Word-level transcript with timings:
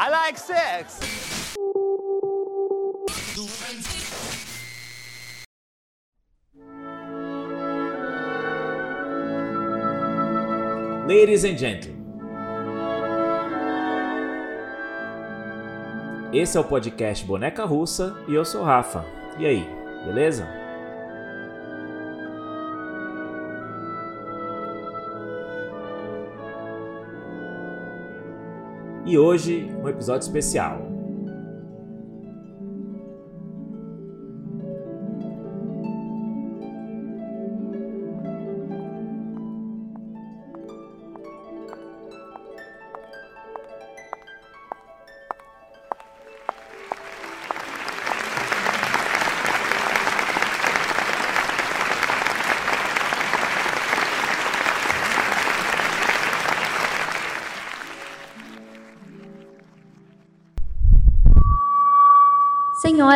I 0.00 0.10
like 0.10 0.38
sex. 0.38 1.00
Ladies 11.08 11.44
and 11.44 11.58
gentlemen. 11.58 11.98
Esse 16.32 16.56
é 16.56 16.60
o 16.60 16.64
podcast 16.64 17.24
Boneca 17.24 17.64
Russa 17.64 18.16
e 18.28 18.34
eu 18.34 18.44
sou 18.44 18.62
Rafa. 18.62 19.04
E 19.36 19.46
aí, 19.46 19.68
beleza? 20.04 20.46
E 29.08 29.16
hoje, 29.16 29.74
um 29.82 29.88
episódio 29.88 30.20
especial. 30.20 30.87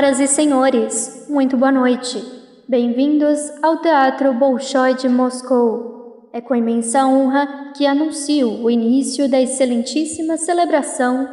Senhoras 0.02 0.18
e 0.18 0.26
senhores, 0.26 1.26
muito 1.28 1.56
boa 1.56 1.70
noite. 1.70 2.20
Bem-vindos 2.66 3.38
ao 3.62 3.76
Teatro 3.76 4.34
Bolshoi 4.34 4.94
de 4.94 5.08
Moscou. 5.08 6.28
É 6.32 6.40
com 6.40 6.56
imensa 6.56 7.06
honra 7.06 7.70
que 7.76 7.86
anuncio 7.86 8.48
o 8.64 8.68
início 8.68 9.30
da 9.30 9.40
excelentíssima 9.40 10.36
celebração 10.36 11.28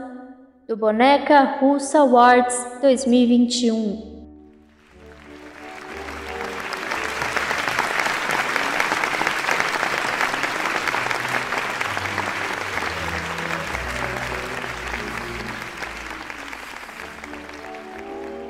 do 0.67 0.78
Boneca 0.78 1.58
Russa 1.59 2.02
Awards 2.02 2.64
2021. 2.80 4.09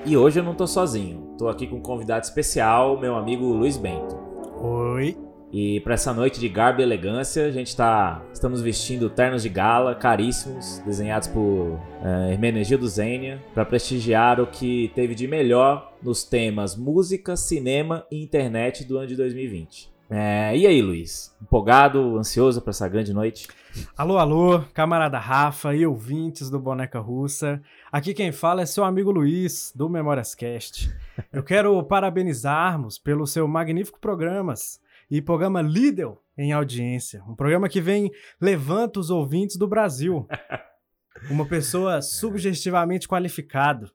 E 0.10 0.18
hoje 0.18 0.40
eu 0.40 0.44
não 0.44 0.56
tô 0.56 0.66
sozinho. 0.66 1.36
Tô 1.38 1.48
aqui 1.48 1.68
com 1.68 1.76
um 1.76 1.82
convidado 1.82 2.26
especial, 2.26 3.00
meu 3.00 3.16
amigo 3.16 3.46
Luiz 3.46 3.78
Bento. 3.78 4.18
Oi. 4.60 5.16
E 5.54 5.82
para 5.82 5.94
essa 5.94 6.12
noite 6.12 6.40
de 6.40 6.50
garbo 6.50 6.82
e 6.82 6.84
elegância, 6.84 7.46
a 7.46 7.52
gente 7.52 7.76
tá 7.76 8.20
estamos 8.34 8.60
vestindo 8.60 9.08
ternos 9.08 9.44
de 9.44 9.50
gala 9.50 9.94
caríssimos, 9.94 10.80
desenhados 10.84 11.28
por 11.28 11.42
uh, 11.42 11.80
Hermenegildo 12.28 12.88
Zênia, 12.88 13.40
para 13.54 13.64
prestigiar 13.64 14.42
o 14.42 14.48
que 14.48 14.92
teve 14.96 15.14
de 15.14 15.28
melhor 15.28 15.94
nos 16.02 16.24
temas 16.24 16.76
música, 16.76 17.38
cinema 17.38 18.04
e 18.12 18.24
internet 18.24 18.84
do 18.86 18.98
ano 18.98 19.06
de 19.06 19.16
2020. 19.16 19.92
É, 20.10 20.58
e 20.58 20.66
aí, 20.66 20.82
Luiz? 20.82 21.36
Empolgado, 21.40 22.18
ansioso 22.18 22.62
para 22.62 22.72
essa 22.72 22.88
grande 22.88 23.14
noite? 23.14 23.48
Alô, 23.96 24.18
alô, 24.18 24.64
camarada 24.74 25.20
Rafa 25.20 25.76
e 25.76 25.86
ouvintes 25.86 26.50
do 26.50 26.60
Boneca 26.60 27.00
Russa. 27.00 27.62
Aqui 27.92 28.14
quem 28.14 28.32
fala 28.32 28.62
é 28.62 28.68
seu 28.68 28.84
amigo 28.84 29.10
Luiz, 29.10 29.74
do 29.76 29.90
Memórias 29.90 30.36
Cast. 30.36 30.96
Eu 31.34 31.42
quero 31.42 31.82
parabenizarmos 31.84 33.00
pelo 33.00 33.26
seu 33.26 33.48
magnífico 33.48 34.00
programas 34.00 34.80
e 35.10 35.20
programa 35.24 35.60
líder 35.60 36.16
em 36.38 36.54
audiência. 36.54 37.24
Um 37.28 37.34
programa 37.34 37.68
que 37.68 37.82
vem 37.82 38.12
levanta 38.40 39.00
os 39.00 39.10
ouvintes 39.10 39.58
do 39.58 39.68
Brasil. 39.68 40.28
Uma 41.32 41.48
pessoa 41.48 42.00
subjetivamente 42.00 43.08
qualificada. 43.08 43.90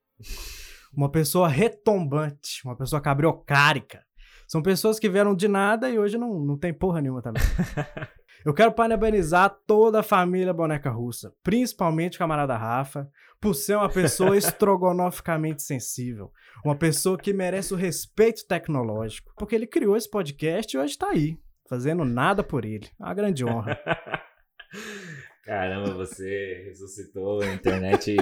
Uma 0.92 1.08
pessoa 1.08 1.48
retombante. 1.48 2.62
Uma 2.64 2.76
pessoa 2.76 3.00
cabriocárica. 3.00 4.02
São 4.48 4.60
pessoas 4.60 4.98
que 4.98 5.08
vieram 5.08 5.36
de 5.36 5.46
nada 5.46 5.88
e 5.88 6.00
hoje 6.00 6.18
não, 6.18 6.40
não 6.40 6.58
tem 6.58 6.74
porra 6.74 7.00
nenhuma 7.00 7.22
também. 7.22 7.42
Eu 8.44 8.52
quero 8.52 8.72
parabenizar 8.72 9.56
toda 9.66 10.00
a 10.00 10.02
família 10.02 10.52
Boneca 10.52 10.90
Russa, 10.90 11.32
principalmente 11.42 12.16
o 12.16 12.18
camarada 12.18 12.54
Rafa, 12.54 13.08
por 13.44 13.54
ser 13.54 13.76
uma 13.76 13.90
pessoa 13.90 14.34
estrogonoficamente 14.38 15.62
sensível. 15.62 16.32
Uma 16.64 16.74
pessoa 16.74 17.18
que 17.18 17.34
merece 17.34 17.74
o 17.74 17.76
respeito 17.76 18.46
tecnológico. 18.46 19.34
Porque 19.36 19.54
ele 19.54 19.66
criou 19.66 19.98
esse 19.98 20.08
podcast 20.10 20.74
e 20.74 20.80
hoje 20.80 20.96
tá 20.96 21.10
aí, 21.10 21.38
fazendo 21.68 22.06
nada 22.06 22.42
por 22.42 22.64
ele. 22.64 22.88
É 22.98 23.04
uma 23.04 23.12
grande 23.12 23.44
honra. 23.44 23.78
Caramba, 25.44 25.92
você 25.92 26.64
ressuscitou 26.68 27.42
a 27.42 27.52
internet 27.52 28.16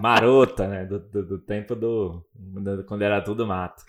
marota, 0.00 0.66
né? 0.66 0.84
Do, 0.84 0.98
do, 0.98 1.24
do 1.24 1.38
tempo 1.38 1.76
do, 1.76 2.26
do. 2.34 2.84
quando 2.84 3.02
era 3.02 3.22
tudo 3.22 3.46
mato. 3.46 3.84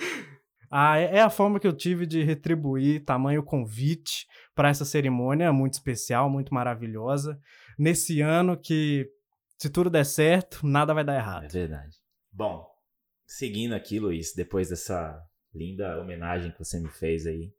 Ah, 0.69 0.97
é 0.99 1.21
a 1.21 1.31
forma 1.31 1.59
que 1.59 1.67
eu 1.67 1.73
tive 1.73 2.05
de 2.05 2.21
retribuir 2.23 3.03
tamanho 3.03 3.41
convite 3.41 4.27
para 4.53 4.69
essa 4.69 4.85
cerimônia 4.85 5.51
muito 5.51 5.73
especial, 5.73 6.29
muito 6.29 6.53
maravilhosa. 6.53 7.39
Nesse 7.77 8.21
ano 8.21 8.55
que, 8.55 9.09
se 9.63 9.69
tudo 9.69 9.89
der 9.89 10.03
certo, 10.03 10.67
nada 10.67 10.93
vai 10.93 11.05
dar 11.05 11.15
errado. 11.15 11.45
É 11.45 11.47
verdade. 11.47 11.95
Bom, 12.29 12.67
seguindo 13.25 13.71
aqui, 13.71 13.97
Luiz, 13.97 14.33
depois 14.35 14.67
dessa 14.67 15.17
linda 15.55 16.01
homenagem 16.01 16.51
que 16.51 16.59
você 16.59 16.81
me 16.81 16.89
fez 16.89 17.25
aí, 17.25 17.53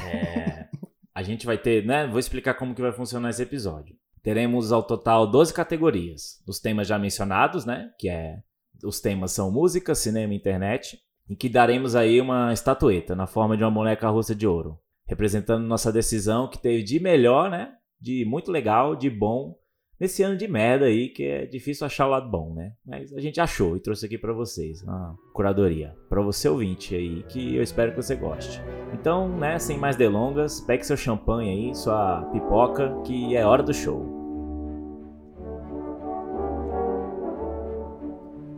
é, 0.00 0.68
a 1.12 1.20
gente 1.20 1.44
vai 1.44 1.58
ter, 1.58 1.84
né? 1.84 2.06
Vou 2.06 2.20
explicar 2.20 2.54
como 2.54 2.76
que 2.76 2.80
vai 2.80 2.92
funcionar 2.92 3.30
esse 3.30 3.42
episódio. 3.42 3.96
Teremos 4.22 4.70
ao 4.70 4.84
total 4.84 5.28
12 5.28 5.52
categorias, 5.52 6.40
dos 6.46 6.60
temas 6.60 6.86
já 6.86 6.96
mencionados, 6.96 7.64
né? 7.64 7.90
Que 7.98 8.08
é 8.08 8.40
os 8.84 9.00
temas 9.00 9.32
são 9.32 9.50
música, 9.50 9.96
cinema 9.96 10.34
e 10.34 10.36
internet 10.36 10.96
em 11.28 11.34
que 11.34 11.48
daremos 11.48 11.96
aí 11.96 12.20
uma 12.20 12.52
estatueta 12.52 13.16
na 13.16 13.26
forma 13.26 13.56
de 13.56 13.64
uma 13.64 13.70
boneca 13.70 14.08
russa 14.08 14.32
de 14.32 14.46
ouro, 14.46 14.78
representando 15.08 15.66
nossa 15.66 15.92
decisão 15.92 16.48
que 16.48 16.58
teve 16.58 16.84
de 16.84 17.00
melhor, 17.00 17.50
né? 17.50 17.74
De 18.00 18.24
muito 18.24 18.48
legal, 18.52 18.94
de 18.94 19.10
bom, 19.10 19.56
nesse 20.02 20.20
ano 20.24 20.36
de 20.36 20.48
merda 20.48 20.86
aí, 20.86 21.08
que 21.08 21.22
é 21.22 21.46
difícil 21.46 21.86
achar 21.86 22.08
o 22.08 22.10
lado 22.10 22.28
bom, 22.28 22.52
né? 22.52 22.72
Mas 22.84 23.12
a 23.12 23.20
gente 23.20 23.40
achou 23.40 23.76
e 23.76 23.80
trouxe 23.80 24.06
aqui 24.06 24.18
para 24.18 24.32
vocês, 24.32 24.82
uma 24.82 25.14
curadoria, 25.32 25.94
para 26.08 26.20
você 26.20 26.48
ouvinte 26.48 26.92
aí, 26.92 27.22
que 27.28 27.54
eu 27.54 27.62
espero 27.62 27.92
que 27.92 28.02
você 28.02 28.16
goste. 28.16 28.60
Então, 28.92 29.28
né, 29.28 29.60
sem 29.60 29.78
mais 29.78 29.94
delongas, 29.94 30.60
pegue 30.60 30.84
seu 30.84 30.96
champanhe 30.96 31.50
aí, 31.68 31.74
sua 31.76 32.22
pipoca, 32.32 32.92
que 33.04 33.36
é 33.36 33.46
hora 33.46 33.62
do 33.62 33.72
show. 33.72 34.04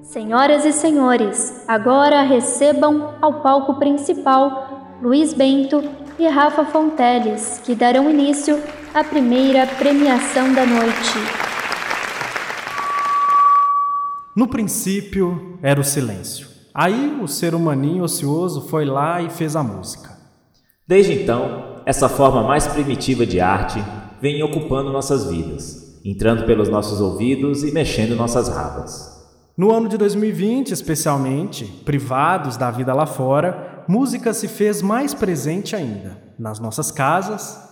Senhoras 0.00 0.64
e 0.64 0.72
senhores, 0.72 1.68
agora 1.68 2.22
recebam 2.22 3.16
ao 3.20 3.42
palco 3.42 3.78
principal 3.78 4.96
Luiz 5.02 5.34
Bento 5.34 5.82
e 6.18 6.26
Rafa 6.26 6.64
Fonteles, 6.64 7.60
que 7.62 7.74
darão 7.74 8.10
início 8.10 8.58
à 8.94 9.02
primeira 9.02 9.66
premiação 9.66 10.54
da 10.54 10.64
noite. 10.64 11.18
No 14.36 14.46
princípio 14.46 15.58
era 15.60 15.80
o 15.80 15.84
silêncio. 15.84 16.46
Aí 16.72 17.18
o 17.20 17.26
ser 17.26 17.56
humaninho 17.56 18.04
ocioso 18.04 18.68
foi 18.68 18.84
lá 18.84 19.20
e 19.20 19.28
fez 19.28 19.56
a 19.56 19.64
música. 19.64 20.16
Desde 20.86 21.12
então, 21.12 21.82
essa 21.84 22.08
forma 22.08 22.44
mais 22.44 22.68
primitiva 22.68 23.26
de 23.26 23.40
arte 23.40 23.82
vem 24.20 24.40
ocupando 24.44 24.92
nossas 24.92 25.28
vidas, 25.28 26.00
entrando 26.04 26.46
pelos 26.46 26.68
nossos 26.68 27.00
ouvidos 27.00 27.64
e 27.64 27.72
mexendo 27.72 28.14
nossas 28.14 28.48
rabas. 28.48 29.12
No 29.58 29.72
ano 29.72 29.88
de 29.88 29.98
2020, 29.98 30.70
especialmente, 30.70 31.64
privados 31.84 32.56
da 32.56 32.70
vida 32.70 32.94
lá 32.94 33.06
fora, 33.06 33.84
música 33.88 34.32
se 34.32 34.46
fez 34.46 34.80
mais 34.82 35.12
presente 35.14 35.74
ainda, 35.74 36.16
nas 36.38 36.60
nossas 36.60 36.92
casas, 36.92 37.63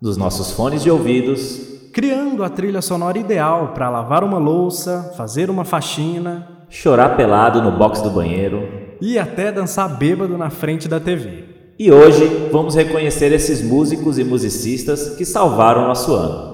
dos 0.00 0.16
nossos 0.16 0.50
fones 0.52 0.82
de 0.82 0.90
ouvidos, 0.90 1.60
criando 1.92 2.42
a 2.42 2.48
trilha 2.48 2.80
sonora 2.80 3.18
ideal 3.18 3.72
para 3.74 3.90
lavar 3.90 4.24
uma 4.24 4.38
louça, 4.38 5.12
fazer 5.16 5.50
uma 5.50 5.64
faxina, 5.64 6.64
chorar 6.70 7.16
pelado 7.16 7.60
no 7.60 7.72
box 7.72 8.00
do 8.00 8.10
banheiro 8.10 8.96
e 9.00 9.18
até 9.18 9.52
dançar 9.52 9.98
bêbado 9.98 10.38
na 10.38 10.48
frente 10.48 10.88
da 10.88 10.98
TV. 10.98 11.44
E 11.78 11.90
hoje 11.90 12.24
vamos 12.50 12.74
reconhecer 12.74 13.32
esses 13.32 13.62
músicos 13.62 14.18
e 14.18 14.24
musicistas 14.24 15.16
que 15.16 15.24
salvaram 15.24 15.88
nosso 15.88 16.14
ano. 16.14 16.50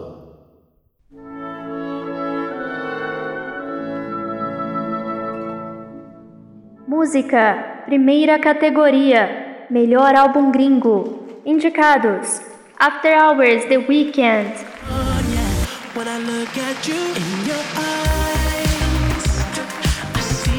Música, 6.88 7.82
primeira 7.86 8.38
categoria, 8.38 9.66
melhor 9.70 10.14
álbum 10.16 10.50
gringo. 10.50 11.26
Indicados: 11.44 12.40
After 12.78 13.08
Hours, 13.08 13.64
The 13.70 13.78
Weekend. 13.78 14.52
Oh, 14.88 15.24
yeah. 15.32 15.66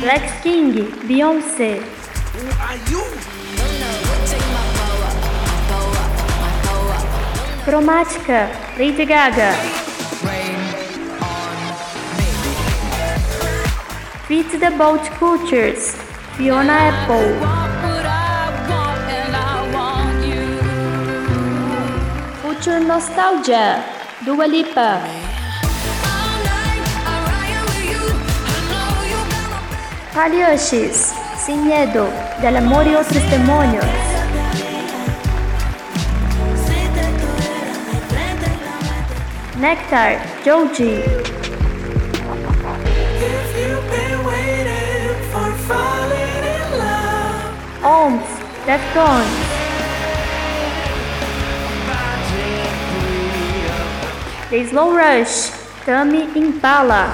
Black 0.02 0.42
King, 0.42 0.74
Beyoncé. 1.08 1.84
Cromática, 7.64 8.50
Lady 8.80 9.06
Gaga. 9.06 9.54
Fit 14.28 14.60
the 14.60 14.72
Boat 14.72 15.04
Cultures, 15.20 15.96
Fiona 16.36 16.74
Apple. 16.74 17.77
Future 22.68 22.84
Nostalgia, 22.86 23.82
Dua 24.26 24.46
Lipa. 24.46 25.00
Palioshis, 30.14 31.14
Sin 31.38 31.64
Miedo, 31.64 32.10
Del 32.42 32.58
Amor 32.58 32.86
y 32.86 32.96
Otros 32.96 33.24
Demonios. 33.32 33.86
Nectar, 39.62 40.20
Joji. 40.44 41.04
Ohms, 47.82 48.28
Deftones. 48.66 49.47
The 54.50 54.64
Slow 54.64 54.96
Rush, 54.96 55.52
Tami 55.86 56.30
Impala. 56.38 57.10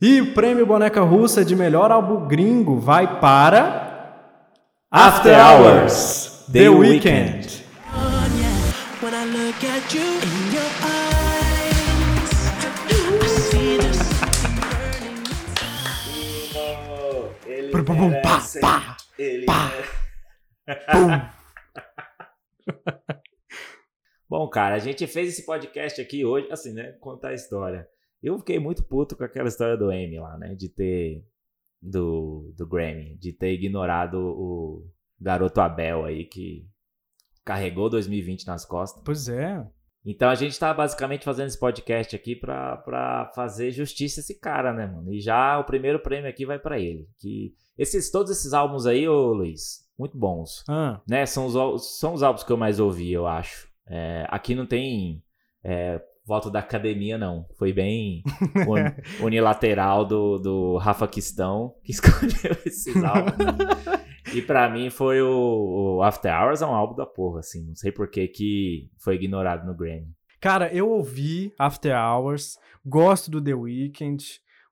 E 0.00 0.20
o 0.20 0.32
prêmio 0.34 0.64
Boneca 0.64 1.00
Russa 1.00 1.44
de 1.44 1.56
melhor 1.56 1.90
álbum 1.90 2.28
gringo 2.28 2.78
vai 2.78 3.18
para 3.18 4.22
After 4.88 5.34
Hours, 5.36 6.44
The, 6.52 6.68
Weeknd. 6.68 7.64
When 9.02 9.14
I 9.14 9.24
look 9.24 9.64
at 9.64 9.92
you 9.92 10.00
in 10.00 10.52
your 10.54 10.70
eyes, 10.84 12.30
I 12.62 13.26
see 13.26 13.78
this 13.78 14.13
Pum, 17.84 17.94
pum, 17.94 18.10
pum, 18.10 18.22
pá, 18.22 18.40
pá, 18.62 18.96
ele 19.18 19.44
pá. 19.44 19.70
merece. 19.70 20.04
Bom, 24.26 24.48
cara, 24.48 24.76
a 24.76 24.78
gente 24.78 25.06
fez 25.06 25.28
esse 25.28 25.44
podcast 25.44 26.00
aqui 26.00 26.24
hoje, 26.24 26.48
assim, 26.50 26.72
né? 26.72 26.92
Contar 26.92 27.28
a 27.28 27.34
história. 27.34 27.86
Eu 28.22 28.38
fiquei 28.38 28.58
muito 28.58 28.82
puto 28.82 29.14
com 29.14 29.24
aquela 29.24 29.48
história 29.48 29.76
do 29.76 29.90
Amy 29.90 30.18
lá, 30.18 30.38
né? 30.38 30.54
De 30.54 30.70
ter. 30.70 31.26
Do, 31.82 32.54
do 32.56 32.66
Grammy, 32.66 33.18
de 33.18 33.34
ter 33.34 33.52
ignorado 33.52 34.16
o 34.18 34.90
garoto 35.20 35.60
Abel 35.60 36.06
aí 36.06 36.24
que 36.24 36.66
carregou 37.44 37.90
2020 37.90 38.46
nas 38.46 38.64
costas. 38.64 39.02
Pois 39.04 39.28
é. 39.28 39.62
Então 40.02 40.30
a 40.30 40.34
gente 40.34 40.58
tá 40.58 40.72
basicamente 40.72 41.26
fazendo 41.26 41.48
esse 41.48 41.60
podcast 41.60 42.16
aqui 42.16 42.34
pra, 42.34 42.78
pra 42.78 43.30
fazer 43.34 43.70
justiça 43.70 44.20
a 44.20 44.22
esse 44.22 44.40
cara, 44.40 44.72
né, 44.72 44.86
mano? 44.86 45.12
E 45.12 45.20
já 45.20 45.58
o 45.58 45.64
primeiro 45.64 45.98
prêmio 46.00 46.30
aqui 46.30 46.46
vai 46.46 46.58
pra 46.58 46.80
ele. 46.80 47.06
Que 47.18 47.54
esses, 47.78 48.10
todos 48.10 48.30
esses 48.30 48.52
álbuns 48.52 48.86
aí, 48.86 49.08
ô 49.08 49.32
Luiz, 49.32 49.84
muito 49.98 50.16
bons. 50.18 50.64
Ah, 50.68 51.00
Né? 51.08 51.24
São 51.26 51.46
os, 51.46 51.98
são 51.98 52.14
os 52.14 52.22
álbuns 52.22 52.44
que 52.44 52.52
eu 52.52 52.56
mais 52.56 52.78
ouvi, 52.80 53.12
eu 53.12 53.26
acho. 53.26 53.68
É, 53.86 54.26
aqui 54.30 54.54
não 54.54 54.66
tem 54.66 55.22
é, 55.62 56.00
voto 56.26 56.50
da 56.50 56.60
academia, 56.60 57.18
não. 57.18 57.46
Foi 57.58 57.72
bem 57.72 58.22
uni- 58.66 58.94
unilateral 59.20 60.04
do, 60.04 60.38
do 60.38 60.76
Rafa 60.78 61.06
Quistão 61.08 61.74
que 61.82 61.92
escolheu 61.92 62.56
esses 62.64 62.96
álbuns. 63.02 63.34
E 64.34 64.40
pra 64.42 64.68
mim 64.68 64.90
foi 64.90 65.20
o, 65.22 65.96
o 65.98 66.02
After 66.02 66.32
Hours 66.34 66.62
é 66.62 66.66
um 66.66 66.74
álbum 66.74 66.96
da 66.96 67.06
porra, 67.06 67.40
assim. 67.40 67.66
Não 67.66 67.74
sei 67.76 67.92
por 67.92 68.08
que 68.08 68.26
que 68.26 68.90
foi 68.98 69.16
ignorado 69.16 69.66
no 69.66 69.74
Grammy. 69.76 70.08
Cara, 70.40 70.72
eu 70.74 70.90
ouvi 70.90 71.52
After 71.58 71.94
Hours, 71.96 72.58
gosto 72.84 73.30
do 73.30 73.40
The 73.42 73.54
Weeknd, 73.54 74.22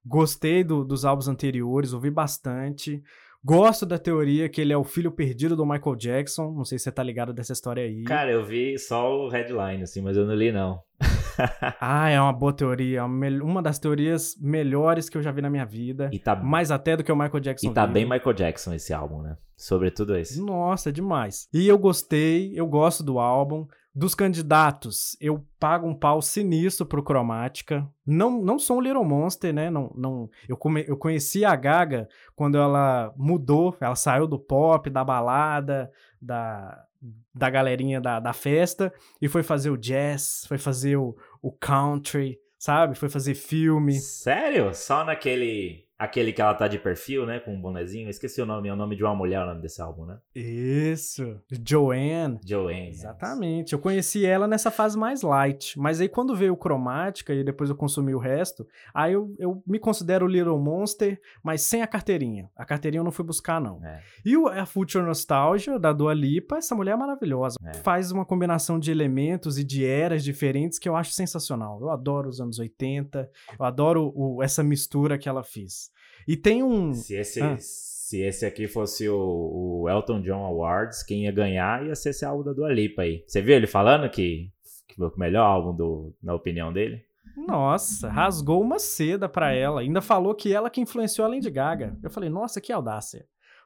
gostei 0.04 0.62
do- 0.64 0.84
dos 0.84 1.04
álbuns 1.04 1.28
anteriores, 1.28 1.92
ouvi 1.92 2.10
bastante. 2.10 3.02
Gosto 3.44 3.84
da 3.84 3.98
teoria 3.98 4.48
que 4.48 4.60
ele 4.60 4.72
é 4.72 4.76
o 4.76 4.84
filho 4.84 5.10
perdido 5.10 5.56
do 5.56 5.66
Michael 5.66 5.96
Jackson. 5.96 6.52
Não 6.52 6.64
sei 6.64 6.78
se 6.78 6.84
você 6.84 6.92
tá 6.92 7.02
ligado 7.02 7.32
dessa 7.32 7.52
história 7.52 7.82
aí. 7.82 8.04
Cara, 8.04 8.30
eu 8.30 8.44
vi 8.44 8.78
só 8.78 9.12
o 9.16 9.28
headline, 9.28 9.82
assim, 9.82 10.00
mas 10.00 10.16
eu 10.16 10.24
não 10.24 10.34
li, 10.34 10.52
não. 10.52 10.80
Ah, 11.80 12.08
é 12.10 12.20
uma 12.20 12.32
boa 12.32 12.52
teoria. 12.52 13.00
é 13.00 13.02
Uma, 13.02 13.62
das 13.62 13.78
teorias 13.78 14.36
melhores 14.40 15.08
que 15.08 15.16
eu 15.16 15.22
já 15.22 15.32
vi 15.32 15.40
na 15.40 15.50
minha 15.50 15.64
vida. 15.64 16.08
E 16.12 16.18
tá, 16.18 16.36
Mais 16.36 16.70
até 16.70 16.96
do 16.96 17.02
que 17.02 17.10
o 17.10 17.16
Michael 17.16 17.40
Jackson. 17.40 17.70
e 17.70 17.74
tá 17.74 17.82
vivo. 17.86 17.94
bem 17.94 18.04
Michael 18.04 18.32
Jackson 18.34 18.74
esse 18.74 18.92
álbum, 18.92 19.22
né? 19.22 19.36
Sobretudo 19.56 20.14
esse. 20.16 20.40
Nossa, 20.40 20.90
é 20.90 20.92
demais. 20.92 21.48
E 21.52 21.66
eu 21.66 21.78
gostei, 21.78 22.52
eu 22.54 22.66
gosto 22.66 23.02
do 23.02 23.18
álbum. 23.18 23.66
Dos 23.94 24.14
candidatos, 24.14 25.18
eu 25.20 25.46
pago 25.60 25.86
um 25.86 25.94
pau 25.94 26.22
sinistro 26.22 26.86
pro 26.86 27.02
Cromática. 27.02 27.86
Não, 28.06 28.42
não 28.42 28.58
sou 28.58 28.78
um 28.78 28.80
Little 28.80 29.04
Monster, 29.04 29.52
né? 29.52 29.68
Não, 29.68 29.92
não, 29.94 30.30
eu, 30.48 30.56
come, 30.56 30.82
eu 30.88 30.96
conheci 30.96 31.44
a 31.44 31.54
Gaga 31.54 32.08
quando 32.34 32.56
ela 32.56 33.12
mudou, 33.18 33.76
ela 33.80 33.94
saiu 33.94 34.26
do 34.26 34.38
pop, 34.38 34.88
da 34.88 35.04
balada, 35.04 35.90
da, 36.20 36.86
da 37.34 37.50
galerinha 37.50 38.00
da, 38.00 38.18
da 38.18 38.32
festa 38.32 38.90
e 39.20 39.28
foi 39.28 39.42
fazer 39.42 39.68
o 39.68 39.76
jazz, 39.76 40.44
foi 40.48 40.56
fazer 40.56 40.96
o, 40.96 41.14
o 41.42 41.52
country, 41.52 42.38
sabe? 42.58 42.94
Foi 42.94 43.10
fazer 43.10 43.34
filme. 43.34 43.94
Sério? 43.94 44.72
Só 44.74 45.04
naquele. 45.04 45.84
Aquele 46.02 46.32
que 46.32 46.42
ela 46.42 46.54
tá 46.54 46.66
de 46.66 46.78
perfil, 46.78 47.24
né? 47.24 47.38
Com 47.38 47.54
um 47.54 47.60
bonezinho. 47.60 48.06
Eu 48.06 48.10
esqueci 48.10 48.40
o 48.42 48.46
nome, 48.46 48.68
é 48.68 48.72
o 48.72 48.76
nome 48.76 48.96
de 48.96 49.04
uma 49.04 49.14
mulher 49.14 49.42
o 49.42 49.46
nome 49.46 49.62
desse 49.62 49.80
álbum, 49.80 50.04
né? 50.04 50.18
Isso, 50.34 51.38
Joanne. 51.66 52.40
Joanne. 52.44 52.88
Exatamente. 52.88 53.72
Eu 53.72 53.78
conheci 53.78 54.26
ela 54.26 54.48
nessa 54.48 54.70
fase 54.70 54.98
mais 54.98 55.22
light. 55.22 55.78
Mas 55.78 56.00
aí 56.00 56.08
quando 56.08 56.34
veio 56.34 56.54
o 56.54 56.56
Cromática 56.56 57.32
e 57.32 57.44
depois 57.44 57.70
eu 57.70 57.76
consumi 57.76 58.14
o 58.14 58.18
resto, 58.18 58.66
aí 58.92 59.12
eu, 59.12 59.32
eu 59.38 59.62
me 59.66 59.78
considero 59.78 60.26
Little 60.26 60.58
Monster, 60.58 61.20
mas 61.42 61.62
sem 61.62 61.82
a 61.82 61.86
carteirinha. 61.86 62.50
A 62.56 62.64
carteirinha 62.64 63.00
eu 63.00 63.04
não 63.04 63.12
fui 63.12 63.24
buscar, 63.24 63.60
não. 63.60 63.84
É. 63.84 64.00
E 64.24 64.34
a 64.58 64.66
Future 64.66 65.04
Nostalgia, 65.04 65.78
da 65.78 65.92
Dua 65.92 66.14
Lipa, 66.14 66.56
essa 66.56 66.74
mulher 66.74 66.92
é 66.92 66.96
maravilhosa. 66.96 67.56
É. 67.64 67.74
Faz 67.74 68.10
uma 68.10 68.24
combinação 68.24 68.78
de 68.78 68.90
elementos 68.90 69.58
e 69.58 69.62
de 69.64 69.84
eras 69.84 70.24
diferentes 70.24 70.78
que 70.78 70.88
eu 70.88 70.96
acho 70.96 71.12
sensacional. 71.12 71.78
Eu 71.80 71.90
adoro 71.90 72.28
os 72.28 72.40
anos 72.40 72.58
80, 72.58 73.30
eu 73.58 73.64
adoro 73.64 74.12
o- 74.16 74.42
essa 74.42 74.62
mistura 74.64 75.16
que 75.16 75.28
ela 75.28 75.44
fez. 75.44 75.91
E 76.26 76.36
tem 76.36 76.62
um... 76.62 76.92
Se 76.92 77.14
esse, 77.14 77.40
Ah. 77.42 77.56
se 77.58 78.20
esse 78.22 78.44
aqui 78.46 78.66
fosse 78.68 79.08
o, 79.08 79.82
o 79.82 79.88
Elton 79.88 80.20
John 80.20 80.44
Awards, 80.44 81.02
quem 81.02 81.24
ia 81.24 81.32
ganhar 81.32 81.86
ia 81.86 81.94
ser 81.94 82.10
esse 82.10 82.24
álbum 82.24 82.44
da 82.44 82.52
Dua 82.52 82.72
Lipa 82.72 83.02
aí. 83.02 83.24
Você 83.26 83.40
viu 83.40 83.54
ele 83.56 83.66
falando 83.66 84.08
que, 84.10 84.50
que 84.88 84.96
foi 84.96 85.08
o 85.08 85.18
melhor 85.18 85.44
álbum 85.44 85.74
do, 85.74 86.14
na 86.22 86.34
opinião 86.34 86.72
dele? 86.72 87.02
Nossa, 87.36 88.10
rasgou 88.10 88.60
uma 88.60 88.78
seda 88.78 89.28
pra 89.28 89.52
ela. 89.52 89.80
Ainda 89.80 90.02
falou 90.02 90.34
que 90.34 90.52
ela 90.52 90.68
que 90.68 90.80
influenciou 90.80 91.26
a 91.26 91.30
Lady 91.30 91.50
Gaga. 91.50 91.96
Eu 92.02 92.10
falei, 92.10 92.28
nossa, 92.28 92.60
que 92.60 92.70
audácia. 92.72 93.24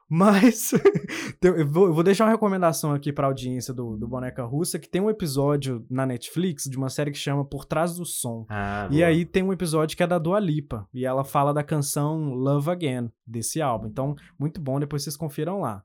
Mas 0.09 0.71
eu 1.43 1.67
vou, 1.67 2.01
deixar 2.01 2.25
uma 2.25 2.31
recomendação 2.31 2.93
aqui 2.93 3.11
pra 3.11 3.27
audiência 3.27 3.73
do, 3.73 3.97
do 3.97 4.07
Boneca 4.07 4.43
Russa, 4.43 4.79
que 4.79 4.87
tem 4.87 5.01
um 5.01 5.09
episódio 5.09 5.85
na 5.89 6.05
Netflix 6.05 6.63
de 6.63 6.77
uma 6.77 6.89
série 6.89 7.11
que 7.11 7.17
chama 7.17 7.43
Por 7.43 7.65
Trás 7.65 7.95
do 7.95 8.05
Som. 8.05 8.45
Ah, 8.49 8.87
E 8.89 9.03
aí 9.03 9.25
tem 9.25 9.43
um 9.43 9.51
episódio 9.51 9.97
que 9.97 10.03
é 10.03 10.07
da 10.07 10.17
Dua 10.17 10.39
Lipa, 10.39 10.87
e 10.93 11.05
ela 11.05 11.25
fala 11.25 11.53
da 11.53 11.63
canção 11.63 12.33
Love 12.33 12.69
Again, 12.69 13.11
desse 13.25 13.61
álbum. 13.61 13.87
Então, 13.87 14.15
muito 14.39 14.61
bom, 14.61 14.79
depois 14.79 15.03
vocês 15.03 15.17
confiram 15.17 15.59
lá. 15.59 15.83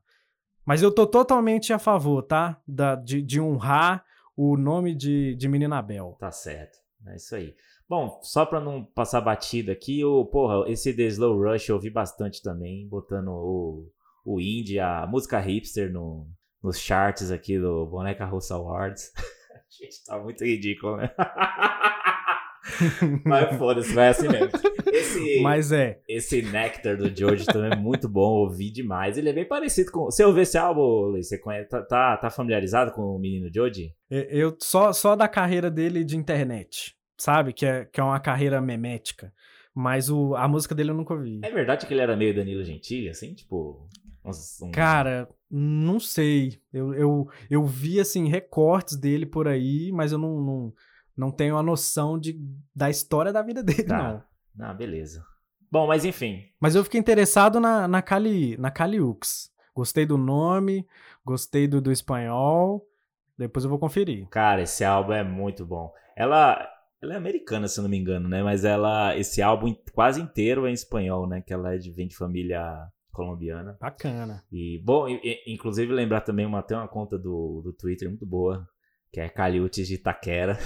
Mas 0.65 0.81
eu 0.81 0.91
tô 0.91 1.05
totalmente 1.05 1.73
a 1.73 1.79
favor, 1.79 2.21
tá? 2.23 2.57
Da, 2.65 2.95
de, 2.95 3.21
de 3.21 3.41
honrar 3.41 4.05
o 4.37 4.55
nome 4.55 4.95
de, 4.95 5.35
de 5.35 5.49
Menina 5.49 5.81
Bel. 5.81 6.15
Tá 6.19 6.31
certo. 6.31 6.77
É 7.05 7.15
isso 7.17 7.35
aí. 7.35 7.53
Bom, 7.89 8.19
só 8.23 8.45
pra 8.45 8.61
não 8.61 8.85
passar 8.85 9.19
batida 9.19 9.73
aqui, 9.73 10.03
o, 10.05 10.25
porra, 10.25 10.69
esse 10.71 10.95
The 10.95 11.03
Slow 11.03 11.43
Rush 11.43 11.67
eu 11.67 11.75
ouvi 11.75 11.89
bastante 11.89 12.41
também, 12.41 12.87
botando 12.87 13.27
o, 13.27 13.91
o 14.23 14.39
indie, 14.39 14.79
a 14.79 15.05
música 15.07 15.39
hipster 15.39 15.91
no, 15.91 16.27
nos 16.61 16.79
charts 16.79 17.31
aqui 17.31 17.59
do 17.59 17.85
Boneca 17.85 18.25
Russa 18.25 18.55
Awards. 18.55 19.11
Gente, 19.69 20.03
tá 20.05 20.19
muito 20.19 20.45
ridículo, 20.45 20.97
né? 20.97 21.11
Mas 23.25 23.57
foda-se, 23.57 23.93
vai 23.93 24.09
assim 24.09 24.29
mesmo. 24.29 24.51
Esse, 24.91 25.41
Mas 25.41 25.71
é, 25.71 25.99
esse 26.07 26.41
Nectar 26.41 26.95
do 26.95 27.13
George 27.13 27.45
também 27.45 27.71
é 27.71 27.75
muito 27.75 28.07
bom, 28.07 28.45
ouvi 28.45 28.71
demais. 28.71 29.17
Ele 29.17 29.29
é 29.29 29.33
bem 29.33 29.47
parecido 29.47 29.91
com. 29.91 30.05
Você 30.05 30.23
ouviu 30.23 30.43
esse 30.43 30.57
álbum, 30.57 30.81
Luiz? 30.81 31.27
Você 31.27 31.37
conhece, 31.37 31.69
tá, 31.69 31.81
tá, 31.81 32.17
tá 32.17 32.29
familiarizado 32.29 32.91
com 32.91 33.01
o 33.01 33.19
menino 33.19 33.51
George? 33.51 33.93
É, 34.09 34.27
Eu 34.31 34.55
só, 34.59 34.93
só 34.93 35.15
da 35.15 35.27
carreira 35.27 35.69
dele 35.69 36.03
de 36.03 36.15
internet, 36.15 36.95
sabe? 37.17 37.51
Que 37.51 37.65
é, 37.65 37.85
que 37.85 37.99
é 37.99 38.03
uma 38.03 38.19
carreira 38.19 38.61
memética. 38.61 39.33
Mas 39.75 40.09
o, 40.09 40.35
a 40.35 40.47
música 40.47 40.75
dele 40.75 40.91
eu 40.91 40.95
nunca 40.95 41.15
ouvi. 41.15 41.41
É 41.43 41.49
verdade 41.49 41.85
que 41.85 41.93
ele 41.93 42.01
era 42.01 42.15
meio 42.15 42.35
Danilo 42.35 42.63
Gentili, 42.63 43.09
assim? 43.09 43.33
Tipo. 43.33 43.87
Uns- 44.25 44.59
Cara, 44.71 45.29
não 45.49 45.99
sei. 45.99 46.61
Eu, 46.71 46.93
eu, 46.93 47.29
eu 47.49 47.65
vi, 47.65 47.99
assim, 47.99 48.27
recortes 48.27 48.95
dele 48.95 49.25
por 49.25 49.47
aí, 49.47 49.91
mas 49.91 50.11
eu 50.11 50.17
não, 50.17 50.39
não, 50.41 50.73
não 51.15 51.31
tenho 51.31 51.57
a 51.57 51.63
noção 51.63 52.17
de, 52.17 52.39
da 52.75 52.89
história 52.89 53.33
da 53.33 53.41
vida 53.41 53.61
dele, 53.63 53.83
Tá. 53.83 54.23
não. 54.57 54.67
Ah, 54.67 54.73
beleza. 54.73 55.23
Bom, 55.71 55.87
mas 55.87 56.05
enfim. 56.05 56.43
Mas 56.59 56.75
eu 56.75 56.83
fiquei 56.83 56.99
interessado 56.99 57.59
na, 57.59 57.87
na, 57.87 58.01
Cali, 58.01 58.55
na 58.57 58.69
Caliux. 58.71 59.51
Gostei 59.75 60.05
do 60.05 60.17
nome, 60.17 60.87
gostei 61.25 61.67
do, 61.67 61.81
do 61.81 61.91
espanhol. 61.91 62.87
Depois 63.37 63.63
eu 63.65 63.69
vou 63.69 63.79
conferir. 63.79 64.27
Cara, 64.29 64.61
esse 64.61 64.85
álbum 64.85 65.13
é 65.13 65.23
muito 65.23 65.65
bom. 65.65 65.91
Ela, 66.15 66.69
ela 67.01 67.15
é 67.15 67.17
americana, 67.17 67.67
se 67.67 67.79
eu 67.79 67.81
não 67.81 67.89
me 67.89 67.97
engano, 67.97 68.29
né? 68.29 68.43
Mas 68.43 68.63
ela, 68.63 69.17
esse 69.17 69.41
álbum 69.41 69.75
quase 69.93 70.21
inteiro 70.21 70.67
é 70.67 70.69
em 70.69 70.73
espanhol, 70.73 71.27
né? 71.27 71.41
Que 71.41 71.51
ela 71.51 71.73
é 71.73 71.77
de, 71.79 71.91
vem 71.91 72.07
de 72.07 72.15
família 72.15 72.87
colombiana. 73.13 73.77
Bacana. 73.79 74.43
E, 74.51 74.81
bom, 74.83 75.07
e- 75.07 75.21
e- 75.23 75.53
inclusive 75.53 75.93
lembrar 75.93 76.21
também 76.21 76.45
uma, 76.45 76.61
tem 76.61 76.75
uma 76.75 76.87
conta 76.87 77.17
do, 77.17 77.61
do 77.63 77.71
Twitter 77.73 78.09
muito 78.09 78.25
boa, 78.25 78.67
que 79.11 79.19
é 79.21 79.29
Caliutes 79.29 79.87
de 79.87 79.93
Itaquera. 79.95 80.57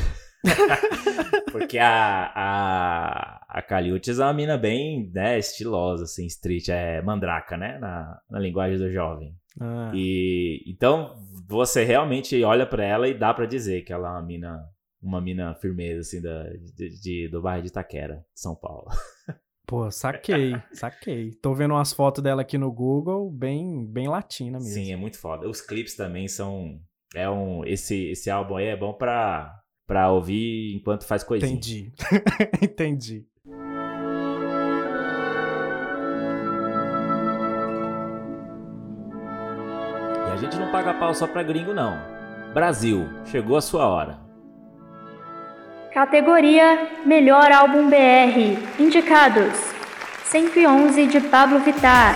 Porque 1.51 1.77
a, 1.77 2.31
a, 2.35 3.45
a 3.59 3.61
Caliutes 3.61 4.19
é 4.19 4.23
uma 4.23 4.33
mina 4.33 4.57
bem, 4.57 5.09
né, 5.13 5.37
estilosa, 5.37 6.03
assim, 6.03 6.25
street, 6.27 6.69
é 6.69 7.01
mandraca, 7.01 7.57
né, 7.57 7.77
na, 7.79 8.19
na 8.29 8.39
linguagem 8.39 8.77
do 8.77 8.91
jovem. 8.91 9.33
Ah, 9.59 9.91
E 9.93 10.63
então 10.67 11.15
você 11.47 11.83
realmente 11.83 12.41
olha 12.43 12.65
pra 12.65 12.83
ela 12.85 13.07
e 13.07 13.13
dá 13.17 13.33
pra 13.33 13.45
dizer 13.45 13.81
que 13.81 13.91
ela 13.91 14.07
é 14.07 14.11
uma 14.11 14.21
mina, 14.21 14.63
uma 15.01 15.19
mina 15.21 15.55
firmeza, 15.55 16.01
assim, 16.01 16.21
da, 16.21 16.43
de, 16.75 17.01
de- 17.01 17.27
do 17.29 17.41
bairro 17.41 17.63
de 17.63 17.69
Itaquera, 17.69 18.17
de 18.33 18.39
São 18.41 18.55
Paulo. 18.55 18.85
Pô, 19.67 19.91
saquei, 19.91 20.55
saquei. 20.71 21.31
Tô 21.41 21.53
vendo 21.53 21.73
umas 21.73 21.91
fotos 21.91 22.23
dela 22.23 22.41
aqui 22.41 22.57
no 22.57 22.71
Google, 22.71 23.29
bem, 23.29 23.85
bem 23.85 24.07
latina 24.07 24.59
mesmo. 24.59 24.73
Sim, 24.73 24.93
é 24.93 24.95
muito 24.95 25.19
foda. 25.19 25.45
Os 25.45 25.59
clipes 25.59 25.93
também 25.93 26.29
são. 26.29 26.79
É 27.13 27.29
um, 27.29 27.65
esse, 27.65 28.11
esse 28.11 28.29
álbum 28.29 28.55
aí 28.55 28.67
é 28.67 28.77
bom 28.77 28.93
pra, 28.93 29.53
pra 29.85 30.09
ouvir 30.09 30.73
enquanto 30.73 31.03
faz 31.03 31.21
coisinha. 31.21 31.51
Entendi. 31.51 31.91
Entendi. 32.63 33.25
E 40.27 40.31
a 40.31 40.37
gente 40.37 40.55
não 40.55 40.71
paga 40.71 40.93
pau 40.93 41.13
só 41.13 41.27
pra 41.27 41.43
gringo, 41.43 41.73
não. 41.73 41.97
Brasil, 42.53 43.05
chegou 43.25 43.57
a 43.57 43.61
sua 43.61 43.85
hora. 43.85 44.26
Categoria 45.97 46.89
Melhor 47.07 47.51
Álbum 47.51 47.89
BR. 47.89 48.55
Indicados: 48.77 49.51
111 50.29 51.07
de 51.07 51.19
Pablo 51.21 51.57
Vittar, 51.57 52.15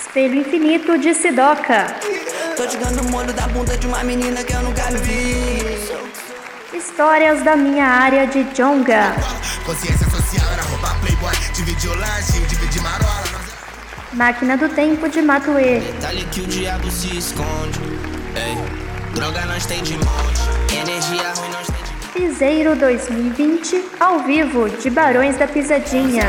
Espelho 0.00 0.36
Infinito 0.36 0.96
de 0.96 1.12
Sidoca, 1.12 1.86
Tô 2.56 2.64
tirando 2.68 3.00
o 3.00 3.10
molho 3.10 3.32
da 3.32 3.48
bunda 3.48 3.76
de 3.76 3.88
uma 3.88 4.04
menina 4.04 4.44
que 4.44 4.52
eu 4.52 4.62
nunca 4.62 4.84
vi. 4.92 5.58
Histórias 6.72 7.42
da 7.42 7.56
Minha 7.56 7.86
Área 7.86 8.28
de 8.28 8.44
Jonga, 8.54 9.12
Consciência 9.66 10.08
social 10.08 10.46
era 10.52 10.62
roubar 10.62 11.00
playboy, 11.00 11.34
dividir 11.52 11.90
o 11.90 11.96
lanche, 11.96 12.38
dividir 12.46 12.80
marola. 12.80 13.42
Máquina 14.12 14.56
do 14.56 14.68
Tempo 14.68 15.08
de 15.08 15.20
Matuê, 15.20 15.80
Detalhe 15.80 16.24
que 16.26 16.42
o 16.42 16.46
diabo 16.46 16.88
se 16.92 17.18
esconde. 17.18 18.11
Droga 19.14 19.44
nós 19.44 19.66
tem 19.66 19.82
de 19.82 19.94
monte. 19.94 20.74
Energia 20.74 21.32
ruim 21.34 21.50
nós 21.50 21.66
tem 21.66 21.82
de 21.82 21.92
Piseiro 22.12 22.74
2020, 22.76 23.84
ao 24.00 24.20
vivo, 24.20 24.70
de 24.70 24.88
Barões 24.88 25.36
da 25.36 25.46
Pisadinha. 25.46 26.24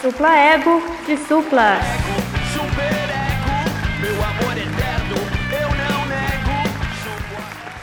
Supla 0.00 0.36
Ego, 0.36 0.82
de 1.06 1.16
Supla. 1.28 1.78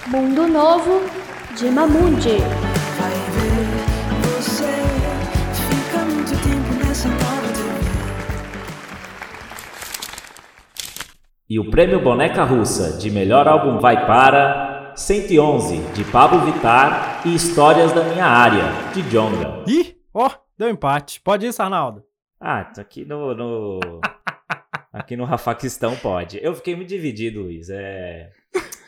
Mundo 0.07 0.47
Novo, 0.47 1.03
de 1.55 1.69
Mamundi. 1.69 2.37
E 11.51 11.59
o 11.59 11.69
prêmio 11.69 12.01
Boneca 12.01 12.45
Russa 12.45 12.97
de 12.97 13.11
melhor 13.11 13.45
álbum 13.45 13.77
vai 13.77 14.07
para 14.07 14.93
111 14.95 15.79
de 15.91 16.05
Pablo 16.09 16.39
Vittar 16.45 17.27
e 17.27 17.35
Histórias 17.35 17.91
da 17.91 18.05
Minha 18.05 18.25
Área 18.25 18.63
de 18.93 19.01
Jonga. 19.09 19.61
Ih, 19.67 19.97
ó, 20.13 20.31
deu 20.57 20.69
empate. 20.69 21.19
Pode 21.19 21.45
ir, 21.45 21.53
Arnaldo. 21.59 22.05
Ah, 22.39 22.63
tá 22.63 22.81
aqui 22.81 23.03
no, 23.03 23.35
no 23.35 23.81
aqui 24.93 25.17
no 25.17 25.25
Rafaquistão 25.25 25.93
pode. 25.97 26.39
Eu 26.41 26.55
fiquei 26.55 26.73
muito 26.73 26.87
dividido, 26.87 27.41
Luiz. 27.41 27.69
É 27.69 28.31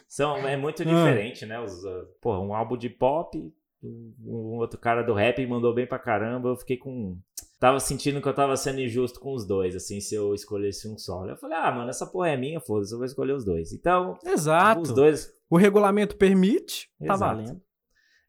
são 0.07 0.47
é 0.47 0.55
muito 0.55 0.85
diferente, 0.85 1.45
né? 1.45 1.59
Os, 1.59 1.83
uh, 1.83 2.07
porra, 2.21 2.39
um 2.39 2.55
álbum 2.55 2.77
de 2.77 2.89
pop, 2.89 3.53
um, 3.83 4.57
outro 4.57 4.79
cara 4.79 5.01
do 5.03 5.13
rap 5.13 5.45
mandou 5.45 5.73
bem 5.73 5.85
pra 5.87 5.99
caramba. 5.99 6.49
Eu 6.49 6.57
fiquei 6.57 6.77
com 6.77 7.17
tava 7.59 7.79
sentindo 7.79 8.21
que 8.21 8.27
eu 8.27 8.33
tava 8.33 8.55
sendo 8.57 8.81
injusto 8.81 9.19
com 9.19 9.33
os 9.33 9.45
dois, 9.47 9.75
assim, 9.75 9.99
se 10.01 10.13
eu 10.15 10.33
escolhesse 10.33 10.87
um 10.87 10.97
só. 10.97 11.25
Eu 11.25 11.37
falei: 11.37 11.57
"Ah, 11.57 11.71
mano, 11.71 11.89
essa 11.89 12.05
porra 12.05 12.29
é 12.29 12.37
minha, 12.37 12.59
foda-se, 12.59 12.93
eu 12.93 12.97
vou 12.97 13.05
escolher 13.05 13.33
os 13.33 13.45
dois". 13.45 13.71
Então, 13.73 14.17
Exato. 14.25 14.81
os 14.81 14.91
dois 14.93 15.31
O 15.49 15.57
regulamento 15.57 16.15
permite, 16.17 16.89
tá 17.05 17.13
Exato. 17.13 17.35
valendo. 17.37 17.61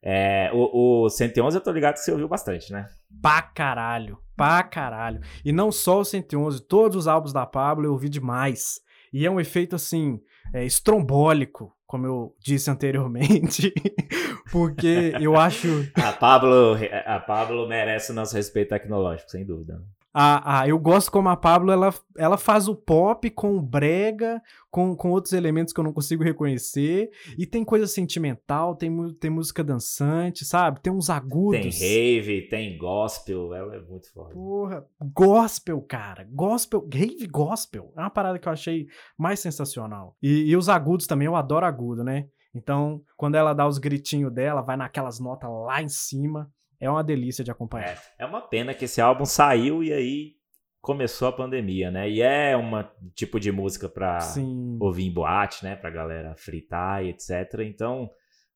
é, 0.03 0.51
o, 0.53 1.05
o 1.05 1.09
111 1.09 1.57
eu 1.57 1.63
tô 1.63 1.71
ligado 1.73 1.95
que 1.95 2.01
você 2.01 2.13
ouviu 2.13 2.29
bastante, 2.29 2.73
né? 2.73 2.87
Pra 3.23 3.41
caralho, 3.43 4.19
pra 4.37 4.63
caralho. 4.63 5.21
E 5.45 5.51
não 5.53 5.73
só 5.73 6.01
o 6.01 6.05
111, 6.05 6.61
todos 6.67 6.97
os 6.97 7.09
álbuns 7.09 7.33
da 7.33 7.47
Pablo 7.47 7.87
eu 7.87 7.93
ouvi 7.93 8.09
demais. 8.09 8.81
E 9.13 9.25
é 9.25 9.31
um 9.31 9.41
efeito, 9.41 9.77
assim, 9.77 10.21
é, 10.55 10.65
estrombólico, 10.65 11.77
como 11.85 12.07
eu 12.07 12.37
disse 12.39 12.71
anteriormente. 12.71 13.75
Porque 14.53 15.13
eu 15.21 15.37
acho. 15.37 15.91
A 15.95 16.13
Pablo, 16.13 16.77
a 17.05 17.19
Pablo 17.19 17.67
merece 17.67 18.13
o 18.13 18.15
nosso 18.15 18.37
respeito 18.37 18.69
tecnológico, 18.69 19.31
sem 19.31 19.45
dúvida. 19.45 19.83
A, 20.17 20.61
a, 20.61 20.69
eu 20.69 20.79
gosto 20.79 21.11
como 21.11 21.29
a 21.29 21.37
Pablo, 21.37 21.73
ela, 21.73 21.93
ela 22.17 22.39
faz 22.39 22.69
o 22.69 22.77
pop 22.77 23.29
com 23.31 23.57
o 23.57 23.61
brega, 23.61 24.41
com, 24.71 24.95
com 24.95 25.11
outros 25.11 25.33
elementos 25.33 25.75
que 25.75 25.81
eu 25.81 25.83
não 25.83 25.93
consigo 25.93 26.23
reconhecer. 26.23 27.11
E 27.37 27.45
tem 27.45 27.65
coisa 27.65 27.89
sentimental, 27.89 28.77
tem, 28.77 29.13
tem 29.15 29.29
música 29.29 29.65
dançante, 29.65 30.45
sabe? 30.45 30.81
Tem 30.81 30.93
uns 30.93 31.11
agudos. 31.11 31.79
Tem 31.81 31.89
rave, 31.89 32.49
tem 32.49 32.79
gospel, 32.79 33.53
ela 33.53 33.75
é 33.75 33.81
muito 33.81 34.09
foda. 34.13 34.33
Porra, 34.33 34.87
gospel, 35.13 35.83
cara. 35.83 36.25
Gospel, 36.31 36.89
rave 36.93 37.27
gospel. 37.27 37.93
É 37.97 38.01
uma 38.01 38.11
parada 38.11 38.39
que 38.39 38.47
eu 38.47 38.53
achei 38.53 38.87
mais 39.19 39.41
sensacional. 39.41 40.17
E, 40.23 40.49
e 40.49 40.57
os 40.57 40.69
agudos 40.69 41.09
também, 41.09 41.27
eu 41.27 41.35
adoro 41.35 41.67
agudo, 41.67 42.05
né? 42.05 42.29
Então, 42.55 43.03
quando 43.17 43.35
ela 43.35 43.53
dá 43.53 43.67
os 43.67 43.79
gritinhos 43.79 44.33
dela, 44.33 44.63
vai 44.63 44.77
naquelas 44.77 45.19
notas 45.19 45.51
lá 45.51 45.83
em 45.83 45.89
cima. 45.89 46.49
É 46.81 46.91
uma 46.91 47.03
delícia 47.03 47.45
de 47.45 47.51
acompanhar. 47.51 47.97
É, 48.19 48.25
é 48.25 48.27
uma 48.27 48.41
pena 48.41 48.75
que 48.75 48.85
esse 48.85 49.01
álbum 49.01 49.25
saiu 49.25 49.83
e 49.83 49.93
aí 49.93 50.33
começou 50.81 51.29
a 51.29 51.33
pandemia, 51.33 51.91
né? 51.91 52.09
E 52.11 52.21
é 52.21 52.57
um 52.57 52.71
tipo 53.15 53.41
de 53.41 53.51
música 53.51 53.89
pra 53.89 54.21
Sim. 54.21 54.77
ouvir 54.81 55.07
em 55.07 55.13
boate, 55.13 55.65
né? 55.65 55.75
Pra 55.75 55.91
galera 55.91 56.35
fritar 56.37 57.03
e 57.05 57.09
etc. 57.09 57.61
Então, 57.61 58.11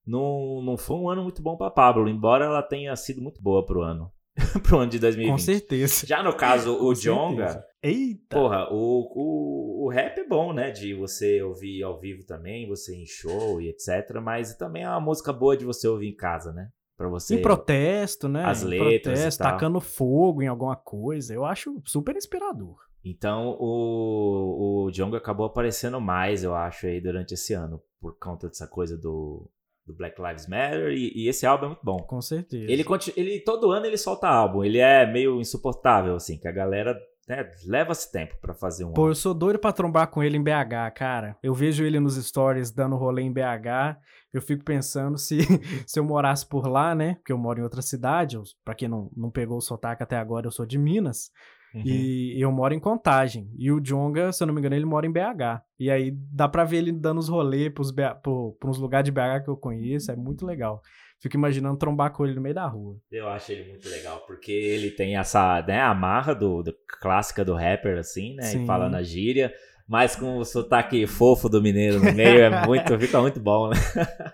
não, 0.06 0.62
não 0.62 0.76
foi 0.76 0.96
um 0.96 1.08
ano 1.08 1.22
muito 1.22 1.42
bom 1.42 1.56
pra 1.56 1.70
Pablo, 1.70 2.08
embora 2.08 2.44
ela 2.44 2.62
tenha 2.62 2.94
sido 2.96 3.22
muito 3.22 3.42
boa 3.42 3.64
pro 3.64 3.82
ano. 3.82 4.12
pro 4.62 4.78
ano 4.78 4.90
de 4.90 4.98
2020. 4.98 5.32
Com 5.32 5.38
certeza. 5.38 6.06
Já 6.06 6.22
no 6.22 6.34
caso, 6.34 6.74
o 6.74 6.88
Com 6.88 6.94
Jonga, 6.94 7.48
certeza. 7.48 7.68
Eita! 7.82 8.36
Porra, 8.36 8.68
o, 8.72 9.08
o, 9.14 9.86
o 9.86 9.88
rap 9.88 10.18
é 10.18 10.26
bom, 10.26 10.52
né? 10.52 10.70
De 10.70 10.94
você 10.94 11.42
ouvir 11.42 11.82
ao 11.82 11.98
vivo 11.98 12.24
também, 12.26 12.68
você 12.68 12.94
em 12.94 13.06
show 13.06 13.60
e 13.60 13.68
etc. 13.68 14.20
Mas 14.22 14.54
também 14.54 14.82
é 14.82 14.88
uma 14.88 15.00
música 15.00 15.32
boa 15.32 15.56
de 15.56 15.64
você 15.64 15.88
ouvir 15.88 16.08
em 16.08 16.16
casa, 16.16 16.52
né? 16.52 16.68
Pra 16.98 17.08
você. 17.08 17.36
Em 17.36 17.40
protesto, 17.40 18.28
né? 18.28 18.44
As 18.44 18.64
Em 18.64 18.66
letras 18.66 19.02
protesto, 19.04 19.42
tacando 19.44 19.80
fogo 19.80 20.42
em 20.42 20.48
alguma 20.48 20.74
coisa. 20.74 21.32
Eu 21.32 21.44
acho 21.44 21.80
super 21.84 22.16
inspirador. 22.16 22.76
Então 23.04 23.56
o, 23.60 24.86
o 24.86 24.90
Jonga 24.90 25.16
acabou 25.16 25.46
aparecendo 25.46 26.00
mais, 26.00 26.42
eu 26.42 26.56
acho, 26.56 26.86
aí 26.88 27.00
durante 27.00 27.34
esse 27.34 27.54
ano, 27.54 27.80
por 28.00 28.18
conta 28.18 28.48
dessa 28.48 28.66
coisa 28.66 28.98
do, 28.98 29.48
do 29.86 29.94
Black 29.94 30.20
Lives 30.20 30.48
Matter. 30.48 30.88
E, 30.90 31.12
e 31.14 31.28
esse 31.28 31.46
álbum 31.46 31.66
é 31.66 31.68
muito 31.68 31.84
bom. 31.84 31.98
Com 31.98 32.20
certeza. 32.20 32.70
Ele, 32.70 32.84
ele 33.16 33.40
todo 33.40 33.70
ano 33.70 33.86
ele 33.86 33.96
solta 33.96 34.26
álbum. 34.28 34.64
Ele 34.64 34.78
é 34.78 35.06
meio 35.06 35.40
insuportável, 35.40 36.16
assim, 36.16 36.36
que 36.36 36.48
a 36.48 36.52
galera 36.52 36.98
né, 37.28 37.48
leva-se 37.66 38.10
tempo 38.10 38.34
pra 38.40 38.54
fazer 38.54 38.84
um 38.84 38.92
Pô, 38.92 39.02
álbum. 39.02 39.10
eu 39.10 39.14
sou 39.14 39.34
doido 39.34 39.58
pra 39.58 39.72
trombar 39.72 40.08
com 40.08 40.22
ele 40.22 40.36
em 40.36 40.42
BH, 40.42 40.92
cara. 40.96 41.36
Eu 41.42 41.54
vejo 41.54 41.84
ele 41.84 42.00
nos 42.00 42.16
stories 42.16 42.70
dando 42.70 42.96
rolê 42.96 43.22
em 43.22 43.32
BH. 43.32 43.98
Eu 44.32 44.42
fico 44.42 44.64
pensando 44.64 45.16
se, 45.16 45.38
se 45.86 45.98
eu 45.98 46.04
morasse 46.04 46.46
por 46.46 46.66
lá, 46.66 46.94
né? 46.94 47.14
Porque 47.14 47.32
eu 47.32 47.38
moro 47.38 47.60
em 47.60 47.62
outra 47.62 47.82
cidade. 47.82 48.38
Pra 48.64 48.74
quem 48.74 48.88
não, 48.88 49.10
não 49.16 49.30
pegou 49.30 49.58
o 49.58 49.62
sotaque 49.62 50.02
até 50.02 50.16
agora, 50.16 50.46
eu 50.46 50.50
sou 50.50 50.66
de 50.66 50.78
Minas. 50.78 51.30
Uhum. 51.74 51.82
E 51.84 52.40
eu 52.40 52.50
moro 52.50 52.74
em 52.74 52.80
Contagem. 52.80 53.50
E 53.56 53.70
o 53.70 53.80
Jonga, 53.80 54.32
se 54.32 54.42
eu 54.42 54.46
não 54.46 54.54
me 54.54 54.60
engano, 54.60 54.74
ele 54.74 54.86
mora 54.86 55.06
em 55.06 55.12
BH. 55.12 55.62
E 55.78 55.90
aí 55.90 56.10
dá 56.32 56.48
pra 56.48 56.64
ver 56.64 56.78
ele 56.78 56.92
dando 56.92 57.18
os 57.18 57.28
rolês 57.28 57.72
pros, 57.72 57.92
pro, 58.22 58.56
pros 58.58 58.78
lugares 58.78 59.04
de 59.04 59.12
BH 59.12 59.44
que 59.44 59.50
eu 59.50 59.56
conheço. 59.56 60.10
É 60.10 60.16
muito 60.16 60.46
legal. 60.46 60.82
Fico 61.20 61.36
imaginando 61.36 61.76
trombar 61.76 62.12
com 62.12 62.24
ele 62.24 62.36
no 62.36 62.40
meio 62.40 62.54
da 62.54 62.66
rua. 62.66 62.96
Eu 63.10 63.28
acho 63.28 63.50
ele 63.50 63.68
muito 63.68 63.88
legal, 63.88 64.24
porque 64.24 64.52
ele 64.52 64.92
tem 64.92 65.16
essa, 65.16 65.60
né, 65.62 65.80
amarra 65.80 66.32
do, 66.32 66.62
do 66.62 66.72
clássica 67.00 67.44
do 67.44 67.54
rapper, 67.54 67.98
assim, 67.98 68.36
né? 68.36 68.44
Sim. 68.44 68.62
E 68.62 68.66
fala 68.66 68.88
na 68.88 69.02
gíria, 69.02 69.52
mas 69.88 70.14
com 70.14 70.36
o 70.36 70.44
sotaque 70.44 71.06
fofo 71.06 71.48
do 71.48 71.62
mineiro 71.62 71.98
no 71.98 72.12
meio, 72.12 72.42
é 72.42 72.66
muito, 72.66 72.96
fica 73.00 73.20
muito 73.22 73.40
bom, 73.40 73.70
né? 73.70 73.76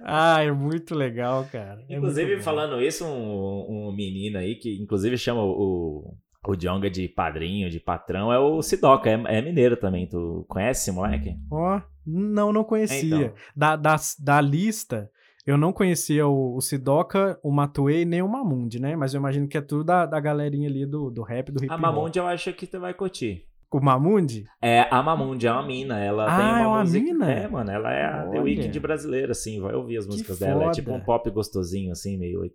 Ah, 0.03 0.43
é 0.43 0.51
muito 0.51 0.97
legal, 0.97 1.47
cara. 1.51 1.81
É 1.89 1.97
Inclusive, 1.97 2.43
falando 2.43 2.83
isso, 2.83 3.05
um, 3.05 3.89
um 3.89 3.93
menino 3.95 4.39
aí 4.39 4.57
que 4.57 4.83
inclusive 4.83 5.17
chama 5.17 5.43
o, 5.45 6.17
o 6.45 6.57
Jonga 6.57 6.91
de 6.91 7.07
padrinho, 7.07 7.71
de 7.71 7.79
patrão, 7.79 8.33
é 8.33 8.39
o 8.39 8.61
Sidoca, 8.63 9.09
é, 9.09 9.39
é 9.39 9.41
mineiro 9.41 9.77
também. 9.77 10.09
Tu 10.09 10.45
conhece 10.49 10.83
esse 10.83 10.93
moleque? 10.93 11.37
Ó, 11.49 11.81
não, 12.05 12.53
não 12.53 12.65
conhecia. 12.65 13.27
Então. 13.27 13.33
Da, 13.55 13.77
da, 13.77 13.97
da 14.19 14.41
lista, 14.41 15.09
eu 15.47 15.57
não 15.57 15.73
conhecia 15.73 16.27
o, 16.27 16.57
o 16.57 16.61
Sidoca, 16.61 17.39
o 17.45 17.53
Matuei 17.53 18.05
nem 18.05 18.23
o 18.23 18.29
Mamundi, 18.29 18.81
né? 18.81 18.97
Mas 18.97 19.15
eu 19.15 19.21
imagino 19.21 19.47
que 19.47 19.57
é 19.57 19.61
tudo 19.61 19.85
da, 19.85 20.05
da 20.05 20.19
galerinha 20.19 20.69
ali 20.69 20.85
do, 20.85 21.11
do 21.11 21.23
rap, 21.23 21.53
do 21.53 21.63
hip 21.63 21.71
A 21.73 21.77
hop. 21.77 21.81
Mamundi 21.81 22.19
eu 22.19 22.27
acho 22.27 22.53
que 22.53 22.67
tu 22.67 22.81
vai 22.81 22.93
curtir. 22.93 23.47
O 23.75 23.81
Mamundi? 23.81 24.45
É, 24.63 24.83
a 24.89 25.03
Mamundi 25.03 25.49
é 25.49 25.53
uma 25.53 25.67
mina, 25.67 25.99
ela 25.99 26.27
Ah, 26.33 26.37
tem 26.37 26.47
uma 26.47 26.61
é 26.61 26.67
uma 26.69 26.81
música... 26.83 27.05
mina? 27.05 27.33
É, 27.33 27.49
mano, 27.49 27.71
ela 27.73 27.93
é 27.93 28.05
a 28.05 28.23
The 28.23 28.29
Olha. 28.39 28.43
Weeknd 28.43 28.79
brasileira, 28.79 29.33
assim, 29.33 29.61
vai 29.61 29.75
ouvir 29.75 29.97
as 29.97 30.05
Que 30.05 30.13
músicas 30.13 30.39
dela. 30.39 30.67
É 30.67 30.71
tipo 30.71 30.93
um 30.93 31.01
pop 31.01 31.29
gostosinho, 31.31 31.91
assim, 31.91 32.17
meio, 32.17 32.49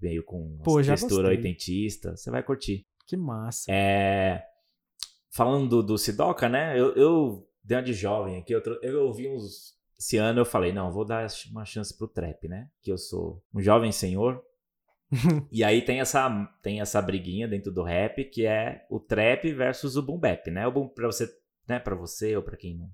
meio 0.00 0.22
com 0.22 0.60
Pô, 0.62 0.76
textura 0.80 1.22
gostei. 1.22 1.36
oitentista. 1.38 2.16
Você 2.16 2.30
vai 2.30 2.44
curtir. 2.44 2.86
Que 3.04 3.16
massa. 3.16 3.64
É, 3.68 4.44
falando 5.32 5.68
do, 5.68 5.82
do 5.82 5.98
Sidoca, 5.98 6.48
né? 6.48 6.78
Eu, 6.78 6.94
eu 6.94 7.48
dei 7.64 7.76
uma 7.76 7.82
de 7.82 7.92
jovem 7.92 8.36
aqui. 8.38 8.52
Eu, 8.54 8.62
eu 8.80 9.06
ouvi 9.06 9.28
uns. 9.28 9.74
Esse 9.98 10.18
ano 10.18 10.38
eu 10.38 10.44
falei, 10.46 10.72
não, 10.72 10.92
vou 10.92 11.04
dar 11.04 11.26
uma 11.50 11.64
chance 11.64 11.98
pro 11.98 12.06
trap, 12.06 12.46
né? 12.46 12.68
Que 12.80 12.92
eu 12.92 12.96
sou 12.96 13.42
um 13.52 13.60
jovem 13.60 13.90
senhor. 13.90 14.40
e 15.50 15.64
aí 15.64 15.82
tem 15.82 16.00
essa, 16.00 16.28
tem 16.62 16.80
essa 16.80 17.02
briguinha 17.02 17.48
dentro 17.48 17.72
do 17.72 17.82
rap 17.82 18.24
que 18.24 18.46
é 18.46 18.86
o 18.88 19.00
trap 19.00 19.52
versus 19.52 19.96
o 19.96 20.02
boom 20.02 20.18
bap, 20.18 20.50
né? 20.50 20.66
O 20.66 20.72
boom 20.72 20.88
pra 20.88 21.06
você, 21.06 21.28
né? 21.68 21.78
Para 21.78 21.94
você 21.94 22.36
ou 22.36 22.42
pra 22.42 22.56
quem 22.56 22.76
não, 22.76 22.90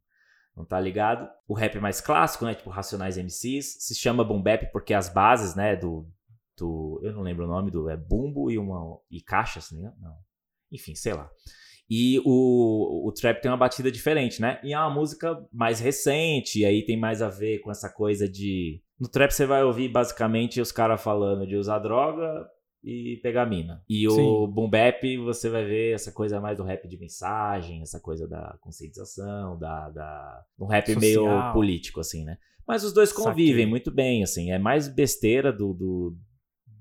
não 0.57 0.65
tá 0.65 0.81
ligado. 0.81 1.29
O 1.47 1.55
rap 1.55 1.79
mais 1.79 2.01
clássico, 2.01 2.45
né? 2.45 2.55
Tipo 2.55 2.71
Racionais 2.71 3.19
MCs, 3.19 3.77
se 3.81 3.95
chama 3.95 4.25
boom 4.25 4.43
bap 4.43 4.71
porque 4.73 4.95
as 4.95 5.09
bases, 5.09 5.55
né? 5.55 5.77
Do, 5.77 6.09
do 6.57 7.01
eu 7.03 7.13
não 7.13 7.23
lembro 7.23 7.45
o 7.45 7.49
nome 7.49 7.71
do 7.71 7.89
é 7.91 7.97
bumbo 7.97 8.51
e 8.51 8.59
uma 8.59 8.99
e 9.11 9.21
caixa, 9.21 9.59
assim? 9.59 9.83
Não. 9.83 10.17
Enfim, 10.73 10.95
sei 10.95 11.13
lá. 11.13 11.31
E 11.89 12.21
o, 12.25 13.09
o 13.09 13.13
trap 13.13 13.41
tem 13.41 13.51
uma 13.51 13.57
batida 13.57 13.91
diferente, 13.93 14.41
né? 14.41 14.61
E 14.65 14.73
é 14.73 14.79
uma 14.79 14.91
música 14.91 15.39
mais 15.53 15.79
recente, 15.79 16.61
e 16.61 16.65
aí 16.65 16.85
tem 16.85 16.99
mais 16.99 17.23
a 17.23 17.29
ver 17.29 17.61
com 17.61 17.71
essa 17.71 17.89
coisa 17.89 18.29
de. 18.29 18.83
No 18.99 19.09
trap 19.09 19.31
você 19.31 19.47
vai 19.47 19.63
ouvir 19.63 19.89
basicamente 19.89 20.61
os 20.61 20.73
caras 20.73 21.01
falando 21.01 21.47
de 21.47 21.55
usar 21.57 21.79
droga 21.79 22.49
e 22.83 23.19
pegar 23.23 23.47
mina. 23.47 23.83
E 23.89 24.07
o 24.07 24.13
Sim. 24.13 24.53
boom 24.53 24.71
bap 24.71 25.17
você 25.19 25.49
vai 25.49 25.65
ver 25.65 25.95
essa 25.95 26.13
coisa 26.13 26.41
mais 26.41 26.57
do 26.57 26.65
rap 26.65 26.89
de 26.89 26.99
mensagem, 26.99 27.83
essa 27.83 28.01
coisa 28.01 28.27
da 28.27 28.57
conscientização, 28.61 29.59
da, 29.59 29.91
da 29.91 30.45
um 30.59 30.67
rap 30.67 30.95
meio 30.97 31.23
Social. 31.23 31.53
político, 31.53 32.01
assim, 32.01 32.25
né? 32.25 32.39
Mas 32.67 32.83
os 32.83 32.93
dois 32.93 33.13
convivem 33.13 33.53
Saquei. 33.53 33.67
muito 33.67 33.91
bem, 33.93 34.23
assim. 34.23 34.51
É 34.51 34.59
mais 34.59 34.89
besteira 34.89 35.53
do, 35.53 35.73
do, 35.73 36.17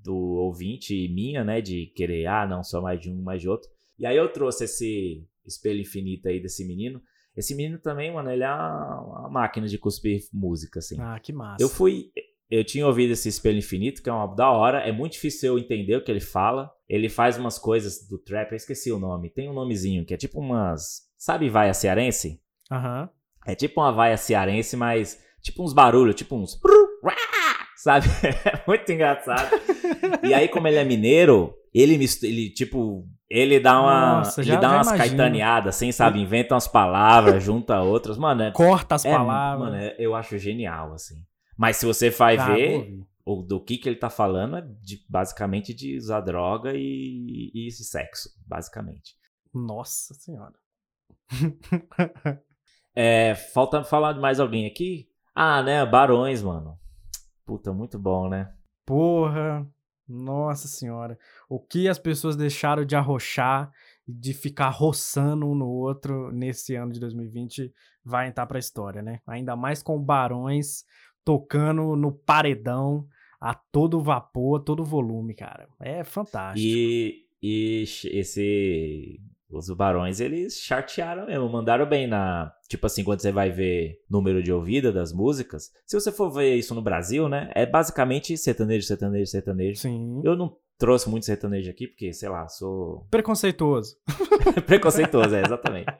do 0.03 0.15
ouvinte 0.15 0.95
e 0.95 1.13
minha, 1.13 1.43
né? 1.43 1.61
De 1.61 1.87
querer, 1.95 2.27
ah, 2.27 2.47
não, 2.47 2.63
só 2.63 2.81
mais 2.81 2.99
de 2.99 3.11
um, 3.11 3.21
mais 3.21 3.41
de 3.41 3.49
outro. 3.49 3.69
E 3.97 4.05
aí 4.05 4.17
eu 4.17 4.31
trouxe 4.31 4.65
esse 4.65 5.27
espelho 5.45 5.81
infinito 5.81 6.27
aí 6.27 6.41
desse 6.41 6.65
menino. 6.65 7.01
Esse 7.35 7.53
menino 7.53 7.77
também, 7.79 8.13
mano, 8.13 8.31
ele 8.31 8.43
é 8.43 8.51
uma, 8.51 9.29
máquina 9.29 9.67
de 9.67 9.77
cuspir 9.77 10.21
música, 10.31 10.79
assim. 10.79 10.99
Ah, 10.99 11.19
que 11.19 11.33
massa. 11.33 11.61
Eu 11.61 11.67
fui. 11.67 12.11
Eu 12.49 12.63
tinha 12.63 12.85
ouvido 12.85 13.11
esse 13.11 13.27
espelho 13.27 13.57
infinito, 13.57 14.01
que 14.01 14.09
é 14.09 14.13
uma 14.13 14.33
da 14.33 14.51
hora. 14.51 14.79
É 14.79 14.91
muito 14.91 15.13
difícil 15.13 15.53
eu 15.53 15.59
entender 15.59 15.95
o 15.97 16.03
que 16.03 16.11
ele 16.11 16.21
fala. 16.21 16.71
Ele 16.87 17.09
faz 17.09 17.37
umas 17.37 17.57
coisas 17.57 18.07
do 18.07 18.17
trap, 18.17 18.51
eu 18.51 18.55
esqueci 18.55 18.91
o 18.91 18.99
nome. 18.99 19.29
Tem 19.29 19.49
um 19.49 19.53
nomezinho 19.53 20.05
que 20.05 20.13
é 20.13 20.17
tipo 20.17 20.39
umas. 20.39 21.09
Sabe 21.17 21.49
vaia 21.49 21.73
cearense? 21.73 22.39
Aham. 22.71 23.09
É 23.45 23.55
tipo 23.55 23.81
uma 23.81 23.91
vaia 23.91 24.17
cearense, 24.17 24.77
mas 24.77 25.21
tipo 25.41 25.63
uns 25.63 25.73
barulhos, 25.73 26.15
tipo 26.15 26.35
uns. 26.35 26.59
Sabe? 27.75 28.07
É 28.45 28.63
muito 28.67 28.91
engraçado. 28.91 29.49
e 30.23 30.33
aí, 30.33 30.47
como 30.47 30.67
ele 30.67 30.77
é 30.77 30.83
mineiro, 30.83 31.53
ele, 31.81 32.05
ele 32.23 32.49
tipo. 32.49 33.07
Ele 33.29 33.59
dá 33.59 33.81
uma. 33.81 34.17
Nossa, 34.19 34.41
ele 34.41 34.47
já- 34.49 34.59
dá 34.59 34.69
já 34.69 34.75
umas 34.77 34.87
imagino. 34.87 35.17
caetaneadas, 35.17 35.75
assim, 35.75 35.91
sabe? 35.91 36.19
Inventa 36.21 36.53
umas 36.53 36.67
palavras, 36.67 37.41
junta 37.43 37.81
outras. 37.81 38.17
Mano, 38.17 38.43
é, 38.43 38.51
Corta 38.51 38.95
as 38.95 39.03
é, 39.05 39.11
palavras. 39.11 39.69
mano, 39.71 39.75
é- 39.83 39.95
eu 39.97 40.15
acho 40.15 40.37
genial, 40.37 40.93
assim. 40.93 41.15
Mas 41.57 41.77
se 41.77 41.85
você 41.85 42.09
vai 42.09 42.37
vou 42.37 42.45
ver, 42.55 42.99
o, 43.25 43.41
do 43.41 43.59
que, 43.59 43.77
que 43.77 43.89
ele 43.89 43.95
tá 43.95 44.09
falando 44.09 44.57
é 44.57 44.61
de, 44.61 44.99
basicamente 45.09 45.73
de 45.73 45.97
usar 45.97 46.21
droga 46.21 46.73
e, 46.75 47.51
e 47.53 47.71
sexo, 47.71 48.29
basicamente. 48.47 49.15
Nossa 49.53 50.13
senhora. 50.13 50.53
É, 52.97 53.35
falta 53.35 53.83
falar 53.83 54.13
de 54.13 54.21
mais 54.21 54.39
alguém 54.39 54.65
aqui? 54.65 55.09
Ah, 55.35 55.61
né? 55.61 55.85
Barões, 55.85 56.41
mano. 56.41 56.79
Puta, 57.45 57.73
muito 57.73 57.99
bom, 57.99 58.29
né? 58.29 58.53
Porra. 58.85 59.67
Nossa 60.07 60.67
senhora. 60.67 61.17
O 61.49 61.59
que 61.59 61.87
as 61.87 61.97
pessoas 61.97 62.35
deixaram 62.35 62.85
de 62.85 62.95
arrochar 62.95 63.71
de 64.07 64.33
ficar 64.33 64.69
roçando 64.69 65.47
um 65.47 65.55
no 65.55 65.67
outro 65.67 66.31
nesse 66.31 66.75
ano 66.75 66.91
de 66.91 66.99
2020 66.99 67.73
vai 68.03 68.27
entrar 68.27 68.45
pra 68.45 68.59
história, 68.59 69.01
né? 69.01 69.19
Ainda 69.25 69.55
mais 69.55 69.81
com 69.81 69.99
Barões 69.99 70.85
tocando 71.23 71.95
no 71.95 72.11
paredão 72.11 73.07
a 73.41 73.53
todo 73.53 74.01
vapor, 74.01 74.61
a 74.61 74.63
todo 74.63 74.83
volume, 74.83 75.33
cara. 75.33 75.67
É 75.79 76.03
fantástico. 76.03 76.67
E, 76.67 77.25
e 77.41 77.83
esse. 77.83 79.19
Os 79.49 79.69
barões, 79.69 80.19
eles 80.19 80.59
chartearam 80.59 81.27
mesmo, 81.27 81.47
mandaram 81.47 81.87
bem 81.87 82.07
na. 82.07 82.51
Tipo 82.67 82.87
assim, 82.87 83.03
quando 83.03 83.21
você 83.21 83.31
vai 83.31 83.51
ver 83.51 84.01
número 84.09 84.41
de 84.41 84.51
ouvida 84.51 84.91
das 84.91 85.13
músicas. 85.13 85.71
Se 85.85 85.99
você 85.99 86.11
for 86.11 86.31
ver 86.31 86.55
isso 86.55 86.73
no 86.73 86.81
Brasil, 86.81 87.29
né? 87.29 87.51
É 87.53 87.65
basicamente 87.65 88.35
sertanejo, 88.37 88.87
sertanejo, 88.87 89.29
sertanejo. 89.29 89.79
Sim. 89.79 90.21
Eu 90.23 90.35
não 90.35 90.57
trouxe 90.77 91.09
muito 91.09 91.25
sertanejo 91.25 91.69
aqui, 91.69 91.87
porque, 91.87 92.11
sei 92.11 92.27
lá, 92.27 92.47
sou 92.47 93.07
Preconceituoso. 93.11 93.95
preconceituoso, 94.65 95.35
é, 95.35 95.43
exatamente. 95.45 95.93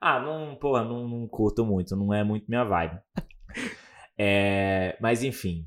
Ah, 0.00 0.20
não, 0.20 0.56
porra, 0.56 0.84
não, 0.84 1.08
não 1.08 1.26
curto 1.26 1.64
muito, 1.64 1.96
não 1.96 2.12
é 2.12 2.22
muito 2.22 2.46
minha 2.48 2.64
vibe. 2.64 2.98
É, 4.18 4.96
mas 5.00 5.22
enfim, 5.22 5.66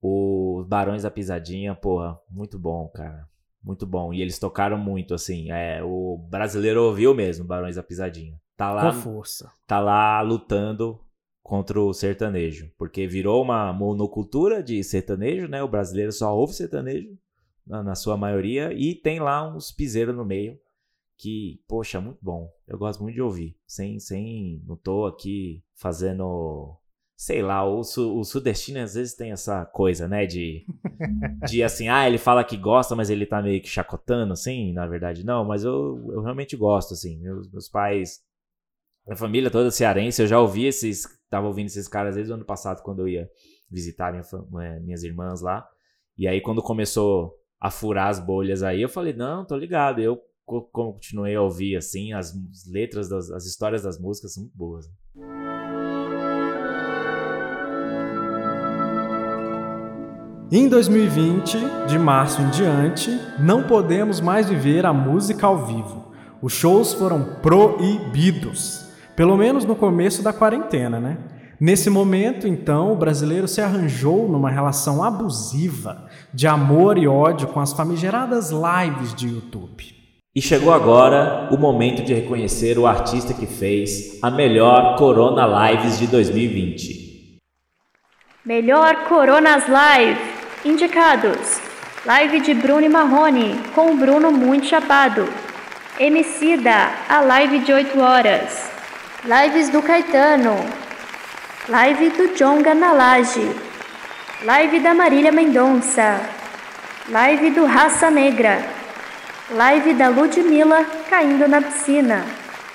os 0.00 0.66
Barões 0.66 1.02
da 1.02 1.10
Pisadinha, 1.10 1.74
porra, 1.74 2.18
muito 2.30 2.58
bom, 2.58 2.88
cara. 2.88 3.28
Muito 3.62 3.86
bom. 3.86 4.12
E 4.12 4.20
eles 4.20 4.38
tocaram 4.38 4.76
muito, 4.76 5.14
assim. 5.14 5.50
É, 5.50 5.82
o 5.82 6.18
brasileiro 6.28 6.82
ouviu 6.82 7.14
mesmo 7.14 7.44
Barões 7.44 7.76
da 7.76 7.82
Pisadinha. 7.82 8.40
Tá 8.56 8.72
lá, 8.72 8.92
Com 8.92 9.00
força. 9.00 9.52
tá 9.66 9.78
lá 9.80 10.20
lutando 10.20 11.00
contra 11.42 11.80
o 11.80 11.92
sertanejo. 11.92 12.70
Porque 12.76 13.06
virou 13.06 13.42
uma 13.42 13.72
monocultura 13.72 14.62
de 14.62 14.82
sertanejo, 14.82 15.46
né? 15.48 15.62
O 15.62 15.68
brasileiro 15.68 16.12
só 16.12 16.36
ouve 16.36 16.54
sertanejo, 16.54 17.16
na, 17.66 17.82
na 17.82 17.94
sua 17.94 18.16
maioria. 18.16 18.72
E 18.72 18.94
tem 18.94 19.20
lá 19.20 19.48
uns 19.48 19.70
piseiros 19.70 20.16
no 20.16 20.24
meio. 20.24 20.58
Que, 21.16 21.60
poxa, 21.68 22.00
muito 22.00 22.18
bom. 22.20 22.50
Eu 22.66 22.76
gosto 22.76 23.00
muito 23.00 23.14
de 23.14 23.22
ouvir. 23.22 23.56
Sem, 23.64 24.00
sem, 24.00 24.60
não 24.66 24.76
tô 24.76 25.06
aqui 25.06 25.62
fazendo... 25.74 26.76
Sei 27.24 27.40
lá, 27.40 27.64
o, 27.64 27.84
su, 27.84 28.18
o 28.18 28.24
sudestino 28.24 28.80
às 28.80 28.94
vezes 28.94 29.14
tem 29.14 29.30
essa 29.30 29.64
coisa, 29.64 30.08
né? 30.08 30.26
De, 30.26 30.66
de 31.48 31.62
assim, 31.62 31.86
ah, 31.88 32.04
ele 32.04 32.18
fala 32.18 32.42
que 32.42 32.56
gosta, 32.56 32.96
mas 32.96 33.10
ele 33.10 33.24
tá 33.24 33.40
meio 33.40 33.62
que 33.62 33.68
chacotando, 33.68 34.32
assim. 34.32 34.72
Na 34.72 34.88
verdade, 34.88 35.24
não. 35.24 35.44
Mas 35.44 35.62
eu, 35.62 36.04
eu 36.12 36.20
realmente 36.20 36.56
gosto, 36.56 36.94
assim. 36.94 37.20
Meus, 37.20 37.48
meus 37.48 37.68
pais 37.68 38.20
minha 39.06 39.16
família 39.16 39.52
toda 39.52 39.70
cearense, 39.70 40.20
eu 40.22 40.26
já 40.26 40.40
ouvi 40.40 40.66
esses. 40.66 41.04
Tava 41.30 41.46
ouvindo 41.46 41.66
esses 41.68 41.86
caras 41.86 42.16
desde 42.16 42.32
o 42.32 42.34
ano 42.34 42.44
passado, 42.44 42.82
quando 42.82 43.02
eu 43.02 43.08
ia 43.08 43.30
visitar 43.70 44.12
minha, 44.12 44.24
eh, 44.64 44.80
minhas 44.80 45.04
irmãs 45.04 45.40
lá. 45.40 45.64
E 46.18 46.26
aí, 46.26 46.40
quando 46.40 46.60
começou 46.60 47.36
a 47.60 47.70
furar 47.70 48.08
as 48.08 48.18
bolhas 48.18 48.64
aí, 48.64 48.82
eu 48.82 48.88
falei, 48.88 49.12
não, 49.12 49.46
tô 49.46 49.56
ligado. 49.56 50.00
Eu 50.00 50.20
co- 50.44 50.62
continuei 50.72 51.36
a 51.36 51.40
ouvir, 51.42 51.76
assim, 51.76 52.12
as 52.12 52.34
letras, 52.66 53.08
das, 53.08 53.30
as 53.30 53.46
histórias 53.46 53.84
das 53.84 53.98
músicas 53.98 54.34
são 54.34 54.42
muito 54.42 54.56
boas. 54.56 54.86
Em 60.54 60.68
2020, 60.68 61.56
de 61.88 61.98
março 61.98 62.42
em 62.42 62.50
diante, 62.50 63.10
não 63.38 63.62
podemos 63.62 64.20
mais 64.20 64.50
viver 64.50 64.84
a 64.84 64.92
música 64.92 65.46
ao 65.46 65.64
vivo. 65.64 66.12
Os 66.42 66.52
shows 66.52 66.92
foram 66.92 67.24
proibidos, 67.40 68.86
pelo 69.16 69.34
menos 69.34 69.64
no 69.64 69.74
começo 69.74 70.22
da 70.22 70.30
quarentena, 70.30 71.00
né? 71.00 71.16
Nesse 71.58 71.88
momento, 71.88 72.46
então, 72.46 72.92
o 72.92 72.96
brasileiro 72.96 73.48
se 73.48 73.62
arranjou 73.62 74.28
numa 74.28 74.50
relação 74.50 75.02
abusiva 75.02 76.06
de 76.34 76.46
amor 76.46 76.98
e 76.98 77.08
ódio 77.08 77.48
com 77.48 77.58
as 77.58 77.72
famigeradas 77.72 78.50
lives 78.50 79.14
de 79.14 79.28
YouTube. 79.28 79.86
E 80.36 80.42
chegou 80.42 80.74
agora 80.74 81.48
o 81.50 81.56
momento 81.56 82.02
de 82.04 82.12
reconhecer 82.12 82.78
o 82.78 82.86
artista 82.86 83.32
que 83.32 83.46
fez 83.46 84.18
a 84.20 84.30
melhor 84.30 84.96
Corona 84.96 85.70
Lives 85.70 85.98
de 85.98 86.06
2020. 86.08 87.40
Melhor 88.44 89.08
Coronas 89.08 89.66
Live. 89.66 90.31
Indicados: 90.64 91.60
Live 92.06 92.38
de 92.38 92.54
Bruno 92.54 92.82
e 92.82 92.88
Marrone, 92.88 93.60
com 93.74 93.90
o 93.90 93.96
Bruno 93.96 94.30
muito 94.30 94.66
chapado. 94.66 95.28
Emicida, 95.98 96.90
a 97.08 97.20
live 97.20 97.58
de 97.58 97.72
8 97.72 98.00
horas. 98.00 98.70
Lives 99.24 99.70
do 99.70 99.82
Caetano. 99.82 100.54
Live 101.68 102.10
do 102.10 102.36
Jonga 102.36 102.74
na 102.74 102.92
Laje. 102.92 103.50
Live 104.44 104.78
da 104.78 104.94
Marília 104.94 105.32
Mendonça. 105.32 106.20
Live 107.08 107.50
do 107.50 107.64
Raça 107.64 108.08
Negra. 108.08 108.64
Live 109.50 109.94
da 109.94 110.08
Ludmilla 110.08 110.86
caindo 111.10 111.48
na 111.48 111.60
piscina. 111.60 112.24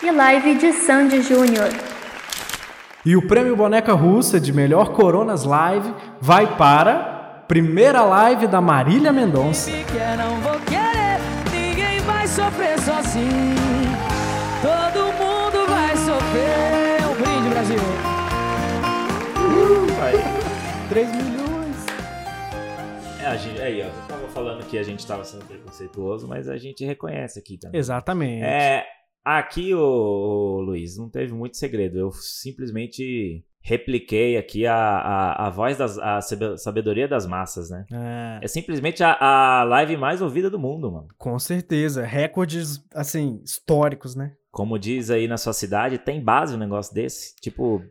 E 0.03 0.11
live 0.11 0.55
de 0.55 0.73
Sandy 0.73 1.21
Júnior. 1.21 1.69
E 3.05 3.15
o 3.15 3.25
prêmio 3.25 3.55
Boneca 3.55 3.93
Russa 3.93 4.41
de 4.41 4.51
melhor 4.51 4.89
Coronas 4.89 5.45
Live 5.45 5.93
vai 6.19 6.47
para 6.57 7.16
primeira 7.47 8.03
live 8.03 8.45
da 8.45 8.59
Marília 8.59 9.13
Mendonça. 9.13 9.71
Se 9.71 9.83
quer, 9.85 10.17
não 10.17 10.39
vou 10.41 10.59
querer. 10.61 11.17
Ninguém 11.51 11.99
vai 12.01 12.27
sofrer 12.27 12.77
sozinho. 12.79 13.55
Todo 14.61 15.13
mundo 15.13 15.65
vai 15.67 15.95
sofrer. 15.95 17.05
Um 17.09 17.15
brinde, 17.15 17.49
Brasil. 17.49 17.77
3 20.89 21.11
milhões. 21.11 21.85
É, 23.21 23.25
a 23.25 23.37
gente, 23.37 23.61
aí, 23.61 23.81
ó, 23.81 23.85
eu 23.85 24.07
tava 24.07 24.27
falando 24.29 24.65
que 24.65 24.77
a 24.77 24.83
gente 24.83 25.05
tava 25.05 25.23
sendo 25.23 25.45
preconceituoso, 25.45 26.27
mas 26.27 26.49
a 26.49 26.57
gente 26.57 26.83
reconhece 26.85 27.39
aqui 27.39 27.57
também. 27.57 27.79
Exatamente. 27.79 28.43
É, 28.43 28.85
aqui, 29.23 29.73
ô, 29.73 29.79
ô, 29.79 30.61
Luiz, 30.61 30.97
não 30.97 31.09
teve 31.09 31.33
muito 31.33 31.55
segredo. 31.55 31.97
Eu 31.97 32.11
simplesmente 32.11 33.45
repliquei 33.69 34.37
aqui 34.37 34.65
a, 34.65 34.73
a, 34.75 35.47
a 35.47 35.49
voz 35.49 35.77
das 35.77 35.97
a 35.99 36.21
sabe- 36.21 36.57
sabedoria 36.57 37.07
das 37.07 37.25
massas, 37.25 37.69
né? 37.69 37.85
É, 37.91 38.39
É 38.45 38.47
simplesmente 38.47 39.03
a, 39.03 39.17
a 39.19 39.63
live 39.65 39.97
mais 39.97 40.21
ouvida 40.21 40.49
do 40.49 40.57
mundo, 40.57 40.89
mano. 40.91 41.07
com 41.17 41.37
certeza. 41.37 42.05
Recordes, 42.05 42.81
assim, 42.93 43.41
históricos, 43.43 44.15
né? 44.15 44.33
Como 44.51 44.79
diz 44.79 45.09
aí 45.11 45.27
na 45.27 45.37
sua 45.37 45.51
cidade, 45.53 45.97
tem 45.97 46.23
base 46.23 46.55
um 46.55 46.57
negócio 46.57 46.93
desse? 46.93 47.35
Tipo, 47.41 47.83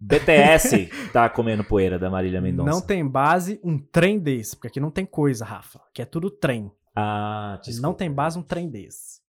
BTS 0.00 0.88
tá 1.12 1.28
comendo 1.28 1.64
poeira 1.64 1.98
da 1.98 2.08
Marília 2.08 2.40
Mendonça. 2.40 2.70
Não 2.70 2.80
tem 2.80 3.06
base 3.06 3.60
um 3.64 3.76
trem 3.78 4.18
desse, 4.20 4.54
porque 4.56 4.68
aqui 4.68 4.80
não 4.80 4.90
tem 4.90 5.04
coisa, 5.04 5.44
Rafa. 5.44 5.80
Aqui 5.90 6.00
é 6.00 6.04
tudo 6.06 6.30
trem. 6.30 6.70
Ah, 6.96 7.58
desculpa. 7.62 7.88
Não 7.88 7.92
tem 7.94 8.10
base 8.10 8.38
um 8.38 8.42
trem 8.42 8.70
desse. 8.70 9.20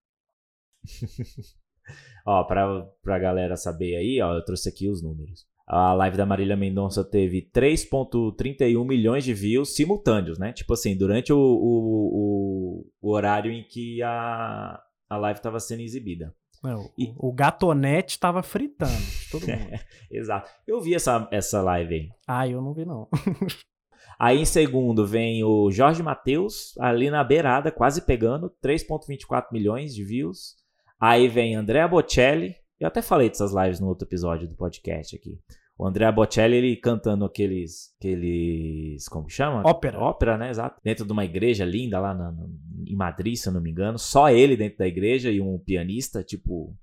Ó, 2.25 2.43
pra, 2.43 2.83
pra 3.03 3.19
galera 3.19 3.55
saber 3.55 3.95
aí, 3.95 4.19
ó, 4.21 4.33
eu 4.33 4.43
trouxe 4.43 4.69
aqui 4.69 4.89
os 4.89 5.01
números. 5.03 5.45
A 5.67 5.93
live 5.93 6.15
da 6.15 6.25
Marília 6.25 6.55
Mendonça 6.55 7.03
teve 7.03 7.41
3,31 7.51 8.85
milhões 8.85 9.23
de 9.23 9.33
views 9.33 9.75
simultâneos, 9.75 10.37
né? 10.37 10.53
Tipo 10.53 10.73
assim, 10.73 10.95
durante 10.95 11.33
o, 11.33 11.37
o, 11.39 12.85
o, 13.01 13.11
horário 13.11 13.51
em 13.51 13.63
que 13.63 14.01
a, 14.03 14.79
a 15.09 15.17
live 15.17 15.39
estava 15.39 15.59
sendo 15.59 15.81
exibida. 15.81 16.35
É, 16.63 16.75
o, 16.75 16.89
E- 16.97 17.13
o 17.17 17.33
gatonete 17.33 18.19
tava 18.19 18.43
fritando. 18.43 18.91
Todo 19.31 19.41
mundo. 19.47 19.79
Exato. 20.11 20.49
Eu 20.67 20.79
vi 20.81 20.93
essa, 20.93 21.27
essa 21.31 21.61
live 21.63 21.93
aí. 21.95 22.09
ah, 22.27 22.47
eu 22.47 22.61
não 22.61 22.73
vi, 22.73 22.85
não. 22.85 23.07
Aí 24.17 24.39
em 24.39 24.45
segundo 24.45 25.05
vem 25.05 25.43
o 25.43 25.69
Jorge 25.71 26.01
Matheus, 26.01 26.73
ali 26.79 27.09
na 27.09 27.21
beirada, 27.21 27.69
quase 27.69 28.01
pegando, 28.05 28.49
3,24 28.63 29.47
milhões 29.51 29.93
de 29.93 30.05
views. 30.05 30.55
Aí 30.97 31.27
vem 31.27 31.55
Andrea 31.55 31.85
Bocelli. 31.85 32.55
Eu 32.85 32.89
até 32.89 33.01
falei 33.01 33.27
dessas 33.29 33.53
lives 33.53 33.79
no 33.79 33.87
outro 33.87 34.07
episódio 34.07 34.47
do 34.47 34.55
podcast 34.55 35.15
aqui. 35.15 35.39
O 35.77 35.85
Andrea 35.85 36.11
Bocelli, 36.11 36.55
ele 36.55 36.75
cantando 36.77 37.25
aqueles. 37.25 37.93
aqueles 37.99 39.07
como 39.09 39.29
chama? 39.29 39.61
Ópera. 39.65 39.99
Ópera, 39.99 40.37
né? 40.37 40.49
Exato. 40.49 40.79
Dentro 40.83 41.05
de 41.05 41.11
uma 41.11 41.25
igreja 41.25 41.65
linda 41.65 41.99
lá 41.99 42.13
na- 42.13 42.31
na- 42.31 42.47
em 42.87 42.95
Madrid, 42.95 43.35
se 43.35 43.49
eu 43.49 43.53
não 43.53 43.59
me 43.61 43.71
engano. 43.71 43.97
Só 43.99 44.29
ele 44.29 44.55
dentro 44.55 44.77
da 44.77 44.87
igreja 44.87 45.29
e 45.31 45.41
um 45.41 45.57
pianista, 45.59 46.23
tipo. 46.23 46.75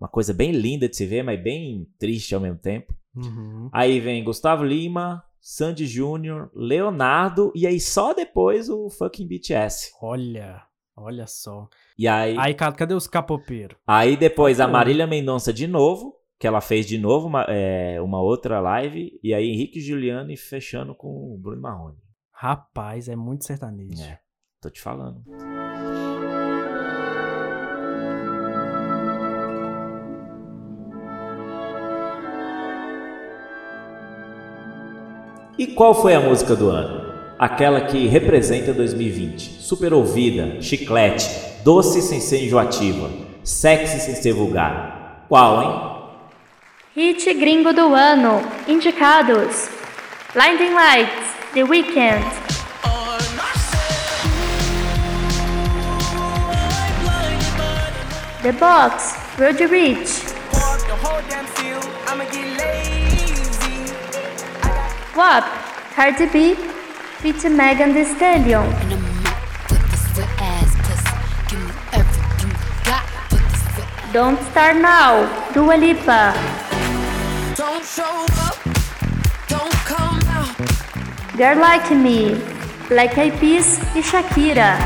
Uma 0.00 0.08
coisa 0.08 0.32
bem 0.34 0.50
linda 0.50 0.88
de 0.88 0.96
se 0.96 1.06
ver, 1.06 1.22
mas 1.22 1.40
bem 1.42 1.86
triste 1.98 2.34
ao 2.34 2.40
mesmo 2.40 2.58
tempo. 2.58 2.92
Uhum. 3.14 3.68
Aí 3.72 4.00
vem 4.00 4.24
Gustavo 4.24 4.64
Lima, 4.64 5.22
Sandy 5.40 5.86
Júnior, 5.86 6.50
Leonardo 6.54 7.52
e 7.54 7.66
aí 7.66 7.78
só 7.78 8.12
depois 8.14 8.68
o 8.68 8.88
fucking 8.90 9.26
BTS. 9.28 9.92
Olha, 10.00 10.62
olha 10.96 11.26
só. 11.26 11.68
E 11.98 12.06
aí, 12.08 12.36
Aí, 12.38 12.54
cadê 12.54 12.94
os 12.94 13.06
capopeiros? 13.06 13.76
aí 13.86 14.16
depois 14.16 14.60
a. 14.60 14.68
Marília 14.68 15.06
Mendonça 15.06 15.52
de 15.52 15.66
novo, 15.66 16.14
que 16.38 16.46
ela 16.46 16.60
fez 16.60 16.86
de 16.86 16.98
novo 16.98 17.26
uma, 17.28 17.44
é, 17.48 18.00
uma 18.00 18.20
outra 18.20 18.60
live. 18.60 19.18
E 19.22 19.32
aí 19.34 19.48
Henrique 19.50 19.80
Juliano 19.80 20.30
e 20.30 20.36
fechando 20.36 20.94
com 20.94 21.08
o 21.08 21.38
Bruno 21.38 21.60
Marrone. 21.62 21.98
Rapaz, 22.32 23.08
é 23.08 23.14
muito 23.16 23.44
sertanejo. 23.44 24.02
É, 24.02 24.18
tô 24.60 24.68
te 24.68 24.80
falando. 24.80 25.22
E 35.58 35.66
qual 35.68 35.94
foi 35.94 36.14
a 36.14 36.20
música 36.20 36.56
do 36.56 36.68
ano? 36.70 37.11
Aquela 37.42 37.80
que 37.80 38.06
representa 38.06 38.72
2020. 38.72 39.60
Super 39.60 39.92
ouvida, 39.92 40.60
chiclete, 40.60 41.28
doce 41.64 42.00
sem 42.00 42.20
ser 42.20 42.44
enjoativa, 42.44 43.10
sexy 43.42 43.98
sem 43.98 44.14
ser 44.14 44.32
vulgar. 44.32 45.24
Qual, 45.28 45.60
hein? 45.60 46.02
Hit 46.94 47.34
gringo 47.34 47.72
do 47.72 47.96
ano. 47.96 48.40
Indicados: 48.68 49.68
Blinding 50.32 50.72
Lights, 50.72 51.34
The 51.52 51.64
Weeknd, 51.64 52.22
The 58.42 58.52
Box, 58.52 59.16
Road 59.36 59.66
Rich, 59.66 60.22
WAP, 65.16 65.44
Cardi 65.96 66.26
B, 66.26 66.56
feat 67.22 67.48
Megan 67.48 67.94
Thee 67.94 68.04
Stallion. 68.04 68.66
Don't 74.12 74.38
Start 74.50 74.76
Now, 74.76 75.30
Dua 75.54 75.76
Lipa, 75.76 76.34
Don't 77.56 77.84
show 77.84 78.26
up. 78.42 78.58
Don't 79.48 79.72
come 79.86 80.18
out. 80.34 81.36
Girl 81.36 81.58
Like 81.60 81.94
Me, 81.94 82.34
Black 82.88 83.16
Eyed 83.16 83.38
Peas 83.38 83.78
e 83.94 84.02
Shakira. 84.02 84.76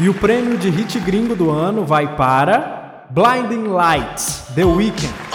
E 0.00 0.08
o 0.08 0.14
prêmio 0.14 0.58
de 0.58 0.68
hit 0.68 0.98
gringo 0.98 1.36
do 1.36 1.50
ano 1.50 1.84
vai 1.84 2.16
para 2.16 3.06
Blinding 3.10 3.68
Lights, 3.68 4.46
The 4.54 4.64
Weeknd. 4.64 5.29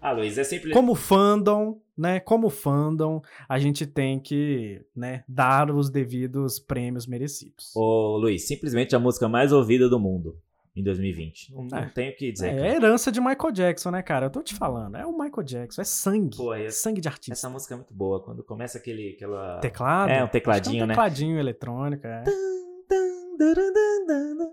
Ah, 0.00 0.12
Luiz, 0.12 0.36
é 0.36 0.44
sempre. 0.44 0.70
Como 0.70 0.94
fandom, 0.94 1.80
né? 1.96 2.20
Como 2.20 2.50
fandom, 2.50 3.22
a 3.48 3.58
gente 3.58 3.86
tem 3.86 4.20
que, 4.20 4.84
né, 4.94 5.24
dar 5.28 5.70
os 5.70 5.88
devidos 5.90 6.58
prêmios 6.58 7.06
merecidos. 7.06 7.74
Ô, 7.74 8.16
Luiz, 8.18 8.46
simplesmente 8.46 8.94
a 8.94 8.98
música 8.98 9.28
mais 9.28 9.52
ouvida 9.52 9.88
do 9.88 9.98
mundo 9.98 10.38
em 10.76 10.82
2020. 10.82 11.54
Não, 11.54 11.64
não 11.64 11.78
É. 11.78 11.86
tenho 11.86 12.12
o 12.12 12.16
que 12.16 12.32
dizer. 12.32 12.48
É 12.48 12.56
cara. 12.56 12.68
herança 12.68 13.10
de 13.12 13.20
Michael 13.20 13.52
Jackson, 13.52 13.90
né, 13.92 14.02
cara? 14.02 14.26
Eu 14.26 14.30
tô 14.30 14.42
te 14.42 14.54
falando. 14.54 14.96
É 14.96 15.06
o 15.06 15.12
Michael 15.16 15.42
Jackson, 15.44 15.80
é 15.80 15.84
sangue. 15.84 16.36
Pô, 16.36 16.52
essa- 16.52 16.82
sangue 16.82 17.00
de 17.00 17.08
artista. 17.08 17.32
Essa 17.32 17.48
música 17.48 17.74
é 17.74 17.76
muito 17.76 17.94
boa. 17.94 18.20
Quando 18.22 18.42
começa 18.44 18.76
aquele. 18.78 19.12
Aquela... 19.14 19.58
Teclado? 19.60 20.10
É, 20.10 20.22
um 20.24 20.28
tecladinho, 20.28 20.80
é 20.80 20.84
um 20.84 20.86
né? 20.88 20.94
tecladinho 20.94 21.38
eletrônico, 21.38 22.06
é. 22.06 22.24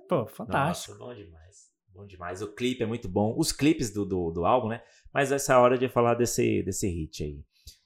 Pô, 0.08 0.26
fantástico. 0.28 0.98
Nossa, 0.98 1.06
bom 1.06 1.14
demais. 1.16 1.41
Bom 2.02 2.08
demais. 2.08 2.42
O 2.42 2.48
clipe 2.48 2.82
é 2.82 2.86
muito 2.88 3.08
bom. 3.08 3.36
Os 3.38 3.52
clipes 3.52 3.92
do, 3.92 4.04
do, 4.04 4.32
do 4.32 4.44
álbum, 4.46 4.70
né? 4.70 4.82
Mas 5.14 5.32
essa 5.32 5.54
é 5.54 5.56
a 5.56 5.60
hora 5.60 5.78
de 5.78 5.88
falar 5.88 6.16
desse, 6.16 6.64
desse 6.64 6.88
hit 6.90 7.24
aí. 7.24 7.40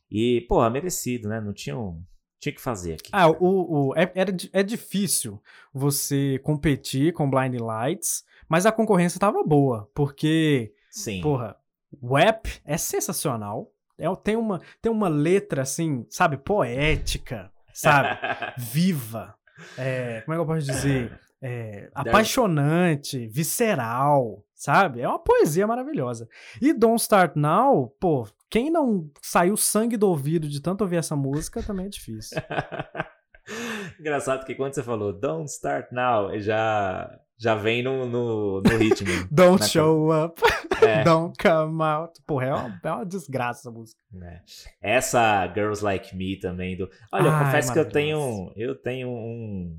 E, 0.10 0.42
porra, 0.48 0.70
merecido, 0.70 1.28
né? 1.28 1.42
Não 1.42 1.52
tinha, 1.54 1.78
um- 1.78 2.02
tinha 2.40 2.54
que 2.56 2.62
fazer 2.62 2.94
aqui. 2.94 3.10
Ah, 3.12 3.28
o, 3.30 3.90
o, 3.90 3.94
é, 3.96 4.06
di- 4.32 4.50
é 4.54 4.64
difícil 4.64 5.42
você 5.74 6.40
competir 6.44 7.12
com 7.12 7.30
Blind 7.30 7.60
Lights, 7.60 8.24
mas 8.48 8.66
a 8.66 8.72
concorrência 8.72 9.20
tava 9.20 9.44
boa, 9.44 9.90
porque, 9.94 10.74
Sim. 10.92 11.20
porra, 11.22 11.58
o 12.02 12.18
app 12.18 12.50
é 12.64 12.78
sensacional. 12.78 13.70
É, 13.98 14.06
tem, 14.16 14.38
uma, 14.38 14.62
tem 14.82 14.90
uma 14.92 15.10
letra, 15.10 15.64
assim, 15.64 16.06
sabe, 16.10 16.38
poética, 16.38 17.52
sabe? 17.74 18.18
Viva. 18.58 19.36
É, 19.78 20.22
como 20.22 20.34
é 20.34 20.38
que 20.38 20.42
eu 20.42 20.46
posso 20.46 20.66
dizer? 20.66 21.20
é, 21.48 21.90
apaixonante, 21.94 23.28
visceral, 23.28 24.44
sabe? 24.54 25.02
É 25.02 25.08
uma 25.08 25.20
poesia 25.20 25.68
maravilhosa. 25.68 26.28
E 26.62 26.74
Don't 26.74 27.00
Start 27.02 27.36
Now, 27.36 27.90
pô, 28.00 28.28
quem 28.50 28.72
não 28.72 29.10
saiu 29.22 29.56
sangue 29.56 29.96
do 29.98 30.08
ouvido 30.10 30.48
de 30.50 30.62
tanto 30.62 30.82
ouvir 30.82 30.96
essa 30.98 31.16
música 31.16 31.62
também 31.62 31.86
é 31.86 31.90
difícil. 31.90 32.38
Engraçado 34.00 34.46
que 34.46 34.56
quando 34.56 34.74
você 34.74 34.82
falou 34.82 35.14
Don't 35.14 35.46
Start 35.52 35.92
Now, 35.92 36.38
já, 36.40 37.10
já 37.38 37.54
vem 37.56 37.84
no, 37.84 38.06
no, 38.08 38.62
no 38.62 38.78
ritmo. 38.78 39.08
Don't 39.30 39.62
Na- 39.62 39.68
show 39.68 40.12
up, 40.26 40.42
É. 40.84 41.04
don't 41.06 41.38
come 41.38 41.84
out. 41.84 42.20
Porra, 42.26 42.46
é 42.48 42.54
uma, 42.54 42.80
é 42.84 42.92
uma 42.92 43.06
desgraça 43.06 43.60
essa 43.62 43.72
música. 43.72 44.00
né? 44.12 44.42
Essa 44.82 45.46
Girls 45.54 45.84
Like 45.84 46.16
Me 46.16 46.40
também 46.40 46.76
do. 46.76 46.90
Olha, 47.12 47.28
eu 47.28 47.32
Ai, 47.32 47.46
confesso 47.46 47.72
que 47.72 47.80
eu 47.80 47.88
tenho 47.88 48.52
eu 48.56 48.76
tenho 48.76 49.10
um 49.10 49.78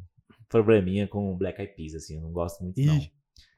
probleminha 0.49 1.07
com 1.07 1.37
Black 1.37 1.61
Eyed 1.61 1.75
Peas 1.75 1.95
assim, 1.95 2.17
eu 2.17 2.23
não 2.23 2.31
gosto 2.33 2.63
muito 2.63 2.81
não. 2.83 2.99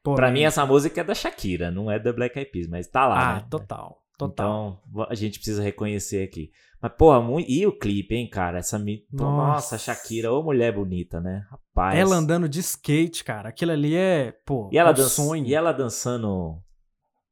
Pô, 0.03 0.15
Pra 0.15 0.31
mim 0.31 0.43
essa 0.43 0.65
música 0.65 1.01
é 1.01 1.05
da 1.05 1.15
Shakira, 1.15 1.71
não 1.71 1.91
é 1.91 1.99
da 1.99 2.13
Black 2.13 2.39
Eyed 2.39 2.51
Peas, 2.51 2.67
mas 2.69 2.87
tá 2.87 3.07
lá, 3.07 3.31
Ah, 3.31 3.35
né? 3.41 3.47
total, 3.51 4.03
total. 4.17 4.81
Então, 4.93 5.07
a 5.09 5.15
gente 5.15 5.39
precisa 5.39 5.63
reconhecer 5.63 6.23
aqui. 6.25 6.51
Mas, 6.81 6.93
porra, 6.97 7.21
muito... 7.21 7.51
e 7.51 7.67
o 7.67 7.77
clipe, 7.77 8.15
hein, 8.15 8.31
cara? 8.31 8.59
Essa 8.59 8.79
mi... 8.79 9.05
Nossa. 9.13 9.47
Nossa, 9.75 9.79
Shakira, 9.79 10.33
ô 10.33 10.43
mulher 10.45 10.73
bonita, 10.73 11.21
né? 11.21 11.45
Rapaz. 11.51 11.99
Ela 11.99 12.15
andando 12.17 12.49
de 12.49 12.61
skate, 12.61 13.25
cara. 13.25 13.49
Aquilo 13.49 13.73
ali 13.73 13.97
é, 13.97 14.33
pô, 14.47 14.71
E 14.73 14.79
ela, 14.79 14.93
um 14.93 14.95
dan- 14.95 15.09
sonho. 15.09 15.45
e 15.45 15.53
ela 15.55 15.73
dançando, 15.73 16.63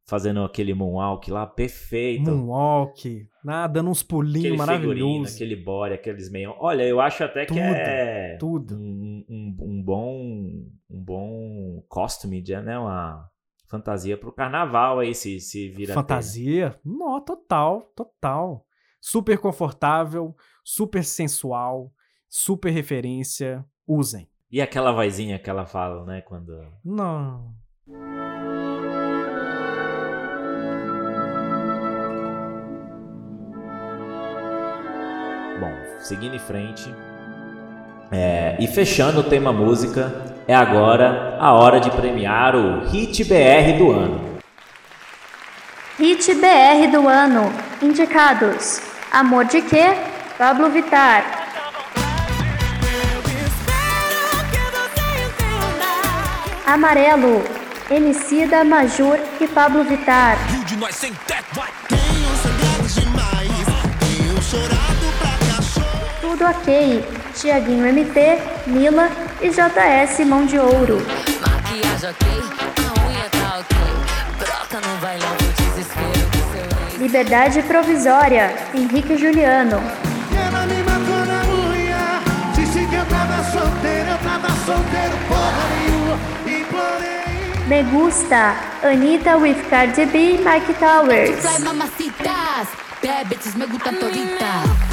fazendo 0.06 0.44
aquele 0.44 0.72
moonwalk 0.72 1.30
lá, 1.30 1.46
perfeito. 1.46 2.30
Moonwalk, 2.30 3.28
ah, 3.46 3.66
dando 3.66 3.90
uns 3.90 4.02
pulinhos 4.02 4.56
maravilhosos. 4.56 5.34
aquele 5.34 5.56
body, 5.56 5.94
aqueles 5.94 6.30
meios. 6.30 6.54
Olha, 6.58 6.84
eu 6.84 7.00
acho 7.00 7.24
até 7.24 7.44
que 7.44 7.54
Tudo, 7.54 7.60
é 7.64 8.36
tudo. 8.38 8.74
Um, 8.76 9.24
um, 9.28 9.56
um 9.60 9.82
bom 9.82 10.66
um 10.88 11.04
bom 11.04 11.84
costume, 11.88 12.42
né? 12.42 12.78
Uma 12.78 13.28
fantasia 13.66 14.16
pro 14.16 14.32
carnaval 14.32 15.00
aí, 15.00 15.14
se, 15.14 15.40
se 15.40 15.68
vira 15.68 15.94
Fantasia? 15.94 16.78
Não, 16.84 17.20
total, 17.20 17.92
total. 17.94 18.64
Super 19.00 19.38
confortável, 19.38 20.34
super 20.64 21.04
sensual, 21.04 21.92
super 22.28 22.70
referência. 22.70 23.64
Usem. 23.86 24.28
E 24.50 24.60
aquela 24.60 24.92
vozinha 24.92 25.38
que 25.38 25.50
ela 25.50 25.66
fala, 25.66 26.04
né? 26.04 26.20
Quando. 26.22 26.52
Não. 26.84 27.54
Seguindo 35.98 36.34
em 36.34 36.38
frente. 36.38 36.94
É, 38.10 38.56
e 38.60 38.66
fechando 38.66 39.20
o 39.20 39.24
tema 39.24 39.52
música, 39.52 40.12
é 40.46 40.54
agora 40.54 41.36
a 41.40 41.52
hora 41.52 41.80
de 41.80 41.90
premiar 41.90 42.54
o 42.54 42.84
Hit 42.86 43.24
BR 43.24 43.76
do 43.78 43.90
ano. 43.90 44.38
Hit 45.98 46.34
BR 46.34 46.90
do 46.92 47.08
ano. 47.08 47.52
Indicados: 47.82 48.80
Amor 49.12 49.44
de 49.46 49.62
Quê? 49.62 49.96
Pablo 50.38 50.70
Vittar. 50.70 51.24
Amarelo. 56.66 57.42
Emicida, 57.88 58.64
Majur 58.64 59.18
e 59.40 59.46
Pablo 59.46 59.84
Vittar. 59.84 60.36
Rio 60.50 60.64
de 60.64 60.76
nós 60.76 60.94
sem 60.96 61.12
teto, 61.26 61.46
vai. 61.54 61.68
Tenho 61.88 63.00
demais. 63.00 63.48
Tenho 64.00 64.42
chorado 64.42 64.85
Tudo 66.36 66.50
ok. 66.50 67.02
Tiaguinho 67.34 67.86
MT, 67.86 68.42
Mila 68.66 69.08
e 69.40 69.48
JS 69.48 70.20
Mão 70.26 70.44
de 70.44 70.58
Ouro. 70.58 70.98
Maquiagem 71.40 72.10
ok, 72.10 72.28
a 72.84 73.08
unha 73.08 73.28
tá 73.30 73.58
ok. 73.60 73.76
Broca 74.38 74.86
no 74.86 74.96
bailão 75.00 75.34
pro 75.38 75.46
desespero 75.64 76.26
do 76.28 76.38
seu 76.52 76.88
ex. 76.88 77.00
Liberdade 77.00 77.62
Provisória, 77.62 78.54
Henrique 78.74 79.16
Juliano. 79.16 79.80
Ela 80.36 80.66
me 80.66 80.82
matou 80.82 81.24
na 81.24 81.42
unha. 81.54 82.20
Disse 82.54 82.86
que 82.86 82.96
eu 82.96 83.06
tava 83.06 83.42
solteiro, 83.44 84.10
eu 84.10 84.18
tava 84.18 84.48
solteiro, 84.66 85.16
porra 85.28 85.64
nenhuma. 85.72 86.18
Implorei. 86.60 87.66
Me 87.66 87.82
Gusta, 87.84 88.56
Anitta 88.82 89.38
with 89.38 89.62
Cardi 89.70 90.04
B, 90.04 90.38
Mike 90.44 90.74
Towers. 90.74 91.40
Fly 91.40 91.64
mamacitas, 91.64 92.68
bad 93.02 93.26
bitches 93.26 93.54
me 93.54 93.64
gustan 93.64 93.94
toditas. 93.96 94.85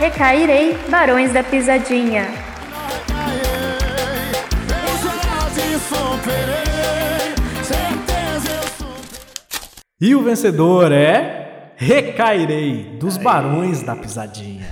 Recairei, 0.00 0.78
Barões 0.88 1.30
da 1.30 1.42
Pisadinha. 1.42 2.26
Quase 5.28 5.78
superei. 5.78 7.34
Certeza 7.62 8.50
eu 8.50 8.62
sou. 8.78 8.96
E 10.00 10.14
o 10.14 10.22
vencedor 10.22 10.90
é 10.90 11.74
Recairei, 11.76 12.96
dos 12.98 13.18
Barões 13.18 13.82
da 13.82 13.94
Pisadinha. 13.94 14.66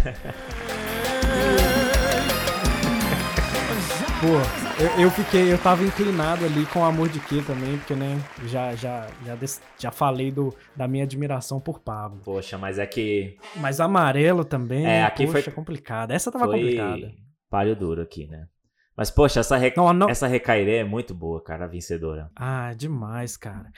Pô, 4.22 4.67
eu, 4.80 5.04
eu 5.04 5.10
fiquei, 5.10 5.52
eu 5.52 5.58
tava 5.58 5.82
inclinado 5.84 6.44
ali 6.44 6.64
com 6.66 6.84
Amor 6.84 7.08
de 7.08 7.18
Quê 7.20 7.42
também, 7.46 7.78
porque, 7.78 7.94
né, 7.94 8.16
já, 8.44 8.74
já, 8.74 9.08
já, 9.24 9.34
des- 9.34 9.60
já 9.78 9.90
falei 9.90 10.30
do, 10.30 10.54
da 10.76 10.86
minha 10.86 11.04
admiração 11.04 11.60
por 11.60 11.80
Pablo. 11.80 12.20
Poxa, 12.24 12.56
mas 12.56 12.78
é 12.78 12.86
que 12.86 13.36
Mas 13.56 13.80
Amarelo 13.80 14.44
também, 14.44 14.86
É, 14.86 15.04
aqui 15.04 15.26
foi- 15.26 15.42
poxa, 15.42 15.50
complicada. 15.50 16.14
Essa 16.14 16.30
tava 16.30 16.44
foi 16.46 16.54
complicada. 16.60 17.12
palho 17.50 17.74
duro 17.74 18.02
aqui, 18.02 18.26
né? 18.28 18.46
Mas, 18.96 19.10
poxa, 19.10 19.40
essa, 19.40 19.56
re... 19.56 19.72
Não, 19.76 19.92
não- 19.92 20.08
essa 20.10 20.26
recairê 20.26 20.76
é 20.78 20.84
muito 20.84 21.14
boa, 21.14 21.42
cara, 21.42 21.64
a 21.64 21.68
vencedora. 21.68 22.30
Ah, 22.36 22.72
demais, 22.74 23.36
cara. 23.36 23.70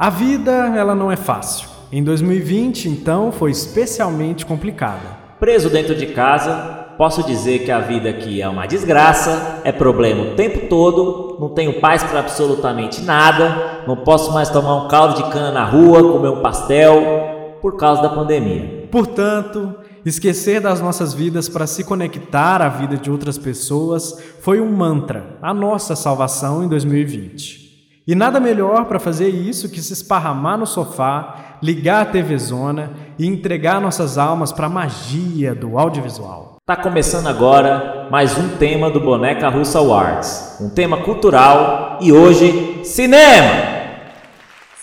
A 0.00 0.08
vida, 0.08 0.50
ela 0.50 0.94
não 0.94 1.12
é 1.12 1.16
fácil. 1.16 1.68
Em 1.92 2.02
2020, 2.02 2.88
então, 2.88 3.30
foi 3.30 3.50
especialmente 3.50 4.46
complicada. 4.46 5.18
Preso 5.38 5.68
dentro 5.68 5.94
de 5.94 6.06
casa, 6.06 6.86
posso 6.96 7.22
dizer 7.22 7.66
que 7.66 7.70
a 7.70 7.80
vida 7.80 8.08
aqui 8.08 8.40
é 8.40 8.48
uma 8.48 8.64
desgraça, 8.64 9.60
é 9.62 9.70
problema 9.70 10.22
o 10.22 10.34
tempo 10.36 10.68
todo, 10.70 11.36
não 11.38 11.50
tenho 11.50 11.82
paz 11.82 12.02
para 12.02 12.20
absolutamente 12.20 13.02
nada, 13.02 13.82
não 13.86 13.94
posso 13.94 14.32
mais 14.32 14.48
tomar 14.48 14.86
um 14.86 14.88
caldo 14.88 15.22
de 15.22 15.30
cana 15.30 15.52
na 15.52 15.66
rua, 15.66 16.02
comer 16.10 16.30
um 16.30 16.40
pastel, 16.40 17.58
por 17.60 17.76
causa 17.76 18.00
da 18.00 18.08
pandemia. 18.08 18.88
Portanto, 18.90 19.74
esquecer 20.02 20.62
das 20.62 20.80
nossas 20.80 21.12
vidas 21.12 21.46
para 21.46 21.66
se 21.66 21.84
conectar 21.84 22.62
à 22.62 22.70
vida 22.70 22.96
de 22.96 23.10
outras 23.10 23.36
pessoas 23.36 24.18
foi 24.40 24.62
um 24.62 24.72
mantra, 24.72 25.36
a 25.42 25.52
nossa 25.52 25.94
salvação 25.94 26.64
em 26.64 26.68
2020. 26.68 27.69
E 28.10 28.14
nada 28.16 28.40
melhor 28.40 28.86
para 28.86 28.98
fazer 28.98 29.28
isso 29.28 29.70
que 29.70 29.80
se 29.80 29.92
esparramar 29.92 30.58
no 30.58 30.66
sofá, 30.66 31.58
ligar 31.62 32.02
a 32.02 32.04
TV 32.04 32.36
Zona 32.38 32.90
e 33.16 33.24
entregar 33.24 33.80
nossas 33.80 34.18
almas 34.18 34.50
para 34.50 34.66
a 34.66 34.68
magia 34.68 35.54
do 35.54 35.78
audiovisual. 35.78 36.56
Tá 36.66 36.74
começando 36.74 37.28
agora 37.28 38.08
mais 38.10 38.36
um 38.36 38.56
tema 38.56 38.90
do 38.90 38.98
Boneca 38.98 39.48
Russa 39.48 39.78
Awards, 39.78 40.56
um 40.60 40.68
tema 40.68 40.96
cultural 41.04 41.98
e 42.00 42.10
hoje 42.10 42.80
cinema. 42.84 43.52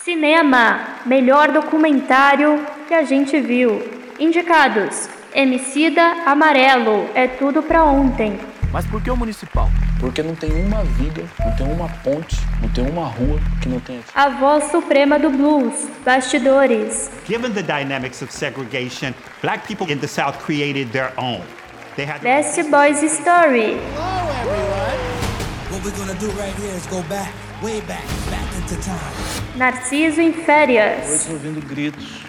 Cinema, 0.02 0.78
melhor 1.04 1.52
documentário 1.52 2.58
que 2.88 2.94
a 2.94 3.02
gente 3.02 3.38
viu. 3.42 3.82
Indicados: 4.18 5.06
Emicida, 5.34 6.00
Amarelo, 6.24 7.04
É 7.14 7.28
Tudo 7.28 7.62
Pra 7.62 7.84
Ontem. 7.84 8.40
Mas 8.72 8.86
por 8.86 9.02
que 9.02 9.10
o 9.10 9.16
municipal? 9.18 9.68
Porque 9.98 10.22
não 10.22 10.34
tem 10.34 10.52
uma 10.52 10.84
viga, 10.84 11.24
não 11.44 11.56
tem 11.56 11.66
uma 11.72 11.88
ponte, 12.04 12.36
não 12.62 12.68
tem 12.68 12.88
uma 12.88 13.06
rua 13.06 13.40
que 13.60 13.68
não 13.68 13.80
tenha. 13.80 14.00
A 14.14 14.28
Voz 14.28 14.70
Suprema 14.70 15.18
do 15.18 15.28
Blues, 15.30 15.88
Bastidores. 16.04 17.10
Given 17.26 17.52
the 17.52 17.62
dynamics 17.62 18.22
of 18.22 18.32
segregation, 18.32 19.12
black 19.42 19.66
people 19.66 19.92
in 19.92 19.98
the 19.98 20.06
South 20.06 20.38
created 20.38 20.92
their 20.92 21.12
own. 21.16 21.42
They 21.96 22.06
had 22.06 22.22
Best 22.22 22.62
Boys 22.70 22.98
Story. 23.10 23.76
What 25.70 25.84
we're 25.84 25.90
gonna 25.98 26.14
do 26.14 26.28
right 26.38 26.54
here 26.54 26.74
is 26.76 26.86
go 26.86 27.02
back, 27.08 27.32
way 27.60 27.80
back, 27.80 28.04
back 28.30 28.46
into 28.56 28.76
time. 28.82 29.56
Narciso 29.56 30.20
em 30.20 30.32
Férias. 30.32 31.28
ouvindo 31.28 31.60
gritos 31.66 32.22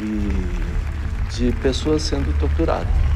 e 0.00 1.36
de 1.36 1.52
pessoas 1.60 2.02
sendo 2.02 2.32
torturadas. 2.38 3.11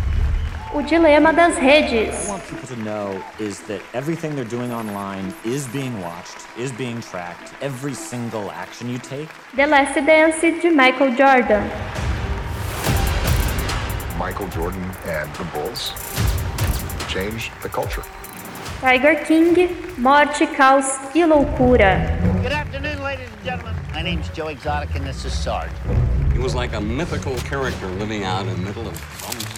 O 0.74 0.82
Dilema 0.82 1.32
das 1.32 1.56
Redes. 1.58 2.28
people 2.50 2.66
to 2.66 2.76
know 2.82 3.22
is 3.38 3.60
that 3.62 3.80
everything 3.94 4.34
they're 4.34 4.44
doing 4.44 4.72
online 4.72 5.32
is 5.44 5.66
being 5.68 6.00
watched, 6.02 6.36
is 6.58 6.72
being 6.72 7.00
tracked. 7.00 7.54
Every 7.62 7.94
single 7.94 8.50
action 8.50 8.90
you 8.90 8.98
take. 8.98 9.28
The 9.54 9.66
Last 9.66 9.94
Dance 9.94 10.40
de 10.40 10.70
Michael 10.70 11.14
Jordan. 11.14 11.70
Michael 14.18 14.48
Jordan 14.48 14.82
and 15.04 15.32
the 15.36 15.44
Bulls 15.54 15.92
changed 17.08 17.52
the 17.62 17.68
culture. 17.68 18.02
Tiger 18.80 19.24
King, 19.24 19.76
Morte, 19.96 20.46
Caos 20.56 21.14
e 21.14 21.22
Loucura. 21.24 22.20
Good 22.42 22.52
afternoon, 22.52 23.02
ladies 23.02 23.28
and 23.32 23.44
gentlemen. 23.44 23.76
name's 24.02 24.28
Joe 24.30 24.48
Exotic, 24.48 24.94
and 24.96 25.06
this 25.06 25.24
is 25.24 25.32
Sarge. 25.32 25.70
He 26.32 26.38
was 26.38 26.54
like 26.54 26.74
a 26.74 26.80
mythical 26.80 27.36
character 27.38 27.86
living 27.86 28.24
out 28.24 28.46
in 28.46 28.48
the 28.48 28.62
middle 28.62 28.86
of 28.86 28.94
Oklahoma. 29.22 29.55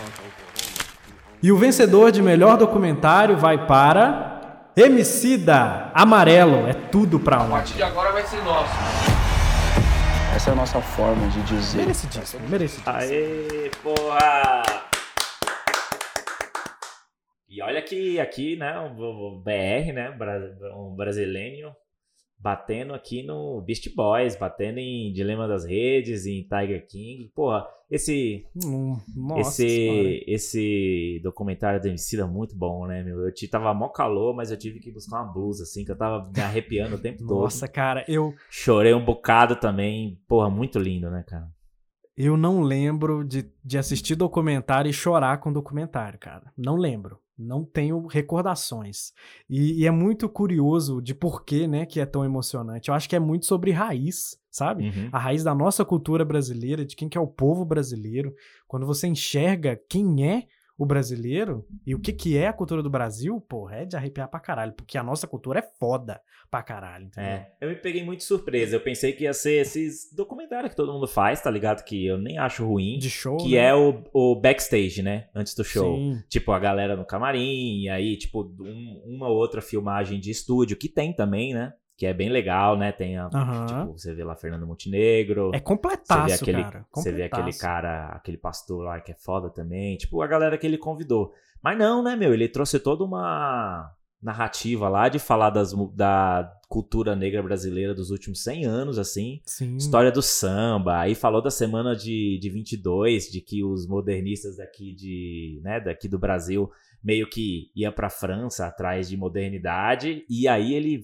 E 1.43 1.53
o 1.53 1.57
vencedor 1.57 2.11
de 2.11 2.21
melhor 2.21 2.57
documentário 2.57 3.37
vai 3.37 3.65
para 3.67 4.71
Emicida 4.77 5.91
Amarelo. 5.95 6.67
É 6.67 6.73
tudo 6.73 7.21
pra 7.21 7.37
A 7.37 7.43
um. 7.45 7.51
partir 7.51 7.75
de 7.75 7.83
agora 7.83 8.11
vai 8.13 8.25
ser 8.27 8.43
nosso. 8.43 8.73
Essa 10.35 10.51
é 10.51 10.53
a 10.53 10.57
nossa 10.57 10.81
forma 10.81 11.29
de 11.29 11.41
dizer. 11.43 11.79
Merecidíssimo, 11.79 12.49
merecidíssimo. 12.49 12.93
Aê, 12.97 13.71
porra! 13.83 14.63
E 17.49 17.63
olha 17.63 17.83
que 17.83 18.21
aqui, 18.21 18.57
né, 18.57 18.79
o 18.79 19.41
BR, 19.41 19.93
né, 19.93 20.11
um 20.77 20.95
brasileiro 20.95 21.73
batendo 22.39 22.95
aqui 22.95 23.23
no 23.23 23.61
Beast 23.63 23.93
Boys, 23.97 24.37
batendo 24.37 24.79
em 24.79 25.13
Dilema 25.13 25.49
das 25.49 25.65
Redes, 25.65 26.27
em 26.27 26.43
Tiger 26.43 26.87
King. 26.87 27.31
Porra, 27.35 27.67
esse 27.91 28.47
Hum, 28.55 28.99
nossa 29.17 29.51
senhora. 29.53 30.09
esse 30.09 30.25
esse 30.27 31.21
documentário 31.23 31.81
do 31.81 31.89
Emicida 31.89 32.23
é 32.23 32.27
muito 32.27 32.57
bom, 32.57 32.87
né, 32.87 33.03
meu? 33.03 33.27
Eu 33.27 33.33
tava 33.51 33.73
mó 33.73 33.89
calor, 33.89 34.35
mas 34.35 34.51
eu 34.51 34.59
tive 34.59 34.81
que 34.81 34.93
buscar 34.93 35.23
uma 35.23 35.33
blusa 35.33 35.63
assim, 35.63 35.85
que 35.85 35.91
eu 35.91 35.97
tava 35.97 36.31
me 36.31 36.41
arrepiando 36.41 36.97
o 36.97 36.99
tempo 36.99 37.19
todo. 37.27 37.41
Nossa, 37.41 37.67
cara, 37.67 38.05
eu, 38.09 38.35
Chorei 38.51 38.95
um 38.95 39.05
bocado 39.05 39.57
também. 39.57 40.21
Porra, 40.29 40.51
muito 40.51 40.79
lindo, 40.79 41.11
né, 41.11 41.25
cara? 41.27 41.49
eu 42.19 42.37
não 42.37 42.63
lembro 42.63 43.23
de, 43.23 43.49
de 43.65 43.79
assistir 43.79 44.17
documentário 44.17 44.91
e 44.91 44.93
chorar 44.93 45.39
com 45.39 45.53
documentário, 45.53 46.19
cara. 46.19 46.53
Não 46.57 46.75
lembro. 46.75 47.21
Não 47.39 47.65
tenho 47.65 48.07
recordações. 48.07 49.13
E, 49.49 49.83
e 49.83 49.87
é 49.87 49.91
muito 49.91 50.29
curioso 50.29 51.01
de 51.01 51.15
por 51.15 51.45
que, 51.45 51.69
né, 51.69 51.87
que 51.87 52.01
é 52.01 52.07
tão 52.07 52.25
emocionante. 52.25 52.89
Eu 52.89 52.95
acho 52.95 53.09
que 53.09 53.15
é 53.15 53.21
muito 53.21 53.47
sobre 53.47 53.71
raiz, 53.71 54.37
sabe? 54.51 54.89
Uhum. 54.89 55.09
A 55.13 55.19
raiz 55.19 55.45
da 55.45 55.55
nossa 55.55 55.85
cultura 55.85 56.25
brasileira, 56.25 56.85
de 56.85 56.97
quem 56.97 57.09
que 57.09 57.17
é 57.17 57.21
o 57.21 57.27
povo 57.29 57.65
brasileiro. 57.65 58.35
Quando 58.67 58.87
você 58.87 59.07
enxerga 59.07 59.81
quem 59.89 60.27
é 60.29 60.47
o 60.79 60.87
brasileiro 60.87 61.67
e 61.85 61.93
o 61.93 61.99
que 61.99 62.13
que 62.13 62.39
é 62.39 62.47
a 62.47 62.53
cultura 62.53 62.83
do 62.85 62.89
Brasil, 62.89 63.41
porra, 63.41 63.79
é 63.79 63.85
de 63.85 63.97
arrepiar 63.97 64.29
pra 64.31 64.39
caralho. 64.39 64.73
Porque 64.73 64.97
a 64.97 65.03
nossa 65.03 65.27
cultura 65.27 65.59
é 65.59 65.63
foda 65.79 66.21
pra 66.49 66.63
caralho, 66.63 67.07
entendeu? 67.07 67.31
É, 67.31 67.53
eu 67.61 67.69
me 67.69 67.75
peguei 67.75 68.05
muito 68.05 68.23
surpresa. 68.23 68.77
Eu 68.77 68.81
pensei 68.81 69.13
que 69.13 69.25
ia 69.25 69.33
ser 69.35 69.61
esses 69.61 70.11
documentários 70.15 70.71
que 70.71 70.77
todo 70.77 70.93
mundo 70.93 71.09
faz, 71.09 71.43
tá 71.43 71.51
ligado? 71.51 71.85
Que 71.85 72.07
eu 72.07 72.17
nem 72.17 72.39
acho 72.39 72.65
ruim. 72.65 72.97
De 72.99 73.11
show, 73.11 73.37
Que 73.39 73.57
né? 73.57 73.65
é 73.67 73.75
o, 73.75 74.05
o 74.13 74.37
backstage, 74.41 75.03
né? 75.03 75.29
Antes 75.35 75.55
do 75.55 75.65
show. 75.65 75.97
Sim. 75.97 76.23
Tipo, 76.29 76.53
a 76.53 76.59
galera 76.61 76.97
no 76.97 77.05
camarim, 77.05 77.81
e 77.83 77.89
aí, 77.89 78.17
tipo, 78.17 78.45
um- 78.61 79.03
uma 79.05 79.29
outra 79.29 79.61
filmagem 79.61 80.21
de 80.21 80.31
estúdio, 80.31 80.77
que 80.77 80.89
tem 80.89 81.13
também, 81.13 81.53
né? 81.55 81.73
Que 81.99 82.07
é 82.07 82.15
bem 82.15 82.29
legal, 82.29 82.79
né? 82.79 82.93
Tem 82.93 83.19
a. 83.19 83.27
Aham. 83.27 83.67
Tipo, 83.67 83.99
você 83.99 84.15
vê 84.15 84.23
lá 84.23 84.37
Fernando 84.37 84.65
Montenegro. 84.65 85.51
É 85.53 85.59
Você 85.59 85.65
completaço, 85.65 86.27
vê 86.29 86.33
aquele, 86.35 86.63
cara. 86.63 86.87
Você 86.95 87.11
vê 87.11 87.23
aquele 87.25 87.43
Completaço. 87.43 87.61
cara, 87.61 88.07
aquele 88.11 88.39
pastor 88.39 88.85
lá 88.85 89.01
que 89.01 89.11
é 89.11 89.17
foda 89.17 89.51
também. 89.51 89.97
Tipo, 89.97 90.23
a 90.23 90.27
galera 90.29 90.57
que 90.57 90.65
ele 90.65 90.79
convidou. 90.79 91.33
Mas 91.61 91.77
não, 91.77 92.01
né, 92.01 92.15
meu? 92.15 92.33
Ele 92.33 92.49
trouxe 92.49 92.79
toda 92.79 93.03
uma 93.03 93.93
narrativa 94.23 94.89
lá 94.89 95.09
de 95.09 95.19
falar 95.19 95.51
das, 95.51 95.73
da 95.93 96.53
cultura 96.69 97.17
negra 97.17 97.43
brasileira 97.43 97.93
dos 97.93 98.11
últimos 98.11 98.45
100 98.45 98.65
anos, 98.65 98.97
assim. 98.97 99.41
Sim. 99.45 99.77
História 99.77 100.13
do 100.13 100.23
samba. 100.23 101.01
Aí 101.01 101.17
falou 101.17 101.43
da 101.43 101.51
semana 101.51 101.97
de, 101.97 102.39
de 102.41 102.49
22, 102.49 103.25
de 103.25 103.41
que 103.41 103.65
os 103.65 103.89
modernistas 103.89 104.57
daqui 104.59 104.95
de, 104.95 105.61
né, 105.65 105.81
daqui 105.81 106.09
do 106.09 106.19
Brasil 106.19 106.71
meio 107.03 107.29
que 107.29 107.73
iam 107.75 107.93
pra 107.93 108.09
França 108.09 108.67
atrás 108.67 109.09
de 109.09 109.17
modernidade. 109.17 110.25
E 110.31 110.47
aí 110.47 110.75
ele 110.75 111.01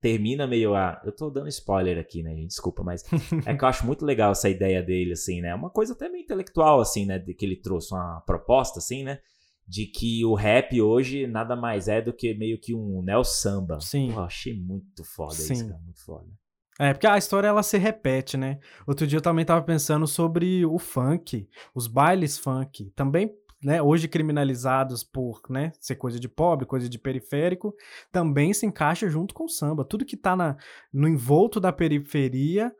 termina 0.00 0.46
meio 0.46 0.74
a. 0.74 1.00
Eu 1.04 1.12
tô 1.12 1.30
dando 1.30 1.48
spoiler 1.48 1.98
aqui, 1.98 2.22
né, 2.22 2.34
gente? 2.34 2.48
Desculpa, 2.48 2.82
mas 2.82 3.04
é 3.46 3.54
que 3.54 3.64
eu 3.64 3.68
acho 3.68 3.86
muito 3.86 4.04
legal 4.04 4.32
essa 4.32 4.48
ideia 4.48 4.82
dele, 4.82 5.12
assim, 5.12 5.40
né? 5.40 5.54
Uma 5.54 5.70
coisa 5.70 5.92
até 5.92 6.08
meio 6.08 6.24
intelectual, 6.24 6.80
assim, 6.80 7.06
né? 7.06 7.18
De 7.18 7.34
que 7.34 7.44
ele 7.44 7.56
trouxe 7.56 7.94
uma 7.94 8.20
proposta, 8.20 8.78
assim, 8.78 9.04
né? 9.04 9.18
De 9.66 9.86
que 9.86 10.24
o 10.24 10.34
rap 10.34 10.80
hoje 10.80 11.26
nada 11.26 11.54
mais 11.54 11.88
é 11.88 12.00
do 12.00 12.12
que 12.12 12.34
meio 12.34 12.58
que 12.58 12.74
um 12.74 13.02
neo 13.02 13.24
samba. 13.24 13.80
Sim. 13.80 14.12
Pô, 14.12 14.20
achei 14.20 14.54
muito 14.54 15.04
foda 15.04 15.34
Sim. 15.34 15.52
isso, 15.52 15.68
cara. 15.68 15.80
Muito 15.80 16.04
foda. 16.04 16.26
É, 16.80 16.92
porque 16.92 17.08
a 17.08 17.18
história 17.18 17.48
ela 17.48 17.62
se 17.62 17.76
repete, 17.76 18.36
né? 18.36 18.60
Outro 18.86 19.04
dia 19.04 19.18
eu 19.18 19.22
também 19.22 19.44
tava 19.44 19.60
pensando 19.62 20.06
sobre 20.06 20.64
o 20.64 20.78
funk, 20.78 21.48
os 21.74 21.88
bailes 21.88 22.38
funk, 22.38 22.92
também, 22.94 23.34
né, 23.62 23.82
hoje 23.82 24.08
criminalizados 24.08 25.02
por, 25.02 25.40
né, 25.50 25.72
ser 25.80 25.96
coisa 25.96 26.18
de 26.18 26.28
pobre, 26.28 26.66
coisa 26.66 26.88
de 26.88 26.98
periférico, 26.98 27.74
também 28.12 28.52
se 28.52 28.66
encaixa 28.66 29.08
junto 29.08 29.34
com 29.34 29.44
o 29.44 29.48
samba. 29.48 29.84
Tudo 29.84 30.04
que 30.04 30.16
tá 30.16 30.36
na, 30.36 30.56
no 30.92 31.08
envolto 31.08 31.58
da 31.58 31.72
periferia 31.72 32.72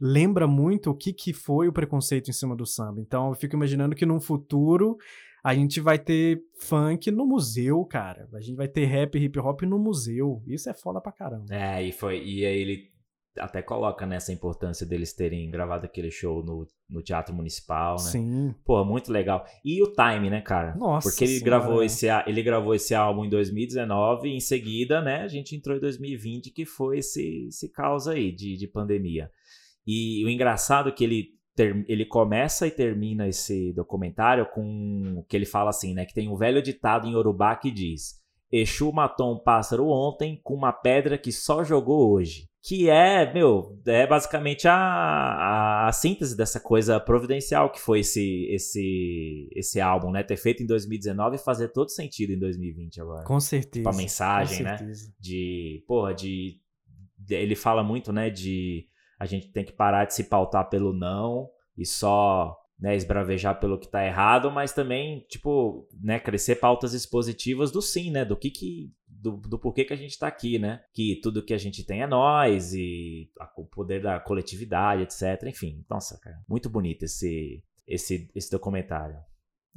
lembra 0.00 0.46
muito 0.46 0.90
o 0.90 0.94
que, 0.94 1.12
que 1.12 1.32
foi 1.32 1.68
o 1.68 1.72
preconceito 1.72 2.28
em 2.28 2.34
cima 2.34 2.54
do 2.54 2.66
samba. 2.66 3.00
Então 3.00 3.28
eu 3.28 3.34
fico 3.34 3.56
imaginando 3.56 3.96
que 3.96 4.04
num 4.04 4.20
futuro 4.20 4.98
a 5.42 5.54
gente 5.54 5.80
vai 5.80 5.98
ter 5.98 6.42
funk 6.58 7.10
no 7.10 7.24
museu, 7.24 7.84
cara. 7.84 8.28
A 8.34 8.40
gente 8.40 8.56
vai 8.56 8.68
ter 8.68 8.84
rap 8.84 9.16
hip 9.16 9.38
hop 9.38 9.62
no 9.62 9.78
museu. 9.78 10.42
Isso 10.46 10.68
é 10.68 10.74
foda 10.74 11.00
pra 11.00 11.12
caramba. 11.12 11.46
É, 11.54 11.82
e 11.84 11.92
foi. 11.92 12.20
E 12.22 12.44
aí 12.44 12.58
ele 12.58 12.90
até 13.38 13.62
coloca 13.62 14.06
nessa 14.06 14.32
importância 14.32 14.86
deles 14.86 15.12
terem 15.12 15.50
gravado 15.50 15.84
aquele 15.86 16.10
show 16.10 16.42
no, 16.44 16.66
no 16.88 17.02
Teatro 17.02 17.34
Municipal, 17.34 17.94
né? 17.96 17.98
Sim. 18.10 18.54
Pô, 18.64 18.84
muito 18.84 19.12
legal. 19.12 19.44
E 19.64 19.82
o 19.82 19.92
time, 19.92 20.30
né, 20.30 20.40
cara? 20.40 20.74
Nossa 20.76 21.08
Porque 21.08 21.24
ele 21.24 21.38
Senhora. 21.38 21.44
gravou, 21.60 21.82
esse, 21.82 22.06
ele 22.26 22.42
gravou 22.42 22.74
esse 22.74 22.94
álbum 22.94 23.24
em 23.24 23.28
2019 23.28 24.28
e 24.28 24.36
em 24.36 24.40
seguida, 24.40 25.00
né, 25.00 25.22
a 25.22 25.28
gente 25.28 25.54
entrou 25.54 25.76
em 25.76 25.80
2020, 25.80 26.50
que 26.50 26.64
foi 26.64 26.98
esse, 26.98 27.46
esse 27.48 27.70
caos 27.70 28.06
aí 28.08 28.32
de, 28.32 28.56
de 28.56 28.66
pandemia. 28.66 29.30
E 29.86 30.24
o 30.24 30.28
engraçado 30.28 30.88
é 30.88 30.92
que 30.92 31.04
ele, 31.04 31.28
ter- 31.54 31.84
ele 31.88 32.04
começa 32.04 32.66
e 32.66 32.70
termina 32.70 33.28
esse 33.28 33.72
documentário 33.72 34.46
com 34.52 35.24
que 35.28 35.36
ele 35.36 35.46
fala 35.46 35.70
assim, 35.70 35.94
né, 35.94 36.04
que 36.04 36.14
tem 36.14 36.28
um 36.28 36.36
velho 36.36 36.62
ditado 36.62 37.06
em 37.06 37.12
Yorubá 37.12 37.54
que 37.56 37.70
diz 37.70 38.24
Exu 38.50 38.92
matou 38.92 39.34
um 39.34 39.38
pássaro 39.42 39.88
ontem 39.88 40.40
com 40.42 40.54
uma 40.54 40.72
pedra 40.72 41.18
que 41.18 41.32
só 41.32 41.64
jogou 41.64 42.12
hoje. 42.12 42.48
Que 42.66 42.90
é, 42.90 43.32
meu, 43.32 43.80
é 43.86 44.06
basicamente 44.08 44.66
a, 44.66 45.86
a, 45.86 45.92
síntese 45.92 46.36
dessa 46.36 46.58
coisa 46.58 46.98
providencial 46.98 47.70
que 47.70 47.80
foi 47.80 48.00
esse, 48.00 48.48
esse, 48.50 49.48
esse 49.54 49.80
álbum, 49.80 50.10
né? 50.10 50.24
Ter 50.24 50.36
feito 50.36 50.64
em 50.64 50.66
2019 50.66 51.36
e 51.36 51.38
fazer 51.38 51.68
todo 51.68 51.90
sentido 51.90 52.32
em 52.32 52.38
2020 52.38 53.00
agora. 53.00 53.24
Com 53.24 53.38
certeza. 53.38 53.84
Tipo, 53.84 53.88
a 53.88 53.96
mensagem, 53.96 54.58
com 54.58 54.64
né? 54.64 54.78
certeza. 54.78 55.12
De, 55.20 55.84
porra, 55.86 56.12
de, 56.12 56.60
de- 57.16 57.34
Ele 57.36 57.54
fala 57.54 57.84
muito, 57.84 58.12
né? 58.12 58.30
De 58.30 58.88
a 59.18 59.26
gente 59.26 59.52
tem 59.52 59.64
que 59.64 59.72
parar 59.72 60.04
de 60.04 60.14
se 60.14 60.24
pautar 60.24 60.68
pelo 60.68 60.92
não 60.92 61.48
e 61.78 61.86
só, 61.86 62.56
né, 62.78 62.96
esbravejar 62.96 63.58
pelo 63.58 63.78
que 63.78 63.88
tá 63.88 64.04
errado, 64.04 64.50
mas 64.50 64.72
também, 64.72 65.24
tipo, 65.28 65.88
né, 66.02 66.18
crescer 66.18 66.56
pautas 66.56 66.92
expositivas 66.94 67.70
do 67.70 67.80
sim, 67.80 68.10
né? 68.10 68.24
Do 68.24 68.36
que 68.36 68.50
que. 68.50 68.90
Do, 69.20 69.36
do 69.36 69.58
porquê 69.58 69.84
que 69.84 69.92
a 69.92 69.96
gente 69.96 70.18
tá 70.18 70.26
aqui, 70.26 70.58
né? 70.58 70.80
Que 70.92 71.18
tudo 71.22 71.44
que 71.44 71.54
a 71.54 71.58
gente 71.58 71.84
tem 71.84 72.02
é 72.02 72.06
nós 72.06 72.72
e 72.74 73.30
a- 73.40 73.50
o 73.56 73.64
poder 73.64 74.02
da 74.02 74.18
coletividade, 74.20 75.02
etc. 75.02 75.42
Enfim, 75.48 75.84
nossa, 75.88 76.18
cara, 76.20 76.36
muito 76.48 76.68
bonito 76.70 77.04
esse, 77.04 77.62
esse, 77.86 78.30
esse 78.34 78.50
documentário. 78.50 79.16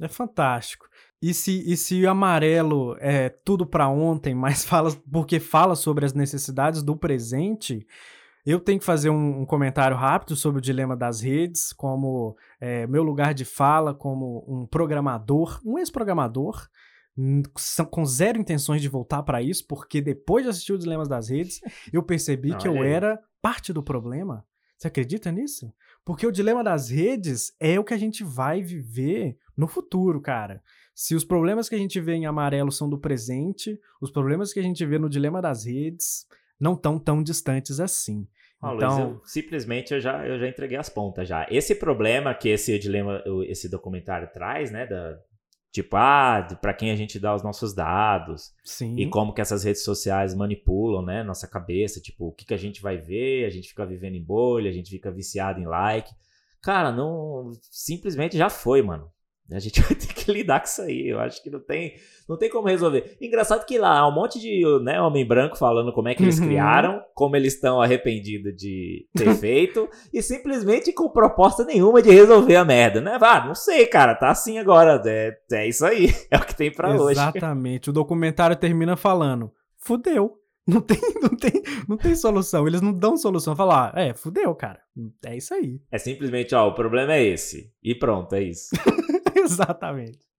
É 0.00 0.08
fantástico. 0.08 0.86
E 1.20 1.34
se, 1.34 1.70
e 1.70 1.76
se 1.76 2.02
o 2.04 2.10
amarelo 2.10 2.96
é 3.00 3.28
tudo 3.28 3.66
pra 3.66 3.88
ontem, 3.88 4.34
mas 4.34 4.64
fala 4.66 4.90
porque 5.12 5.38
fala 5.38 5.74
sobre 5.76 6.06
as 6.06 6.14
necessidades 6.14 6.82
do 6.82 6.96
presente, 6.96 7.86
eu 8.46 8.58
tenho 8.58 8.78
que 8.78 8.84
fazer 8.84 9.10
um, 9.10 9.42
um 9.42 9.44
comentário 9.46 9.96
rápido 9.96 10.34
sobre 10.34 10.58
o 10.58 10.62
dilema 10.62 10.96
das 10.96 11.20
redes, 11.20 11.72
como 11.74 12.34
é, 12.58 12.86
meu 12.86 13.02
lugar 13.02 13.34
de 13.34 13.44
fala, 13.44 13.92
como 13.92 14.42
um 14.48 14.66
programador, 14.66 15.60
um 15.64 15.78
ex-programador, 15.78 16.66
são- 17.58 17.86
com 17.86 18.04
zero 18.04 18.38
intenções 18.40 18.80
de 18.80 18.88
voltar 18.88 19.22
pra 19.22 19.42
isso, 19.42 19.66
porque 19.66 20.00
depois 20.00 20.44
de 20.44 20.50
assistir 20.50 20.72
o 20.72 20.78
Dilemas 20.78 21.08
das 21.08 21.28
Redes, 21.28 21.60
eu 21.92 22.02
percebi 22.02 22.56
que 22.56 22.68
eu 22.68 22.82
aí. 22.82 22.88
era 22.88 23.20
parte 23.42 23.72
do 23.72 23.82
problema. 23.82 24.44
Você 24.76 24.88
acredita 24.88 25.30
nisso? 25.30 25.72
Porque 26.04 26.26
o 26.26 26.32
dilema 26.32 26.64
das 26.64 26.88
redes 26.88 27.52
é 27.60 27.78
o 27.78 27.84
que 27.84 27.92
a 27.92 27.98
gente 27.98 28.24
vai 28.24 28.62
viver 28.62 29.36
no 29.54 29.68
futuro, 29.68 30.20
cara. 30.22 30.62
Se 30.94 31.14
os 31.14 31.22
problemas 31.22 31.68
que 31.68 31.74
a 31.74 31.78
gente 31.78 32.00
vê 32.00 32.14
em 32.14 32.24
amarelo 32.24 32.72
são 32.72 32.88
do 32.88 32.98
presente, 32.98 33.78
os 34.00 34.10
problemas 34.10 34.52
que 34.54 34.58
a 34.58 34.62
gente 34.62 34.84
vê 34.86 34.98
no 34.98 35.10
dilema 35.10 35.42
das 35.42 35.66
redes 35.66 36.26
não 36.58 36.72
estão 36.72 36.98
tão 36.98 37.22
distantes 37.22 37.78
assim. 37.78 38.26
Ah, 38.62 38.72
Luiz, 38.72 38.82
então, 38.84 39.00
eu- 39.10 39.20
simplesmente 39.24 39.92
eu 39.92 40.00
já, 40.00 40.26
eu 40.26 40.38
já 40.38 40.48
entreguei 40.48 40.78
as 40.78 40.88
pontas 40.88 41.28
já. 41.28 41.46
Esse 41.50 41.74
problema 41.74 42.34
que 42.34 42.48
esse 42.48 42.78
dilema, 42.78 43.22
esse 43.46 43.68
documentário 43.68 44.30
traz, 44.32 44.70
né, 44.70 44.86
da 44.86 45.18
tipo, 45.72 45.96
ah, 45.96 46.46
para 46.60 46.74
quem 46.74 46.90
a 46.90 46.96
gente 46.96 47.18
dá 47.18 47.34
os 47.34 47.42
nossos 47.42 47.72
dados 47.72 48.52
sim. 48.64 48.96
e 48.96 49.08
como 49.08 49.32
que 49.32 49.40
essas 49.40 49.62
redes 49.64 49.84
sociais 49.84 50.34
manipulam, 50.34 51.04
né, 51.04 51.22
nossa 51.22 51.46
cabeça, 51.46 52.00
tipo, 52.00 52.28
o 52.28 52.32
que 52.32 52.44
que 52.44 52.54
a 52.54 52.58
gente 52.58 52.82
vai 52.82 52.98
ver, 52.98 53.44
a 53.44 53.50
gente 53.50 53.68
fica 53.68 53.86
vivendo 53.86 54.16
em 54.16 54.22
bolha, 54.22 54.68
a 54.68 54.72
gente 54.72 54.90
fica 54.90 55.10
viciado 55.10 55.60
em 55.60 55.66
like. 55.66 56.12
Cara, 56.60 56.92
não, 56.92 57.52
simplesmente 57.70 58.36
já 58.36 58.50
foi, 58.50 58.82
mano. 58.82 59.10
A 59.52 59.58
gente 59.58 59.80
vai 59.82 59.94
ter 59.94 60.12
que 60.12 60.30
lidar 60.30 60.60
com 60.60 60.66
isso 60.66 60.82
aí. 60.82 61.08
Eu 61.08 61.18
acho 61.20 61.42
que 61.42 61.50
não 61.50 61.60
tem, 61.60 61.94
não 62.28 62.36
tem 62.36 62.48
como 62.48 62.68
resolver. 62.68 63.16
Engraçado 63.20 63.64
que 63.66 63.78
lá 63.78 63.98
há 63.98 64.08
um 64.08 64.14
monte 64.14 64.38
de 64.38 64.62
né, 64.82 65.00
homem 65.00 65.26
branco 65.26 65.56
falando 65.58 65.92
como 65.92 66.08
é 66.08 66.14
que 66.14 66.22
eles 66.22 66.38
Uhum. 66.38 66.46
criaram, 66.46 67.02
como 67.14 67.36
eles 67.36 67.54
estão 67.54 67.80
arrependidos 67.80 68.54
de 68.56 69.06
ter 69.16 69.34
feito, 69.36 69.88
e 70.12 70.22
simplesmente 70.22 70.92
com 70.92 71.08
proposta 71.08 71.64
nenhuma 71.64 72.00
de 72.02 72.10
resolver 72.10 72.56
a 72.56 72.64
merda, 72.64 73.00
né? 73.00 73.18
Ah, 73.20 73.44
não 73.46 73.54
sei, 73.54 73.86
cara, 73.86 74.14
tá 74.14 74.30
assim 74.30 74.58
agora. 74.58 75.02
É, 75.06 75.36
é 75.52 75.68
isso 75.68 75.84
aí. 75.84 76.14
É 76.30 76.36
o 76.36 76.44
que 76.46 76.54
tem 76.54 76.70
pra 76.70 76.90
hoje. 76.94 77.12
Exatamente. 77.12 77.90
O 77.90 77.92
documentário 77.92 78.54
termina 78.56 78.96
falando: 78.96 79.50
fudeu. 79.78 80.36
Não 80.66 80.80
tem, 80.80 80.98
não, 81.20 81.30
tem, 81.30 81.62
não 81.88 81.96
tem 81.96 82.14
solução. 82.14 82.68
Eles 82.68 82.80
não 82.80 82.92
dão 82.92 83.16
solução. 83.16 83.56
Falar, 83.56 83.90
ah, 83.92 84.00
é, 84.02 84.14
fudeu, 84.14 84.54
cara. 84.54 84.78
É 85.24 85.36
isso 85.36 85.52
aí. 85.52 85.80
É 85.90 85.98
simplesmente, 85.98 86.54
ó, 86.54 86.68
o 86.68 86.74
problema 86.74 87.14
é 87.14 87.24
esse. 87.24 87.72
E 87.82 87.92
pronto, 87.92 88.34
é 88.34 88.42
isso. 88.42 88.68
Exatamente. 89.36 90.30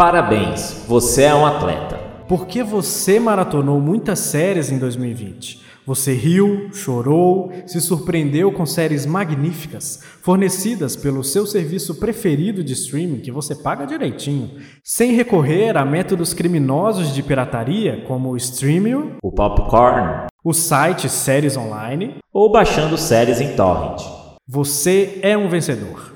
Parabéns, 0.00 0.82
você 0.88 1.24
é 1.24 1.34
um 1.34 1.44
atleta. 1.44 1.98
Porque 2.26 2.62
você 2.62 3.20
maratonou 3.20 3.78
muitas 3.78 4.18
séries 4.20 4.70
em 4.70 4.78
2020. 4.78 5.59
Você 5.86 6.12
riu, 6.12 6.68
chorou, 6.72 7.50
se 7.66 7.80
surpreendeu 7.80 8.52
com 8.52 8.66
séries 8.66 9.06
magníficas, 9.06 10.02
fornecidas 10.22 10.94
pelo 10.94 11.24
seu 11.24 11.46
serviço 11.46 11.94
preferido 11.96 12.62
de 12.62 12.74
streaming 12.74 13.20
que 13.20 13.30
você 13.32 13.54
paga 13.54 13.86
direitinho, 13.86 14.50
sem 14.84 15.12
recorrer 15.12 15.76
a 15.76 15.84
métodos 15.84 16.34
criminosos 16.34 17.14
de 17.14 17.22
pirataria 17.22 18.04
como 18.06 18.30
o 18.30 18.36
Streamio, 18.36 19.16
O 19.22 19.32
popcorn. 19.32 20.26
o 20.44 20.52
site 20.52 21.08
Séries 21.08 21.56
Online. 21.56 22.16
Ou 22.32 22.52
baixando 22.52 22.96
séries 22.96 23.40
em 23.40 23.56
torrent. 23.56 24.02
Você 24.46 25.18
é 25.22 25.36
um 25.36 25.48
vencedor. 25.48 26.12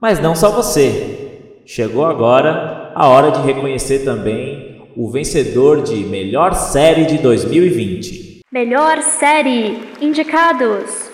Mas 0.00 0.20
não 0.20 0.34
só 0.34 0.50
você. 0.50 1.60
Chegou 1.66 2.06
agora 2.06 2.92
a 2.94 3.08
hora 3.08 3.30
de 3.30 3.42
reconhecer 3.42 3.98
também 4.04 4.86
o 4.96 5.10
vencedor 5.10 5.82
de 5.82 5.96
melhor 6.04 6.54
série 6.54 7.04
de 7.04 7.18
2020. 7.18 8.27
Melhor 8.50 9.02
série. 9.02 9.92
Indicados: 10.00 11.10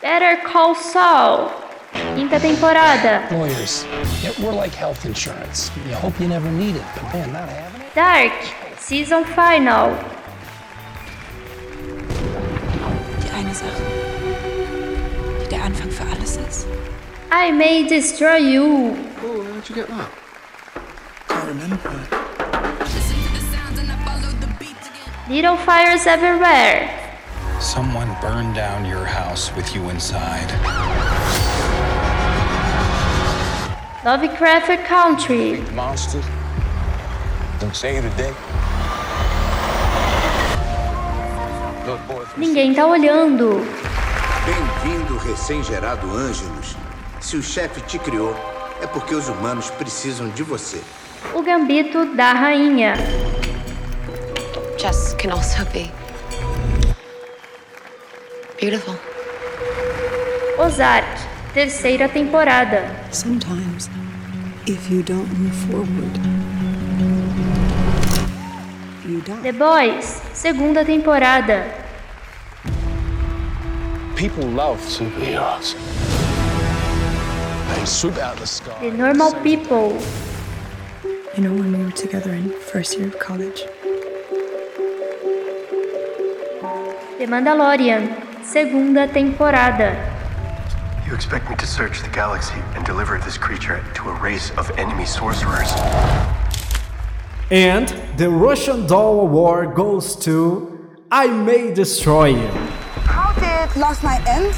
Better 0.00 0.40
Call 0.44 0.76
Saul. 0.76 1.50
Quinta 2.14 2.38
temporada. 2.38 3.26
Lawyers, 3.32 3.84
yeah, 4.22 4.30
we're 4.38 4.52
like 4.52 4.72
health 4.72 5.04
insurance. 5.04 5.72
You 5.88 5.96
hope 5.96 6.14
you 6.20 6.28
never 6.28 6.48
need 6.52 6.76
it, 6.76 6.84
but 6.94 7.12
man, 7.12 7.32
not 7.32 7.48
having 7.48 7.80
it. 7.80 7.94
Dark. 7.96 8.32
Season 8.78 9.24
Final. 9.24 9.96
Die 13.20 13.30
eine 13.34 13.52
Sache, 13.52 13.82
die 15.42 15.48
der 15.48 15.64
Anfang 15.64 15.90
für 15.90 16.04
alles 16.04 16.36
ist. 16.36 16.68
I 17.32 17.50
May 17.50 17.84
Destroy 17.84 18.38
You. 18.38 18.96
Oh, 19.24 19.42
how'd 19.42 19.68
you 19.68 19.74
get 19.74 19.88
that? 19.88 20.08
Can't 21.26 21.48
remember. 21.48 22.33
Little 25.26 25.56
Fires 25.56 26.06
Everywhere. 26.06 26.90
Someone 27.58 28.14
burned 28.20 28.54
down 28.54 28.84
your 28.84 29.06
house 29.06 29.50
with 29.56 29.74
you 29.74 29.88
inside. 29.88 30.52
Lovecraft 34.04 34.84
Country. 34.86 35.62
Monsters? 35.72 36.26
Don't 37.58 37.74
say 37.74 37.96
it 37.96 38.02
today. 38.02 38.34
Ninguém 42.36 42.74
tá 42.74 42.86
olhando. 42.86 43.66
Bem-vindo, 44.44 45.16
recém-gerado 45.16 46.06
Ângelos. 46.14 46.76
Se 47.18 47.38
o 47.38 47.42
chefe 47.42 47.80
te 47.80 47.98
criou, 47.98 48.36
é 48.82 48.86
porque 48.86 49.14
os 49.14 49.26
humanos 49.30 49.70
precisam 49.70 50.28
de 50.28 50.42
você. 50.42 50.82
O 51.32 51.40
Gambito 51.40 52.14
da 52.14 52.34
Rainha. 52.34 52.92
Jess 54.78 55.14
can 55.14 55.30
also 55.30 55.64
be 55.72 55.90
beautiful. 58.58 58.96
Ozark. 60.58 61.04
Terceira 61.54 62.08
temporada. 62.08 62.82
Sometimes, 63.12 63.88
if 64.66 64.90
you 64.90 65.04
don't 65.04 65.30
move 65.38 65.54
forward, 65.70 66.14
you 69.06 69.20
die. 69.20 69.40
The 69.42 69.52
Boys. 69.52 70.20
Segunda 70.32 70.84
temporada. 70.84 71.84
people 74.16 74.44
love 74.44 74.80
superheroes. 74.80 75.74
They 77.76 77.84
swoop 77.84 78.16
out 78.18 78.34
of 78.34 78.40
the 78.40 78.46
sky. 78.46 78.78
The 78.80 78.96
Normal 78.96 79.34
People. 79.42 80.00
You 81.36 81.42
know 81.42 81.52
when 81.52 81.76
we 81.76 81.84
were 81.84 81.90
together 81.90 82.32
in 82.32 82.48
first 82.50 82.96
year 82.96 83.08
of 83.08 83.18
college? 83.18 83.64
The 87.16 87.26
Mandalorian. 87.26 88.10
Segunda 88.42 89.06
temporada. 89.06 89.94
You 91.06 91.14
expect 91.14 91.48
me 91.48 91.54
to 91.56 91.66
search 91.66 92.02
the 92.02 92.08
galaxy 92.08 92.58
and 92.74 92.84
deliver 92.84 93.18
this 93.18 93.38
creature 93.38 93.84
to 93.94 94.10
a 94.10 94.14
race 94.20 94.50
of 94.58 94.68
enemy 94.76 95.06
sorcerers? 95.06 95.70
And 97.52 97.86
the 98.16 98.28
Russian 98.28 98.88
Doll 98.88 99.20
Award 99.20 99.76
goes 99.76 100.16
to 100.26 100.90
I 101.12 101.28
May 101.28 101.72
Destroy 101.72 102.34
You. 102.34 102.48
How 103.06 103.30
did 103.38 103.76
last 103.76 104.02
night 104.02 104.26
end? 104.26 104.52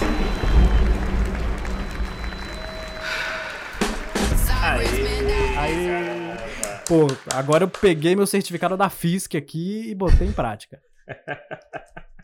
Pô, 6.89 7.09
agora 7.35 7.65
eu 7.65 7.69
peguei 7.69 8.17
meu 8.17 8.27
certificado 8.27 8.79
da 8.79 8.89
FISC 8.89 9.37
aqui 9.37 9.91
e 9.91 9.95
botei 9.95 10.29
em 10.29 10.33
prática. 10.33 10.81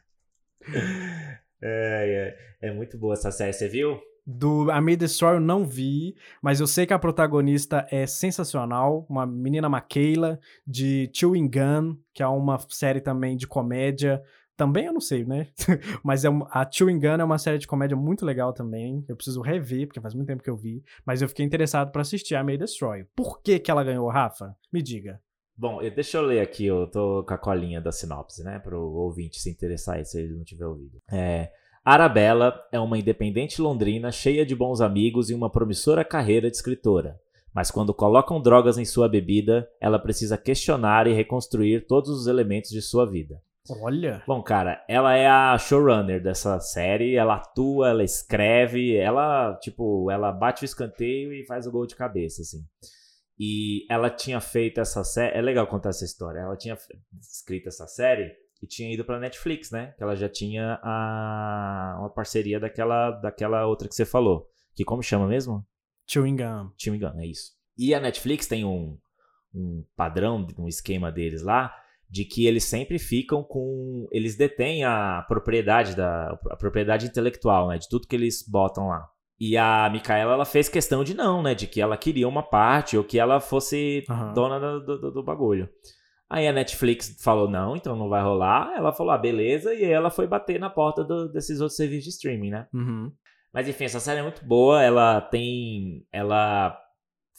É, 1.64 2.34
é, 2.60 2.68
é 2.70 2.72
muito 2.72 2.98
boa 2.98 3.14
essa 3.14 3.30
série, 3.30 3.52
você 3.52 3.68
viu? 3.68 4.00
Do 4.24 4.70
I 4.70 4.80
May 4.80 4.96
Destroy 4.96 5.36
eu 5.36 5.40
não 5.40 5.64
vi, 5.64 6.14
mas 6.40 6.60
eu 6.60 6.66
sei 6.66 6.86
que 6.86 6.92
a 6.92 6.98
protagonista 6.98 7.86
é 7.90 8.06
sensacional, 8.06 9.04
uma 9.08 9.26
menina 9.26 9.68
Maquila, 9.68 10.38
de 10.66 11.10
Chewing 11.12 11.48
Gun, 11.48 11.96
que 12.14 12.22
é 12.22 12.26
uma 12.26 12.58
série 12.68 13.00
também 13.00 13.36
de 13.36 13.48
comédia. 13.48 14.22
Também 14.56 14.86
eu 14.86 14.92
não 14.92 15.00
sei, 15.00 15.24
né? 15.24 15.48
mas 16.04 16.24
é 16.24 16.28
a 16.50 16.68
Chewing 16.70 17.00
Gun 17.00 17.20
é 17.20 17.24
uma 17.24 17.38
série 17.38 17.58
de 17.58 17.66
comédia 17.66 17.96
muito 17.96 18.24
legal 18.24 18.52
também. 18.52 19.04
Eu 19.08 19.16
preciso 19.16 19.40
rever, 19.40 19.88
porque 19.88 20.00
faz 20.00 20.14
muito 20.14 20.28
tempo 20.28 20.42
que 20.42 20.50
eu 20.50 20.56
vi. 20.56 20.84
Mas 21.04 21.20
eu 21.20 21.28
fiquei 21.28 21.44
interessado 21.44 21.90
pra 21.90 22.02
assistir 22.02 22.36
a 22.36 22.44
May 22.44 22.58
Destroy. 22.58 23.04
Por 23.16 23.40
que 23.40 23.58
que 23.58 23.70
ela 23.72 23.82
ganhou, 23.82 24.08
Rafa? 24.08 24.54
Me 24.72 24.82
diga. 24.82 25.20
Bom, 25.56 25.80
deixa 25.94 26.18
eu 26.18 26.22
ler 26.22 26.40
aqui, 26.40 26.66
eu 26.66 26.86
tô 26.86 27.24
com 27.24 27.34
a 27.34 27.38
colinha 27.38 27.80
da 27.80 27.92
sinopse, 27.92 28.42
né? 28.42 28.58
Pro 28.58 28.80
ouvinte 28.80 29.38
se 29.38 29.50
interessar 29.50 29.96
aí, 29.96 30.04
se 30.04 30.20
ele 30.20 30.34
não 30.34 30.44
tiver 30.44 30.66
ouvido. 30.66 30.98
É. 31.10 31.50
Arabella 31.84 32.54
é 32.70 32.78
uma 32.78 32.98
independente 32.98 33.60
londrina 33.60 34.12
cheia 34.12 34.46
de 34.46 34.54
bons 34.54 34.80
amigos 34.80 35.30
e 35.30 35.34
uma 35.34 35.50
promissora 35.50 36.04
carreira 36.04 36.50
de 36.50 36.56
escritora. 36.56 37.20
Mas 37.52 37.70
quando 37.70 37.92
colocam 37.92 38.40
drogas 38.40 38.78
em 38.78 38.84
sua 38.84 39.08
bebida, 39.08 39.68
ela 39.80 39.98
precisa 39.98 40.38
questionar 40.38 41.06
e 41.06 41.12
reconstruir 41.12 41.86
todos 41.86 42.08
os 42.08 42.26
elementos 42.26 42.70
de 42.70 42.80
sua 42.80 43.04
vida. 43.04 43.42
Olha. 43.80 44.22
Bom, 44.26 44.42
cara, 44.42 44.84
ela 44.88 45.14
é 45.14 45.28
a 45.28 45.56
showrunner 45.58 46.22
dessa 46.22 46.58
série, 46.60 47.14
ela 47.14 47.36
atua, 47.36 47.90
ela 47.90 48.02
escreve, 48.02 48.96
ela, 48.96 49.54
tipo, 49.60 50.10
ela 50.10 50.32
bate 50.32 50.62
o 50.62 50.64
escanteio 50.64 51.32
e 51.32 51.44
faz 51.46 51.66
o 51.66 51.70
gol 51.70 51.86
de 51.86 51.94
cabeça, 51.94 52.42
assim. 52.42 52.64
E 53.44 53.84
ela 53.90 54.08
tinha 54.08 54.40
feito 54.40 54.80
essa 54.80 55.02
série, 55.02 55.36
é 55.36 55.42
legal 55.42 55.66
contar 55.66 55.88
essa 55.88 56.04
história, 56.04 56.38
ela 56.38 56.56
tinha 56.56 56.78
escrito 57.20 57.66
essa 57.66 57.88
série 57.88 58.32
e 58.62 58.68
tinha 58.68 58.94
ido 58.94 59.04
pra 59.04 59.18
Netflix, 59.18 59.72
né? 59.72 59.92
Que 59.96 60.04
ela 60.04 60.14
já 60.14 60.28
tinha 60.28 60.78
a, 60.80 61.96
uma 61.98 62.08
parceria 62.08 62.60
daquela, 62.60 63.10
daquela 63.10 63.66
outra 63.66 63.88
que 63.88 63.96
você 63.96 64.04
falou, 64.04 64.48
que 64.76 64.84
como 64.84 65.02
chama 65.02 65.26
mesmo? 65.26 65.66
Chewing 66.06 66.36
Gum. 66.36 66.70
Chewing 66.78 67.00
Gum, 67.00 67.18
é 67.18 67.26
isso. 67.26 67.50
E 67.76 67.92
a 67.92 67.98
Netflix 67.98 68.46
tem 68.46 68.64
um, 68.64 68.96
um 69.52 69.84
padrão, 69.96 70.46
um 70.56 70.68
esquema 70.68 71.10
deles 71.10 71.42
lá, 71.42 71.74
de 72.08 72.24
que 72.24 72.46
eles 72.46 72.62
sempre 72.62 72.96
ficam 72.96 73.42
com. 73.42 74.06
Eles 74.12 74.36
detêm 74.36 74.84
a 74.84 75.24
propriedade 75.26 75.96
da. 75.96 76.38
a 76.48 76.56
propriedade 76.56 77.06
intelectual, 77.06 77.70
né? 77.70 77.78
De 77.78 77.88
tudo 77.88 78.06
que 78.06 78.14
eles 78.14 78.46
botam 78.48 78.86
lá. 78.86 79.11
E 79.44 79.56
a 79.56 79.90
Micaela, 79.90 80.34
ela 80.34 80.44
fez 80.44 80.68
questão 80.68 81.02
de 81.02 81.14
não, 81.14 81.42
né? 81.42 81.52
De 81.52 81.66
que 81.66 81.80
ela 81.80 81.96
queria 81.96 82.28
uma 82.28 82.44
parte 82.44 82.96
ou 82.96 83.02
que 83.02 83.18
ela 83.18 83.40
fosse 83.40 84.04
Aham. 84.08 84.32
dona 84.34 84.60
do, 84.60 84.98
do, 84.98 85.10
do 85.10 85.22
bagulho. 85.24 85.68
Aí 86.30 86.46
a 86.46 86.52
Netflix 86.52 87.16
falou, 87.20 87.48
não, 87.50 87.74
então 87.74 87.96
não 87.96 88.08
vai 88.08 88.22
rolar. 88.22 88.72
Ela 88.76 88.92
falou, 88.92 89.10
ah, 89.12 89.18
beleza. 89.18 89.74
E 89.74 89.84
aí 89.84 89.90
ela 89.90 90.10
foi 90.10 90.28
bater 90.28 90.60
na 90.60 90.70
porta 90.70 91.02
do- 91.02 91.28
desses 91.28 91.60
outros 91.60 91.76
serviços 91.76 92.04
de 92.04 92.10
streaming, 92.10 92.50
né? 92.50 92.68
Uhum. 92.72 93.10
Mas 93.52 93.68
enfim, 93.68 93.84
essa 93.84 93.98
série 93.98 94.20
é 94.20 94.22
muito 94.22 94.44
boa. 94.44 94.80
Ela 94.80 95.20
tem. 95.20 96.06
Ela 96.12 96.78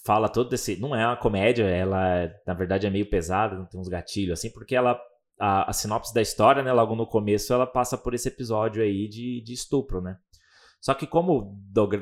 fala 0.04 0.28
todo 0.28 0.50
desse. 0.50 0.78
Não 0.78 0.94
é 0.94 1.06
uma 1.06 1.16
comédia, 1.16 1.64
ela 1.64 2.30
na 2.46 2.52
verdade 2.52 2.86
é 2.86 2.90
meio 2.90 3.08
pesada, 3.08 3.66
tem 3.70 3.80
uns 3.80 3.88
gatilhos 3.88 4.38
assim, 4.38 4.50
porque 4.52 4.76
ela. 4.76 5.00
A, 5.40 5.70
a 5.70 5.72
sinopse 5.72 6.14
da 6.14 6.22
história, 6.22 6.62
né, 6.62 6.72
logo 6.72 6.94
no 6.94 7.06
começo, 7.06 7.52
ela 7.52 7.66
passa 7.66 7.98
por 7.98 8.14
esse 8.14 8.28
episódio 8.28 8.80
aí 8.82 9.08
de, 9.08 9.42
de 9.42 9.52
estupro, 9.54 10.00
né? 10.00 10.16
Só 10.84 10.92
que 10.92 11.06
como 11.06 11.58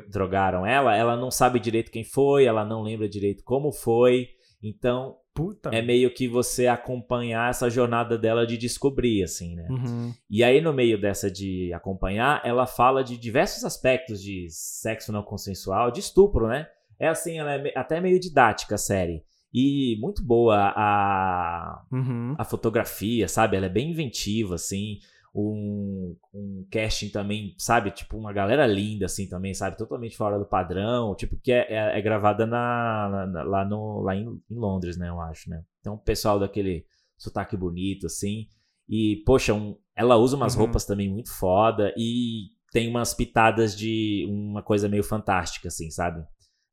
drogaram 0.08 0.66
ela, 0.66 0.96
ela 0.96 1.16
não 1.16 1.30
sabe 1.30 1.60
direito 1.60 1.92
quem 1.92 2.02
foi, 2.02 2.46
ela 2.46 2.64
não 2.64 2.82
lembra 2.82 3.08
direito 3.08 3.44
como 3.44 3.70
foi. 3.70 4.30
Então, 4.60 5.18
Puta. 5.32 5.68
é 5.68 5.80
meio 5.80 6.12
que 6.12 6.26
você 6.26 6.66
acompanhar 6.66 7.48
essa 7.48 7.70
jornada 7.70 8.18
dela 8.18 8.44
de 8.44 8.58
descobrir, 8.58 9.22
assim, 9.22 9.54
né? 9.54 9.68
Uhum. 9.70 10.12
E 10.28 10.42
aí, 10.42 10.60
no 10.60 10.72
meio 10.72 11.00
dessa 11.00 11.30
de 11.30 11.72
acompanhar, 11.72 12.42
ela 12.44 12.66
fala 12.66 13.04
de 13.04 13.16
diversos 13.16 13.64
aspectos 13.64 14.20
de 14.20 14.48
sexo 14.50 15.12
não 15.12 15.22
consensual, 15.22 15.92
de 15.92 16.00
estupro, 16.00 16.48
né? 16.48 16.66
É 16.98 17.06
assim, 17.06 17.38
ela 17.38 17.54
é 17.54 17.72
até 17.76 18.00
meio 18.00 18.18
didática 18.18 18.74
a 18.74 18.78
série. 18.78 19.22
E 19.54 19.96
muito 20.00 20.24
boa 20.24 20.72
a, 20.74 21.84
Uhum. 21.92 22.34
a 22.36 22.44
fotografia, 22.44 23.28
sabe? 23.28 23.56
Ela 23.56 23.66
é 23.66 23.68
bem 23.68 23.92
inventiva, 23.92 24.56
assim. 24.56 24.98
Um, 25.34 26.14
um 26.34 26.66
casting 26.70 27.08
também, 27.08 27.54
sabe? 27.58 27.90
Tipo, 27.90 28.18
uma 28.18 28.32
galera 28.32 28.66
linda, 28.66 29.06
assim, 29.06 29.26
também, 29.28 29.54
sabe? 29.54 29.78
Totalmente 29.78 30.16
fora 30.16 30.38
do 30.38 30.44
padrão. 30.44 31.14
Tipo, 31.14 31.36
que 31.42 31.50
é, 31.50 31.66
é- 31.72 31.98
é 31.98 32.02
gravada 32.02 32.44
na, 32.46 33.26
na- 33.32 33.42
lá, 33.42 33.64
no, 33.64 34.00
lá 34.02 34.14
em, 34.14 34.24
em 34.50 34.54
Londres, 34.54 34.96
né? 34.98 35.08
Eu 35.08 35.20
acho, 35.20 35.48
né? 35.48 35.62
Então, 35.80 35.94
o 35.94 35.98
pessoal 35.98 36.38
daquele 36.38 36.84
sotaque 37.16 37.56
bonito, 37.56 38.06
assim. 38.06 38.46
E, 38.88 39.22
poxa, 39.24 39.54
um- 39.54 39.76
ela 39.96 40.16
usa 40.16 40.36
umas 40.36 40.54
Uhum. 40.54 40.60
roupas 40.62 40.84
também 40.84 41.08
muito 41.10 41.32
foda. 41.32 41.94
E 41.96 42.48
tem 42.70 42.88
umas 42.88 43.14
pitadas 43.14 43.74
de 43.76 44.26
uma 44.28 44.62
coisa 44.62 44.86
meio 44.88 45.02
fantástica, 45.04 45.68
assim, 45.68 45.90
sabe? 45.90 46.22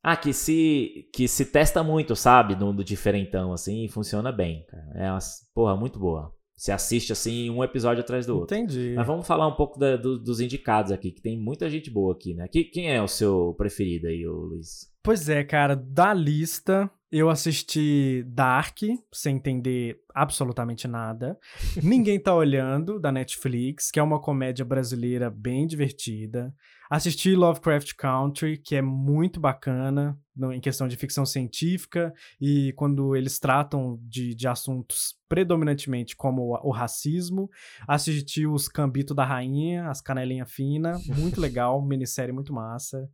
Ah, 0.04 0.16
que 0.18 0.32
se, 0.34 1.10
que 1.14 1.28
se 1.28 1.46
testa 1.46 1.84
muito, 1.84 2.16
sabe? 2.16 2.56
No, 2.56 2.72
no 2.74 2.84
diferentão, 2.84 3.52
assim, 3.54 3.84
e 3.86 3.90
funciona 3.90 4.32
bem, 4.32 4.66
cara. 4.66 4.92
É 4.96 5.12
uma, 5.12 5.20
porra, 5.54 5.76
muito 5.78 5.98
boa. 6.00 6.34
Você 6.60 6.74
assiste, 6.74 7.14
assim, 7.14 7.50
um 7.50 7.64
episódio 7.64 8.02
atrás 8.04 8.26
do 8.26 8.38
outro. 8.38 8.54
Entendi. 8.58 8.92
Mas 8.94 9.08
vamos 9.08 9.26
falar 9.26 9.48
um 9.48 9.56
pouco 9.56 9.80
da- 9.80 9.96
do- 9.96 10.20
dos 10.20 10.42
indicados 10.42 10.92
aqui, 10.92 11.10
que 11.10 11.22
tem 11.22 11.40
muita 11.40 11.70
gente 11.70 11.90
boa 11.90 12.14
aqui, 12.14 12.34
né? 12.34 12.50
Que- 12.50 12.66
quem 12.66 12.92
é 12.92 13.02
o 13.02 13.08
seu 13.08 13.56
preferido 13.58 14.08
aí, 14.08 14.26
Luiz? 14.28 14.92
Pois 15.02 15.30
é, 15.30 15.42
cara, 15.42 15.74
da 15.74 16.14
lista 16.14 16.92
eu 17.10 17.30
assisti 17.30 18.26
Dark, 18.28 18.78
sem 19.14 19.38
entender 19.38 20.02
absolutamente 20.14 20.86
nada. 20.86 21.40
Ninguém 21.82 22.20
tá 22.20 22.36
olhando, 22.36 23.00
da 23.00 23.10
Netflix, 23.10 23.90
que 23.90 23.98
é 23.98 24.04
uma 24.04 24.20
comédia 24.20 24.66
brasileira 24.66 25.30
bem 25.30 25.66
divertida. 25.66 26.54
Assisti 26.90 27.36
Lovecraft 27.36 27.94
Country, 27.96 28.58
que 28.58 28.76
é 28.76 28.82
muito 28.82 29.40
bacana 29.40 30.18
no- 30.36 30.52
em 30.52 30.60
questão 30.60 30.88
de 30.88 30.96
ficção 30.96 31.26
científica 31.26 32.12
e 32.42 32.74
quando 32.74 33.16
eles 33.16 33.38
tratam 33.40 34.00
de, 34.02 34.34
de 34.34 34.48
assuntos 34.48 35.16
predominantemente 35.28 36.16
como 36.16 36.42
o, 36.42 36.70
o 36.70 36.72
racismo. 36.72 37.50
Assisti 37.88 38.48
os 38.48 38.68
Cambito 38.68 39.14
da 39.14 39.24
Rainha, 39.24 39.88
as 39.90 40.02
Canelinha 40.02 40.46
Fina, 40.46 40.98
muito 41.16 41.40
legal, 41.40 41.82
minissérie 41.82 42.34
muito 42.34 42.52
massa. 42.54 43.08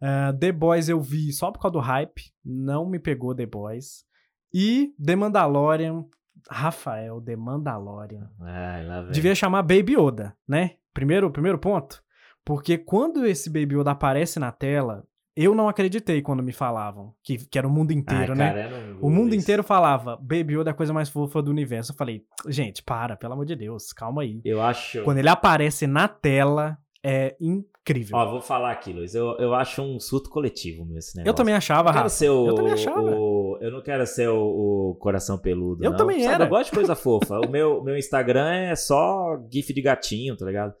Ah, 0.00 0.32
The 0.32 0.50
Boys 0.50 0.88
eu 0.88 1.00
vi 1.00 1.32
só 1.32 1.52
por 1.52 1.60
causa 1.60 1.74
do 1.74 1.78
hype, 1.80 2.32
não 2.44 2.88
me 2.88 2.98
pegou 2.98 3.34
The 3.34 3.46
Boys. 3.46 4.04
E 4.52 4.92
The 5.02 5.14
Mandalorian, 5.14 6.04
Rafael, 6.50 7.20
The 7.20 7.36
Mandalorian. 7.36 8.28
Ai. 8.40 9.10
Devia 9.12 9.34
chamar 9.34 9.62
Baby 9.62 9.94
Yoda, 9.96 10.36
né? 10.46 10.72
Primeiro, 10.92 11.30
primeiro 11.30 11.56
ponto. 11.58 12.02
Porque 12.44 12.76
quando 12.78 13.24
esse 13.26 13.48
Baby 13.48 13.76
Yoda 13.76 13.92
aparece 13.92 14.38
na 14.40 14.50
tela, 14.50 15.04
eu 15.36 15.54
não 15.54 15.68
acreditei 15.68 16.20
quando 16.20 16.42
me 16.42 16.52
falavam 16.52 17.14
que, 17.22 17.38
que 17.38 17.56
era 17.58 17.66
o 17.66 17.70
mundo 17.70 17.92
inteiro, 17.92 18.32
Ai, 18.32 18.38
né? 18.38 18.52
cara, 18.68 18.96
o 19.00 19.08
mundo 19.08 19.28
isso. 19.34 19.42
inteiro 19.42 19.62
falava 19.62 20.16
Baby 20.16 20.58
Yoda 20.58 20.70
é 20.70 20.72
a 20.72 20.74
coisa 20.74 20.92
mais 20.92 21.08
fofa 21.08 21.40
do 21.40 21.50
universo. 21.50 21.92
Eu 21.92 21.96
falei, 21.96 22.24
gente, 22.48 22.82
para, 22.82 23.16
pelo 23.16 23.32
amor 23.34 23.46
de 23.46 23.56
Deus, 23.56 23.92
calma 23.92 24.22
aí. 24.22 24.40
Eu 24.44 24.60
acho. 24.60 25.02
Quando 25.04 25.18
ele 25.18 25.28
aparece 25.28 25.86
na 25.86 26.06
tela, 26.08 26.76
é 27.02 27.34
incrível. 27.40 28.16
Ó, 28.16 28.30
vou 28.30 28.40
falar 28.42 28.72
aqui, 28.72 28.92
Luiz. 28.92 29.14
Eu, 29.14 29.36
eu 29.38 29.54
acho 29.54 29.80
um 29.82 29.98
surto 29.98 30.28
coletivo 30.28 30.84
mesmo 30.84 31.12
negócio. 31.16 31.28
Eu 31.30 31.34
também 31.34 31.54
achava, 31.54 31.90
Eu 31.90 31.94
Rafa. 31.94 32.24
o, 32.30 32.46
Eu 32.48 32.54
também 32.54 32.72
achava. 32.72 33.00
o- 33.00 33.58
eu 33.60 33.70
não 33.70 33.82
quero 33.82 34.06
ser 34.06 34.28
o, 34.28 34.90
o 34.90 34.94
coração 34.96 35.38
peludo. 35.38 35.84
Eu 35.84 35.90
não. 35.92 35.96
também 35.96 36.20
Sabe, 36.20 36.34
era. 36.34 36.44
Eu 36.44 36.48
gosto 36.48 36.70
de 36.70 36.76
coisa 36.76 36.94
fofa. 36.96 37.38
O 37.40 37.48
meu, 37.50 37.82
meu 37.82 37.96
Instagram 37.96 38.48
é 38.50 38.74
só 38.76 39.40
GIF 39.50 39.72
de 39.72 39.80
gatinho, 39.80 40.36
tá 40.36 40.44
ligado? 40.44 40.74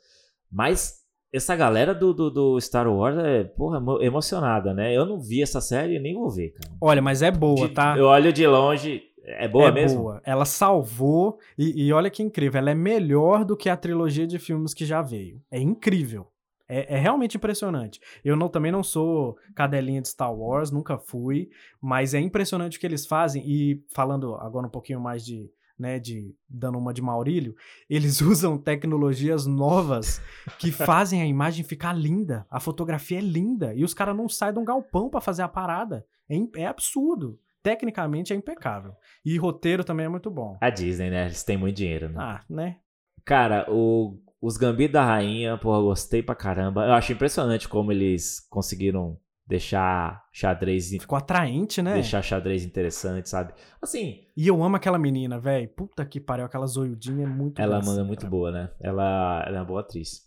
Mas 0.50 1.01
essa 1.32 1.56
galera 1.56 1.94
do, 1.94 2.12
do, 2.12 2.30
do 2.30 2.60
Star 2.60 2.86
Wars 2.88 3.16
é, 3.18 3.44
porra, 3.44 3.78
emo- 3.78 4.02
emocionada, 4.02 4.74
né? 4.74 4.94
Eu 4.94 5.06
não 5.06 5.18
vi 5.18 5.42
essa 5.42 5.60
série 5.60 5.96
e 5.96 5.98
nem 5.98 6.14
vou 6.14 6.30
ver, 6.30 6.50
cara. 6.50 6.74
Olha, 6.80 7.00
mas 7.00 7.22
é 7.22 7.30
boa, 7.30 7.68
tá? 7.68 7.96
Eu 7.96 8.06
olho 8.06 8.32
de 8.32 8.46
longe. 8.46 9.02
É 9.24 9.46
boa 9.46 9.68
é 9.68 9.72
mesmo? 9.72 10.02
boa. 10.02 10.20
Ela 10.24 10.44
salvou, 10.44 11.38
e, 11.56 11.86
e 11.86 11.92
olha 11.92 12.10
que 12.10 12.22
incrível, 12.22 12.58
ela 12.58 12.70
é 12.70 12.74
melhor 12.74 13.44
do 13.44 13.56
que 13.56 13.68
a 13.68 13.76
trilogia 13.76 14.26
de 14.26 14.38
filmes 14.38 14.74
que 14.74 14.84
já 14.84 15.00
veio. 15.00 15.40
É 15.50 15.60
incrível. 15.60 16.26
É, 16.68 16.94
é 16.94 16.98
realmente 16.98 17.36
impressionante. 17.36 18.00
Eu 18.24 18.34
não, 18.34 18.48
também 18.48 18.72
não 18.72 18.82
sou 18.82 19.36
cadelinha 19.54 20.00
de 20.02 20.08
Star 20.08 20.34
Wars, 20.34 20.70
nunca 20.70 20.98
fui, 20.98 21.50
mas 21.80 22.14
é 22.14 22.20
impressionante 22.20 22.78
o 22.78 22.80
que 22.80 22.86
eles 22.86 23.06
fazem. 23.06 23.44
E 23.46 23.84
falando 23.94 24.34
agora 24.34 24.66
um 24.66 24.70
pouquinho 24.70 25.00
mais 25.00 25.24
de, 25.24 25.50
né, 25.78 25.98
de 25.98 26.34
dando 26.48 26.78
uma 26.78 26.92
de 26.92 27.02
Maurílio, 27.02 27.54
eles 27.88 28.20
usam 28.22 28.58
tecnologias 28.58 29.46
novas 29.46 30.20
que 30.58 30.70
fazem 30.70 31.22
a 31.22 31.26
imagem 31.26 31.64
ficar 31.64 31.92
linda. 31.92 32.46
A 32.50 32.60
fotografia 32.60 33.18
é 33.18 33.22
linda 33.22 33.74
e 33.74 33.84
os 33.84 33.94
caras 33.94 34.16
não 34.16 34.28
saem 34.28 34.54
de 34.54 34.58
um 34.58 34.64
galpão 34.64 35.08
pra 35.08 35.20
fazer 35.20 35.42
a 35.42 35.48
parada. 35.48 36.06
É, 36.28 36.62
é 36.62 36.66
absurdo. 36.66 37.38
Tecnicamente 37.62 38.32
é 38.32 38.36
impecável. 38.36 38.94
E 39.24 39.36
roteiro 39.38 39.84
também 39.84 40.06
é 40.06 40.08
muito 40.08 40.30
bom. 40.30 40.58
A 40.60 40.68
Disney, 40.68 41.10
né? 41.10 41.26
Eles 41.26 41.44
têm 41.44 41.56
muito 41.56 41.76
dinheiro, 41.76 42.08
né? 42.08 42.16
Ah, 42.18 42.44
né? 42.50 42.78
Cara, 43.24 43.66
o, 43.68 44.18
os 44.40 44.56
Gambit 44.56 44.92
da 44.92 45.04
Rainha, 45.04 45.56
porra, 45.56 45.80
gostei 45.80 46.22
pra 46.22 46.34
caramba. 46.34 46.84
Eu 46.84 46.92
acho 46.92 47.12
impressionante 47.12 47.68
como 47.68 47.92
eles 47.92 48.40
conseguiram 48.50 49.16
deixar 49.52 50.24
xadrez. 50.32 50.88
Ficou 50.90 51.16
atraente, 51.18 51.82
né? 51.82 51.94
Deixar 51.94 52.22
xadrez 52.22 52.64
interessante, 52.64 53.28
sabe? 53.28 53.52
Assim, 53.80 54.20
E 54.36 54.48
eu 54.48 54.62
amo 54.62 54.76
aquela 54.76 54.98
menina, 54.98 55.38
velho. 55.38 55.68
Puta 55.68 56.04
que 56.06 56.18
pariu, 56.20 56.46
aquela 56.46 56.66
zoiudinha 56.66 57.24
é 57.24 57.28
muito 57.28 57.60
ela 57.60 57.76
massa. 57.76 57.90
manda 57.90 58.04
muito 58.04 58.26
boa, 58.26 58.50
né? 58.50 58.70
Ela, 58.80 59.44
ela 59.46 59.56
é 59.56 59.60
uma 59.60 59.66
boa 59.66 59.80
atriz. 59.80 60.22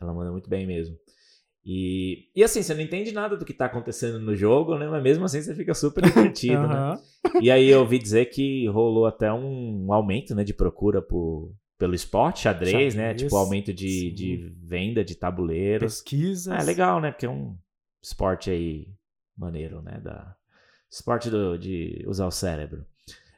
Ela 0.00 0.12
manda 0.12 0.32
muito 0.32 0.50
bem 0.50 0.66
mesmo. 0.66 0.96
E, 1.64 2.28
e 2.36 2.42
assim, 2.44 2.62
você 2.62 2.74
não 2.74 2.82
entende 2.82 3.10
nada 3.12 3.36
do 3.36 3.44
que 3.44 3.54
tá 3.54 3.66
acontecendo 3.66 4.18
no 4.18 4.34
jogo, 4.34 4.76
né? 4.76 4.86
Mas 4.88 5.02
mesmo 5.02 5.24
assim 5.24 5.40
você 5.40 5.54
fica 5.54 5.72
super 5.72 6.02
divertido, 6.04 6.58
Aham. 6.64 6.94
né? 6.96 7.00
E 7.40 7.50
aí 7.50 7.68
eu 7.70 7.80
ouvi 7.80 7.98
dizer 7.98 8.26
que 8.26 8.66
rolou 8.68 9.06
até 9.06 9.32
um 9.32 9.90
aumento, 9.92 10.34
né, 10.34 10.44
de 10.44 10.52
procura 10.52 11.00
por, 11.00 11.54
pelo 11.78 11.94
esporte, 11.94 12.40
xadrez, 12.42 12.94
né? 12.94 13.10
Xadrez, 13.10 13.22
Tipo, 13.22 13.36
aumento 13.36 13.72
de, 13.72 13.88
sim. 13.88 14.14
de 14.14 14.52
venda 14.62 15.02
de 15.04 15.14
tabuleiros. 15.14 15.94
Pesquisas. 16.02 16.52
É 16.60 16.62
legal, 16.66 17.00
né? 17.00 17.12
Porque 17.12 17.24
é 17.26 17.30
um 17.30 17.56
esporte 18.04 18.50
aí 18.50 18.86
maneiro, 19.36 19.80
né? 19.82 19.98
Da... 20.02 20.34
Esporte 20.90 21.30
do- 21.30 21.58
de 21.58 22.04
usar 22.06 22.26
o 22.26 22.30
cérebro. 22.30 22.84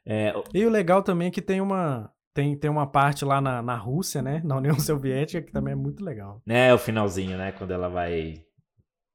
É, 0.04 0.32
E 0.52 0.64
o 0.66 0.70
legal 0.70 1.02
também 1.02 1.28
é 1.28 1.30
que 1.30 1.40
tem 1.42 1.60
uma, 1.60 2.12
tem, 2.34 2.56
tem 2.56 2.70
uma 2.70 2.86
parte 2.86 3.24
lá 3.24 3.40
na, 3.40 3.62
na 3.62 3.76
Rússia, 3.76 4.20
né? 4.22 4.40
Na 4.44 4.56
União 4.56 4.78
Soviética, 4.80 5.40
que 5.46 5.52
também 5.52 5.72
é 5.72 5.76
muito 5.76 6.04
legal. 6.04 6.42
É, 6.46 6.72
o 6.74 6.78
finalzinho, 6.78 7.36
né? 7.38 7.52
Quando 7.52 7.70
ela 7.72 7.88
vai. 7.88 8.42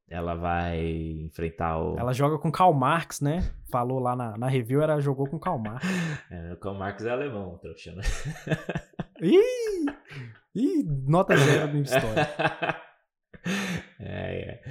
Ela 0.10 0.36
vai 0.36 0.78
enfrentar 1.26 1.78
o. 1.80 1.98
Ela 1.98 2.12
joga 2.12 2.38
com 2.38 2.52
Karl 2.52 2.74
Marx, 2.74 3.22
né? 3.22 3.50
Falou 3.72 3.98
lá 4.00 4.14
na, 4.14 4.38
na 4.38 4.48
review, 4.50 4.82
ela 4.82 5.00
jogou 5.00 5.26
com 5.30 5.40
Karl 5.40 5.58
Marx. 5.60 5.86
É, 6.30 6.54
o 6.54 6.58
Karl 6.58 6.76
Marx 6.78 7.06
é 7.06 7.10
alemão, 7.12 7.58
trouxa, 7.60 7.94
né? 7.96 8.02
Ih! 9.22 9.86
Ih, 10.56 10.84
nota 11.08 11.38
zero 11.38 11.72
de 11.72 11.82
história. 11.84 12.28
é, 14.00 14.42
é. 14.42 14.64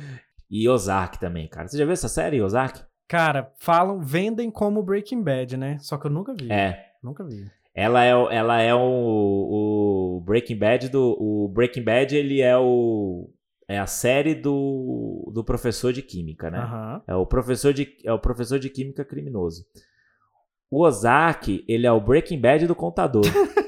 E 0.50 0.68
Ozark 0.68 1.18
também, 1.20 1.46
cara. 1.48 1.68
Você 1.68 1.78
já 1.78 1.84
viu 1.84 1.92
essa 1.92 2.08
série, 2.08 2.42
Ozark? 2.42 2.80
Cara, 3.08 3.52
falam, 3.58 4.00
vendem 4.00 4.50
como 4.50 4.82
Breaking 4.82 5.22
Bad, 5.22 5.56
né? 5.56 5.78
Só 5.80 5.96
que 5.96 6.06
eu 6.06 6.10
nunca 6.10 6.34
vi. 6.34 6.50
É. 6.50 6.86
Nunca 7.02 7.24
vi. 7.24 7.44
Ela 7.74 8.02
é, 8.04 8.14
o- 8.16 8.28
ela 8.30 8.60
é 8.60 8.74
o, 8.74 8.78
o 8.80 10.20
Breaking 10.24 10.58
Bad 10.58 10.88
do. 10.88 11.16
O 11.20 11.48
Breaking 11.48 11.82
Bad, 11.84 12.16
ele 12.16 12.40
é 12.40 12.56
o. 12.58 13.30
É 13.68 13.78
a 13.78 13.86
série 13.86 14.34
do, 14.34 15.30
do 15.32 15.44
professor 15.44 15.92
de 15.92 16.02
química, 16.02 16.50
né? 16.50 16.58
Aham. 16.58 17.02
É 17.06 17.14
o 17.14 17.24
professor 17.24 17.72
de, 17.72 17.96
é 18.04 18.12
o 18.12 18.18
professor 18.18 18.58
de 18.58 18.68
química 18.68 19.04
criminoso. 19.04 19.64
O 20.68 20.82
Ozark, 20.84 21.64
ele 21.68 21.86
é 21.86 21.92
o 21.92 22.00
Breaking 22.00 22.40
Bad 22.40 22.66
do 22.66 22.74
contador. 22.74 23.22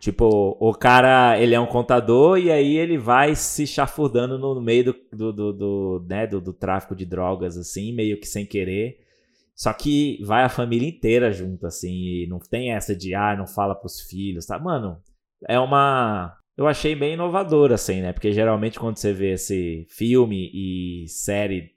tipo, 0.00 0.56
o 0.60 0.72
cara, 0.74 1.38
ele 1.40 1.54
é 1.54 1.60
um 1.60 1.66
contador 1.66 2.38
e 2.38 2.50
aí 2.50 2.76
ele 2.76 2.98
vai 2.98 3.34
se 3.34 3.66
chafurdando 3.66 4.38
no 4.38 4.60
meio 4.60 4.84
do, 4.84 4.96
do, 5.12 5.32
do, 5.32 5.52
do, 5.52 6.06
né, 6.08 6.26
do, 6.26 6.40
do 6.40 6.52
tráfico 6.52 6.94
de 6.94 7.04
drogas, 7.04 7.56
assim, 7.56 7.92
meio 7.92 8.18
que 8.18 8.26
sem 8.26 8.46
querer. 8.46 8.98
Só 9.54 9.72
que 9.72 10.18
vai 10.24 10.42
a 10.42 10.48
família 10.48 10.88
inteira 10.88 11.32
junto, 11.32 11.66
assim, 11.66 11.92
e 11.92 12.26
não 12.28 12.38
tem 12.38 12.72
essa 12.72 12.96
de, 12.96 13.14
ah, 13.14 13.36
não 13.36 13.46
fala 13.46 13.74
pros 13.74 14.00
filhos, 14.00 14.46
tá? 14.46 14.58
Mano, 14.58 14.98
é 15.48 15.58
uma... 15.58 16.36
Eu 16.56 16.66
achei 16.66 16.94
bem 16.94 17.14
inovador, 17.14 17.72
assim, 17.72 18.00
né? 18.00 18.12
Porque 18.12 18.32
geralmente 18.32 18.78
quando 18.78 18.98
você 18.98 19.12
vê 19.12 19.32
esse 19.32 19.86
filme 19.88 20.50
e 20.52 21.08
série 21.08 21.70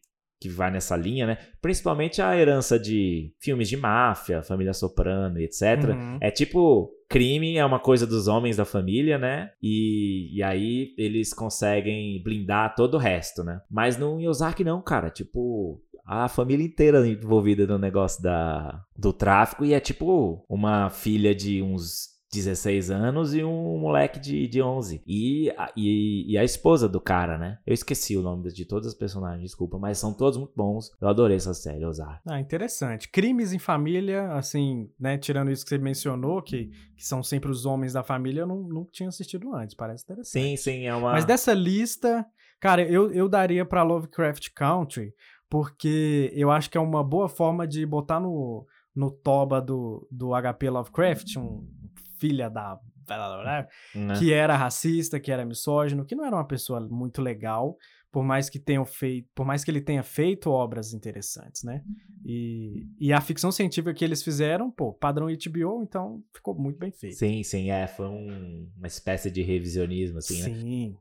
que 0.47 0.55
vai 0.55 0.71
nessa 0.71 0.95
linha, 0.95 1.25
né? 1.25 1.37
Principalmente 1.61 2.21
a 2.21 2.37
herança 2.37 2.77
de 2.77 3.33
filmes 3.39 3.67
de 3.67 3.75
máfia, 3.75 4.43
família 4.43 4.73
soprano 4.73 5.39
e 5.39 5.45
etc. 5.45 5.89
Uhum. 5.89 6.17
É 6.21 6.29
tipo, 6.29 6.91
crime 7.09 7.57
é 7.57 7.65
uma 7.65 7.79
coisa 7.79 8.05
dos 8.05 8.27
homens 8.27 8.57
da 8.57 8.65
família, 8.65 9.17
né? 9.17 9.49
E, 9.61 10.29
e 10.35 10.43
aí 10.43 10.93
eles 10.97 11.33
conseguem 11.33 12.21
blindar 12.23 12.75
todo 12.75 12.95
o 12.95 12.99
resto, 12.99 13.43
né? 13.43 13.59
Mas 13.69 13.97
no 13.97 14.19
Yozaki 14.19 14.63
não, 14.63 14.81
cara. 14.81 15.09
Tipo, 15.09 15.81
a 16.05 16.27
família 16.27 16.65
inteira 16.65 17.07
envolvida 17.07 17.65
no 17.65 17.79
negócio 17.79 18.21
da, 18.21 18.83
do 18.95 19.11
tráfico 19.11 19.65
e 19.65 19.73
é 19.73 19.79
tipo 19.79 20.45
uma 20.47 20.89
filha 20.89 21.33
de 21.33 21.61
uns 21.61 22.14
16 22.36 22.89
anos 22.91 23.33
e 23.33 23.43
um 23.43 23.77
moleque 23.79 24.19
de, 24.19 24.47
de 24.47 24.61
11. 24.61 25.01
E, 25.07 25.49
a- 25.57 25.71
e, 25.75 26.31
e 26.31 26.38
a 26.38 26.43
esposa 26.43 26.88
do 26.88 26.99
cara, 27.01 27.38
né? 27.38 27.57
Eu 27.65 27.73
esqueci 27.73 28.15
o 28.17 28.21
nome 28.21 28.51
de 28.51 28.65
todas 28.65 28.88
as 28.88 28.93
personagens, 28.93 29.41
desculpa, 29.43 29.77
mas 29.79 29.97
são 29.97 30.13
todos 30.13 30.38
muito 30.38 30.53
bons. 30.55 30.91
Eu 31.01 31.07
adorei 31.07 31.38
essa 31.38 31.53
série, 31.53 31.86
Ozark. 31.86 32.21
Ah, 32.27 32.39
interessante. 32.39 33.09
Crimes 33.09 33.53
em 33.53 33.59
família, 33.59 34.31
assim, 34.33 34.89
né? 34.99 35.17
Tirando 35.17 35.51
isso 35.51 35.63
que 35.63 35.69
você 35.69 35.77
mencionou, 35.77 36.41
que, 36.41 36.71
que 36.95 37.05
são 37.05 37.23
sempre 37.23 37.49
os 37.49 37.65
homens 37.65 37.93
da 37.93 38.03
família, 38.03 38.41
eu 38.41 38.47
não, 38.47 38.61
não 38.63 38.86
tinha 38.86 39.09
assistido 39.09 39.53
antes. 39.55 39.75
Parece 39.75 40.03
interessante. 40.03 40.31
Sim, 40.31 40.55
sim, 40.57 40.86
é 40.86 40.93
uma. 40.95 41.11
Mas 41.13 41.25
dessa 41.25 41.53
lista, 41.53 42.25
cara, 42.59 42.81
eu, 42.81 43.11
eu 43.11 43.27
daria 43.29 43.65
pra 43.65 43.83
Lovecraft 43.83 44.49
Country, 44.55 45.13
porque 45.49 46.31
eu 46.36 46.51
acho 46.51 46.69
que 46.69 46.77
é 46.77 46.81
uma 46.81 47.03
boa 47.03 47.29
forma 47.29 47.67
de 47.67 47.86
botar 47.86 48.19
no, 48.19 48.65
no 48.95 49.11
toba 49.11 49.61
do, 49.61 50.07
do 50.11 50.31
HP 50.33 50.69
Lovecraft, 50.69 51.38
um 51.38 51.67
filha 52.28 52.49
da. 52.49 52.80
Né? 53.43 53.67
que 54.17 54.34
era 54.34 54.57
racista, 54.57 55.19
que 55.19 55.32
era 55.32 55.45
misógino, 55.45 56.03
que 56.05 56.15
não 56.15 56.26
era 56.26 56.36
uma 56.36 56.47
pessoa 56.47 56.80
muito 56.82 57.21
legal, 57.21 57.78
por 58.11 58.23
mais 58.23 58.49
que 58.49 58.57
tenham 58.57 58.84
feito, 58.84 59.30
por 59.36 59.45
mais 59.45 59.63
que 59.63 59.69
ele 59.69 59.82
tenha 59.82 60.01
feito 60.01 60.49
obras 60.49 60.91
interessantes, 60.93 61.61
né? 61.63 61.84
E, 62.26 62.88
e 62.99 63.13
a 63.13 63.21
ficção 63.21 63.51
científica 63.51 63.93
que 63.93 64.03
eles 64.03 64.23
fizeram, 64.23 64.71
pô, 64.71 64.91
padrão 64.91 65.28
HBO, 65.28 65.84
então 65.84 66.23
ficou 66.34 66.55
muito 66.55 66.80
bem 66.80 66.91
feito. 66.91 67.15
Sim, 67.17 67.43
sim, 67.43 67.69
é. 67.69 67.86
Foi 67.86 68.07
um- 68.07 68.67
uma 68.76 68.88
espécie 68.88 69.30
de 69.30 69.43
revisionismo, 69.43 70.17
assim, 70.17 70.41
né? 70.41 70.49
Sim. 70.55 70.97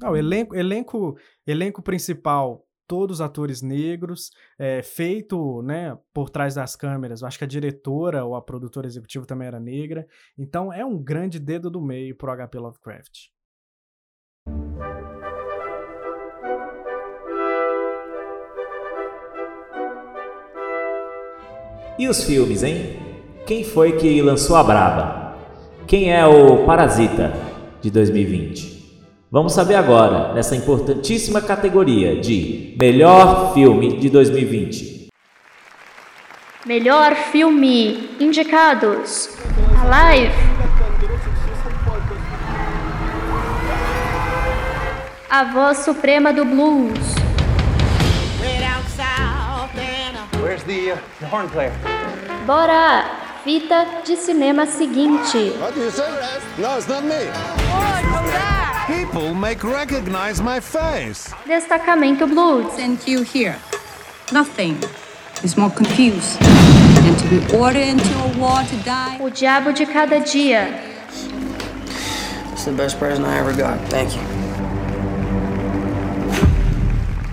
Não, 0.00 0.16
elenco, 0.16 0.54
elenco, 0.54 1.16
elenco 1.44 1.82
principal, 1.82 2.64
todos 2.88 3.20
atores 3.20 3.60
negros, 3.60 4.30
é, 4.58 4.82
feito, 4.82 5.62
né, 5.62 5.96
por 6.12 6.30
trás 6.30 6.54
das 6.54 6.74
câmeras. 6.74 7.20
Eu 7.20 7.28
acho 7.28 7.38
que 7.38 7.44
a 7.44 7.48
diretora 7.48 8.24
ou 8.24 8.34
a 8.34 8.42
produtora 8.42 8.86
executiva 8.86 9.26
também 9.26 9.46
era 9.46 9.60
negra. 9.60 10.06
Então 10.36 10.72
é 10.72 10.84
um 10.84 10.98
grande 10.98 11.38
dedo 11.38 11.70
do 11.70 11.80
meio 11.80 12.16
pro 12.16 12.34
HP 12.34 12.58
Lovecraft. 12.58 13.28
E 21.98 22.08
os 22.08 22.24
filmes, 22.24 22.62
hein? 22.62 22.96
Quem 23.44 23.64
foi 23.64 23.96
que 23.96 24.22
lançou 24.22 24.56
a 24.56 24.62
Braba? 24.62 25.36
Quem 25.86 26.12
é 26.12 26.24
o 26.24 26.64
Parasita 26.64 27.32
de 27.82 27.90
2020? 27.90 28.77
Vamos 29.30 29.52
saber 29.52 29.74
agora, 29.74 30.32
nessa 30.32 30.56
importantíssima 30.56 31.42
categoria 31.42 32.18
de 32.18 32.74
Melhor 32.80 33.52
Filme 33.52 33.98
de 33.98 34.08
2020. 34.08 35.08
Melhor 36.64 37.14
filme 37.14 38.08
indicados: 38.18 39.28
Alive, 39.82 40.32
A 45.28 45.44
Voz 45.44 45.78
Suprema 45.80 46.32
do 46.32 46.46
Blues, 46.46 46.98
Where's 50.40 50.62
the, 50.62 50.92
uh, 50.92 50.98
the 51.20 51.26
horn 51.26 51.50
player? 51.50 51.72
Bora, 52.46 53.04
fita 53.44 53.84
de 54.06 54.16
cinema 54.16 54.64
seguinte. 54.64 55.52
What 55.60 55.74
do 55.74 55.82
you 55.82 55.90
say? 55.90 56.08
No, 56.56 56.78
it's 56.78 56.88
not 56.88 57.04
me. 57.04 57.28
People 58.88 59.34
make 59.34 59.62
recognize 59.64 60.40
my 60.40 60.60
face. 60.60 61.28
Destacamento 61.44 62.26
Blues. 62.26 62.72
Sent 62.72 63.06
you 63.06 63.20
here. 63.20 63.58
Nothing 64.32 64.82
is 65.44 65.58
more 65.58 65.68
confused 65.68 66.40
than 66.40 67.14
to 67.18 67.28
be 67.28 67.54
ordered 67.54 67.86
into 67.86 68.08
a 68.18 68.38
war 68.38 68.62
to 68.62 68.76
die. 68.84 69.18
O 69.20 69.28
Diabo 69.28 69.72
de 69.76 69.84
Cada 69.84 70.24
Dia, 70.24 70.82
It's 72.52 72.64
the 72.64 72.72
best 72.72 72.98
present 72.98 73.26
I 73.26 73.36
ever 73.38 73.54
got. 73.54 73.78
Thank 73.90 74.14
you. 74.16 74.22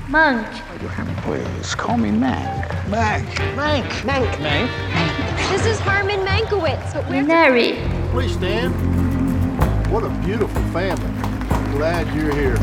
Monk, 0.10 0.46
Please 1.24 1.74
call 1.74 1.98
me 1.98 2.12
Mac. 2.12 2.88
Mac. 2.90 3.24
Mank. 3.56 3.88
Mank. 4.04 4.28
Mank? 4.44 4.70
This 5.50 5.66
is 5.66 5.80
Herman 5.80 6.20
Mankiewicz, 6.26 6.94
but 6.94 7.10
we're 7.10 7.24
Minari, 7.24 7.80
Please 8.12 8.34
stand. 8.34 8.74
What 9.90 10.04
a 10.04 10.10
beautiful 10.26 10.62
family. 10.74 11.25
Glad 11.76 12.08
you're 12.16 12.34
here. 12.34 12.56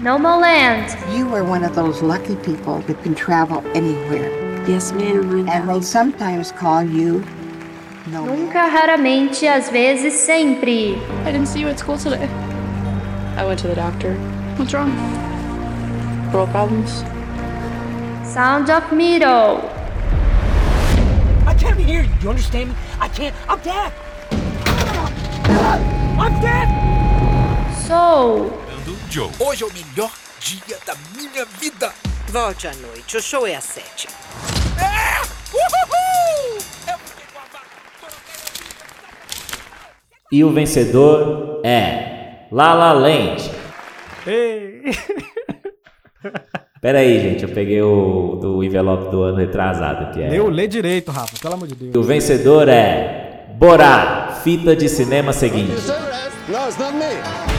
Nomoland, 0.00 0.94
You 1.12 1.34
are 1.34 1.42
one 1.42 1.64
of 1.64 1.74
those 1.74 2.00
lucky 2.00 2.36
people 2.36 2.78
that 2.82 3.02
can 3.02 3.16
travel 3.16 3.64
anywhere. 3.74 4.30
Yes, 4.68 4.92
ma'am. 4.92 5.48
And 5.48 5.68
they 5.68 5.80
sometimes 5.80 6.52
call 6.52 6.84
you 6.84 7.24
no 8.12 8.24
Nunca, 8.24 8.70
Raramente, 8.70 9.48
Às 9.48 9.68
vezes, 9.70 10.14
Sempre. 10.14 10.94
I 11.24 11.32
didn't 11.32 11.48
see 11.48 11.58
you 11.58 11.66
at 11.66 11.80
school 11.80 11.98
today. 11.98 12.28
I 13.36 13.44
went 13.44 13.58
to 13.58 13.66
the 13.66 13.74
doctor. 13.74 14.14
What's 14.54 14.72
wrong? 14.72 14.94
Girl 16.30 16.46
problems? 16.46 17.02
Sound 18.22 18.70
of 18.70 18.92
Metal, 18.92 19.68
I 21.44 21.54
can't 21.58 21.76
hear 21.76 22.04
you. 22.04 22.10
You 22.22 22.30
understand 22.30 22.68
me? 22.68 22.76
I 23.00 23.08
can't. 23.08 23.34
I'm 23.48 23.58
deaf. 23.62 23.92
I'm 26.18 26.95
Soul, 27.86 28.50
Joe. 29.08 29.30
Hoje 29.38 29.62
é 29.62 29.66
o 29.66 29.72
melhor 29.72 30.10
dia 30.40 30.76
da 30.84 30.96
minha 31.16 31.44
vida. 31.60 31.92
Volte 32.28 32.66
à 32.66 32.74
noite, 32.74 33.16
o 33.16 33.22
show 33.22 33.46
é 33.46 33.54
às 33.54 33.62
sete. 33.62 34.08
É! 34.76 35.22
Uhul! 35.54 36.58
E 40.32 40.42
o 40.42 40.52
vencedor 40.52 41.60
é 41.64 42.48
La 42.50 42.74
La 42.74 42.92
Land. 42.92 43.52
Ei! 44.26 44.82
Pera 46.82 46.98
aí, 46.98 47.20
gente, 47.20 47.44
eu 47.44 47.50
peguei 47.50 47.80
o 47.82 48.36
do 48.42 48.64
envelope 48.64 49.12
do 49.12 49.22
ano 49.22 49.38
retrasado, 49.38 50.12
que 50.12 50.20
é... 50.20 50.28
Leu, 50.28 50.48
lê 50.48 50.66
direito, 50.66 51.12
Rafa, 51.12 51.38
pelo 51.40 51.54
amor 51.54 51.68
de 51.68 51.76
Deus. 51.76 51.94
O 51.94 52.02
vencedor 52.02 52.68
é 52.68 53.46
Borá, 53.54 54.40
fita 54.42 54.74
de 54.74 54.88
cinema 54.88 55.32
seguinte. 55.32 55.86
No, 56.48 56.66
it's 56.66 56.76
not 56.78 56.92
me. 56.92 57.55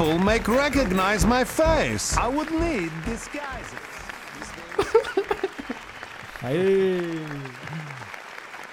People 0.00 0.18
make 0.18 0.48
recognize 0.50 1.26
my 1.26 1.44
face. 1.44 2.16
I 2.16 2.26
would 2.26 2.50
need 2.50 2.90
disguises. 3.04 3.78
Aê! 6.42 7.00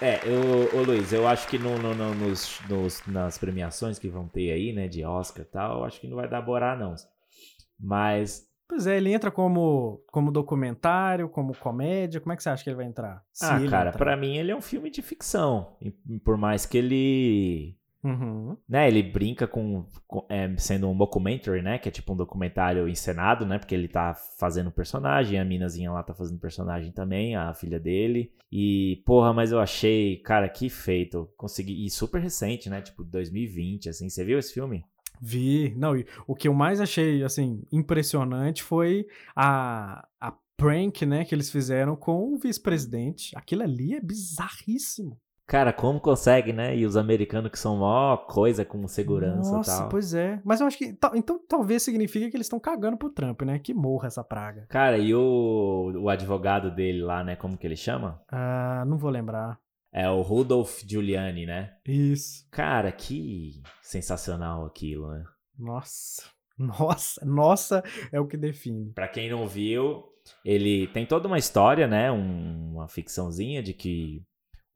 É, 0.02 0.22
eu, 0.24 0.80
ô 0.80 0.84
Luiz, 0.84 1.12
eu 1.12 1.28
acho 1.28 1.46
que 1.50 1.58
no, 1.58 1.78
no- 1.80 1.94
no- 1.94 2.16
nos, 2.16 2.62
nos- 2.70 3.06
nas 3.06 3.38
premiações 3.38 4.00
que 4.00 4.08
vão 4.08 4.26
ter 4.30 4.54
aí, 4.54 4.72
né, 4.72 4.88
de 4.88 5.04
Oscar 5.04 5.44
e 5.44 5.50
tal, 5.50 5.80
eu 5.80 5.84
acho 5.84 6.00
que 6.00 6.08
não 6.08 6.16
vai 6.16 6.30
dar 6.30 6.42
Borá, 6.42 6.78
não. 6.78 6.96
Mas, 7.78 8.48
Pois 8.66 8.88
é, 8.88 8.96
ele 8.96 9.12
entra 9.12 9.30
como, 9.30 10.02
como 10.10 10.32
documentário, 10.32 11.28
como 11.28 11.54
comédia. 11.54 12.22
Como 12.22 12.32
é 12.32 12.38
que 12.38 12.44
você 12.44 12.50
acha 12.52 12.64
que 12.64 12.70
ele 12.70 12.78
vai 12.78 12.86
entrar? 12.86 13.22
Se 13.34 13.44
ah, 13.46 13.60
cara, 13.70 13.92
pra 13.92 14.16
mim 14.16 14.38
ele 14.38 14.52
é 14.54 14.56
um 14.56 14.62
filme 14.62 14.90
de 14.90 15.02
ficção. 15.02 15.76
E 15.82 15.92
Por 16.20 16.38
mais 16.38 16.66
que 16.66 16.78
ele 16.78 17.78
Uhum. 18.08 18.56
né, 18.70 18.88
ele 18.88 19.04
brinca 19.04 19.46
com, 19.48 19.86
com- 20.08 20.26
é, 20.30 20.56
sendo 20.58 20.90
um 20.90 20.98
documentary, 20.98 21.62
né, 21.62 21.78
que 21.78 21.90
é 21.90 21.92
tipo 21.92 22.14
um 22.14 22.16
documentário 22.16 22.88
encenado, 22.88 23.46
né, 23.46 23.60
porque 23.60 23.76
ele 23.76 23.88
tá 23.88 24.14
fazendo 24.40 24.72
personagem, 24.72 25.40
a 25.40 25.44
minazinha 25.46 25.92
lá 25.92 26.02
tá 26.04 26.14
fazendo 26.14 26.40
personagem 26.40 26.92
também, 26.92 27.36
a 27.36 27.54
filha 27.54 27.80
dele, 27.80 28.32
e 28.52 29.02
porra, 29.06 29.34
mas 29.34 29.52
eu 29.52 29.60
achei, 29.60 30.18
cara, 30.18 30.48
que 30.48 30.70
feito, 30.70 31.30
consegui, 31.36 31.86
e 31.86 31.90
super 31.90 32.22
recente, 32.22 32.70
né, 32.70 32.82
tipo 32.82 33.04
2020, 33.04 33.90
assim, 33.90 34.10
você 34.10 34.24
viu 34.24 34.40
esse 34.40 34.54
filme? 34.54 34.86
Vi. 35.20 35.74
Não, 35.76 35.98
e 35.98 36.06
o 36.28 36.36
que 36.36 36.48
eu 36.48 36.54
mais 36.54 36.80
achei, 36.80 37.24
assim, 37.24 37.64
impressionante 37.72 38.62
foi 38.64 39.08
a, 39.36 40.08
a 40.22 40.32
prank, 40.56 41.06
né, 41.06 41.26
que 41.26 41.34
eles 41.34 41.52
fizeram 41.52 41.96
com 41.96 42.34
o 42.34 42.38
vice-presidente. 42.38 43.36
Aquilo 43.36 43.64
ali 43.64 43.96
é 43.96 44.00
bizarríssimo. 44.02 45.20
Cara, 45.48 45.72
como 45.72 46.00
consegue, 46.02 46.52
né, 46.52 46.76
e 46.76 46.86
os 46.86 46.98
americanos 46.98 47.50
que 47.50 47.58
são 47.58 47.78
mó 47.78 48.18
coisa 48.18 48.66
com 48.66 48.86
segurança 48.86 49.50
Nossa, 49.56 49.72
e 49.72 49.80
tal. 49.80 49.90
pois 49.90 50.14
é. 50.14 50.42
Mas 50.44 50.60
eu 50.60 50.68
acho 50.68 50.78
que. 50.78 50.94
então 51.16 51.40
talvez 51.48 51.84
signifique 51.84 52.30
que 52.30 52.36
eles 52.36 52.48
estão 52.48 52.60
cagando 52.60 52.98
pro 52.98 53.10
Trump, 53.10 53.44
né? 53.44 53.58
Que 53.58 53.74
morra 53.74 54.08
essa 54.08 54.24
praga. 54.26 54.66
Cara, 54.68 54.98
e 54.98 55.16
o, 55.16 55.94
o 56.02 56.10
advogado 56.10 56.70
dele 56.70 57.02
lá, 57.02 57.24
né, 57.24 57.38
como 57.38 57.58
que 57.58 57.66
ele 57.66 57.78
chama? 57.78 58.22
Ah, 58.30 58.84
não 58.86 58.98
vou 58.98 59.10
lembrar. 59.10 59.58
É 59.94 60.10
o 60.10 60.22
Rudolph 60.22 60.82
Giuliani, 60.86 61.46
né? 61.46 61.72
Isso. 61.88 62.46
Cara, 62.52 62.92
que 62.92 63.62
sensacional 63.82 64.66
aquilo, 64.66 65.08
né? 65.12 65.24
Nossa. 65.58 66.24
Nossa, 66.60 67.24
nossa 67.24 67.84
é 68.12 68.20
o 68.20 68.26
que 68.26 68.36
define. 68.36 68.92
Pra 68.94 69.08
quem 69.08 69.30
não 69.30 69.46
viu, 69.48 70.04
ele 70.44 70.88
tem 70.88 71.06
toda 71.06 71.28
uma 71.28 71.38
história, 71.38 71.86
né? 71.88 72.12
Um- 72.12 72.72
uma 72.74 72.88
ficçãozinha 72.88 73.62
de 73.62 73.74
que 73.76 74.24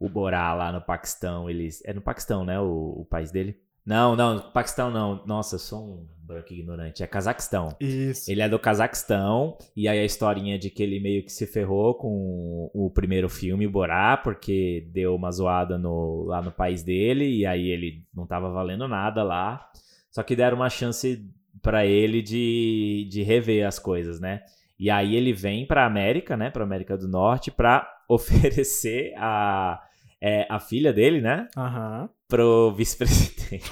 o 0.01 0.09
Borá 0.09 0.53
lá 0.55 0.71
no 0.71 0.81
Paquistão, 0.81 1.47
eles. 1.47 1.83
É 1.85 1.93
no 1.93 2.01
Paquistão, 2.01 2.43
né? 2.43 2.59
O, 2.59 3.01
o 3.01 3.05
país 3.05 3.31
dele. 3.31 3.55
Não, 3.85 4.15
não, 4.15 4.51
Paquistão 4.51 4.89
não. 4.89 5.23
Nossa, 5.27 5.55
eu 5.55 5.59
sou 5.59 5.79
um 5.79 6.07
branco 6.23 6.51
ignorante. 6.51 7.03
É 7.03 7.07
Cazaquistão. 7.07 7.75
Isso. 7.79 8.31
Ele 8.31 8.41
é 8.41 8.49
do 8.49 8.57
Cazaquistão, 8.57 9.57
e 9.75 9.87
aí 9.87 9.99
a 9.99 10.05
historinha 10.05 10.57
de 10.57 10.71
que 10.71 10.81
ele 10.81 10.99
meio 10.99 11.23
que 11.23 11.31
se 11.31 11.45
ferrou 11.45 11.93
com 11.95 12.69
o 12.73 12.89
primeiro 12.89 13.29
filme, 13.29 13.67
Borá, 13.67 14.17
porque 14.17 14.89
deu 14.91 15.15
uma 15.15 15.31
zoada 15.31 15.77
no, 15.77 16.23
lá 16.25 16.41
no 16.41 16.51
país 16.51 16.83
dele, 16.83 17.25
e 17.25 17.45
aí 17.45 17.69
ele 17.69 18.03
não 18.13 18.25
tava 18.25 18.49
valendo 18.49 18.87
nada 18.87 19.23
lá. 19.23 19.69
Só 20.09 20.23
que 20.23 20.35
deram 20.35 20.57
uma 20.57 20.69
chance 20.69 21.23
pra 21.61 21.85
ele 21.85 22.23
de, 22.23 23.07
de 23.09 23.21
rever 23.21 23.67
as 23.67 23.77
coisas, 23.77 24.19
né? 24.19 24.41
E 24.79 24.89
aí 24.89 25.15
ele 25.15 25.31
vem 25.31 25.65
pra 25.65 25.85
América, 25.85 26.35
né? 26.35 26.49
Pra 26.49 26.63
América 26.63 26.97
do 26.97 27.07
Norte, 27.07 27.51
pra 27.51 27.87
oferecer 28.09 29.13
a, 29.15 29.79
é, 30.21 30.45
a 30.49 30.59
filha 30.59 30.93
dele, 30.93 31.19
né? 31.19 31.47
Aham. 31.57 32.09
pro 32.29 32.71
vice-presidente. 32.73 33.69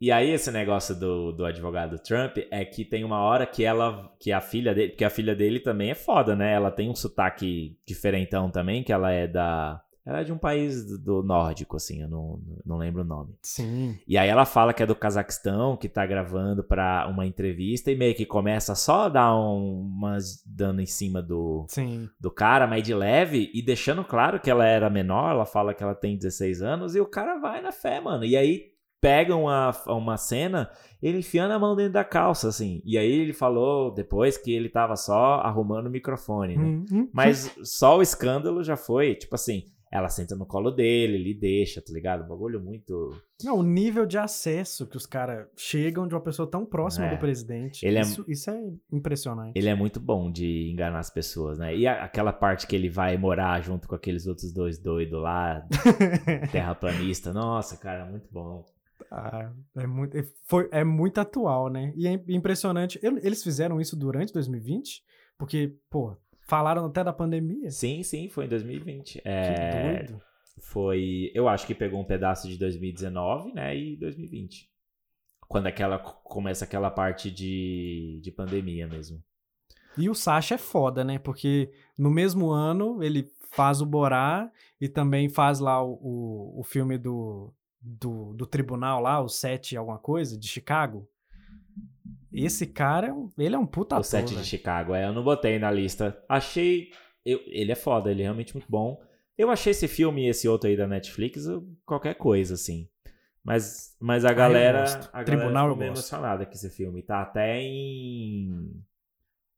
e 0.00 0.12
aí 0.12 0.30
esse 0.30 0.50
negócio 0.50 0.94
do, 0.98 1.32
do 1.32 1.44
advogado 1.44 1.98
Trump 1.98 2.38
é 2.50 2.64
que 2.64 2.84
tem 2.84 3.02
uma 3.04 3.20
hora 3.20 3.44
que 3.44 3.64
ela, 3.64 4.10
que 4.20 4.30
a 4.30 4.40
filha 4.40 4.74
dele, 4.74 4.90
porque 4.90 5.04
a 5.04 5.10
filha 5.10 5.34
dele 5.34 5.60
também 5.60 5.90
é 5.90 5.94
foda, 5.94 6.36
né? 6.36 6.52
Ela 6.52 6.70
tem 6.70 6.88
um 6.88 6.94
sotaque 6.94 7.76
diferentão 7.86 8.50
também, 8.50 8.84
que 8.84 8.92
ela 8.92 9.10
é 9.10 9.26
da, 9.26 9.82
ela 10.04 10.20
é 10.20 10.24
de 10.24 10.32
um 10.32 10.38
país 10.38 10.98
do, 10.98 11.22
nórdico, 11.22 11.76
assim, 11.76 12.02
eu 12.02 12.08
não, 12.08 12.40
não 12.66 12.76
lembro 12.76 13.02
o 13.02 13.04
nome. 13.04 13.36
Sim. 13.40 13.96
E 14.06 14.18
aí 14.18 14.28
ela 14.28 14.44
fala 14.44 14.72
que 14.72 14.82
é 14.82 14.86
do 14.86 14.96
Cazaquistão, 14.96 15.76
que 15.76 15.88
tá 15.88 16.04
gravando 16.04 16.64
pra 16.64 17.06
uma 17.08 17.24
entrevista 17.24 17.90
e 17.90 17.96
meio 17.96 18.14
que 18.14 18.26
começa 18.26 18.74
só 18.74 19.02
a 19.02 19.08
dar 19.08 19.36
um, 19.36 19.80
umas 19.80 20.42
dando 20.44 20.80
em 20.80 20.86
cima 20.86 21.22
do, 21.22 21.66
Sim. 21.68 22.08
do 22.20 22.32
cara, 22.32 22.66
mas 22.66 22.82
de 22.82 22.92
leve, 22.92 23.50
e 23.54 23.62
deixando 23.62 24.02
claro 24.02 24.40
que 24.40 24.50
ela 24.50 24.66
era 24.66 24.90
menor, 24.90 25.30
ela 25.30 25.46
fala 25.46 25.72
que 25.72 25.84
ela 25.84 25.94
tem 25.94 26.16
16 26.16 26.62
anos, 26.62 26.96
e 26.96 27.00
o 27.00 27.06
cara 27.06 27.38
vai 27.38 27.60
na 27.60 27.70
fé, 27.70 28.00
mano. 28.00 28.24
E 28.24 28.36
aí 28.36 28.72
pegam 29.00 29.42
uma, 29.42 29.70
uma 29.86 30.16
cena, 30.16 30.70
ele 31.00 31.18
enfiando 31.18 31.52
a 31.52 31.58
mão 31.58 31.76
dentro 31.76 31.92
da 31.92 32.04
calça, 32.04 32.48
assim. 32.48 32.80
E 32.84 32.98
aí 32.98 33.10
ele 33.10 33.32
falou 33.32 33.92
depois 33.92 34.36
que 34.36 34.52
ele 34.52 34.68
tava 34.68 34.96
só 34.96 35.34
arrumando 35.34 35.86
o 35.86 35.90
microfone, 35.90 36.56
né? 36.56 36.64
Uhum. 36.64 37.08
Mas 37.12 37.52
só 37.64 37.98
o 37.98 38.02
escândalo 38.02 38.62
já 38.62 38.76
foi, 38.76 39.16
tipo 39.16 39.34
assim, 39.34 39.64
ela 39.92 40.08
senta 40.08 40.34
no 40.34 40.46
colo 40.46 40.70
dele, 40.70 41.16
ele 41.16 41.34
deixa, 41.34 41.82
tá 41.82 41.92
ligado? 41.92 42.24
Um 42.24 42.28
bagulho 42.28 42.58
muito. 42.58 43.10
Não, 43.44 43.58
o 43.58 43.62
nível 43.62 44.06
de 44.06 44.16
acesso 44.16 44.86
que 44.86 44.96
os 44.96 45.04
caras 45.04 45.46
chegam 45.56 46.08
de 46.08 46.14
uma 46.14 46.20
pessoa 46.22 46.50
tão 46.50 46.64
próxima 46.64 47.06
É. 47.06 47.10
do 47.14 47.18
presidente. 47.18 47.84
Ele 47.84 47.98
é- 47.98 48.00
isso, 48.00 48.24
isso 48.26 48.50
é 48.50 48.58
impressionante. 48.90 49.52
Ele 49.54 49.68
é 49.68 49.74
muito 49.74 50.00
bom 50.00 50.32
de 50.32 50.70
enganar 50.70 50.98
as 51.00 51.10
pessoas, 51.10 51.58
né? 51.58 51.76
E 51.76 51.86
a- 51.86 52.04
aquela 52.04 52.32
parte 52.32 52.66
que 52.66 52.74
ele 52.74 52.88
vai 52.88 53.18
morar 53.18 53.60
junto 53.62 53.86
com 53.86 53.94
aqueles 53.94 54.26
outros 54.26 54.50
dois 54.52 54.78
doidos 54.78 55.20
lá, 55.20 55.62
terraplanista, 56.50 57.32
nossa, 57.32 57.76
cara, 57.76 58.04
muito 58.06 58.28
bom. 58.30 58.64
Ah, 59.10 59.52
é, 59.76 59.86
muito, 59.86 60.16
é- 60.16 60.24
foi, 60.46 60.68
é 60.72 60.84
muito 60.84 61.18
atual, 61.20 61.68
né? 61.68 61.92
E 61.96 62.06
é 62.06 62.12
im- 62.12 62.24
impressionante. 62.28 62.98
Eles 63.02 63.42
fizeram 63.42 63.80
isso 63.80 63.94
durante 63.96 64.32
2020? 64.32 65.02
Porque, 65.38 65.76
pô, 65.90 66.16
falaram 66.52 66.84
até 66.84 67.02
da 67.02 67.14
pandemia. 67.14 67.70
Sim, 67.70 68.02
sim, 68.02 68.28
foi 68.28 68.44
em 68.44 68.48
2020. 68.48 69.22
É, 69.24 70.04
doido. 70.04 70.22
Foi, 70.60 71.30
eu 71.32 71.48
acho 71.48 71.66
que 71.66 71.74
pegou 71.74 71.98
um 71.98 72.04
pedaço 72.04 72.46
de 72.46 72.58
2019, 72.58 73.54
né, 73.54 73.74
e 73.74 73.96
2020. 73.96 74.70
Quando 75.48 75.68
aquela 75.68 75.98
começa 75.98 76.66
aquela 76.66 76.90
parte 76.90 77.30
de, 77.30 78.20
de 78.22 78.30
pandemia 78.30 78.86
mesmo. 78.86 79.22
E 79.96 80.10
o 80.10 80.14
Sasha 80.14 80.56
é 80.56 80.58
foda, 80.58 81.02
né? 81.02 81.18
Porque 81.18 81.72
no 81.98 82.10
mesmo 82.10 82.50
ano 82.50 83.02
ele 83.02 83.32
faz 83.50 83.80
o 83.80 83.86
Borá 83.86 84.50
e 84.78 84.90
também 84.90 85.30
faz 85.30 85.58
lá 85.58 85.82
o, 85.82 85.94
o, 86.02 86.60
o 86.60 86.64
filme 86.64 86.98
do, 86.98 87.50
do, 87.80 88.34
do 88.34 88.46
tribunal 88.46 89.00
lá, 89.00 89.22
o 89.22 89.28
Sete 89.28 89.74
alguma 89.74 89.98
coisa, 89.98 90.38
de 90.38 90.48
Chicago. 90.48 91.08
Esse 92.32 92.66
cara, 92.66 93.08
é 93.08 93.42
ele 93.42 93.54
é 93.54 93.58
um 93.58 93.66
puta 93.66 93.98
o 93.98 94.02
set 94.02 94.34
de. 94.34 94.44
Chicago, 94.44 94.94
é, 94.94 95.06
eu 95.06 95.12
não 95.12 95.22
botei 95.22 95.58
na 95.58 95.70
lista. 95.70 96.18
Achei, 96.28 96.90
eu, 97.24 97.40
ele 97.46 97.72
é 97.72 97.74
foda, 97.74 98.10
ele 98.10 98.22
é 98.22 98.24
realmente 98.24 98.54
muito 98.54 98.66
bom. 98.70 98.98
Eu 99.36 99.50
achei 99.50 99.70
esse 99.72 99.86
filme 99.88 100.24
e 100.24 100.28
esse 100.28 100.48
outro 100.48 100.68
aí 100.68 100.76
da 100.76 100.86
Netflix 100.86 101.44
qualquer 101.84 102.14
coisa 102.14 102.54
assim. 102.54 102.88
Mas, 103.44 103.96
mas 104.00 104.24
a 104.24 104.30
Ah, 104.30 104.32
galera, 104.34 104.80
gosto. 104.80 105.08
a 105.12 105.22
galera 105.22 105.24
Tribunal 105.24 105.64
ficou 105.70 105.76
gosto. 105.78 105.98
emocionada 105.98 106.46
com 106.46 106.52
esse 106.52 106.70
filme. 106.70 107.02
Tá 107.02 107.22
até 107.22 107.60
em 107.60 108.82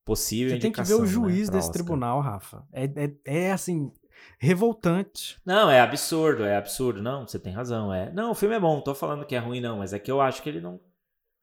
possível 0.04 0.54
Você 0.54 0.60
tem 0.60 0.72
que 0.72 0.82
ver 0.82 0.94
o 0.94 1.02
né, 1.02 1.06
juiz 1.06 1.48
pra 1.48 1.58
desse 1.58 1.72
tribunal, 1.72 2.20
Rafa. 2.20 2.66
É, 2.72 2.84
é, 2.84 3.14
é 3.24 3.52
assim, 3.52 3.92
revoltante. 4.38 5.40
Não, 5.44 5.70
é 5.70 5.80
absurdo, 5.80 6.44
é 6.44 6.56
absurdo. 6.56 7.02
Não, 7.02 7.26
você 7.26 7.38
tem 7.38 7.52
razão. 7.52 7.92
É. 7.92 8.10
Não, 8.12 8.30
o 8.30 8.34
filme 8.34 8.54
é 8.54 8.60
bom, 8.60 8.74
não 8.76 8.82
tô 8.82 8.94
falando 8.94 9.24
que 9.26 9.34
é 9.34 9.38
ruim, 9.38 9.60
não, 9.60 9.78
mas 9.78 9.92
é 9.92 9.98
que 9.98 10.10
eu 10.10 10.20
acho 10.20 10.42
que 10.42 10.48
ele 10.48 10.60
não 10.60 10.80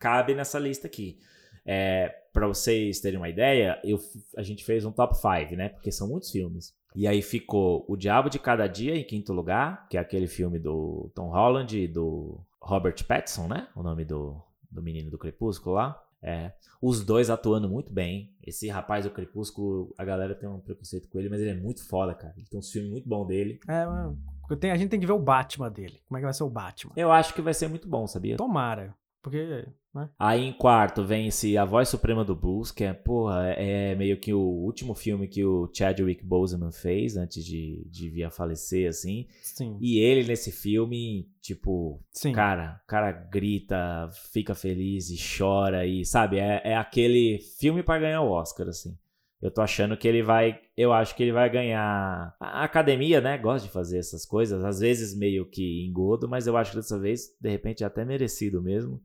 cabe 0.01 0.33
nessa 0.33 0.57
lista 0.57 0.87
aqui. 0.87 1.19
É, 1.63 2.09
para 2.33 2.47
vocês 2.47 2.99
terem 2.99 3.19
uma 3.19 3.29
ideia, 3.29 3.79
eu, 3.83 3.99
a 4.35 4.41
gente 4.41 4.65
fez 4.65 4.83
um 4.83 4.91
top 4.91 5.15
5, 5.15 5.55
né? 5.55 5.69
Porque 5.69 5.91
são 5.91 6.07
muitos 6.07 6.31
filmes. 6.31 6.73
E 6.95 7.07
aí 7.07 7.21
ficou 7.21 7.85
O 7.87 7.95
Diabo 7.95 8.29
de 8.29 8.39
Cada 8.39 8.67
Dia 8.67 8.97
em 8.97 9.03
quinto 9.03 9.31
lugar, 9.31 9.87
que 9.87 9.97
é 9.97 9.99
aquele 9.99 10.27
filme 10.27 10.59
do 10.59 11.09
Tom 11.15 11.29
Holland 11.29 11.77
e 11.77 11.87
do 11.87 12.41
Robert 12.59 13.05
Pattinson, 13.05 13.47
né? 13.47 13.67
O 13.75 13.83
nome 13.83 14.03
do, 14.03 14.41
do 14.69 14.81
menino 14.81 15.11
do 15.11 15.17
Crepúsculo 15.17 15.75
lá. 15.75 16.03
É, 16.23 16.51
os 16.81 17.03
dois 17.03 17.29
atuando 17.29 17.69
muito 17.69 17.93
bem. 17.93 18.33
Esse 18.43 18.67
rapaz 18.69 19.05
do 19.05 19.11
Crepúsculo, 19.11 19.93
a 19.97 20.03
galera 20.03 20.35
tem 20.35 20.49
um 20.49 20.59
preconceito 20.59 21.07
com 21.09 21.19
ele, 21.19 21.29
mas 21.29 21.39
ele 21.39 21.51
é 21.51 21.55
muito 21.55 21.87
foda, 21.87 22.13
cara. 22.13 22.33
Ele 22.35 22.47
tem 22.47 22.59
uns 22.59 22.71
filmes 22.71 22.91
muito 22.91 23.07
bons 23.07 23.27
dele. 23.27 23.59
É, 23.67 23.85
mano, 23.85 24.19
a 24.49 24.77
gente 24.77 24.89
tem 24.89 24.99
que 24.99 25.05
ver 25.05 25.13
o 25.13 25.19
Batman 25.19 25.69
dele. 25.69 26.01
Como 26.07 26.17
é 26.17 26.21
que 26.21 26.25
vai 26.25 26.33
ser 26.33 26.43
o 26.43 26.49
Batman? 26.49 26.93
Eu 26.95 27.11
acho 27.11 27.33
que 27.33 27.41
vai 27.41 27.53
ser 27.53 27.67
muito 27.67 27.87
bom, 27.87 28.05
sabia? 28.05 28.37
Tomara. 28.37 28.93
Porque, 29.21 29.65
né? 29.93 30.09
Aí 30.17 30.45
em 30.45 30.53
quarto 30.53 31.03
vem 31.03 31.27
esse 31.27 31.57
A 31.57 31.63
Voz 31.63 31.89
Suprema 31.89 32.23
do 32.23 32.35
Blues, 32.35 32.71
que 32.71 32.83
é, 32.83 32.93
porra, 32.93 33.49
é 33.49 33.93
meio 33.93 34.19
que 34.19 34.33
o 34.33 34.39
último 34.39 34.95
filme 34.95 35.27
que 35.27 35.43
o 35.45 35.69
Chadwick 35.71 36.25
Boseman 36.25 36.71
fez 36.71 37.17
antes 37.17 37.45
de, 37.45 37.85
de 37.87 38.09
vir 38.09 38.23
a 38.23 38.31
falecer, 38.31 38.89
assim. 38.89 39.27
Sim. 39.41 39.77
E 39.79 39.99
ele 39.99 40.27
nesse 40.27 40.51
filme, 40.51 41.29
tipo, 41.39 42.01
Sim. 42.09 42.31
cara, 42.31 42.81
o 42.83 42.87
cara 42.87 43.11
grita, 43.11 44.09
fica 44.31 44.55
feliz 44.55 45.09
e 45.09 45.17
chora 45.37 45.85
e, 45.85 46.03
sabe, 46.03 46.39
é, 46.39 46.61
é 46.63 46.75
aquele 46.75 47.39
filme 47.59 47.83
pra 47.83 47.99
ganhar 47.99 48.21
o 48.21 48.31
Oscar, 48.31 48.69
assim. 48.69 48.97
Eu 49.39 49.51
tô 49.51 49.61
achando 49.61 49.97
que 49.97 50.07
ele 50.07 50.23
vai, 50.23 50.59
eu 50.77 50.93
acho 50.93 51.15
que 51.15 51.23
ele 51.23 51.31
vai 51.31 51.49
ganhar. 51.49 52.35
A 52.39 52.63
academia, 52.63 53.19
né, 53.19 53.37
gosta 53.37 53.67
de 53.67 53.73
fazer 53.73 53.97
essas 53.97 54.25
coisas, 54.25 54.63
às 54.63 54.79
vezes 54.79 55.17
meio 55.17 55.45
que 55.45 55.85
engodo, 55.85 56.29
mas 56.29 56.47
eu 56.47 56.55
acho 56.55 56.71
que 56.71 56.77
dessa 56.77 56.97
vez, 56.97 57.35
de 57.39 57.49
repente, 57.49 57.83
é 57.83 57.87
até 57.87 58.05
merecido 58.05 58.61
mesmo 58.61 59.01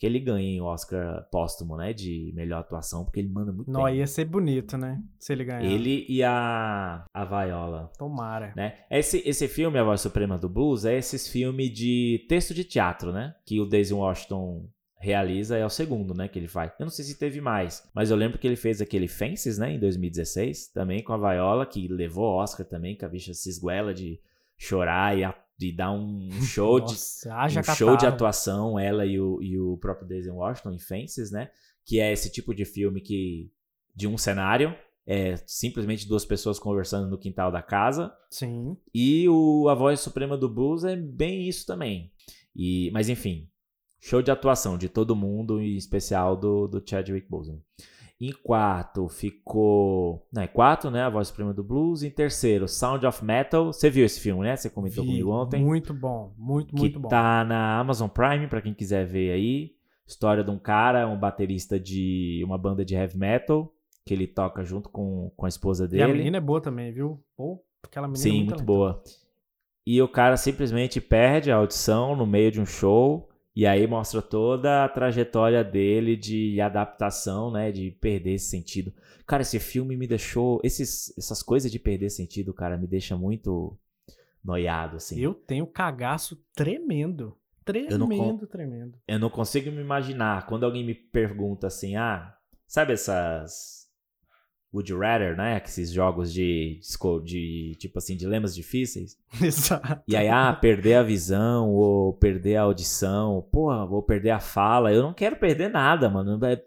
que 0.00 0.06
ele 0.06 0.18
ganhe 0.18 0.58
o 0.58 0.64
Oscar 0.64 1.28
póstumo, 1.30 1.76
né, 1.76 1.92
de 1.92 2.32
melhor 2.34 2.60
atuação, 2.60 3.04
porque 3.04 3.20
ele 3.20 3.28
manda 3.28 3.52
muito 3.52 3.70
Não, 3.70 3.84
bem. 3.84 3.96
ia 3.96 4.06
ser 4.06 4.24
bonito, 4.24 4.78
né? 4.78 4.98
Se 5.18 5.34
ele 5.34 5.44
ganhar. 5.44 5.62
Ele 5.62 6.06
e 6.08 6.24
a, 6.24 7.04
a 7.12 7.24
Viola. 7.26 7.92
Tomara. 7.98 8.54
Né? 8.56 8.78
Esse, 8.90 9.22
esse 9.28 9.46
filme, 9.46 9.78
A 9.78 9.84
Voz 9.84 10.00
Suprema 10.00 10.38
do 10.38 10.48
Blues, 10.48 10.86
é 10.86 10.96
esses 10.96 11.28
filmes 11.28 11.70
de 11.70 12.24
texto 12.30 12.54
de 12.54 12.64
teatro, 12.64 13.12
né? 13.12 13.34
Que 13.44 13.60
o 13.60 13.66
Daisy 13.66 13.92
Washington 13.92 14.70
realiza, 14.98 15.58
é 15.58 15.66
o 15.66 15.70
segundo, 15.70 16.14
né? 16.14 16.28
Que 16.28 16.38
ele 16.38 16.48
faz. 16.48 16.72
Eu 16.78 16.86
não 16.86 16.90
sei 16.90 17.04
se 17.04 17.18
teve 17.18 17.42
mais, 17.42 17.86
mas 17.94 18.10
eu 18.10 18.16
lembro 18.16 18.38
que 18.38 18.46
ele 18.46 18.56
fez 18.56 18.80
aquele 18.80 19.06
Fences, 19.06 19.58
né? 19.58 19.74
Em 19.74 19.78
2016, 19.78 20.68
também 20.68 21.02
com 21.02 21.12
a 21.12 21.18
Viola, 21.18 21.66
que 21.66 21.86
levou 21.88 22.24
o 22.24 22.42
Oscar 22.42 22.64
também, 22.64 22.96
que 22.96 23.04
a 23.04 23.08
bicha 23.08 23.34
se 23.34 23.50
esguela 23.50 23.92
de 23.92 24.18
chorar 24.56 25.18
e, 25.18 25.24
a, 25.24 25.34
de 25.60 25.70
dar 25.70 25.92
um 25.92 26.30
show 26.40 26.80
de 26.80 26.92
Nossa, 26.92 27.34
haja 27.34 27.60
um 27.60 27.74
show 27.74 27.94
de 27.94 28.06
atuação, 28.06 28.78
ela 28.78 29.04
e 29.04 29.20
o, 29.20 29.42
e 29.42 29.58
o 29.58 29.76
próprio 29.76 30.08
Daisy 30.08 30.30
Washington 30.30 30.72
em 30.72 30.78
Fences, 30.78 31.30
né? 31.30 31.50
Que 31.84 32.00
é 32.00 32.10
esse 32.10 32.32
tipo 32.32 32.54
de 32.54 32.64
filme 32.64 33.02
que 33.02 33.52
de 33.94 34.08
um 34.08 34.16
cenário, 34.16 34.74
é 35.06 35.36
simplesmente 35.46 36.08
duas 36.08 36.24
pessoas 36.24 36.58
conversando 36.58 37.10
no 37.10 37.18
quintal 37.18 37.52
da 37.52 37.60
casa. 37.60 38.10
Sim. 38.30 38.74
E 38.94 39.28
o 39.28 39.68
A 39.68 39.74
Voz 39.74 40.00
Suprema 40.00 40.38
do 40.38 40.48
Blues 40.48 40.84
é 40.84 40.96
bem 40.96 41.46
isso 41.46 41.66
também. 41.66 42.10
E, 42.56 42.90
mas 42.92 43.10
enfim, 43.10 43.46
show 44.00 44.22
de 44.22 44.30
atuação 44.30 44.78
de 44.78 44.88
todo 44.88 45.16
mundo, 45.16 45.60
em 45.60 45.76
especial 45.76 46.36
do, 46.36 46.66
do 46.66 46.82
Chadwick 46.84 47.28
Boseman. 47.28 47.62
Em 48.20 48.32
quarto 48.32 49.08
ficou. 49.08 50.26
Não, 50.30 50.42
é 50.42 50.46
quarto, 50.46 50.90
né? 50.90 51.02
A 51.02 51.08
Voz 51.08 51.28
Suprema 51.28 51.54
do 51.54 51.64
Blues. 51.64 52.02
Em 52.02 52.10
terceiro, 52.10 52.68
Sound 52.68 53.06
of 53.06 53.24
Metal. 53.24 53.72
Você 53.72 53.88
viu 53.88 54.04
esse 54.04 54.20
filme, 54.20 54.42
né? 54.42 54.56
Você 54.56 54.68
comentou 54.68 55.02
Vi, 55.02 55.08
comigo 55.10 55.30
ontem. 55.30 55.64
Muito 55.64 55.94
bom, 55.94 56.34
muito, 56.36 56.76
muito 56.76 57.00
bom. 57.00 57.08
tá 57.08 57.42
na 57.44 57.78
Amazon 57.78 58.08
Prime, 58.08 58.46
pra 58.46 58.60
quem 58.60 58.74
quiser 58.74 59.06
ver 59.06 59.32
aí. 59.32 59.72
História 60.06 60.44
de 60.44 60.50
um 60.50 60.58
cara, 60.58 61.08
um 61.08 61.18
baterista 61.18 61.80
de 61.80 62.42
uma 62.44 62.58
banda 62.58 62.84
de 62.84 62.94
heavy 62.94 63.16
metal, 63.16 63.72
que 64.04 64.12
ele 64.12 64.26
toca 64.26 64.62
junto 64.64 64.90
com, 64.90 65.32
com 65.34 65.46
a 65.46 65.48
esposa 65.48 65.86
E 65.86 65.88
dele. 65.88 66.02
a 66.02 66.08
menina 66.08 66.36
é 66.36 66.40
boa 66.40 66.60
também, 66.60 66.92
viu? 66.92 67.22
Pô, 67.34 67.64
aquela 67.82 68.06
menina 68.06 68.20
é 68.20 68.22
Sim, 68.30 68.36
muito 68.44 68.50
muito 68.50 68.66
talentosa. 68.66 68.92
boa. 68.98 69.02
E 69.86 70.02
o 70.02 70.08
cara 70.08 70.36
simplesmente 70.36 71.00
perde 71.00 71.50
a 71.50 71.56
audição 71.56 72.14
no 72.14 72.26
meio 72.26 72.52
de 72.52 72.60
um 72.60 72.66
show 72.66 73.29
E 73.54 73.66
aí 73.66 73.86
mostra 73.86 74.22
toda 74.22 74.84
a 74.84 74.88
trajetória 74.88 75.64
dele 75.64 76.16
de 76.16 76.60
adaptação, 76.60 77.50
né? 77.50 77.72
De 77.72 77.90
perder 77.90 78.34
esse 78.34 78.48
sentido. 78.48 78.92
Cara, 79.26 79.42
esse 79.42 79.58
filme 79.58 79.96
me 79.96 80.06
deixou. 80.06 80.60
Esses, 80.62 81.16
essas 81.18 81.42
coisas 81.42 81.70
de 81.70 81.78
perder 81.78 82.10
sentido, 82.10 82.54
cara, 82.54 82.76
me 82.76 82.86
deixa 82.86 83.16
muito 83.16 83.76
noiado, 84.42 84.96
assim. 84.96 85.18
Eu 85.20 85.34
tenho 85.34 85.66
cagaço 85.66 86.42
tremendo. 86.54 87.36
Eu 87.92 87.98
não 87.98 88.08
Tremendo, 88.08 88.46
tremendo. 88.46 88.98
Eu 89.06 89.18
não 89.18 89.30
consigo 89.30 89.70
me 89.70 89.80
imaginar. 89.80 90.46
Quando 90.46 90.64
alguém 90.64 90.84
me 90.84 90.94
pergunta 90.94 91.66
assim, 91.66 91.96
ah, 91.96 92.34
sabe 92.66 92.94
essas. 92.94 93.79
Would 94.72 94.90
you 94.90 94.98
rather, 94.98 95.36
né? 95.36 95.58
Que 95.58 95.68
Esses 95.68 95.90
jogos 95.90 96.32
de, 96.32 96.78
esco- 96.80 97.20
de, 97.20 97.74
tipo 97.78 97.98
assim, 97.98 98.16
dilemas 98.16 98.54
difíceis. 98.54 99.16
Exato. 99.42 100.02
E 100.06 100.14
aí, 100.14 100.28
ah, 100.28 100.52
perder 100.52 100.94
a 100.94 101.02
visão, 101.02 101.70
ou 101.70 102.12
perder 102.12 102.56
a 102.56 102.62
audição, 102.62 103.46
porra, 103.50 103.84
vou 103.84 104.02
perder 104.02 104.30
a 104.30 104.38
fala. 104.40 104.92
Eu 104.92 105.02
não 105.02 105.12
quero 105.12 105.34
perder 105.36 105.70
nada, 105.70 106.08
mano. 106.08 106.38
É, 106.46 106.62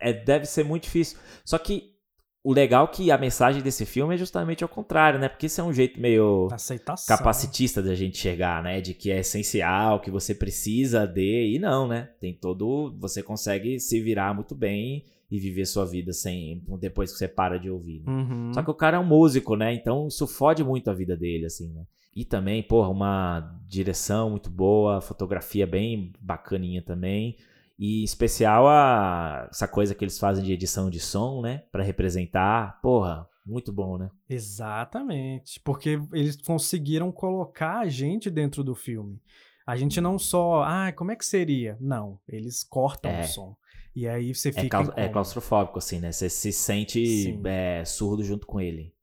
é- 0.00 0.12
deve 0.12 0.46
ser 0.46 0.64
muito 0.64 0.84
difícil. 0.84 1.18
Só 1.44 1.58
que 1.58 1.94
o 2.42 2.52
legal 2.54 2.86
é 2.86 2.88
que 2.96 3.10
a 3.10 3.18
mensagem 3.18 3.60
desse 3.60 3.84
filme 3.84 4.14
é 4.14 4.16
justamente 4.16 4.62
ao 4.62 4.68
contrário, 4.70 5.18
né? 5.20 5.28
Porque 5.28 5.46
esse 5.46 5.60
é 5.60 5.64
um 5.64 5.72
jeito 5.72 6.00
meio 6.00 6.48
Aceitação. 6.50 7.14
capacitista 7.14 7.82
da 7.82 7.94
gente 7.94 8.16
chegar, 8.16 8.62
né? 8.62 8.80
De 8.80 8.94
que 8.94 9.10
é 9.10 9.18
essencial, 9.18 10.00
que 10.00 10.10
você 10.10 10.34
precisa 10.34 11.04
de. 11.06 11.54
E 11.54 11.58
não, 11.58 11.86
né? 11.86 12.08
Tem 12.20 12.32
todo. 12.32 12.96
Você 12.98 13.22
consegue 13.22 13.78
se 13.78 14.00
virar 14.00 14.32
muito 14.34 14.54
bem 14.54 15.04
e 15.30 15.38
viver 15.38 15.66
sua 15.66 15.84
vida 15.84 16.12
sem. 16.12 16.64
Depois 16.80 17.12
que 17.12 17.18
você 17.18 17.28
para 17.28 17.58
de 17.58 17.70
ouvir. 17.70 18.02
né? 18.04 18.12
Uhum. 18.12 18.52
Só 18.54 18.62
que 18.62 18.70
o 18.70 18.74
cara 18.74 18.96
é 18.96 19.00
um 19.00 19.06
músico, 19.06 19.56
né? 19.56 19.74
Então 19.74 20.08
isso 20.08 20.26
fode 20.26 20.64
muito 20.64 20.90
a 20.90 20.94
vida 20.94 21.16
dele, 21.16 21.46
assim, 21.46 21.72
né? 21.72 21.84
E 22.16 22.24
também, 22.24 22.62
porra, 22.62 22.88
uma 22.88 23.60
direção 23.66 24.30
muito 24.30 24.50
boa, 24.50 25.00
fotografia 25.00 25.66
bem 25.66 26.12
bacaninha 26.20 26.82
também. 26.82 27.36
E 27.78 28.00
em 28.00 28.04
especial 28.04 28.66
a, 28.66 29.46
essa 29.50 29.68
coisa 29.68 29.94
que 29.94 30.02
eles 30.04 30.18
fazem 30.18 30.42
de 30.44 30.52
edição 30.52 30.90
de 30.90 30.98
som, 30.98 31.40
né? 31.42 31.62
Pra 31.70 31.84
representar. 31.84 32.80
Porra, 32.80 33.24
muito 33.46 33.72
bom, 33.72 33.96
né? 33.98 34.10
Exatamente. 34.28 35.60
Porque 35.60 36.00
eles 36.12 36.36
conseguiram 36.40 37.12
colocar 37.12 37.80
a 37.80 37.88
gente 37.88 38.30
dentro 38.30 38.64
do 38.64 38.74
filme. 38.74 39.20
A 39.66 39.76
gente 39.76 40.00
não 40.00 40.18
só, 40.18 40.62
ah, 40.64 40.90
como 40.92 41.12
é 41.12 41.16
que 41.16 41.24
seria? 41.26 41.76
Não, 41.80 42.18
eles 42.26 42.64
cortam 42.64 43.10
É. 43.10 43.20
o 43.20 43.24
som. 43.24 43.56
E 43.98 44.06
aí 44.06 44.32
você 44.32 44.50
É, 44.50 44.52
fica. 44.52 44.78
é 44.78 44.80
incômodo. 44.82 45.12
claustrofóbico, 45.12 45.78
assim, 45.78 45.98
né? 45.98 46.12
Você 46.12 46.30
se 46.30 46.52
sente 46.52 47.36
é, 47.44 47.84
surdo 47.84 48.22
junto 48.22 48.46
com 48.46 48.60
ele. 48.60 48.94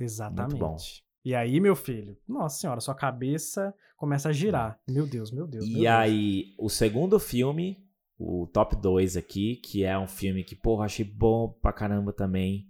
Exatamente. 0.00 0.58
bom. 0.58 0.76
E 1.24 1.34
aí, 1.34 1.60
meu 1.60 1.76
filho, 1.76 2.16
nossa 2.28 2.58
senhora, 2.58 2.80
sua 2.80 2.94
cabeça 2.94 3.72
começa 3.96 4.28
a 4.28 4.32
girar. 4.32 4.78
Meu 4.88 5.06
Deus, 5.06 5.30
meu 5.30 5.46
Deus. 5.46 5.64
meu 5.66 5.72
E 5.76 5.80
Deus. 5.82 5.86
aí, 5.94 6.54
o 6.58 6.68
segundo 6.68 7.18
filme, 7.18 7.82
o 8.18 8.46
top 8.52 8.76
2 8.76 9.16
aqui, 9.16 9.56
que 9.56 9.84
é 9.84 9.96
um 9.98 10.06
filme 10.08 10.42
que, 10.44 10.54
porra, 10.56 10.84
achei 10.86 11.04
bom 11.04 11.48
pra 11.62 11.72
caramba 11.72 12.12
também. 12.12 12.68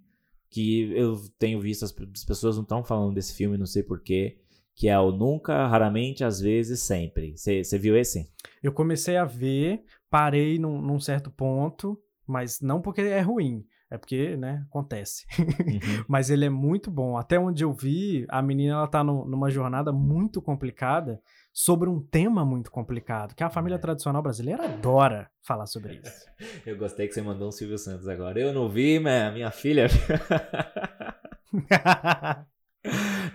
Que 0.50 0.92
eu 0.92 1.16
tenho 1.38 1.58
visto, 1.60 1.84
as 1.84 1.90
pessoas 1.92 2.54
não 2.56 2.62
estão 2.62 2.84
falando 2.84 3.14
desse 3.14 3.34
filme, 3.34 3.56
não 3.58 3.66
sei 3.66 3.82
porquê. 3.82 4.38
Que 4.76 4.88
é 4.88 4.98
o 4.98 5.10
Nunca, 5.10 5.66
Raramente, 5.66 6.22
Às 6.22 6.38
vezes, 6.40 6.80
Sempre. 6.80 7.36
Você 7.36 7.78
viu 7.78 7.96
esse? 7.96 8.30
Eu 8.62 8.72
comecei 8.72 9.16
a 9.16 9.24
ver, 9.24 9.84
parei 10.14 10.60
num, 10.60 10.80
num 10.80 11.00
certo 11.00 11.28
ponto, 11.28 11.98
mas 12.24 12.60
não 12.60 12.80
porque 12.80 13.00
é 13.00 13.20
ruim, 13.20 13.64
é 13.90 13.98
porque, 13.98 14.36
né, 14.36 14.64
acontece. 14.68 15.26
Uhum. 15.36 15.44
mas 16.06 16.30
ele 16.30 16.44
é 16.44 16.48
muito 16.48 16.88
bom. 16.88 17.16
Até 17.18 17.36
onde 17.36 17.64
eu 17.64 17.72
vi, 17.72 18.24
a 18.28 18.40
menina 18.40 18.74
ela 18.74 18.86
tá 18.86 19.02
no- 19.02 19.24
numa 19.24 19.50
jornada 19.50 19.92
muito 19.92 20.40
complicada 20.40 21.20
sobre 21.52 21.88
um 21.88 22.00
tema 22.00 22.44
muito 22.44 22.70
complicado, 22.70 23.34
que 23.34 23.42
a 23.42 23.48
É. 23.48 23.50
família 23.50 23.76
tradicional 23.78 24.22
brasileira 24.22 24.64
adora 24.66 25.28
falar 25.42 25.66
sobre 25.66 25.94
isso. 26.04 26.26
Eu 26.64 26.78
gostei 26.78 27.08
que 27.08 27.14
você 27.14 27.20
mandou 27.22 27.48
um 27.48 27.52
Silvio 27.52 27.76
Santos 27.76 28.06
agora. 28.06 28.38
Eu 28.38 28.52
não 28.52 28.68
vi, 28.68 29.00
mas 29.00 29.34
minha 29.34 29.50
filha. 29.50 29.88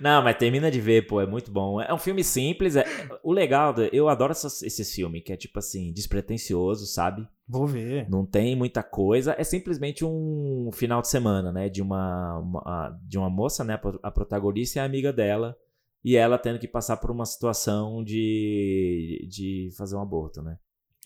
Não, 0.01 0.23
mas 0.23 0.37
termina 0.37 0.69
de 0.71 0.79
ver, 0.79 1.07
pô, 1.07 1.19
é 1.21 1.25
muito 1.25 1.51
bom. 1.51 1.79
É 1.81 1.93
um 1.93 1.97
filme 1.97 2.23
simples. 2.23 2.75
é- 2.75 2.85
O 3.23 3.31
legal, 3.33 3.75
eu 3.91 4.07
adoro 4.09 4.31
essas- 4.31 4.61
esses 4.63 4.93
filmes, 4.93 5.23
que 5.23 5.33
é 5.33 5.37
tipo 5.37 5.59
assim, 5.59 5.91
despretensioso, 5.91 6.85
sabe? 6.85 7.27
Vou 7.47 7.65
ver. 7.67 8.09
Não 8.09 8.25
tem 8.25 8.55
muita 8.55 8.81
coisa. 8.83 9.35
É 9.37 9.43
simplesmente 9.43 10.05
um 10.05 10.69
final 10.71 11.01
de 11.01 11.07
semana, 11.09 11.51
né? 11.51 11.67
De 11.69 11.81
uma, 11.81 12.37
uma- 12.39 12.99
de 13.03 13.17
uma 13.17 13.29
moça, 13.29 13.63
né? 13.63 13.79
A 14.03 14.11
protagonista 14.11 14.79
a 14.81 14.85
amiga 14.85 15.11
dela. 15.11 15.57
E 16.03 16.15
ela 16.15 16.37
tendo 16.37 16.59
que 16.59 16.67
passar 16.67 16.95
por 16.97 17.11
uma 17.11 17.25
situação 17.25 18.01
de, 18.03 19.27
de 19.29 19.69
fazer 19.77 19.95
um 19.95 20.01
aborto, 20.01 20.41
né? 20.41 20.57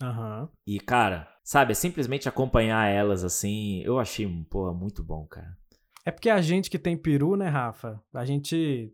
Aham. 0.01 0.49
E, 0.67 0.79
cara, 0.79 1.27
sabe, 1.43 1.71
é 1.71 1.75
simplesmente 1.75 2.27
acompanhar 2.29 2.87
elas 2.87 3.23
assim. 3.23 3.81
Eu 3.83 3.97
achei, 3.99 4.27
porra, 4.49 4.73
muito 4.73 5.03
bom, 5.03 5.25
cara. 5.25 5.57
É 6.05 6.11
porque 6.11 6.29
a 6.29 6.41
gente 6.41 6.69
que 6.69 6.79
tem 6.79 6.97
peru, 6.97 7.35
né, 7.35 7.47
Rafa? 7.47 8.01
A 8.13 8.25
gente 8.25 8.93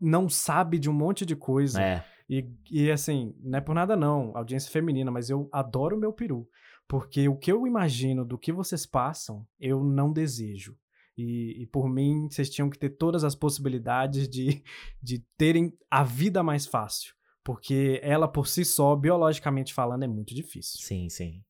não 0.00 0.28
sabe 0.28 0.78
de 0.78 0.90
um 0.90 0.92
monte 0.92 1.24
de 1.24 1.36
coisa. 1.36 1.82
É. 1.82 2.04
E, 2.28 2.46
e 2.70 2.90
assim, 2.90 3.34
não 3.40 3.58
é 3.58 3.60
por 3.60 3.74
nada 3.74 3.96
não, 3.96 4.36
audiência 4.36 4.70
feminina, 4.70 5.10
mas 5.10 5.30
eu 5.30 5.48
adoro 5.52 5.96
o 5.96 6.00
meu 6.00 6.12
peru. 6.12 6.48
Porque 6.88 7.28
o 7.28 7.36
que 7.36 7.52
eu 7.52 7.66
imagino 7.66 8.24
do 8.24 8.38
que 8.38 8.52
vocês 8.52 8.84
passam, 8.84 9.46
eu 9.58 9.82
não 9.82 10.12
desejo. 10.12 10.76
E, 11.16 11.62
e 11.62 11.66
por 11.66 11.88
mim, 11.88 12.28
vocês 12.28 12.50
tinham 12.50 12.68
que 12.68 12.78
ter 12.78 12.90
todas 12.90 13.24
as 13.24 13.34
possibilidades 13.34 14.28
de, 14.28 14.62
de 15.00 15.24
terem 15.38 15.72
a 15.90 16.02
vida 16.02 16.42
mais 16.42 16.66
fácil. 16.66 17.14
Porque 17.44 18.00
ela 18.02 18.26
por 18.26 18.48
si 18.48 18.64
só, 18.64 18.96
biologicamente 18.96 19.72
falando, 19.72 20.02
é 20.02 20.08
muito 20.08 20.34
difícil. 20.34 20.80
Sim, 20.80 21.08
sim. 21.08 21.42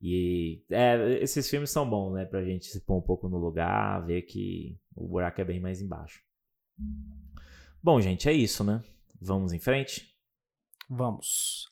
E 0.00 0.62
é, 0.70 1.18
esses 1.20 1.48
filmes 1.48 1.70
são 1.70 1.88
bons, 1.88 2.14
né? 2.14 2.24
Pra 2.24 2.44
gente 2.44 2.66
se 2.66 2.80
pôr 2.80 2.98
um 2.98 3.02
pouco 3.02 3.28
no 3.28 3.38
lugar, 3.38 4.04
ver 4.06 4.22
que 4.22 4.78
o 4.94 5.08
buraco 5.08 5.40
é 5.40 5.44
bem 5.44 5.60
mais 5.60 5.80
embaixo. 5.80 6.22
Bom, 7.82 8.00
gente, 8.00 8.28
é 8.28 8.32
isso, 8.32 8.62
né? 8.62 8.82
Vamos 9.20 9.52
em 9.52 9.58
frente? 9.58 10.14
Vamos. 10.88 11.66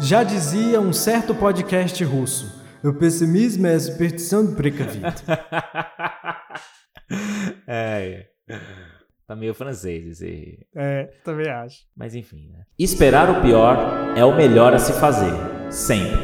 Já 0.00 0.24
dizia 0.24 0.80
um 0.80 0.92
certo 0.92 1.34
podcast 1.34 2.02
russo: 2.02 2.60
o 2.82 2.92
pessimismo 2.92 3.66
é 3.66 3.74
a 3.74 3.80
superstição 3.80 4.44
do 4.44 4.56
precavido. 4.56 5.06
é, 7.66 8.28
tá 9.30 9.36
meio 9.36 9.54
francês 9.54 10.06
esse. 10.06 10.66
É, 10.74 11.08
também 11.24 11.48
acho. 11.48 11.84
Mas 11.96 12.16
enfim, 12.16 12.50
né? 12.52 12.64
Esperar 12.76 13.30
o 13.30 13.40
pior 13.40 14.12
é 14.16 14.24
o 14.24 14.34
melhor 14.34 14.74
a 14.74 14.78
se 14.78 14.92
fazer, 14.94 15.32
sempre. 15.70 16.18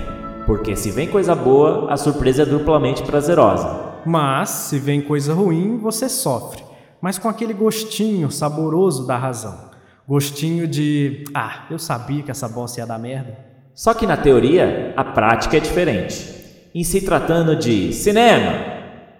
Porque 0.44 0.74
se 0.74 0.90
vem 0.90 1.09
coisa 1.09 1.34
boa, 1.34 1.92
a 1.92 1.96
surpresa 1.96 2.42
é 2.42 2.46
duplamente 2.46 3.02
prazerosa. 3.04 3.94
Mas, 4.04 4.48
se 4.48 4.78
vem 4.78 5.00
coisa 5.00 5.34
ruim, 5.34 5.78
você 5.78 6.09
sofre. 6.09 6.62
Mas 7.00 7.18
com 7.18 7.28
aquele 7.28 7.52
gostinho 7.52 8.30
saboroso 8.30 9.07
da 9.07 9.16
razão. 9.16 9.70
Gostinho 10.07 10.66
de. 10.66 11.24
Ah, 11.34 11.66
eu 11.70 11.78
sabia 11.78 12.22
que 12.22 12.30
essa 12.30 12.48
bosta 12.48 12.80
ia 12.80 12.86
dar 12.86 12.98
merda. 12.98 13.38
Só 13.74 13.94
que 13.94 14.07
na 14.07 14.16
teoria, 14.16 14.94
a 14.96 15.04
prática 15.04 15.57
é 15.57 15.61
diferente. 15.61 16.34
Em 16.74 16.82
se 16.82 17.00
tratando 17.00 17.54
de 17.57 17.92
cinema, 17.92 18.52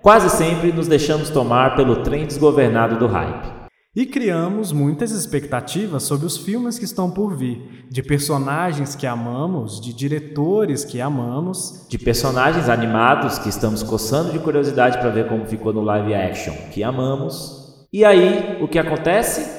quase 0.03 0.30
sempre 0.30 0.72
nos 0.72 0.89
deixamos 0.89 1.30
tomar 1.30 1.76
pelo 1.76 2.03
trem 2.03 2.26
desgovernado 2.26 2.97
do 2.99 3.07
hype. 3.07 3.56
E 3.97 4.05
criamos 4.05 4.72
muitas 4.72 5.11
expectativas 5.11 6.03
sobre 6.03 6.26
os 6.26 6.36
filmes 6.36 6.78
que 6.78 6.84
estão 6.84 7.11
por 7.11 7.34
vir, 7.34 7.86
de 7.88 8.03
personagens 8.03 8.94
que 8.94 9.07
amamos, 9.07 9.80
de 9.80 9.94
diretores 9.94 10.84
que 10.84 11.01
amamos, 11.01 11.86
De 11.88 11.97
personagens 11.97 12.68
animados 12.68 13.38
que 13.38 13.49
estamos 13.49 13.82
coçando 13.82 14.32
de 14.32 14.38
curiosidade 14.38 14.99
para 14.99 15.09
ver 15.09 15.28
como 15.28 15.47
ficou 15.47 15.72
no 15.72 15.80
live 15.80 16.12
action, 16.14 16.53
que 16.70 16.84
amamos. 16.84 17.86
E 17.90 18.05
aí, 18.05 18.59
o 18.61 18.68
que 18.68 18.78
acontece? 18.78 19.51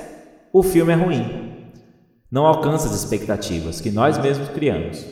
O 0.54 0.62
filme 0.62 0.94
é 0.94 0.96
ruim. 0.96 1.72
Não 2.32 2.46
alcança 2.46 2.88
as 2.88 2.94
expectativas 2.94 3.82
que 3.82 3.90
nós 3.90 4.20
mesmos 4.20 4.50
criamos. 4.50 5.04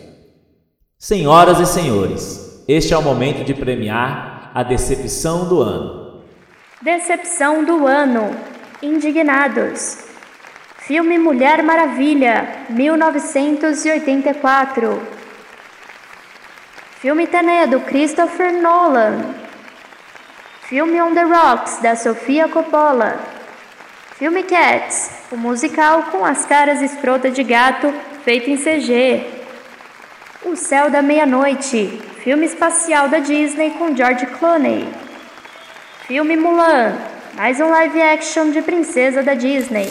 Senhoras 0.99 1.59
e 1.59 1.65
senhores, 1.65 2.63
este 2.67 2.93
é 2.93 2.97
o 2.97 3.01
momento 3.01 3.43
de 3.43 3.55
premiar 3.55 4.51
a 4.53 4.61
decepção 4.61 5.49
do 5.49 5.63
ano. 5.63 6.21
Decepção 6.83 7.65
do 7.65 7.87
ano. 7.87 8.54
Indignados. 8.81 10.03
Filme 10.79 11.17
Mulher 11.17 11.63
Maravilha, 11.63 12.65
1984. 12.69 15.01
Filme 16.99 17.25
Tené, 17.25 17.67
do 17.67 17.79
Christopher 17.79 18.51
Nolan. 18.51 19.33
Filme 20.63 21.01
On 21.01 21.13
the 21.13 21.23
Rocks, 21.23 21.79
da 21.81 21.95
Sofia 21.95 22.49
Coppola. 22.49 23.17
Filme 24.17 24.43
Cats, 24.43 25.23
o 25.31 25.37
musical 25.37 26.03
com 26.11 26.25
as 26.25 26.45
caras 26.45 26.81
escrotas 26.81 27.33
de 27.33 27.43
gato 27.43 27.93
feito 28.23 28.49
em 28.49 28.57
CG. 28.57 29.25
O 30.43 30.55
Céu 30.55 30.89
da 30.89 31.01
Meia-Noite, 31.01 32.01
filme 32.23 32.45
espacial 32.45 33.07
da 33.07 33.19
Disney 33.19 33.71
com 33.71 33.95
George 33.95 34.25
Clooney. 34.25 34.85
Filme 36.07 36.35
Mulan, 36.35 37.14
mais 37.35 37.59
um 37.59 37.69
live 37.69 38.01
action 38.01 38.51
de 38.51 38.61
princesa 38.61 39.21
da 39.23 39.33
Disney. 39.33 39.87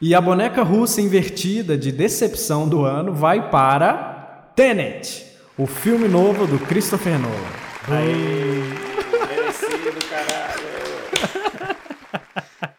E 0.00 0.14
a 0.14 0.20
boneca 0.20 0.62
russa 0.62 1.00
invertida 1.00 1.76
de 1.78 1.90
decepção 1.90 2.68
do 2.68 2.84
ano 2.84 3.12
vai 3.14 3.50
para 3.50 4.52
Tenet, 4.54 5.24
o 5.56 5.66
filme 5.66 6.08
novo 6.08 6.46
do 6.46 6.58
Christopher 6.58 7.18
Nolan. 7.18 7.34
Merecido, 9.28 9.98
caralho. 10.08 10.64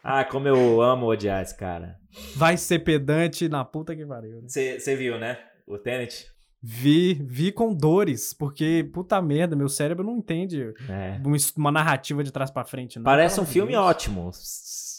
ah, 0.02 0.24
como 0.24 0.48
eu 0.48 0.80
amo 0.80 1.06
odiar 1.06 1.42
esse 1.42 1.56
cara. 1.56 1.96
Vai 2.34 2.56
ser 2.56 2.78
pedante 2.80 3.48
na 3.48 3.64
puta 3.64 3.94
que 3.94 4.06
pariu. 4.06 4.42
né? 4.42 4.48
Você 4.48 4.96
viu, 4.96 5.18
né? 5.18 5.38
O 5.66 5.76
Tenet? 5.78 6.35
Vi, 6.62 7.14
vi 7.14 7.52
com 7.52 7.72
dores, 7.74 8.32
porque 8.34 8.88
puta 8.92 9.20
merda, 9.22 9.54
meu 9.54 9.68
cérebro 9.68 10.04
não 10.04 10.16
entende 10.16 10.72
É. 10.88 11.20
uma, 11.24 11.36
uma 11.56 11.70
narrativa 11.72 12.24
de 12.24 12.32
trás 12.32 12.50
pra 12.50 12.64
frente. 12.64 12.96
Não, 12.98 13.04
Parece 13.04 13.40
um 13.40 13.46
filme 13.46 13.76
ótimo. 13.76 14.30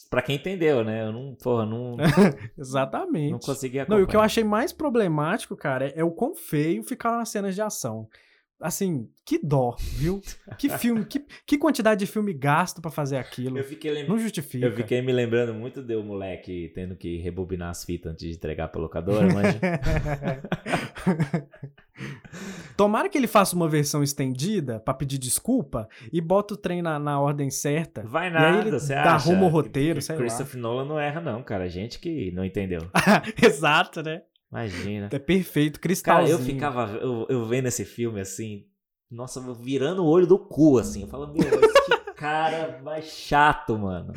Pra 0.10 0.22
quem 0.22 0.38
entendeu, 0.38 0.86
né? 0.86 1.05
Eu 1.05 1.12
não, 1.12 1.36
porra, 1.36 1.66
não, 1.66 1.97
Exatamente. 2.58 3.32
não 3.32 3.39
consegui 3.39 3.78
Não, 3.78 3.84
acompanhar. 3.84 3.99
e 4.01 4.03
o 4.03 4.08
que 4.08 4.16
eu 4.16 4.22
achei 4.22 4.43
mais 4.43 4.72
problemático, 4.72 5.55
cara, 5.58 5.88
é, 5.88 5.99
é 5.99 6.03
o 6.03 6.12
quão 6.12 6.34
feio 6.34 6.82
ficaram 6.84 7.20
as 7.20 7.28
cenas 7.30 7.53
de 7.55 7.62
ação. 7.62 8.08
Assim, 8.60 9.08
que 9.24 9.38
dó, 9.38 9.76
viu? 9.80 10.20
Que 10.58 10.68
filme, 10.80 11.05
que, 11.05 11.24
que 11.45 11.58
quantidade 11.60 11.99
de 11.99 12.08
filme 12.12 12.34
gasto 12.34 12.82
pra 12.82 12.89
fazer 12.89 13.18
aquilo. 13.18 13.55
Eu 13.58 13.64
fiquei 13.64 13.91
lem- 13.91 14.08
Não 14.08 14.18
justifica. 14.18 14.66
Eu 14.66 14.72
fiquei 14.72 14.99
me 15.01 15.12
lembrando 15.14 15.53
muito 15.53 15.84
do 15.84 16.03
moleque 16.03 16.72
tendo 16.74 16.95
que 16.95 17.18
rebobinar 17.18 17.70
as 17.70 17.84
fitas 17.84 18.14
antes 18.14 18.26
de 18.28 18.34
entregar 18.34 18.70
pra 18.70 18.82
locadora, 18.82 19.28
manja. 19.32 19.60
Tomara 22.76 23.10
que 23.10 23.18
ele 23.18 23.28
faça 23.28 23.55
uma 23.55 23.68
versão 23.68 24.03
estendida 24.03 24.80
pra 24.80 24.93
pedir 24.93 25.18
desculpa 25.18 25.88
e 26.14 26.22
bota 26.22 26.53
o 26.53 26.58
trem 26.58 26.82
na, 26.82 26.99
na 26.99 27.20
ordem 27.20 27.49
certa. 27.49 28.03
Vai 28.03 28.30
nada, 28.30 28.80
você 28.80 28.93
dá 28.93 29.16
acha? 29.16 29.30
rumo 29.30 29.45
ao 29.45 29.51
roteiro, 29.51 30.01
sei 30.01 30.16
lá. 30.16 30.22
Christopher 30.22 30.62
Nolan 30.62 30.86
não 30.86 30.99
erra 30.99 31.20
não, 31.22 31.41
cara. 31.43 31.68
Gente 31.70 31.99
que 31.99 32.32
não 32.32 32.45
entendeu. 32.45 32.82
Exato, 33.41 34.03
né? 34.03 34.22
Imagina. 34.52 35.10
É 35.12 35.20
perfeito, 35.20 35.74
Cara, 35.80 35.82
cristalzinho. 35.82 36.38
eu 36.38 36.39
ficava 36.39 36.86
eu, 37.02 37.26
eu 37.30 37.45
vendo 37.45 37.68
esse 37.68 37.84
filme 37.84 38.22
assim, 38.22 38.66
nossa, 39.12 39.41
virando 39.54 40.04
o 40.04 40.08
olho 40.08 40.26
do 40.28 40.39
cu 40.39 40.78
assim. 40.78 41.02
Eu 41.02 41.08
falo, 41.08 41.28
meu, 41.28 41.43
que 41.86 41.98
cara 42.16 42.82
mais 42.84 43.06
chato, 43.06 43.78
mano. 43.78 44.14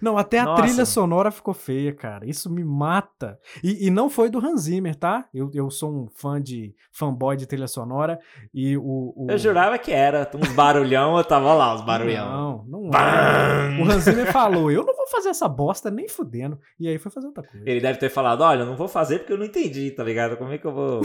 Não, 0.00 0.16
até 0.16 0.38
a 0.38 0.44
Nossa. 0.44 0.62
trilha 0.62 0.84
sonora 0.84 1.30
ficou 1.30 1.54
feia, 1.54 1.92
cara. 1.94 2.26
Isso 2.26 2.50
me 2.50 2.64
mata. 2.64 3.38
E, 3.62 3.86
e 3.86 3.90
não 3.90 4.08
foi 4.08 4.30
do 4.30 4.38
Hans 4.38 4.62
Zimmer, 4.62 4.94
tá? 4.94 5.26
Eu, 5.32 5.50
eu 5.54 5.70
sou 5.70 5.92
um 5.92 6.08
fã 6.08 6.40
de 6.40 6.74
fanboy 6.90 7.36
de 7.36 7.46
trilha 7.46 7.68
sonora 7.68 8.18
e 8.52 8.76
o, 8.76 9.12
o... 9.16 9.26
Eu 9.30 9.38
jurava 9.38 9.78
que 9.78 9.92
era 9.92 10.30
uns 10.34 10.52
barulhão, 10.52 11.16
eu 11.16 11.24
tava 11.24 11.52
lá, 11.54 11.74
os 11.74 11.82
barulhão. 11.82 12.30
Não, 12.30 12.64
não 12.66 12.90
Bam! 12.90 12.98
é. 12.98 13.80
O 13.80 13.84
Hans 13.90 14.04
Zimmer 14.04 14.30
falou, 14.32 14.70
eu 14.70 14.84
não 14.84 14.94
vou 14.96 15.06
fazer 15.08 15.30
essa 15.30 15.48
bosta 15.48 15.90
nem 15.90 16.08
fudendo. 16.08 16.58
E 16.78 16.88
aí 16.88 16.98
foi 16.98 17.10
fazer 17.10 17.26
outra 17.26 17.42
coisa. 17.42 17.68
Ele 17.68 17.80
deve 17.80 17.98
ter 17.98 18.08
falado, 18.08 18.42
olha, 18.42 18.60
eu 18.60 18.66
não 18.66 18.76
vou 18.76 18.88
fazer 18.88 19.20
porque 19.20 19.32
eu 19.32 19.38
não 19.38 19.46
entendi, 19.46 19.90
tá 19.90 20.04
ligado? 20.04 20.36
Como 20.36 20.52
é 20.52 20.58
que 20.58 20.66
eu 20.66 20.72
vou... 20.72 21.02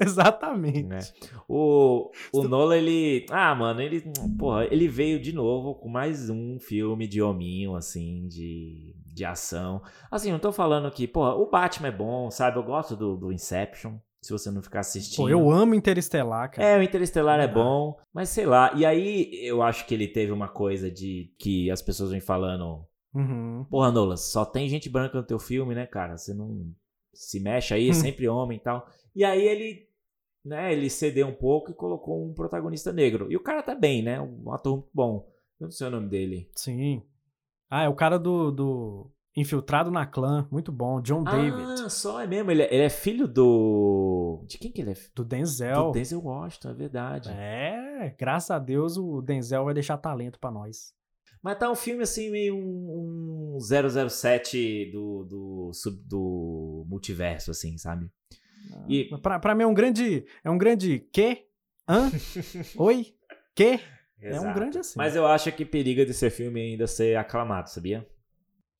Exatamente. 0.04 0.84
né? 0.88 0.98
O, 1.48 2.10
o 2.32 2.42
Nola, 2.44 2.76
ele. 2.76 3.26
Ah, 3.30 3.54
mano, 3.54 3.80
ele. 3.80 4.02
Porra, 4.38 4.66
ele 4.70 4.88
veio 4.88 5.20
de 5.20 5.32
novo 5.32 5.74
com 5.74 5.88
mais 5.88 6.30
um 6.30 6.58
filme 6.58 7.06
de 7.06 7.20
hominho, 7.22 7.74
assim, 7.76 8.26
de, 8.28 8.94
de 9.06 9.24
ação. 9.24 9.82
Assim, 10.10 10.32
não 10.32 10.38
tô 10.38 10.52
falando 10.52 10.90
que, 10.90 11.06
porra, 11.06 11.34
o 11.34 11.50
Batman 11.50 11.88
é 11.88 11.92
bom, 11.92 12.30
sabe? 12.30 12.58
Eu 12.58 12.62
gosto 12.62 12.96
do, 12.96 13.16
do 13.16 13.32
Inception. 13.32 13.96
Se 14.22 14.32
você 14.32 14.50
não 14.50 14.60
ficar 14.62 14.80
assistindo. 14.80 15.16
Pô, 15.24 15.30
eu 15.30 15.50
amo 15.50 15.74
Interestelar, 15.74 16.50
cara. 16.50 16.68
É, 16.68 16.78
o 16.78 16.82
Interestelar 16.82 17.40
é 17.40 17.44
Ah. 17.44 17.48
bom, 17.48 17.96
mas 18.12 18.28
sei 18.28 18.44
lá. 18.44 18.70
E 18.76 18.84
aí 18.84 19.30
eu 19.42 19.62
acho 19.62 19.86
que 19.86 19.94
ele 19.94 20.06
teve 20.06 20.30
uma 20.30 20.46
coisa 20.48 20.90
de 20.90 21.32
que 21.38 21.70
as 21.70 21.80
pessoas 21.80 22.10
vêm 22.10 22.20
falando. 22.20 22.84
Uhum. 23.14 23.64
Porra, 23.70 23.90
Nolan, 23.90 24.18
só 24.18 24.44
tem 24.44 24.68
gente 24.68 24.90
branca 24.90 25.16
no 25.16 25.24
teu 25.26 25.38
filme, 25.38 25.74
né, 25.74 25.86
cara? 25.86 26.18
Você 26.18 26.34
não 26.34 26.70
se 27.14 27.40
mexe 27.40 27.72
aí, 27.72 27.88
é 27.88 27.90
Hum. 27.92 27.94
sempre 27.94 28.28
homem 28.28 28.58
e 28.58 28.60
tal. 28.60 28.86
E 29.16 29.24
aí 29.24 29.42
ele, 29.42 29.88
né, 30.44 30.72
ele 30.72 30.88
cedeu 30.90 31.26
um 31.28 31.34
pouco 31.34 31.70
e 31.70 31.74
colocou 31.74 32.24
um 32.26 32.32
protagonista 32.34 32.92
negro. 32.92 33.30
E 33.30 33.36
o 33.36 33.42
cara 33.42 33.62
tá 33.62 33.74
bem, 33.74 34.02
né? 34.02 34.20
Um 34.20 34.52
ator 34.52 34.76
muito 34.78 34.90
bom. 34.94 35.28
Eu 35.58 35.64
não 35.66 35.70
sei 35.70 35.86
o 35.86 35.90
nome 35.90 36.08
dele. 36.08 36.50
Sim. 36.54 37.02
Ah, 37.68 37.84
é 37.84 37.88
o 37.88 37.94
cara 37.94 38.18
do, 38.18 38.50
do 38.50 39.10
Infiltrado 39.36 39.90
na 39.90 40.06
Clã. 40.06 40.48
Muito 40.50 40.72
bom. 40.72 41.00
John 41.00 41.22
David. 41.22 41.82
Ah, 41.84 41.88
só 41.88 42.20
é 42.20 42.26
mesmo. 42.26 42.50
Ele 42.50 42.62
é, 42.62 42.74
ele 42.74 42.82
é 42.84 42.88
filho 42.90 43.28
do. 43.28 44.42
De 44.46 44.58
quem 44.58 44.72
que 44.72 44.80
ele 44.80 44.92
é? 44.92 44.96
Do 45.14 45.24
Denzel. 45.24 45.84
Do 45.86 45.92
Denzel 45.92 46.20
Washington, 46.22 46.70
é 46.70 46.74
verdade. 46.74 47.28
É, 47.30 48.14
graças 48.18 48.50
a 48.50 48.58
Deus 48.58 48.96
o 48.96 49.20
Denzel 49.20 49.64
vai 49.66 49.74
deixar 49.74 49.98
talento 49.98 50.38
pra 50.40 50.50
nós. 50.50 50.94
Mas 51.42 51.58
tá 51.58 51.70
um 51.70 51.74
filme 51.76 52.02
assim, 52.02 52.30
meio 52.30 52.54
um, 52.56 53.56
um 53.56 53.58
007 53.60 54.90
do, 54.92 55.24
do, 55.24 55.70
sub- 55.72 56.02
do 56.06 56.84
multiverso, 56.88 57.50
assim, 57.50 57.78
sabe? 57.78 58.10
E, 58.88 59.16
Pra, 59.22 59.38
pra 59.38 59.54
mim 59.54 59.64
é 59.64 59.66
um 59.66 59.74
grande. 59.74 60.24
É 60.42 60.50
um 60.50 60.58
grande 60.58 61.00
quê? 61.12 61.46
Hã? 61.88 62.10
Oi? 62.76 63.14
Quê? 63.54 63.80
É 64.22 64.28
um 64.32 64.44
Exato. 64.44 64.54
grande 64.54 64.78
assim. 64.78 64.98
Mas 64.98 65.16
eu 65.16 65.26
acho 65.26 65.50
que 65.52 65.64
periga 65.64 66.04
de 66.04 66.12
ser 66.14 66.30
filme 66.30 66.60
ainda 66.60 66.86
ser 66.86 67.16
aclamado, 67.16 67.70
sabia? 67.70 68.06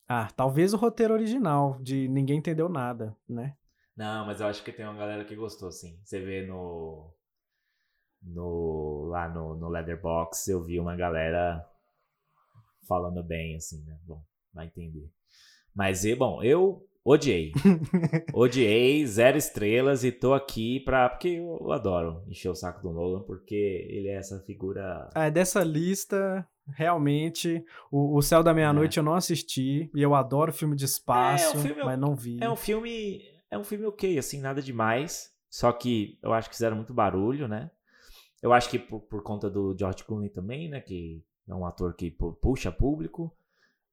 Ah, 0.08 0.28
talvez 0.34 0.74
o 0.74 0.76
roteiro 0.76 1.14
original, 1.14 1.78
de 1.80 2.08
ninguém 2.08 2.38
entendeu 2.38 2.68
nada, 2.68 3.16
né? 3.28 3.56
Não, 3.96 4.26
mas 4.26 4.40
eu 4.40 4.46
acho 4.46 4.62
que 4.64 4.72
tem 4.72 4.84
uma 4.84 4.96
galera 4.96 5.24
que 5.24 5.34
gostou, 5.36 5.70
sim. 5.70 5.98
Você 6.04 6.20
vê 6.20 6.46
no. 6.46 7.12
no 8.22 9.06
lá 9.08 9.28
no, 9.28 9.54
no 9.56 9.68
Leatherbox, 9.68 10.48
eu 10.48 10.62
vi 10.62 10.80
uma 10.80 10.96
galera 10.96 11.64
falando 12.88 13.22
bem, 13.22 13.56
assim, 13.56 13.84
né? 13.84 13.98
Bom, 14.04 14.22
vai 14.52 14.66
entender. 14.66 15.10
Mas, 15.74 16.04
e, 16.04 16.14
bom, 16.14 16.42
eu 16.42 16.84
odiei. 17.04 17.52
odiei, 18.32 19.06
zero 19.06 19.36
estrelas 19.38 20.04
e 20.04 20.12
tô 20.12 20.32
aqui 20.34 20.80
pra. 20.80 21.08
Porque 21.08 21.28
eu 21.28 21.72
adoro 21.72 22.22
encher 22.28 22.48
o 22.50 22.54
saco 22.54 22.82
do 22.82 22.92
Nolan, 22.92 23.22
porque 23.22 23.54
ele 23.88 24.08
é 24.08 24.14
essa 24.16 24.40
figura. 24.40 25.08
Ah, 25.14 25.28
dessa 25.30 25.62
lista, 25.64 26.46
realmente, 26.68 27.64
o, 27.90 28.16
o 28.16 28.22
Céu 28.22 28.42
da 28.42 28.54
Meia-Noite 28.54 28.98
eu 28.98 29.04
não 29.04 29.14
assisti, 29.14 29.90
e 29.94 30.02
eu 30.02 30.14
adoro 30.14 30.52
filme 30.52 30.76
de 30.76 30.84
espaço, 30.84 31.56
É, 31.66 31.70
é- 31.70 31.84
mas 31.84 31.98
não 31.98 32.14
vi. 32.14 32.38
É 32.42 32.48
um 32.50 32.56
filme. 32.56 33.20
É 33.50 33.58
um 33.58 33.64
filme 33.64 33.84
ok, 33.86 34.16
assim, 34.18 34.40
nada 34.40 34.62
demais. 34.62 35.30
Só 35.48 35.72
que 35.72 36.16
eu 36.22 36.32
acho 36.32 36.48
que 36.48 36.54
fizeram 36.54 36.76
muito 36.76 36.94
barulho, 36.94 37.48
né? 37.48 37.70
Eu 38.40 38.52
acho 38.52 38.70
que 38.70 38.78
por, 38.78 39.00
por 39.00 39.22
conta 39.24 39.50
do 39.50 39.76
George 39.76 40.04
Clooney 40.04 40.30
também, 40.30 40.68
né? 40.68 40.80
Que 40.80 41.24
é 41.48 41.54
um 41.54 41.66
ator 41.66 41.94
que 41.94 42.10
pu- 42.12 42.32
puxa 42.34 42.70
público. 42.70 43.34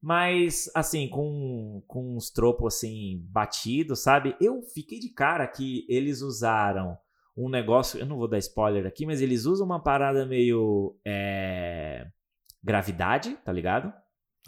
Mas, 0.00 0.70
assim, 0.74 1.08
com, 1.08 1.82
com 1.86 2.16
uns 2.16 2.30
tropos, 2.30 2.76
assim, 2.76 3.20
batidos, 3.30 4.00
sabe? 4.00 4.36
Eu 4.40 4.62
fiquei 4.62 4.98
de 4.98 5.12
cara 5.12 5.46
que 5.46 5.84
eles 5.88 6.22
usaram 6.22 6.96
um 7.36 7.48
negócio... 7.48 7.98
Eu 7.98 8.06
não 8.06 8.16
vou 8.16 8.28
dar 8.28 8.38
spoiler 8.38 8.86
aqui, 8.86 9.04
mas 9.04 9.20
eles 9.20 9.44
usam 9.44 9.66
uma 9.66 9.82
parada 9.82 10.24
meio... 10.24 10.96
é, 11.04 12.06
gravidade, 12.62 13.36
tá 13.44 13.52
ligado? 13.52 13.92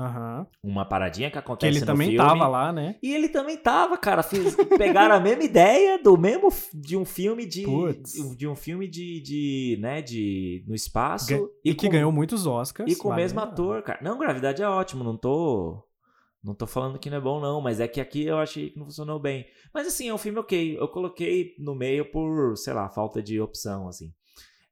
Aham. 0.01 0.47
Uma 0.65 0.87
paradinha 0.87 1.29
que 1.29 1.35
Que 1.35 1.39
acontece 1.39 1.73
ele 1.73 1.81
no 1.81 1.87
também 1.87 2.09
filme. 2.13 2.25
tava 2.27 2.49
lá, 2.49 2.73
né? 2.73 2.97
E 3.03 3.15
ele 3.15 3.29
também 3.29 3.59
tava, 3.59 3.99
cara. 3.99 4.23
Fiz- 4.23 4.57
pegaram 4.79 5.15
a 5.15 5.21
mesma 5.21 5.45
ideia 5.45 6.03
do 6.03 6.17
mesmo 6.17 6.49
de 6.73 6.97
um 6.97 7.05
filme 7.05 7.45
de 7.45 7.65
Putz. 7.65 8.13
de 8.37 8.49
um 8.49 8.57
filme 8.57 8.89
de, 8.89 9.21
de 9.21 9.79
né, 9.81 10.01
de 10.01 10.65
no 10.67 10.75
espaço 10.75 11.29
Ga- 11.29 11.47
E, 11.63 11.75
que 11.75 11.87
com- 11.87 11.93
ganhou 11.93 12.11
muitos 12.11 12.47
Oscars. 12.47 12.91
e 12.91 12.97
com 12.97 13.11
o 13.11 13.15
mesmo 13.15 13.41
ator, 13.41 13.83
cara. 13.83 13.99
Não, 14.03 14.19
Gravidade 14.19 14.63
é 14.63 14.69
ótimo, 14.69 15.05
não 15.05 15.17
tô 15.19 15.85
não 16.43 16.55
tô 16.55 16.67
falando 16.67 16.99
que 16.99 17.11
não 17.11 17.19
é 17.19 17.21
bom 17.21 17.39
não, 17.39 17.61
mas 17.61 17.81
é 17.81 17.87
que 17.87 18.01
aqui 18.01 18.25
eu 18.25 18.39
achei 18.39 18.71
que 18.71 18.79
não 18.79 18.87
funcionou 18.87 19.21
bem. 19.21 19.45
Mas 19.75 19.87
assim, 19.87 20.09
é 20.09 20.15
um 20.15 20.19
filme 20.19 20.39
OK. 20.39 20.79
Eu 20.81 20.89
coloquei 20.89 21.55
no 21.59 21.75
meio 21.75 22.11
por, 22.11 22.57
sei 22.57 22.73
lá, 22.73 22.89
falta 22.89 23.23
de 23.23 23.39
opção 23.39 23.87
assim. 23.87 24.11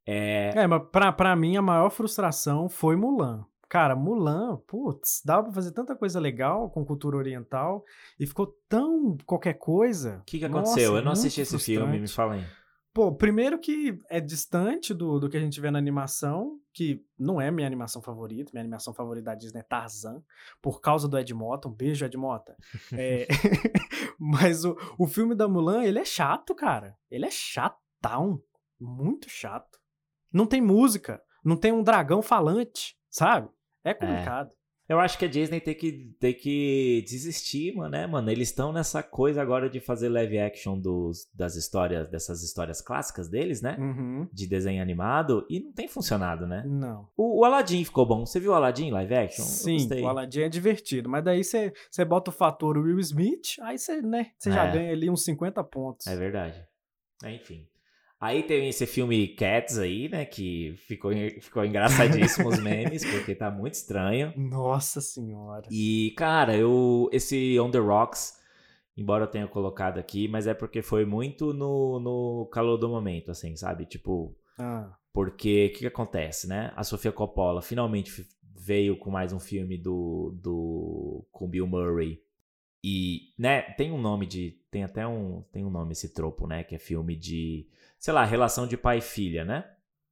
É, 0.07 0.53
É, 0.57 0.67
mas 0.67 0.83
pra, 0.91 1.13
pra 1.13 1.37
mim 1.37 1.59
a 1.59 1.61
maior 1.63 1.91
frustração 1.91 2.67
foi 2.71 2.97
Mulan. 2.97 3.45
Cara, 3.69 3.95
Mulan, 3.95 4.57
putz, 4.67 5.21
dava 5.25 5.45
pra 5.45 5.53
fazer 5.53 5.73
tanta 5.73 5.95
coisa 5.95 6.19
legal 6.19 6.71
com 6.71 6.85
cultura 6.85 7.17
oriental 7.17 7.85
e 8.19 8.27
ficou 8.27 8.57
tão 8.69 9.17
qualquer 9.27 9.55
coisa. 9.55 10.19
o 10.23 10.25
que 10.25 10.39
que 10.39 10.45
aconteceu? 10.45 10.91
Nossa, 10.91 11.01
eu 11.01 11.05
não 11.05 11.13
assisti 11.13 11.43
esse 11.43 11.59
filme, 11.59 11.87
me 11.87 11.99
frustrante. 11.99 12.15
fala 12.15 12.35
aí. 12.35 12.59
Pô, 12.99 13.15
primeiro 13.15 13.61
que 13.61 13.97
é 14.09 14.21
distante 14.21 14.93
do, 14.93 15.21
do 15.21 15.29
que 15.29 15.37
a 15.37 15.41
gente 15.41 15.61
vê 15.61 15.71
na 15.71 15.79
animação, 15.79 16.59
que 16.73 17.05
não 17.19 17.41
é 17.41 17.51
minha 17.51 17.67
animação 17.67 18.03
favorita. 18.03 18.51
Minha 18.53 18.63
animação 18.63 18.93
favorita 18.93 19.27
da 19.27 19.35
Disney 19.35 19.61
é 19.61 19.63
Tarzan, 19.63 20.21
por 20.61 20.81
causa 20.81 21.07
do 21.07 21.17
Ed 21.17 21.33
Mota. 21.33 21.69
Um 21.69 21.73
beijo, 21.73 22.05
Ed 22.05 22.17
Mota. 22.17 22.57
É, 22.93 23.29
mas 24.19 24.65
o, 24.65 24.77
o 24.99 25.07
filme 25.07 25.35
da 25.35 25.47
Mulan, 25.47 25.85
ele 25.85 25.99
é 25.99 26.05
chato, 26.05 26.55
cara. 26.55 26.97
Ele 27.09 27.27
é 27.27 27.31
chatão. 27.31 28.43
Muito 28.81 29.29
chato. 29.29 29.79
Não 30.33 30.47
tem 30.47 30.61
música, 30.61 31.23
não 31.45 31.57
tem 31.57 31.73
um 31.73 31.83
dragão 31.83 32.21
falante, 32.21 32.97
sabe? 33.09 33.49
É 33.85 33.95
complicado. 33.95 34.51
Eu 34.89 34.99
acho 34.99 35.19
que 35.19 35.27
a 35.27 35.29
Disney 35.29 35.61
tem 35.61 35.75
que, 35.75 36.15
tem 36.19 36.33
que 36.33 37.05
desistir, 37.07 37.75
mano, 37.77 37.91
né, 37.91 38.07
mano? 38.07 38.31
Eles 38.31 38.49
estão 38.49 38.73
nessa 38.73 39.03
coisa 39.03 39.43
agora 39.43 39.69
de 39.69 39.81
fazer 39.81 40.09
live 40.09 40.39
action 40.39 40.79
dos, 40.81 41.29
das 41.35 41.57
histórias, 41.57 42.09
dessas 42.09 42.43
histórias 42.43 42.81
clássicas 42.81 43.29
deles, 43.29 43.61
né? 43.61 43.77
Uhum. 43.79 44.27
De 44.33 44.47
desenho 44.47 44.81
animado, 44.81 45.47
e 45.51 45.61
não 45.61 45.73
tem 45.73 45.87
funcionado, 45.89 46.47
né? 46.47 46.65
Não. 46.67 47.07
O, 47.15 47.41
o 47.41 47.45
Aladdin 47.45 47.85
ficou 47.85 48.07
bom. 48.07 48.25
Você 48.25 48.41
viu 48.41 48.53
o 48.53 48.55
Aladdin 48.55 48.91
live 48.91 49.15
action? 49.15 49.45
Sim, 49.45 49.77
o 50.03 50.09
Aladdin 50.09 50.41
é 50.41 50.49
divertido, 50.49 51.07
mas 51.07 51.23
daí 51.23 51.45
você 51.45 51.71
bota 52.07 52.31
o 52.31 52.33
fator 52.33 52.79
Will 52.79 52.99
Smith, 53.01 53.57
aí 53.61 53.77
você, 53.79 54.01
né, 54.01 54.31
você 54.39 54.51
já 54.51 54.65
É. 54.69 54.73
ganha 54.73 54.93
ali 54.93 55.11
uns 55.11 55.23
50 55.23 55.63
pontos. 55.65 56.07
É 56.07 56.17
verdade. 56.17 56.65
É, 57.23 57.35
enfim. 57.35 57.67
Aí 58.21 58.43
tem 58.43 58.69
esse 58.69 58.85
filme 58.85 59.29
Cats 59.29 59.79
aí, 59.79 60.09
né? 60.09 60.25
Que 60.25 60.75
ficou, 60.77 61.13
ficou 61.41 61.65
engraçadíssimo 61.65 62.49
os 62.49 62.59
memes, 62.59 63.05
porque 63.09 63.33
tá 63.35 63.49
muito 63.49 63.75
estranho. 63.75 64.33
Nossa 64.37 65.01
senhora. 65.01 65.63
E, 65.71 66.13
cara, 66.17 66.57
eu. 66.57 67.09
Esse 67.13 67.59
On 67.61 67.71
the 67.71 67.79
Rocks, 67.79 68.37
embora 68.97 69.25
eu 69.25 69.31
tenha 69.31 69.47
colocado 69.47 69.99
aqui, 69.99 70.27
mas 70.27 70.49
é 70.49 70.55
porque 70.55 70.83
foi 70.83 71.05
muito 71.05 71.53
no, 71.53 72.01
no 72.01 72.47
calor 72.47 72.77
do 72.77 72.89
momento, 72.89 73.31
assim, 73.31 73.55
sabe? 73.55 73.87
Tipo. 73.87 74.37
Ah. 74.59 74.93
Porque 75.13 75.67
o 75.67 75.73
que, 75.73 75.79
que 75.81 75.87
acontece, 75.87 76.49
né? 76.49 76.73
A 76.75 76.83
Sofia 76.83 77.13
Coppola 77.13 77.63
finalmente 77.63 78.27
veio 78.43 78.99
com 78.99 79.11
mais 79.11 79.33
um 79.33 79.39
filme 79.39 79.79
do. 79.79 80.37
do 80.43 81.25
com 81.31 81.49
Bill 81.49 81.69
Murray. 81.69 82.21
E, 82.83 83.33
né, 83.39 83.63
tem 83.63 83.93
um 83.93 84.01
nome 84.01 84.27
de. 84.27 84.61
Tem 84.73 84.83
até 84.83 85.07
um. 85.07 85.43
Tem 85.53 85.65
um 85.65 85.71
nome 85.71 85.93
esse 85.93 86.13
tropo, 86.13 86.49
né? 86.49 86.65
Que 86.65 86.75
é 86.75 86.79
filme 86.79 87.15
de. 87.15 87.69
Sei 87.99 88.13
lá, 88.15 88.25
relação 88.25 88.67
de 88.67 88.77
pai 88.77 88.99
e 88.99 89.03
filha, 89.03 89.45
né? 89.45 89.65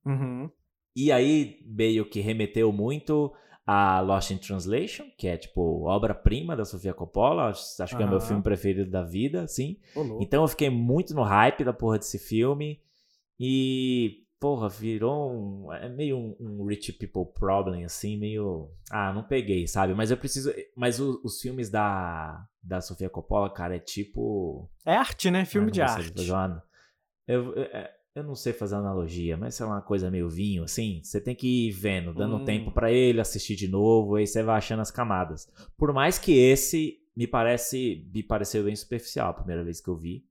Uhum. 0.04 0.50
E 0.94 1.12
aí 1.12 1.58
meio 1.66 2.08
que 2.08 2.20
remeteu 2.20 2.72
muito 2.72 3.32
a 3.66 4.00
Lost 4.00 4.30
in 4.30 4.38
Translation, 4.38 5.04
que 5.18 5.26
é 5.26 5.36
tipo 5.36 5.84
obra-prima 5.84 6.54
da 6.56 6.64
Sofia 6.64 6.94
Coppola, 6.94 7.48
acho, 7.48 7.96
que 7.96 8.02
é 8.02 8.06
o 8.06 8.08
meu 8.08 8.20
filme 8.20 8.42
preferido 8.42 8.90
da 8.90 9.02
vida, 9.02 9.46
louco. 10.02 10.22
Então 10.22 10.42
eu 10.42 10.48
fiquei 10.48 10.70
muito 10.70 11.14
no 11.14 11.22
hype 11.22 11.64
da 11.64 11.72
porra 11.72 11.98
desse 11.98 12.18
filme 12.18 12.80
e 13.38 14.22
porra, 14.38 14.68
virou 14.68 15.32
um, 15.32 15.72
é 15.72 15.88
meio 15.88 16.16
um, 16.16 16.36
um 16.40 16.66
rich 16.66 16.92
people 16.92 17.24
problem 17.34 17.84
assim, 17.84 18.16
meio, 18.18 18.70
ah, 18.90 19.12
não 19.12 19.22
peguei, 19.24 19.66
sabe? 19.66 19.94
Mas 19.94 20.10
eu 20.10 20.16
preciso, 20.16 20.52
mas 20.76 21.00
o- 21.00 21.20
os 21.24 21.40
filmes 21.40 21.68
da 21.70 22.44
da 22.62 22.80
Sofia 22.80 23.08
Coppola, 23.08 23.48
cara, 23.48 23.76
é 23.76 23.78
tipo 23.78 24.68
É 24.84 24.94
arte, 24.96 25.30
né? 25.30 25.44
Filme 25.44 25.68
ah, 25.68 25.70
de 25.70 25.80
arte. 25.80 26.12
fazer 26.12 26.32
uma- 26.32 26.62
Eu, 27.26 27.54
eu, 27.54 27.66
eu 28.14 28.24
não 28.24 28.34
sei 28.34 28.52
fazer 28.52 28.76
analogia, 28.76 29.36
mas 29.36 29.58
lá, 29.60 29.66
uma 29.66 29.82
coisa 29.82 30.10
meio 30.10 30.28
vinho, 30.28 30.64
assim. 30.64 31.00
Você 31.02 31.20
tem 31.20 31.34
que 31.34 31.68
ir 31.68 31.70
vendo, 31.72 32.14
dando 32.14 32.36
Hum. 32.36 32.44
tempo 32.44 32.70
pra 32.70 32.90
ele, 32.90 33.20
assistir 33.20 33.56
de 33.56 33.68
novo, 33.68 34.14
aí 34.16 34.26
você 34.26 34.42
vai 34.42 34.56
achando 34.56 34.80
as 34.80 34.90
camadas. 34.90 35.48
Por 35.76 35.92
mais 35.92 36.18
que 36.18 36.32
esse 36.32 36.98
me 37.16 37.26
parece, 37.26 38.08
me 38.12 38.22
pareceu 38.22 38.64
bem 38.64 38.74
superficial 38.76 39.30
a 39.30 39.34
primeira 39.34 39.62
vez 39.64 39.80
que 39.80 39.88
eu 39.88 39.96
vi. 39.96 40.24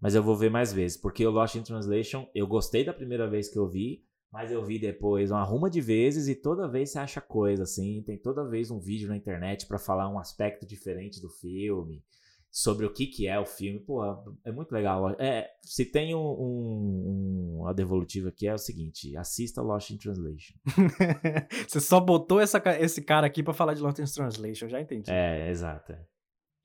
Mas 0.00 0.14
eu 0.14 0.22
vou 0.22 0.34
ver 0.36 0.50
mais 0.50 0.72
vezes, 0.72 0.96
porque 0.96 1.26
o 1.26 1.30
Lost 1.30 1.54
in 1.56 1.62
Translation, 1.62 2.26
eu 2.34 2.46
gostei 2.46 2.82
da 2.84 2.92
primeira 2.92 3.28
vez 3.28 3.50
que 3.50 3.58
eu 3.58 3.68
vi, 3.68 4.02
mas 4.32 4.50
eu 4.50 4.64
vi 4.64 4.78
depois 4.78 5.30
uma 5.30 5.42
ruma 5.42 5.68
de 5.68 5.80
vezes 5.80 6.26
e 6.26 6.34
toda 6.34 6.66
vez 6.68 6.90
você 6.90 6.98
acha 6.98 7.20
coisa, 7.20 7.64
assim. 7.64 8.02
Tem 8.02 8.16
toda 8.16 8.48
vez 8.48 8.70
um 8.70 8.78
vídeo 8.78 9.08
na 9.08 9.16
internet 9.16 9.66
pra 9.66 9.78
falar 9.78 10.08
um 10.08 10.18
aspecto 10.18 10.66
diferente 10.66 11.20
do 11.20 11.28
filme 11.28 12.02
sobre 12.50 12.84
o 12.84 12.92
que, 12.92 13.06
que 13.06 13.26
é 13.28 13.38
o 13.38 13.46
filme. 13.46 13.78
Pô, 13.80 14.02
é 14.44 14.50
muito 14.50 14.72
legal. 14.72 15.10
É, 15.18 15.48
se 15.62 15.84
tem 15.84 16.14
um, 16.14 16.18
um, 16.18 17.58
um 17.62 17.66
a 17.66 17.72
devolutiva 17.72 18.28
aqui 18.30 18.46
é 18.48 18.54
o 18.54 18.58
seguinte: 18.58 19.16
assista 19.16 19.62
Lost 19.62 19.90
in 19.90 19.98
Translation. 19.98 20.54
Você 21.68 21.80
só 21.80 22.00
botou 22.00 22.40
essa 22.40 22.60
esse 22.80 23.02
cara 23.02 23.26
aqui 23.26 23.42
pra 23.42 23.54
falar 23.54 23.74
de 23.74 23.80
Lost 23.82 23.98
in 23.98 24.04
Translation, 24.04 24.68
já 24.68 24.80
entendi. 24.80 25.10
É, 25.10 25.48
exato. 25.50 25.92
é. 25.92 26.00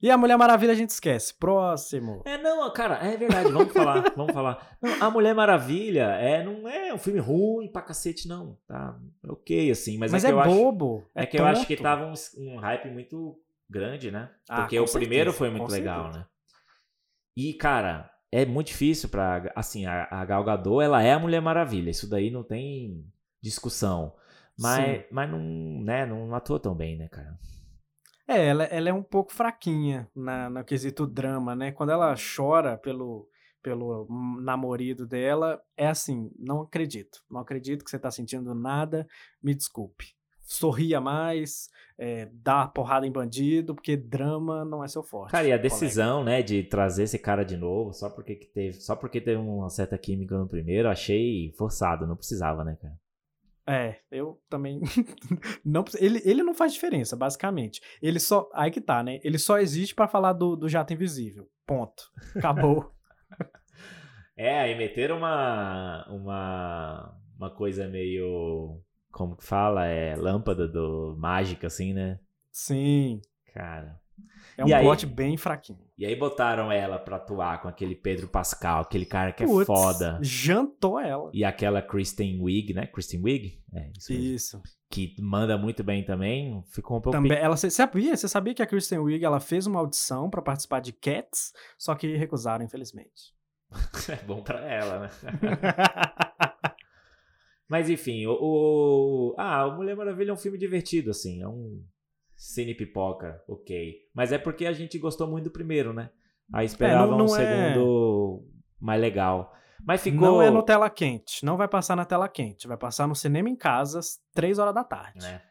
E 0.02 0.10
a 0.10 0.18
Mulher 0.18 0.36
Maravilha 0.36 0.72
a 0.72 0.76
gente 0.76 0.90
esquece. 0.90 1.32
Próximo. 1.38 2.20
É, 2.26 2.36
não, 2.36 2.70
cara, 2.70 2.96
é 2.96 3.16
verdade, 3.16 3.50
vamos 3.50 3.72
falar, 3.72 4.12
vamos 4.14 4.32
falar. 4.34 4.76
Não, 4.82 5.02
a 5.02 5.10
Mulher 5.10 5.34
Maravilha 5.34 6.04
é, 6.20 6.44
não 6.44 6.68
é 6.68 6.92
um 6.92 6.98
filme 6.98 7.18
ruim 7.18 7.72
pra 7.72 7.80
cacete, 7.80 8.28
não. 8.28 8.58
Tá 8.68 8.94
ok, 9.26 9.70
assim, 9.70 9.96
mas, 9.96 10.12
Mas 10.12 10.22
é 10.22 10.26
que 10.28 10.32
é 10.32 10.36
eu 10.36 10.40
acho- 10.40 10.50
bobo, 10.54 11.02
É, 11.14 11.22
é 11.22 11.26
que 11.26 11.38
eu 11.38 11.46
acho 11.46 11.66
que 11.66 11.76
tonto. 11.76 11.82
tava 11.84 12.06
um, 12.06 12.14
um 12.36 12.58
hype 12.58 12.90
muito 12.90 13.38
grande, 13.68 14.10
né? 14.10 14.30
Ah, 14.48 14.62
Porque 14.62 14.78
o 14.78 14.84
primeiro 14.84 15.32
certeza, 15.32 15.38
foi 15.38 15.50
muito 15.50 15.70
legal, 15.70 16.04
certeza. 16.04 16.18
né? 16.20 16.26
E, 17.36 17.54
cara, 17.54 18.10
é 18.32 18.44
muito 18.46 18.68
difícil 18.68 19.08
pra. 19.08 19.52
Assim, 19.54 19.86
a, 19.86 20.08
a 20.10 20.24
Gal 20.24 20.44
Gadot, 20.44 20.82
ela 20.82 21.02
é 21.02 21.12
a 21.12 21.18
Mulher 21.18 21.40
Maravilha. 21.40 21.90
Isso 21.90 22.08
daí 22.08 22.30
não 22.30 22.42
tem 22.42 23.04
discussão. 23.42 24.14
Mas, 24.58 25.00
Sim. 25.00 25.04
mas 25.10 25.30
não, 25.30 25.38
né, 25.38 26.06
não 26.06 26.34
atua 26.34 26.58
tão 26.58 26.74
bem, 26.74 26.96
né, 26.96 27.08
cara? 27.08 27.38
É, 28.26 28.46
ela, 28.48 28.64
ela 28.64 28.88
é 28.88 28.92
um 28.92 29.02
pouco 29.02 29.32
fraquinha 29.32 30.10
na, 30.14 30.50
no 30.50 30.64
quesito 30.64 31.06
drama, 31.06 31.54
né? 31.54 31.70
Quando 31.72 31.90
ela 31.90 32.14
chora 32.16 32.76
pelo, 32.76 33.28
pelo 33.62 34.08
namorado 34.40 35.06
dela, 35.06 35.62
é 35.76 35.86
assim, 35.86 36.30
não 36.38 36.62
acredito. 36.62 37.22
Não 37.30 37.40
acredito 37.40 37.84
que 37.84 37.90
você 37.90 37.98
tá 37.98 38.10
sentindo 38.10 38.54
nada, 38.54 39.06
me 39.42 39.54
desculpe. 39.54 40.15
Sorria 40.46 41.00
mais, 41.00 41.68
é, 41.98 42.28
dá 42.32 42.68
porrada 42.68 43.06
em 43.06 43.10
bandido, 43.10 43.74
porque 43.74 43.96
drama 43.96 44.64
não 44.64 44.82
é 44.82 44.88
seu 44.88 45.02
forte. 45.02 45.32
Cara, 45.32 45.44
e 45.46 45.52
a 45.52 45.58
colega. 45.58 45.62
decisão, 45.62 46.22
né, 46.22 46.42
de 46.42 46.62
trazer 46.62 47.02
esse 47.02 47.18
cara 47.18 47.44
de 47.44 47.56
novo, 47.56 47.92
só 47.92 48.08
porque 48.08 48.36
que 48.36 48.46
teve, 48.46 48.74
só 48.74 48.94
porque 48.94 49.20
teve 49.20 49.38
uma 49.38 49.68
certa 49.68 49.98
química 49.98 50.38
no 50.38 50.48
primeiro, 50.48 50.88
achei 50.88 51.52
forçado, 51.58 52.06
não 52.06 52.16
precisava, 52.16 52.64
né, 52.64 52.78
cara? 52.80 52.94
É, 53.68 53.96
eu 54.12 54.40
também. 54.48 54.80
não, 55.64 55.84
ele, 55.98 56.22
ele 56.24 56.44
não 56.44 56.54
faz 56.54 56.72
diferença, 56.72 57.16
basicamente. 57.16 57.80
Ele 58.00 58.20
só. 58.20 58.48
Aí 58.54 58.70
que 58.70 58.80
tá, 58.80 59.02
né? 59.02 59.18
Ele 59.24 59.38
só 59.38 59.58
existe 59.58 59.92
pra 59.92 60.06
falar 60.06 60.34
do, 60.34 60.54
do 60.54 60.68
jato 60.68 60.92
invisível. 60.92 61.48
Ponto. 61.66 62.10
Acabou. 62.36 62.92
É, 64.38 64.60
aí 64.60 64.76
meteram 64.76 65.16
uma, 65.16 66.06
uma, 66.10 67.18
uma 67.38 67.50
coisa 67.50 67.88
meio, 67.88 68.82
como 69.16 69.34
que 69.34 69.44
fala, 69.46 69.86
é 69.86 70.14
lâmpada 70.14 70.68
do 70.68 71.16
mágica, 71.18 71.68
assim, 71.68 71.94
né? 71.94 72.20
Sim. 72.52 73.22
Cara. 73.54 73.98
É 74.58 74.62
um 74.62 74.68
plot 74.68 75.06
bem 75.06 75.38
fraquinho. 75.38 75.86
E 75.96 76.04
aí 76.04 76.14
botaram 76.14 76.70
ela 76.70 76.98
pra 76.98 77.16
atuar 77.16 77.62
com 77.62 77.68
aquele 77.68 77.94
Pedro 77.94 78.28
Pascal, 78.28 78.82
aquele 78.82 79.06
cara 79.06 79.32
que 79.32 79.42
é 79.42 79.46
Putz, 79.46 79.66
foda. 79.66 80.18
Jantou 80.20 81.00
ela. 81.00 81.30
E 81.32 81.44
aquela 81.44 81.80
Kristen 81.80 82.38
Wiig, 82.42 82.74
né? 82.74 82.86
Kristen 82.86 83.22
Wiig? 83.22 83.58
É, 83.72 83.90
isso 83.98 84.12
mesmo. 84.12 84.34
Isso. 84.34 84.62
Que 84.90 85.14
manda 85.18 85.56
muito 85.56 85.82
bem 85.82 86.04
também. 86.04 86.62
Ficou 86.74 86.98
um 86.98 87.00
pouco... 87.00 87.16
Também, 87.16 87.38
ela, 87.38 87.56
você 87.56 87.70
sabia, 87.70 88.14
você 88.14 88.28
sabia 88.28 88.52
que 88.52 88.62
a 88.62 88.66
Kristen 88.66 88.98
Wiig 88.98 89.24
ela 89.24 89.40
fez 89.40 89.66
uma 89.66 89.80
audição 89.80 90.28
pra 90.28 90.42
participar 90.42 90.80
de 90.80 90.92
Cats, 90.92 91.54
só 91.78 91.94
que 91.94 92.16
recusaram, 92.16 92.64
infelizmente. 92.64 93.34
É 94.12 94.22
bom 94.24 94.42
pra 94.42 94.60
ela, 94.60 95.00
né? 95.00 95.10
Mas 97.68 97.90
enfim, 97.90 98.26
o, 98.26 98.32
o- 98.40 99.34
Ah, 99.38 99.66
o 99.66 99.76
Mulher 99.76 99.96
Maravilha 99.96 100.30
é 100.30 100.34
um 100.34 100.36
filme 100.38 100.56
divertido, 100.58 101.10
assim. 101.10 101.42
É 101.42 101.48
um 101.48 101.82
cine 102.36 102.74
pipoca, 102.74 103.42
ok. 103.48 103.94
Mas 104.14 104.30
é 104.32 104.38
porque 104.38 104.66
a 104.66 104.72
gente 104.72 104.98
gostou 104.98 105.26
muito 105.26 105.44
do 105.44 105.50
primeiro, 105.50 105.92
né? 105.92 106.10
Aí 106.52 106.66
esperava 106.66 107.10
não- 107.12 107.18
não 107.18 107.26
um 107.26 107.36
é- 107.36 107.72
segundo 107.72 108.44
mais 108.80 109.00
legal. 109.00 109.52
Mas 109.84 110.02
ficou. 110.02 110.20
Não 110.20 110.42
é 110.42 110.50
no 110.50 110.62
tela 110.62 110.88
quente. 110.88 111.44
Não 111.44 111.56
vai 111.56 111.68
passar 111.68 111.96
na 111.96 112.04
tela 112.04 112.28
quente. 112.28 112.66
Vai 112.68 112.76
passar 112.76 113.06
no 113.06 113.14
cinema 113.14 113.48
em 113.48 113.56
casa 113.56 113.98
às 113.98 114.18
3 114.34 114.58
horas 114.58 114.74
da 114.74 114.84
tarde. 114.84 115.20
né? 115.20 115.42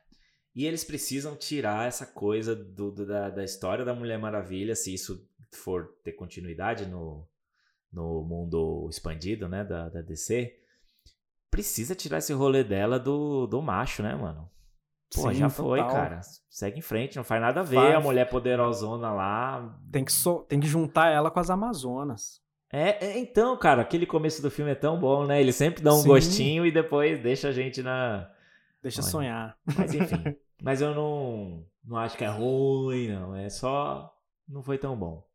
E 0.55 0.65
eles 0.65 0.85
precisam 0.85 1.35
tirar 1.35 1.85
essa 1.87 2.05
coisa 2.05 2.55
do, 2.55 2.89
do- 2.91 3.05
da, 3.05 3.29
da 3.29 3.43
história 3.43 3.83
da 3.83 3.93
Mulher 3.93 4.17
Maravilha, 4.17 4.73
se 4.73 4.93
isso 4.93 5.27
for 5.53 5.89
ter 6.03 6.13
continuidade 6.13 6.85
no, 6.85 7.27
no 7.91 8.23
mundo 8.23 8.87
expandido, 8.89 9.49
né, 9.49 9.63
da, 9.65 9.89
da 9.89 10.01
DC. 10.01 10.53
Precisa 11.55 11.95
tirar 11.95 12.17
esse 12.17 12.33
rolê 12.33 12.63
dela 12.65 12.99
do, 12.99 13.47
do 13.47 13.61
macho, 13.61 14.03
né, 14.03 14.13
mano? 14.13 14.49
Pô, 15.13 15.29
Sim, 15.29 15.35
já 15.35 15.49
foi, 15.49 15.79
total. 15.79 15.95
cara. 15.95 16.21
Segue 16.49 16.79
em 16.79 16.81
frente, 16.81 17.15
não 17.15 17.23
faz 17.23 17.41
nada 17.41 17.61
a 17.61 17.63
ver 17.63 17.77
Faz. 17.77 17.95
a 17.95 17.99
mulher 18.01 18.29
poderosona 18.29 19.13
lá. 19.13 19.79
Tem 19.89 20.03
que, 20.03 20.11
so- 20.11 20.43
tem 20.49 20.59
que 20.59 20.67
juntar 20.67 21.09
ela 21.11 21.31
com 21.31 21.39
as 21.39 21.49
Amazonas. 21.49 22.41
É, 22.69 23.05
é, 23.05 23.19
então, 23.19 23.57
cara, 23.57 23.81
aquele 23.83 24.05
começo 24.05 24.41
do 24.41 24.51
filme 24.51 24.71
é 24.71 24.75
tão 24.75 24.99
bom, 24.99 25.25
né? 25.25 25.39
Eles 25.39 25.55
sempre 25.55 25.81
dão 25.81 25.95
um 25.97 26.01
Sim. 26.01 26.07
gostinho 26.09 26.65
e 26.65 26.71
depois 26.71 27.21
deixa 27.21 27.47
a 27.47 27.51
gente 27.53 27.81
na. 27.81 28.29
Deixa 28.83 29.01
Olha, 29.01 29.09
sonhar. 29.09 29.57
Mas 29.77 29.93
enfim. 29.93 30.35
mas 30.61 30.81
eu 30.81 30.93
não, 30.93 31.65
não 31.85 31.95
acho 31.95 32.17
que 32.17 32.25
é 32.25 32.29
ruim, 32.29 33.07
não. 33.13 33.33
É 33.33 33.47
só. 33.49 34.13
Não 34.45 34.61
foi 34.61 34.77
tão 34.77 34.97
bom. 34.97 35.25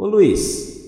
Ô 0.00 0.06
Luiz, 0.06 0.78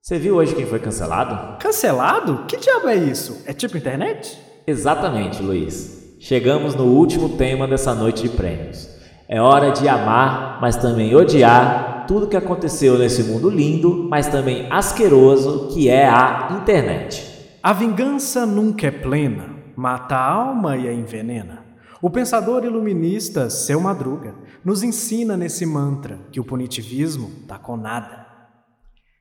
você 0.00 0.16
viu 0.16 0.36
hoje 0.36 0.54
quem 0.54 0.64
foi 0.64 0.78
cancelado? 0.78 1.58
Cancelado? 1.58 2.44
Que 2.46 2.58
diabo 2.58 2.86
é 2.86 2.94
isso? 2.94 3.42
É 3.44 3.52
tipo 3.52 3.76
internet? 3.76 4.38
Exatamente, 4.68 5.42
Luiz. 5.42 6.14
Chegamos 6.20 6.76
no 6.76 6.84
último 6.84 7.30
tema 7.30 7.66
dessa 7.66 7.92
noite 7.92 8.22
de 8.22 8.28
prêmios. 8.28 8.88
É 9.28 9.40
hora 9.40 9.72
de 9.72 9.88
amar, 9.88 10.60
mas 10.60 10.76
também 10.76 11.12
odiar 11.12 12.04
tudo 12.06 12.28
que 12.28 12.36
aconteceu 12.36 12.96
nesse 12.96 13.24
mundo 13.24 13.50
lindo, 13.50 14.06
mas 14.08 14.28
também 14.28 14.68
asqueroso 14.70 15.74
que 15.74 15.88
é 15.88 16.08
a 16.08 16.56
internet. 16.62 17.58
A 17.60 17.72
vingança 17.72 18.46
nunca 18.46 18.86
é 18.86 18.92
plena, 18.92 19.56
mata 19.74 20.14
a 20.14 20.32
alma 20.32 20.76
e 20.76 20.86
a 20.86 20.92
envenena. 20.92 21.64
O 22.00 22.08
pensador 22.08 22.64
iluminista 22.64 23.50
Seu 23.50 23.80
Madruga 23.80 24.34
nos 24.64 24.82
ensina 24.82 25.36
nesse 25.36 25.64
mantra 25.64 26.18
que 26.30 26.40
o 26.40 26.44
punitivismo 26.44 27.30
tá 27.46 27.58
com 27.58 27.76
nada. 27.76 28.26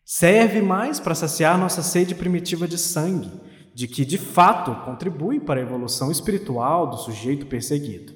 Serve 0.04 0.62
mais 0.62 1.00
para 1.00 1.16
saciar 1.16 1.58
nossa 1.58 1.84
sede 1.84 2.16
primitiva 2.16 2.68
de 2.68 2.78
sangue, 2.78 3.32
de 3.76 3.88
que 3.88 4.04
de 4.04 4.18
fato 4.18 4.74
contribui 4.84 5.40
para 5.40 5.60
a 5.60 5.64
evolução 5.64 6.12
espiritual 6.12 6.90
do 6.90 6.98
sujeito 6.98 7.46
perseguido. 7.46 8.14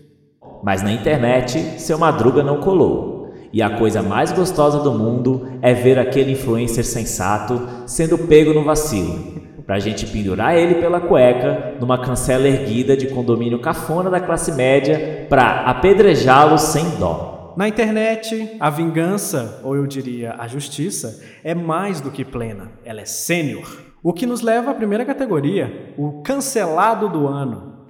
Mas 0.63 0.81
na 0.81 0.91
internet, 0.91 1.79
seu 1.79 1.97
Madruga 1.97 2.43
não 2.43 2.61
colou. 2.61 3.31
E 3.51 3.61
a 3.61 3.77
coisa 3.77 4.01
mais 4.01 4.31
gostosa 4.31 4.79
do 4.79 4.91
mundo 4.91 5.47
é 5.61 5.73
ver 5.73 5.99
aquele 5.99 6.31
influencer 6.31 6.83
sensato 6.83 7.61
sendo 7.85 8.17
pego 8.17 8.53
no 8.53 8.63
vacilo. 8.63 9.42
Pra 9.65 9.79
gente 9.79 10.05
pendurar 10.07 10.55
ele 10.55 10.75
pela 10.75 10.99
cueca 10.99 11.75
numa 11.79 11.97
cancela 11.97 12.47
erguida 12.47 12.97
de 12.97 13.07
condomínio 13.07 13.59
cafona 13.59 14.09
da 14.09 14.19
classe 14.19 14.51
média 14.51 15.25
pra 15.29 15.61
apedrejá-lo 15.61 16.57
sem 16.57 16.89
dó. 16.97 17.53
Na 17.55 17.67
internet, 17.67 18.57
a 18.59 18.69
vingança, 18.69 19.61
ou 19.63 19.75
eu 19.75 19.85
diria 19.85 20.35
a 20.37 20.47
justiça, 20.47 21.23
é 21.43 21.53
mais 21.53 22.01
do 22.01 22.11
que 22.11 22.25
plena, 22.25 22.71
ela 22.83 23.01
é 23.01 23.05
sênior. 23.05 23.77
O 24.01 24.11
que 24.11 24.25
nos 24.25 24.41
leva 24.41 24.71
à 24.71 24.73
primeira 24.73 25.05
categoria, 25.05 25.93
o 25.97 26.23
cancelado 26.23 27.07
do 27.07 27.27
ano. 27.27 27.85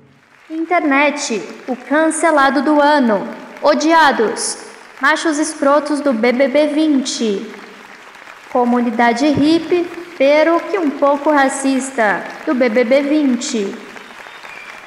Internet, 0.52 1.42
o 1.68 1.76
cancelado 1.76 2.62
do 2.62 2.80
ano. 2.80 3.26
Odiados, 3.64 4.58
machos 5.02 5.40
escrotos 5.40 6.02
do 6.02 6.14
BBB 6.14 6.68
20. 6.68 7.48
Comunidade 8.52 9.26
hippie, 9.28 9.88
pero 10.26 10.58
que 10.62 10.78
um 10.78 10.90
pouco 10.90 11.32
racista, 11.32 12.24
do 12.46 12.56
BBB 12.56 13.02
20. 13.02 13.76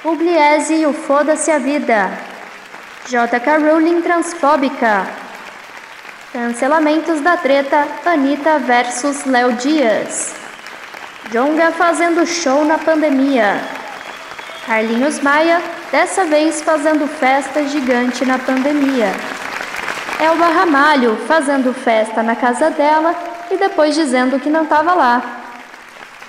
Pugliese 0.03 0.77
e 0.77 0.87
o 0.87 0.95
Foda-se 0.95 1.51
a 1.51 1.59
Vida. 1.59 2.11
JK 3.07 3.63
Rowling 3.63 4.01
transfóbica. 4.01 5.07
Cancelamentos 6.33 7.21
da 7.21 7.37
treta 7.37 7.87
Anitta 8.07 8.59
versus 8.61 9.27
Léo 9.27 9.53
Dias. 9.53 10.35
Jonga 11.31 11.71
fazendo 11.71 12.25
show 12.25 12.65
na 12.65 12.79
pandemia. 12.79 13.61
Carlinhos 14.67 15.21
Maia, 15.21 15.61
dessa 15.93 16.25
vez 16.25 16.63
fazendo 16.63 17.07
festa 17.07 17.63
gigante 17.67 18.25
na 18.25 18.39
pandemia. 18.39 19.13
Elba 20.19 20.47
Ramalho 20.47 21.15
fazendo 21.27 21.75
festa 21.75 22.23
na 22.23 22.35
casa 22.35 22.71
dela 22.71 23.26
e 23.51 23.57
depois 23.57 23.95
dizendo 23.95 24.39
que 24.41 24.49
não 24.49 24.65
estava 24.65 24.95
lá. 24.95 25.43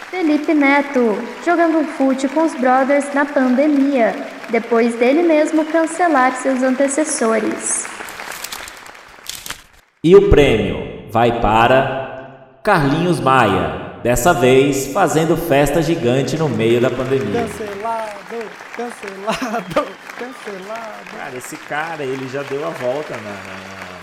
Felipe 0.09 0.53
Neto 0.53 1.17
jogando 1.45 1.85
fute 1.97 2.27
com 2.29 2.43
os 2.43 2.55
brothers 2.55 3.13
na 3.13 3.25
pandemia, 3.25 4.15
depois 4.49 4.95
dele 4.95 5.21
mesmo 5.21 5.65
cancelar 5.65 6.33
seus 6.35 6.63
antecessores. 6.63 7.85
E 10.03 10.15
o 10.15 10.29
prêmio 10.29 11.09
vai 11.11 11.41
para 11.41 12.59
Carlinhos 12.63 13.19
Maia, 13.19 13.99
dessa 14.01 14.33
vez 14.33 14.87
fazendo 14.93 15.35
festa 15.35 15.81
gigante 15.81 16.37
no 16.37 16.47
meio 16.47 16.79
da 16.79 16.89
pandemia. 16.89 17.41
Cancelado, 17.41 18.45
cancelado, 18.75 19.87
cancelado. 20.17 21.17
Cara, 21.17 21.37
esse 21.37 21.57
cara, 21.57 22.03
ele 22.03 22.29
já 22.29 22.43
deu 22.43 22.65
a 22.65 22.69
volta 22.69 23.15
na, 23.15 23.31
na, 23.31 23.96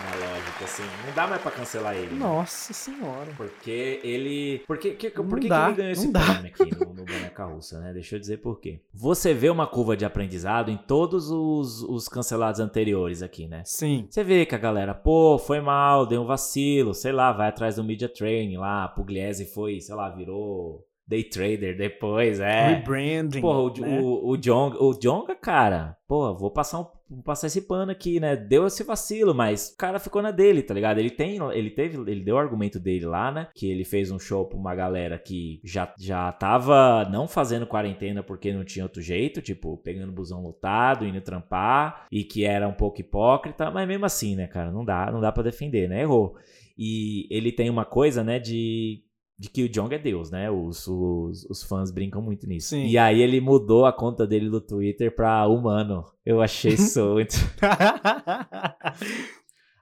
assim. 0.62 0.82
Não 1.06 1.14
dá 1.14 1.26
mais 1.26 1.40
pra 1.42 1.50
cancelar 1.50 1.96
ele. 1.96 2.14
Nossa 2.14 2.72
senhora. 2.72 3.32
Porque 3.36 4.00
ele. 4.04 4.62
Porque, 4.66 4.92
que, 4.92 5.10
por 5.10 5.40
que, 5.40 5.48
dá, 5.48 5.64
que 5.64 5.68
ele 5.70 5.76
ganhou 5.76 5.92
esse 5.92 6.12
prêmio 6.12 6.46
aqui 6.46 6.84
no, 6.84 6.94
no 6.94 7.04
Boneca 7.04 7.44
Russa, 7.46 7.80
né? 7.80 7.92
Deixa 7.92 8.16
eu 8.16 8.20
dizer 8.20 8.38
por 8.38 8.60
quê. 8.60 8.80
Você 8.92 9.34
vê 9.34 9.48
uma 9.50 9.66
curva 9.66 9.96
de 9.96 10.04
aprendizado 10.04 10.70
em 10.70 10.76
todos 10.76 11.30
os, 11.30 11.82
os 11.82 12.08
cancelados 12.08 12.60
anteriores 12.60 13.22
aqui, 13.22 13.48
né? 13.48 13.62
Sim. 13.64 14.06
Você 14.08 14.22
vê 14.22 14.46
que 14.46 14.54
a 14.54 14.58
galera, 14.58 14.94
pô, 14.94 15.38
foi 15.38 15.60
mal, 15.60 16.06
deu 16.06 16.22
um 16.22 16.26
vacilo, 16.26 16.94
sei 16.94 17.12
lá, 17.12 17.32
vai 17.32 17.48
atrás 17.48 17.76
do 17.76 17.84
media 17.84 18.08
training 18.08 18.56
lá, 18.56 18.86
Pugliese 18.88 19.46
foi, 19.46 19.80
sei 19.80 19.94
lá, 19.94 20.10
virou 20.10 20.86
day 21.06 21.22
trader 21.22 21.76
depois, 21.76 22.40
é. 22.40 22.68
Rebranding. 22.68 23.40
Porra, 23.40 23.58
o, 23.60 23.80
né? 23.80 24.00
o, 24.00 24.28
o, 24.30 24.36
Jonga, 24.36 24.82
o 24.82 24.98
Jonga, 24.98 25.34
cara, 25.34 25.96
pô, 26.08 26.34
vou 26.34 26.50
passar, 26.50 26.80
um, 26.80 26.86
vou 27.10 27.22
passar 27.22 27.46
esse 27.46 27.62
pano 27.62 27.92
aqui, 27.92 28.18
né? 28.18 28.34
Deu 28.34 28.66
esse 28.66 28.82
vacilo, 28.82 29.34
mas 29.34 29.68
o 29.68 29.76
cara 29.76 29.98
ficou 29.98 30.22
na 30.22 30.30
dele, 30.30 30.62
tá 30.62 30.72
ligado? 30.72 30.98
Ele 30.98 31.10
tem, 31.10 31.38
ele 31.52 31.70
teve, 31.70 31.98
ele 32.10 32.22
deu 32.22 32.36
o 32.36 32.38
argumento 32.38 32.80
dele 32.80 33.04
lá, 33.04 33.30
né? 33.30 33.48
Que 33.54 33.70
ele 33.70 33.84
fez 33.84 34.10
um 34.10 34.18
show 34.18 34.46
pra 34.46 34.58
uma 34.58 34.74
galera 34.74 35.18
que 35.18 35.60
já, 35.62 35.92
já 35.98 36.32
tava 36.32 37.06
não 37.10 37.28
fazendo 37.28 37.66
quarentena 37.66 38.22
porque 38.22 38.52
não 38.52 38.64
tinha 38.64 38.84
outro 38.84 39.02
jeito, 39.02 39.42
tipo, 39.42 39.76
pegando 39.78 40.12
busão 40.12 40.42
lotado, 40.42 41.06
indo 41.06 41.20
trampar, 41.20 42.06
e 42.10 42.24
que 42.24 42.44
era 42.44 42.66
um 42.66 42.74
pouco 42.74 43.00
hipócrita, 43.00 43.70
mas 43.70 43.86
mesmo 43.86 44.06
assim, 44.06 44.36
né, 44.36 44.46
cara, 44.46 44.70
não 44.70 44.84
dá, 44.84 45.10
não 45.12 45.20
dá 45.20 45.30
para 45.30 45.42
defender, 45.42 45.88
né? 45.88 46.00
Errou. 46.00 46.36
E 46.76 47.28
ele 47.30 47.52
tem 47.52 47.70
uma 47.70 47.84
coisa, 47.84 48.24
né, 48.24 48.38
de 48.40 49.03
de 49.38 49.50
que 49.50 49.64
o 49.64 49.68
Jong 49.68 49.94
é 49.94 49.98
Deus, 49.98 50.30
né? 50.30 50.50
Os, 50.50 50.86
os, 50.86 51.44
os 51.50 51.62
fãs 51.62 51.90
brincam 51.90 52.22
muito 52.22 52.46
nisso. 52.46 52.68
Sim. 52.68 52.86
E 52.86 52.96
aí 52.96 53.20
ele 53.20 53.40
mudou 53.40 53.84
a 53.84 53.92
conta 53.92 54.26
dele 54.26 54.48
do 54.48 54.60
Twitter 54.60 55.14
pra 55.14 55.46
humano. 55.48 56.04
Eu 56.24 56.40
achei 56.40 56.72
isso 56.74 57.04
muito. 57.14 57.34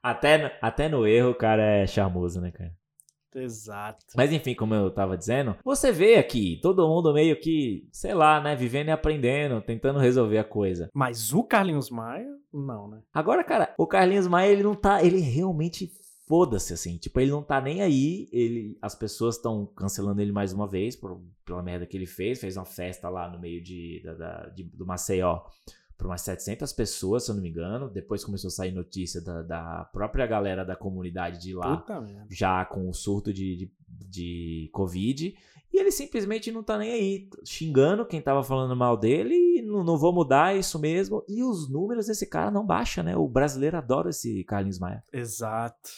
até, 0.02 0.38
no- 0.38 0.50
até 0.60 0.88
no 0.88 1.06
erro 1.06 1.30
o 1.30 1.34
cara 1.34 1.62
é 1.62 1.86
charmoso, 1.86 2.40
né, 2.40 2.50
cara? 2.50 2.72
Exato. 3.34 4.04
Mas 4.14 4.30
enfim, 4.30 4.54
como 4.54 4.74
eu 4.74 4.90
tava 4.90 5.16
dizendo, 5.16 5.56
você 5.64 5.90
vê 5.90 6.16
aqui 6.16 6.58
todo 6.62 6.86
mundo 6.86 7.14
meio 7.14 7.38
que, 7.40 7.88
sei 7.90 8.12
lá, 8.12 8.42
né, 8.42 8.54
vivendo 8.54 8.88
e 8.88 8.90
aprendendo, 8.90 9.62
tentando 9.62 9.98
resolver 9.98 10.36
a 10.36 10.44
coisa. 10.44 10.90
Mas 10.92 11.32
o 11.32 11.42
Carlinhos 11.42 11.88
Maia, 11.88 12.28
não, 12.52 12.88
né? 12.88 13.00
Agora, 13.12 13.42
cara, 13.42 13.74
o 13.78 13.86
Carlinhos 13.86 14.28
Maia, 14.28 14.52
ele 14.52 14.62
não 14.62 14.74
tá. 14.74 15.02
Ele 15.02 15.18
realmente 15.20 15.90
foda-se, 16.32 16.72
assim. 16.72 16.96
Tipo, 16.96 17.20
ele 17.20 17.30
não 17.30 17.42
tá 17.42 17.60
nem 17.60 17.82
aí. 17.82 18.26
Ele, 18.32 18.78
as 18.80 18.94
pessoas 18.94 19.36
estão 19.36 19.66
cancelando 19.66 20.22
ele 20.22 20.32
mais 20.32 20.50
uma 20.50 20.66
vez 20.66 20.96
por, 20.96 21.20
pela 21.44 21.62
merda 21.62 21.84
que 21.84 21.94
ele 21.94 22.06
fez. 22.06 22.40
Fez 22.40 22.56
uma 22.56 22.64
festa 22.64 23.10
lá 23.10 23.28
no 23.30 23.38
meio 23.38 23.62
de, 23.62 24.00
da, 24.02 24.14
da- 24.14 24.46
de- 24.48 24.64
do 24.64 24.86
Maceió 24.86 25.42
para 25.98 26.06
umas 26.06 26.22
700 26.22 26.72
pessoas, 26.72 27.24
se 27.24 27.30
eu 27.30 27.34
não 27.34 27.42
me 27.42 27.50
engano. 27.50 27.90
Depois 27.90 28.24
começou 28.24 28.48
a 28.48 28.50
sair 28.50 28.72
notícia 28.72 29.20
da, 29.20 29.42
da 29.42 29.84
própria 29.92 30.26
galera 30.26 30.64
da 30.64 30.74
comunidade 30.74 31.38
de 31.38 31.52
lá 31.52 31.76
Puta 31.76 32.02
já 32.30 32.64
com 32.64 32.88
o 32.88 32.94
surto 32.94 33.30
de, 33.30 33.54
de, 33.54 33.72
de 34.08 34.70
Covid. 34.72 35.36
E 35.70 35.78
ele 35.78 35.90
simplesmente 35.90 36.50
não 36.50 36.62
tá 36.62 36.78
nem 36.78 36.92
aí, 36.92 37.28
xingando 37.44 38.06
quem 38.06 38.22
tava 38.22 38.42
falando 38.42 38.74
mal 38.74 38.96
dele 38.96 39.34
e 39.58 39.62
não, 39.62 39.84
não 39.84 39.98
vou 39.98 40.14
mudar 40.14 40.54
é 40.54 40.58
isso 40.58 40.78
mesmo. 40.78 41.22
E 41.28 41.42
os 41.42 41.68
números 41.70 42.06
desse 42.06 42.26
cara 42.26 42.50
não 42.50 42.64
baixam, 42.64 43.04
né? 43.04 43.16
O 43.18 43.28
brasileiro 43.28 43.76
adora 43.76 44.08
esse 44.10 44.44
Carlinhos 44.44 44.78
Maia. 44.78 45.04
Exato. 45.12 45.90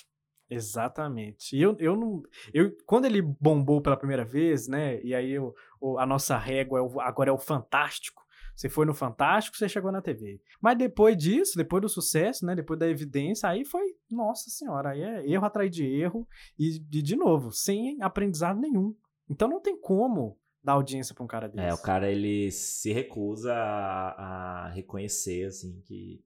Exatamente. 0.51 1.57
E 1.57 1.63
eu, 1.63 1.77
eu 1.79 1.97
não. 1.97 2.23
Eu, 2.53 2.71
quando 2.87 3.05
ele 3.07 3.23
bombou 3.23 3.81
pela 3.81 3.97
primeira 3.97 4.25
vez, 4.25 4.69
né? 4.69 5.01
E 5.03 5.15
aí 5.15 5.31
eu, 5.33 5.55
o- 5.81 5.99
a 5.99 6.07
nossa 6.07 6.37
régua 6.37 6.79
é 6.79 6.83
o- 6.83 7.01
agora 7.01 7.31
é 7.31 7.33
o 7.33 7.39
Fantástico. 7.39 8.23
Você 8.55 8.69
foi 8.69 8.87
no 8.87 8.95
Fantástico, 8.95 9.57
você 9.57 9.69
chegou 9.69 9.91
na 9.91 10.01
TV. 10.01 10.41
Mas 10.61 10.79
depois 10.79 11.17
disso, 11.17 11.57
depois 11.57 11.83
do 11.83 11.89
sucesso, 11.89 12.47
né? 12.47 12.55
Depois 12.55 12.79
da 12.79 12.89
evidência, 12.89 13.49
aí 13.49 13.65
foi, 13.65 13.83
nossa 14.11 14.49
senhora, 14.49 14.91
aí 14.91 15.03
é 15.03 15.29
erro 15.29 15.45
atrás 15.45 15.71
de 15.71 15.85
erro. 15.85 16.27
E, 16.59 16.77
e, 16.77 17.03
de 17.03 17.17
novo, 17.17 17.51
sem 17.51 18.01
aprendizado 18.01 18.61
nenhum. 18.61 18.95
Então 19.29 19.49
não 19.49 19.61
tem 19.61 19.77
como 19.81 20.39
dar 20.63 20.75
audiência 20.75 21.15
pra 21.15 21.25
um 21.25 21.27
cara 21.27 21.49
desse. 21.49 21.67
É, 21.67 21.75
o 21.75 21.83
cara 21.83 22.09
ele 22.11 22.51
se 22.53 22.93
recusa 22.93 23.53
a, 23.53 24.67
a 24.67 24.69
reconhecer, 24.69 25.47
assim, 25.47 25.81
que 25.85 26.23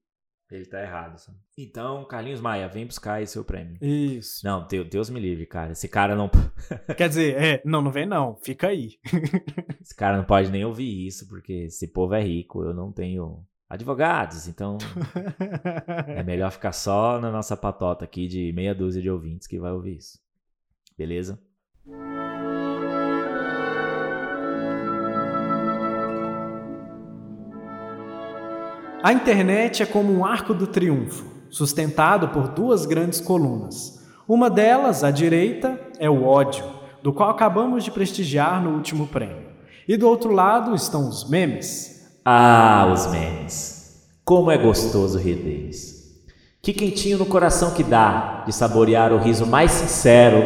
ele 0.51 0.67
tá 0.67 0.81
errado. 0.81 1.19
sabe? 1.19 1.39
Então, 1.57 2.05
Carlinhos 2.05 2.41
Maia, 2.41 2.69
vem 2.69 2.87
buscar 2.87 3.15
aí 3.15 3.27
seu 3.27 3.45
prêmio. 3.45 3.77
Isso. 3.81 4.45
Não, 4.45 4.67
Deus, 4.67 4.89
Deus 4.89 5.11
me 5.11 5.21
livre, 5.21 5.47
cara. 5.47 5.73
Esse 5.73 5.89
cara 5.89 6.15
não. 6.15 6.31
Quer 6.97 7.09
dizer, 7.09 7.37
é, 7.43 7.63
não, 7.65 7.83
não 7.83 7.91
vem 7.91 8.07
não, 8.07 8.37
fica 8.37 8.69
aí. 8.69 8.99
Esse 9.81 9.95
cara 9.95 10.17
não 10.17 10.25
pode 10.25 10.51
nem 10.51 10.65
ouvir 10.65 11.07
isso, 11.07 11.29
porque 11.29 11.53
esse 11.53 11.89
povo 11.89 12.15
é 12.15 12.23
rico, 12.23 12.63
eu 12.63 12.75
não 12.75 12.93
tenho 12.93 13.45
advogados, 13.69 14.49
então 14.49 14.77
é 16.07 16.23
melhor 16.23 16.51
ficar 16.51 16.73
só 16.73 17.19
na 17.21 17.31
nossa 17.31 17.57
patota 17.57 18.05
aqui 18.05 18.27
de 18.27 18.53
meia 18.53 18.75
dúzia 18.75 19.01
de 19.01 19.11
ouvintes 19.11 19.47
que 19.47 19.59
vai 19.59 19.73
ouvir 19.73 19.97
isso. 19.97 20.19
Beleza? 20.97 21.41
A 29.09 29.13
internet 29.15 29.83
é 29.83 29.87
como 29.87 30.13
um 30.13 30.23
arco 30.23 30.53
do 30.53 30.67
triunfo, 30.67 31.25
sustentado 31.49 32.29
por 32.29 32.49
duas 32.49 32.85
grandes 32.85 33.23
colunas. 33.23 34.07
Uma 34.29 34.51
delas, 34.51 35.03
à 35.03 35.11
direita, 35.11 35.81
é 35.99 36.11
o 36.11 36.25
ódio, 36.25 36.63
do 37.03 37.11
qual 37.11 37.31
acabamos 37.31 37.85
de 37.85 37.91
prestigiar 37.91 38.63
no 38.63 38.75
último 38.75 39.07
prêmio. 39.07 39.47
E 39.89 39.97
do 39.97 40.07
outro 40.07 40.31
lado 40.31 40.75
estão 40.75 41.09
os 41.09 41.27
memes. 41.27 42.07
Ah, 42.23 42.91
os 42.93 43.07
memes. 43.07 44.07
Como 44.27 44.51
é 44.51 44.59
gostoso 44.59 45.19
rir 45.19 45.37
deles. 45.37 46.21
Que 46.61 46.75
quentinho 46.75 47.17
no 47.17 47.25
coração 47.25 47.71
que 47.71 47.83
dá 47.83 48.43
de 48.45 48.53
saborear 48.53 49.11
o 49.11 49.19
riso 49.19 49.47
mais 49.47 49.71
sincero 49.71 50.43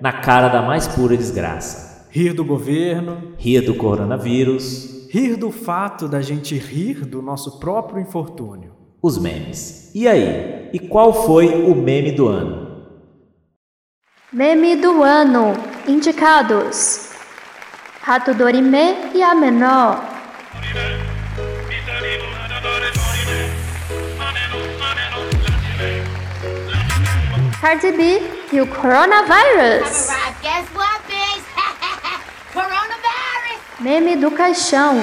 na 0.00 0.12
cara 0.12 0.48
da 0.48 0.62
mais 0.62 0.88
pura 0.88 1.16
desgraça. 1.16 2.08
Rir 2.10 2.32
do 2.32 2.44
governo, 2.44 3.34
Rir 3.38 3.60
do 3.60 3.76
coronavírus, 3.76 4.99
rir 5.12 5.34
do 5.36 5.50
fato 5.50 6.06
da 6.06 6.22
gente 6.22 6.56
rir 6.56 7.04
do 7.04 7.20
nosso 7.20 7.58
próprio 7.58 8.00
infortúnio. 8.00 8.78
os 9.02 9.18
memes. 9.18 9.90
E 9.94 10.06
aí? 10.06 10.70
E 10.72 10.78
qual 10.78 11.24
foi 11.26 11.48
o 11.48 11.74
meme 11.74 12.12
do 12.12 12.28
ano? 12.28 12.86
Meme 14.32 14.76
do 14.76 15.02
ano. 15.02 15.54
Indicados: 15.88 17.10
Rato 18.02 18.34
Dorime 18.34 19.10
e 19.12 19.22
a 19.22 19.34
Menor. 19.34 20.04
Cardi 27.60 27.90
B 27.92 28.20
e 28.52 28.60
o 28.60 28.66
Coronavirus. 28.66 30.08
Guess 30.42 30.68
what! 30.74 30.99
Meme 33.80 34.14
do 34.14 34.30
caixão. 34.30 34.98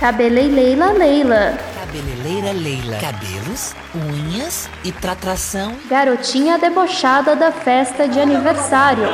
Cabeleleila 0.00 0.90
Leila. 0.90 1.56
Cabeleleira 1.76 2.50
Leila. 2.50 2.98
Cabelos, 2.98 3.76
unhas 3.94 4.68
e 4.82 4.90
tratração. 4.90 5.76
Garotinha 5.88 6.58
debochada 6.58 7.36
da 7.36 7.52
festa 7.52 8.08
de 8.08 8.18
aniversário. 8.18 9.06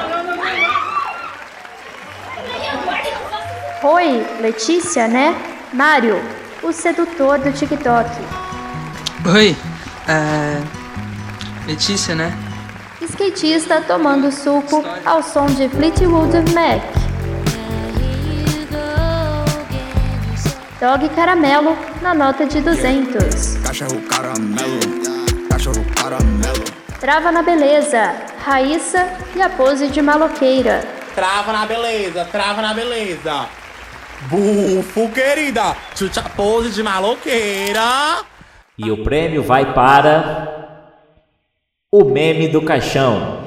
Oi, 3.83 4.27
Letícia, 4.41 5.07
né? 5.07 5.37
Mário, 5.75 6.23
o 6.63 6.73
sedutor 6.73 7.39
do 7.39 7.53
TikTok. 7.53 8.09
Oi, 9.27 9.55
é. 10.09 10.63
Letícia, 11.67 12.15
né? 12.15 12.33
Skatista 13.09 13.83
tomando 13.83 14.33
suco 14.33 14.83
ao 15.05 15.23
som 15.23 15.47
de 15.47 15.69
Fleetwood 15.69 16.35
Mac. 16.55 16.83
Dog 20.81 21.09
caramelo 21.11 21.77
na 22.01 22.15
nota 22.15 22.47
de 22.47 22.61
200. 22.61 23.59
Cachorro 23.63 24.01
caramelo, 24.03 25.49
cachorro 25.51 25.85
caramelo. 25.95 26.65
Trava 26.99 27.31
na 27.31 27.43
beleza, 27.43 28.15
Raíssa 28.43 29.07
e 29.37 29.43
a 29.43 29.51
pose 29.51 29.89
de 29.89 30.01
maloqueira. 30.01 30.83
Trava 31.15 31.53
na 31.53 31.67
beleza, 31.67 32.25
trava 32.25 32.63
na 32.63 32.73
beleza. 32.73 33.47
Bufo, 34.29 35.11
querida. 35.11 35.77
Chucha 35.95 36.23
pose 36.35 36.71
de 36.71 36.83
maloqueira. 36.83 38.25
E 38.79 38.91
o 38.91 39.05
prêmio 39.05 39.43
vai 39.43 39.75
para. 39.75 40.64
O 41.97 42.05
meme 42.05 42.49
do 42.49 42.61
caixão. 42.61 43.41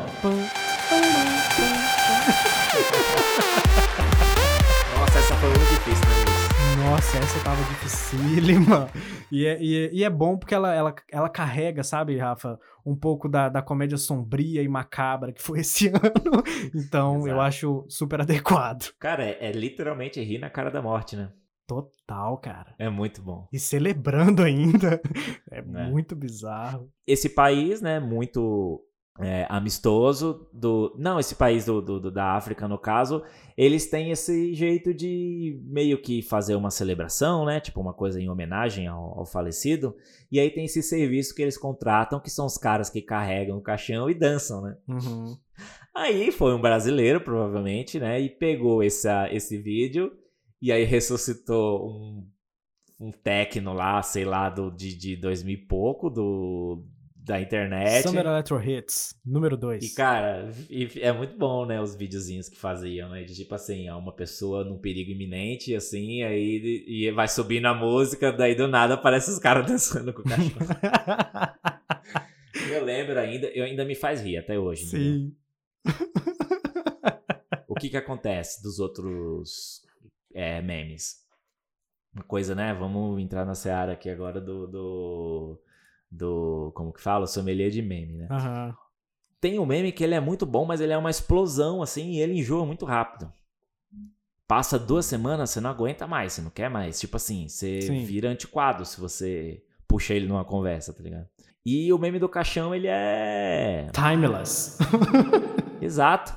Nossa, 4.96 5.20
essa 5.20 5.36
foi 5.36 5.50
muito 5.50 5.66
difícil, 5.66 6.06
né, 6.08 6.16
Luiz? 6.26 6.48
Nossa, 6.78 7.18
essa 7.18 7.44
tava 7.44 7.62
dificílima. 7.66 8.90
E 9.30 9.46
é, 9.46 9.62
e 9.62 9.76
é, 9.76 9.90
e 9.92 10.02
é 10.06 10.10
bom 10.10 10.38
porque 10.38 10.56
ela, 10.56 10.74
ela, 10.74 10.96
ela 11.12 11.28
carrega, 11.28 11.84
sabe, 11.84 12.18
Rafa, 12.18 12.58
um 12.86 12.96
pouco 12.96 13.28
da, 13.28 13.50
da 13.50 13.62
comédia 13.62 13.98
sombria 13.98 14.62
e 14.62 14.68
macabra 14.70 15.34
que 15.34 15.42
foi 15.42 15.60
esse 15.60 15.90
ano. 15.92 16.42
Então 16.74 17.16
eu 17.28 17.28
Exato. 17.28 17.42
acho 17.42 17.86
super 17.90 18.22
adequado. 18.22 18.94
Cara, 18.98 19.26
é, 19.26 19.38
é 19.42 19.52
literalmente 19.52 20.24
rir 20.24 20.38
na 20.38 20.50
cara 20.50 20.72
da 20.72 20.82
morte, 20.82 21.18
né? 21.18 21.28
Total, 21.68 22.38
cara. 22.38 22.74
É 22.80 22.90
muito 22.90 23.22
bom. 23.22 23.48
E 23.52 23.60
celebrando 23.60 24.42
ainda. 24.44 25.02
É, 25.52 25.62
muito 25.62 26.16
bizarro. 26.16 26.90
Esse 27.06 27.28
país, 27.30 27.82
né, 27.82 28.00
muito 28.00 28.82
é, 29.20 29.46
amistoso 29.50 30.48
do. 30.54 30.96
Não, 30.98 31.20
esse 31.20 31.36
país 31.36 31.66
do, 31.66 31.82
do- 31.82 32.00
do- 32.00 32.12
da 32.12 32.36
África, 32.38 32.68
no 32.68 32.78
caso, 32.78 33.22
eles 33.58 33.90
têm 33.90 34.12
esse 34.12 34.54
jeito 34.54 34.94
de 34.94 35.60
meio 35.66 36.02
que 36.02 36.22
fazer 36.22 36.56
uma 36.56 36.70
celebração, 36.72 37.44
né? 37.44 37.60
Tipo, 37.60 37.82
uma 37.82 37.94
coisa 37.94 38.22
em 38.22 38.30
homenagem 38.30 38.88
ao, 38.88 39.20
ao 39.20 39.26
falecido. 39.26 39.94
E 40.32 40.40
aí 40.40 40.50
tem 40.50 40.66
esse 40.66 40.82
serviço 40.82 41.36
que 41.36 41.42
eles 41.42 41.58
contratam, 41.58 42.20
que 42.20 42.30
são 42.30 42.46
os 42.46 42.58
caras 42.58 42.90
que 42.90 43.02
carregam 43.02 43.58
o 43.58 43.62
caixão 43.62 44.10
e 44.10 44.14
dançam, 44.14 44.62
né? 44.62 44.78
Uhum. 44.88 45.36
Aí 45.96 46.32
foi 46.32 46.54
um 46.54 46.62
brasileiro, 46.62 47.20
provavelmente, 47.20 48.00
né? 48.00 48.22
E 48.22 48.30
pegou 48.30 48.84
essa, 48.84 49.28
esse 49.34 49.58
vídeo 49.58 50.12
e 50.62 50.72
aí 50.72 50.84
ressuscitou 50.84 51.88
um, 51.88 52.28
um 53.00 53.12
techno 53.12 53.74
lá, 53.74 54.02
sei 54.02 54.26
lá, 54.26 54.50
do, 54.50 54.72
de, 54.72 54.96
de 54.96 55.16
2000 55.16 55.54
e 55.54 55.58
pouco, 55.58 56.10
do, 56.10 56.84
da 57.28 57.42
internet. 57.42 58.04
Summer 58.04 58.26
Electro 58.26 58.62
Hits, 58.62 59.14
número 59.26 59.58
2. 59.58 59.84
E, 59.84 59.94
cara, 59.94 60.50
e 60.70 60.90
é 61.02 61.12
muito 61.12 61.38
bom, 61.38 61.66
né, 61.66 61.82
os 61.82 61.94
videozinhos 61.94 62.48
que 62.48 62.58
faziam, 62.58 63.10
né? 63.10 63.24
De 63.24 63.36
tipo 63.36 63.54
assim, 63.54 63.90
ó, 63.90 64.00
uma 64.00 64.16
pessoa 64.16 64.64
num 64.64 64.80
perigo 64.80 65.12
iminente, 65.12 65.76
assim, 65.76 66.24
aí 66.24 66.86
e 66.88 67.12
vai 67.12 67.28
subindo 67.28 67.68
a 67.68 67.74
música, 67.74 68.32
daí 68.32 68.56
do 68.56 68.68
nada 68.68 68.94
aparece 68.96 69.30
os 69.30 69.40
caras 69.40 69.68
dançando 69.70 70.14
com 70.14 70.22
o 70.22 70.24
cachorro. 70.24 70.56
eu 72.72 72.84
lembro 72.84 73.20
ainda, 73.20 73.48
eu 73.48 73.66
ainda 73.66 73.86
me 73.86 73.94
faz 73.94 74.22
rir 74.22 74.38
até 74.38 74.58
hoje. 74.58 74.86
Sim. 74.86 75.36
O 77.70 77.80
que 77.80 77.90
que 77.90 77.98
acontece 77.98 78.64
dos 78.64 78.80
outros 78.80 79.84
é, 80.38 80.62
memes? 80.62 81.26
Uma 82.14 82.24
coisa, 82.24 82.54
né? 82.54 82.74
Vamos 82.74 83.20
entrar 83.20 83.44
na 83.44 83.56
seara 83.56 83.94
aqui 83.94 84.10
agora 84.10 84.40
do. 84.40 84.68
do, 84.68 85.62
do 86.12 86.72
como 86.76 86.94
que 86.94 87.02
fala? 87.02 87.26
Sommelier 87.26 87.72
de 87.72 87.82
meme, 87.82 88.14
né? 88.14 88.28
Aham. 88.30 88.76
Tem 89.42 89.60
um 89.60 89.66
meme 89.66 89.92
que 89.92 90.04
ele 90.04 90.16
é 90.16 90.20
muito 90.20 90.46
bom, 90.46 90.66
mas 90.66 90.82
ele 90.82 90.94
é 90.94 90.98
uma 90.98 91.10
explosão, 91.10 91.82
assim, 91.82 92.12
e 92.12 92.20
ele 92.20 92.40
enjoa 92.40 92.66
muito 92.66 92.86
rápido. 92.86 93.32
Passa 94.48 94.80
duas 94.80 95.06
semanas, 95.06 95.50
você 95.50 95.60
não 95.60 95.70
aguenta 95.70 96.08
mais, 96.08 96.34
você 96.34 96.42
não 96.42 96.50
quer 96.50 96.70
mais. 96.70 97.00
Tipo 97.00 97.18
assim, 97.18 97.48
você 97.48 97.82
Sim. 97.82 98.04
vira 98.04 98.30
antiquado 98.30 98.86
se 98.86 99.00
você 99.00 99.64
puxa 99.88 100.14
ele 100.14 100.28
numa 100.28 100.46
conversa, 100.46 100.94
tá 100.94 101.04
ligado? 101.04 101.28
E 101.66 101.92
o 101.92 101.98
meme 101.98 102.18
do 102.18 102.30
caixão, 102.30 102.74
ele 102.74 102.88
é. 102.88 103.90
Timeless. 103.92 104.78
Exato. 105.82 106.36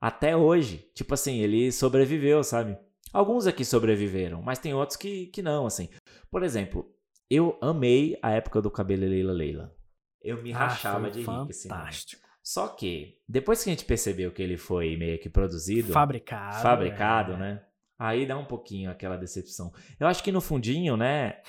Até 0.00 0.36
hoje. 0.36 0.88
Tipo 0.94 1.14
assim, 1.14 1.38
ele 1.38 1.72
sobreviveu, 1.72 2.44
sabe? 2.44 2.78
Alguns 3.12 3.46
aqui 3.46 3.64
sobreviveram, 3.64 4.42
mas 4.42 4.58
tem 4.58 4.74
outros 4.74 4.96
que, 4.96 5.26
que 5.26 5.42
não, 5.42 5.66
assim. 5.66 5.88
Por 6.30 6.42
exemplo, 6.42 6.86
eu 7.30 7.56
amei 7.60 8.18
a 8.22 8.30
época 8.32 8.60
do 8.60 8.70
cabelo 8.70 9.06
Leila 9.06 9.32
Leila. 9.32 9.74
Eu 10.22 10.42
me 10.42 10.52
Ah, 10.52 10.58
rachava 10.68 11.10
de 11.10 11.20
rir 11.20 11.24
com 11.26 11.46
esse 11.48 11.68
meme. 11.68 11.80
fantástico. 11.80 12.22
Só 12.42 12.68
que, 12.68 13.18
depois 13.28 13.62
que 13.62 13.70
a 13.70 13.72
gente 13.72 13.84
percebeu 13.84 14.30
que 14.32 14.42
ele 14.42 14.56
foi 14.56 14.96
meio 14.96 15.18
que 15.20 15.28
produzido. 15.28 15.92
Fabricado, 15.92 16.62
Fabricado, 16.62 17.32
é. 17.34 17.36
né? 17.36 17.62
Aí 18.00 18.24
dá 18.26 18.38
um 18.38 18.44
pouquinho 18.44 18.90
aquela 18.90 19.16
decepção. 19.16 19.72
Eu 19.98 20.06
acho 20.06 20.22
que 20.22 20.30
no 20.30 20.40
fundinho, 20.40 20.96
né? 20.96 21.42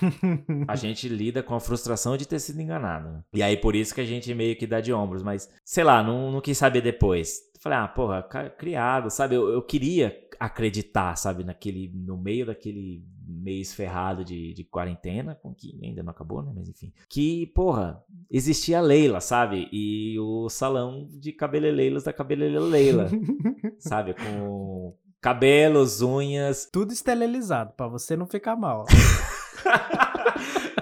a 0.66 0.74
gente 0.76 1.08
lida 1.08 1.42
com 1.44 1.54
a 1.54 1.60
frustração 1.60 2.16
de 2.16 2.26
ter 2.26 2.40
sido 2.40 2.60
enganado. 2.60 3.24
E 3.32 3.40
aí 3.42 3.56
por 3.56 3.76
isso 3.76 3.94
que 3.94 4.00
a 4.00 4.04
gente 4.04 4.34
meio 4.34 4.56
que 4.56 4.66
dá 4.66 4.80
de 4.80 4.92
ombros. 4.92 5.22
Mas, 5.22 5.48
sei 5.64 5.84
lá, 5.84 6.02
não, 6.02 6.32
não 6.32 6.40
quis 6.40 6.58
saber 6.58 6.80
depois. 6.80 7.38
Falei, 7.60 7.78
ah, 7.78 7.88
porra, 7.88 8.22
criado, 8.56 9.10
sabe? 9.10 9.34
Eu, 9.34 9.50
eu 9.50 9.60
queria 9.60 10.16
acreditar, 10.38 11.14
sabe? 11.16 11.44
Naquele, 11.44 11.92
no 11.94 12.16
meio 12.16 12.46
daquele 12.46 13.04
mês 13.28 13.74
ferrado 13.74 14.24
de, 14.24 14.54
de 14.54 14.64
quarentena, 14.64 15.34
com 15.34 15.54
que 15.54 15.78
ainda 15.82 16.02
não 16.02 16.10
acabou, 16.10 16.42
né? 16.42 16.52
Mas 16.56 16.70
enfim. 16.70 16.90
Que, 17.06 17.48
porra, 17.48 18.02
existia 18.30 18.78
a 18.78 18.80
Leila, 18.80 19.20
sabe? 19.20 19.68
E 19.70 20.18
o 20.18 20.48
salão 20.48 21.06
de 21.10 21.32
cabeleleiros 21.32 22.04
da 22.04 22.14
cabeleleira 22.14 22.64
Leila. 22.64 23.10
sabe? 23.78 24.14
Com 24.14 24.96
cabelos, 25.20 26.00
unhas. 26.00 26.66
Tudo 26.72 26.94
esterilizado, 26.94 27.74
pra 27.76 27.88
você 27.88 28.16
não 28.16 28.26
ficar 28.26 28.56
mal. 28.56 28.86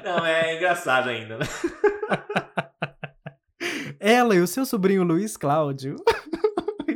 Não, 0.05 0.24
é 0.24 0.56
engraçado 0.56 1.09
ainda, 1.09 1.38
né? 1.38 1.46
Ela 4.00 4.36
e 4.36 4.40
o 4.40 4.46
seu 4.46 4.64
sobrinho 4.64 5.02
Luiz 5.02 5.36
Cláudio. 5.36 5.96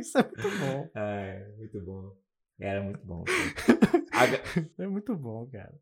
Isso 0.03 0.17
é 0.17 0.23
muito 0.23 0.59
bom. 0.59 0.89
É, 0.95 1.47
muito 1.57 1.81
bom. 1.81 2.15
Era 2.59 2.81
muito 2.83 3.05
bom. 3.05 3.23
É 4.77 4.87
muito 4.87 5.15
bom, 5.15 5.47
cara. 5.51 5.73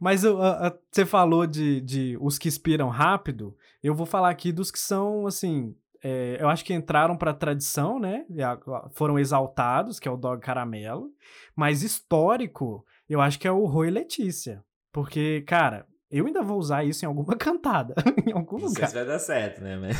Mas 0.00 0.24
a- 0.24 0.68
a- 0.68 0.78
você 0.90 1.06
falou 1.06 1.46
de, 1.46 1.80
de 1.80 2.18
os 2.20 2.38
que 2.38 2.48
inspiram 2.48 2.88
rápido. 2.88 3.56
Eu 3.82 3.94
vou 3.94 4.06
falar 4.06 4.30
aqui 4.30 4.50
dos 4.52 4.70
que 4.70 4.78
são, 4.78 5.26
assim. 5.26 5.74
é, 6.02 6.38
eu 6.40 6.48
acho 6.48 6.64
que 6.64 6.72
entraram 6.74 7.16
pra 7.16 7.32
tradição, 7.34 7.98
né? 7.98 8.24
a- 8.42 8.88
Foram 8.90 9.18
exaltados, 9.18 9.98
que 10.00 10.08
é 10.08 10.10
o 10.10 10.16
Dog 10.16 10.40
Caramelo. 10.42 11.10
Mas 11.54 11.82
histórico, 11.82 12.84
eu 13.08 13.20
acho 13.20 13.38
que 13.38 13.46
é 13.48 13.52
o 13.52 13.64
Roy 13.66 13.90
Letícia. 13.90 14.64
Porque, 14.92 15.42
cara, 15.46 15.86
eu 16.10 16.26
ainda 16.26 16.42
vou 16.42 16.58
usar 16.58 16.84
isso 16.84 17.04
em 17.04 17.08
alguma 17.08 17.34
cantada. 17.36 17.94
em 18.26 18.32
algum 18.32 18.58
Não 18.58 18.68
sei 18.68 18.76
lugar. 18.76 18.88
se 18.88 18.94
vai 18.94 19.06
dar 19.06 19.18
certo, 19.18 19.60
né? 19.62 19.76
Mas... 19.76 19.96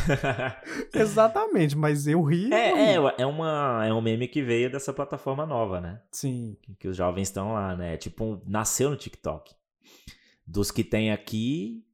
Exatamente, 0.95 1.77
mas 1.77 2.07
eu 2.07 2.23
ri. 2.23 2.45
eu 2.45 2.49
ri. 2.49 2.55
É, 2.55 2.95
é, 2.95 3.15
é, 3.19 3.27
uma, 3.27 3.85
é 3.87 3.93
um 3.93 4.01
meme 4.01 4.29
que 4.29 4.43
veio 4.43 4.71
dessa 4.71 4.93
plataforma 4.93 5.45
nova, 5.47 5.81
né? 5.81 6.01
Sim. 6.11 6.57
Que, 6.63 6.75
que 6.75 6.89
os 6.89 6.97
jovens 6.97 7.29
estão 7.29 7.53
lá, 7.53 7.77
né? 7.77 7.97
Tipo, 7.97 8.41
nasceu 8.47 8.91
no 8.91 8.97
TikTok. 8.97 9.55
Dos 10.47 10.71
que 10.71 10.83
tem 10.83 11.13
aqui, 11.13 11.85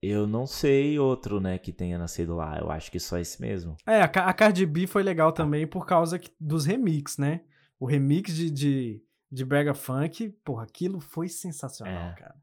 eu 0.00 0.26
não 0.26 0.46
sei 0.46 0.98
outro, 0.98 1.40
né, 1.40 1.58
que 1.58 1.72
tenha 1.72 1.98
nascido 1.98 2.34
lá. 2.34 2.58
Eu 2.58 2.70
acho 2.70 2.90
que 2.90 2.98
só 2.98 3.18
esse 3.18 3.40
mesmo. 3.40 3.76
É, 3.86 4.00
a, 4.00 4.04
a 4.04 4.32
Cardi 4.32 4.64
B 4.64 4.86
foi 4.86 5.02
legal 5.02 5.30
também 5.32 5.66
por 5.66 5.84
causa 5.84 6.18
que- 6.18 6.30
dos 6.40 6.64
remix, 6.64 7.18
né? 7.18 7.42
O 7.78 7.84
remix 7.84 8.34
de, 8.34 8.50
de, 8.50 9.02
de 9.30 9.44
Brega 9.44 9.74
Funk, 9.74 10.30
porra, 10.44 10.64
aquilo 10.64 11.00
foi 11.00 11.28
sensacional, 11.28 12.12
É. 12.12 12.14
cara. 12.14 12.34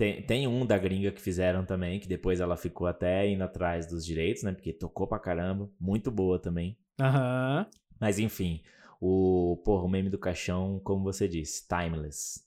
Tem, 0.00 0.22
tem 0.22 0.48
um 0.48 0.64
da 0.64 0.78
gringa 0.78 1.10
que 1.12 1.20
fizeram 1.20 1.62
também, 1.62 2.00
que 2.00 2.08
depois 2.08 2.40
ela 2.40 2.56
ficou 2.56 2.86
até 2.86 3.28
indo 3.28 3.44
atrás 3.44 3.86
dos 3.86 4.02
direitos, 4.02 4.42
né? 4.42 4.50
Porque 4.50 4.72
tocou 4.72 5.06
pra 5.06 5.18
caramba. 5.18 5.68
Muito 5.78 6.10
boa 6.10 6.38
também. 6.38 6.74
Aham. 6.98 7.66
Mas 8.00 8.18
enfim, 8.18 8.62
o, 8.98 9.60
porra, 9.62 9.84
o 9.84 9.88
meme 9.90 10.08
do 10.08 10.18
caixão, 10.18 10.80
como 10.82 11.04
você 11.04 11.28
disse, 11.28 11.68
timeless. 11.68 12.42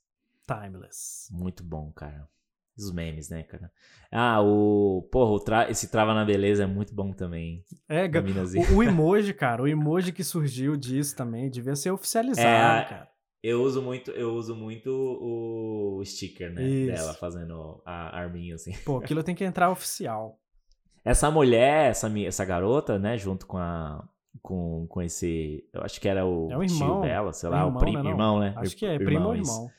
Timeless. 0.47 1.27
Muito 1.31 1.63
bom, 1.63 1.91
cara. 1.91 2.27
Os 2.75 2.91
memes, 2.91 3.29
né, 3.29 3.43
cara? 3.43 3.71
Ah, 4.11 4.41
o. 4.41 5.07
Porra, 5.11 5.29
o 5.33 5.39
tra- 5.39 5.69
esse 5.69 5.91
Trava 5.91 6.15
na 6.15 6.25
Beleza 6.25 6.63
é 6.63 6.65
muito 6.65 6.91
bom 6.95 7.11
também. 7.11 7.63
É, 7.87 8.05
o, 8.07 8.77
o 8.77 8.81
emoji, 8.83 9.31
cara, 9.31 9.61
o 9.61 9.67
emoji 9.67 10.11
que 10.11 10.23
surgiu 10.23 10.75
disso 10.75 11.15
também 11.15 11.51
devia 11.51 11.75
ser 11.75 11.91
oficializado, 11.91 12.81
É, 12.81 12.89
cara. 12.89 13.12
Eu 13.43 13.61
uso 13.61 13.81
muito, 13.81 14.09
eu 14.11 14.33
uso 14.33 14.55
muito 14.55 14.89
o 14.89 16.01
sticker, 16.05 16.53
né? 16.53 16.63
Isso. 16.63 16.93
Dela 16.95 17.13
fazendo 17.13 17.81
a 17.85 18.17
arminha 18.17 18.55
assim. 18.55 18.71
Pô, 18.85 18.97
aquilo 18.99 19.21
tem 19.21 19.35
que 19.35 19.43
entrar 19.43 19.69
oficial. 19.69 20.39
Essa 21.05 21.29
mulher, 21.29 21.89
essa, 21.91 22.09
essa 22.21 22.45
garota, 22.45 22.97
né, 22.97 23.17
junto 23.17 23.45
com 23.45 23.57
a. 23.57 24.07
Com, 24.41 24.87
com 24.87 25.01
esse. 25.01 25.61
Eu 25.73 25.81
acho 25.83 25.99
que 25.99 26.07
era 26.07 26.25
o, 26.25 26.49
É 26.49 26.57
o 26.57 26.63
irmão. 26.63 27.01
tio 27.01 27.01
dela, 27.01 27.33
sei 27.33 27.49
É 27.49 27.51
lá, 27.51 27.63
o 27.63 27.65
o, 27.65 27.67
irmão, 27.67 27.81
primo, 27.81 28.03
né, 28.03 28.09
irmão, 28.09 28.39
né? 28.39 28.53
Acho 28.55 28.75
que 28.77 28.85
é, 28.85 28.97
primo 28.97 29.27
ou 29.27 29.35
isso. 29.35 29.51
irmão. 29.51 29.71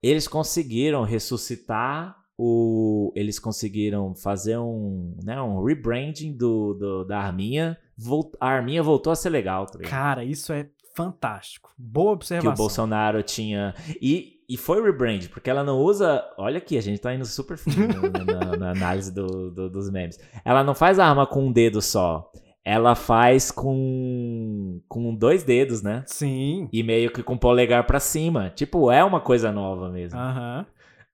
Eles 0.00 0.28
conseguiram 0.28 1.02
ressuscitar 1.02 2.16
o. 2.38 3.12
Eles 3.16 3.40
conseguiram 3.40 4.14
fazer 4.14 4.56
um. 4.56 5.16
Né, 5.24 5.42
um 5.42 5.64
rebranding 5.64 6.32
do, 6.36 6.74
do, 6.74 7.04
da 7.04 7.18
Arminha. 7.18 7.76
A 8.40 8.48
Arminha 8.48 8.84
voltou 8.84 9.12
a 9.12 9.16
ser 9.16 9.30
legal, 9.30 9.66
tá? 9.66 9.80
Cara, 9.80 10.24
isso 10.24 10.52
é 10.52 10.68
fantástico. 10.94 11.72
Boa 11.78 12.08
que 12.10 12.14
observação. 12.14 12.52
o 12.52 12.56
Bolsonaro 12.56 13.22
tinha. 13.22 13.74
E, 14.00 14.40
e 14.48 14.56
foi 14.56 14.82
rebrand, 14.82 15.28
porque 15.28 15.48
ela 15.50 15.62
não 15.64 15.78
usa. 15.78 16.22
Olha 16.38 16.58
aqui, 16.58 16.76
a 16.76 16.82
gente 16.82 17.00
tá 17.00 17.14
indo 17.14 17.24
super 17.24 17.56
fino 17.56 17.88
na, 18.10 18.56
na- 18.56 18.70
análise 18.70 19.12
do- 19.12 19.50
do- 19.50 19.70
dos 19.70 19.90
memes. 19.90 20.18
Ela 20.44 20.62
não 20.64 20.74
faz 20.74 20.98
a 20.98 21.06
arma 21.06 21.26
com 21.26 21.46
um 21.46 21.52
dedo 21.52 21.80
só. 21.82 22.30
Ela 22.64 22.94
faz 22.94 23.50
com. 23.50 24.80
com 24.88 25.14
dois 25.14 25.42
dedos, 25.42 25.82
né? 25.82 26.04
Sim. 26.06 26.68
E 26.72 26.82
meio 26.82 27.10
que 27.12 27.22
com 27.22 27.34
o 27.34 27.38
polegar 27.38 27.84
pra 27.86 27.98
cima. 27.98 28.50
Tipo, 28.50 28.90
é 28.90 29.02
uma 29.02 29.20
coisa 29.20 29.50
nova 29.50 29.90
mesmo. 29.90 30.18
Aham. 30.18 30.64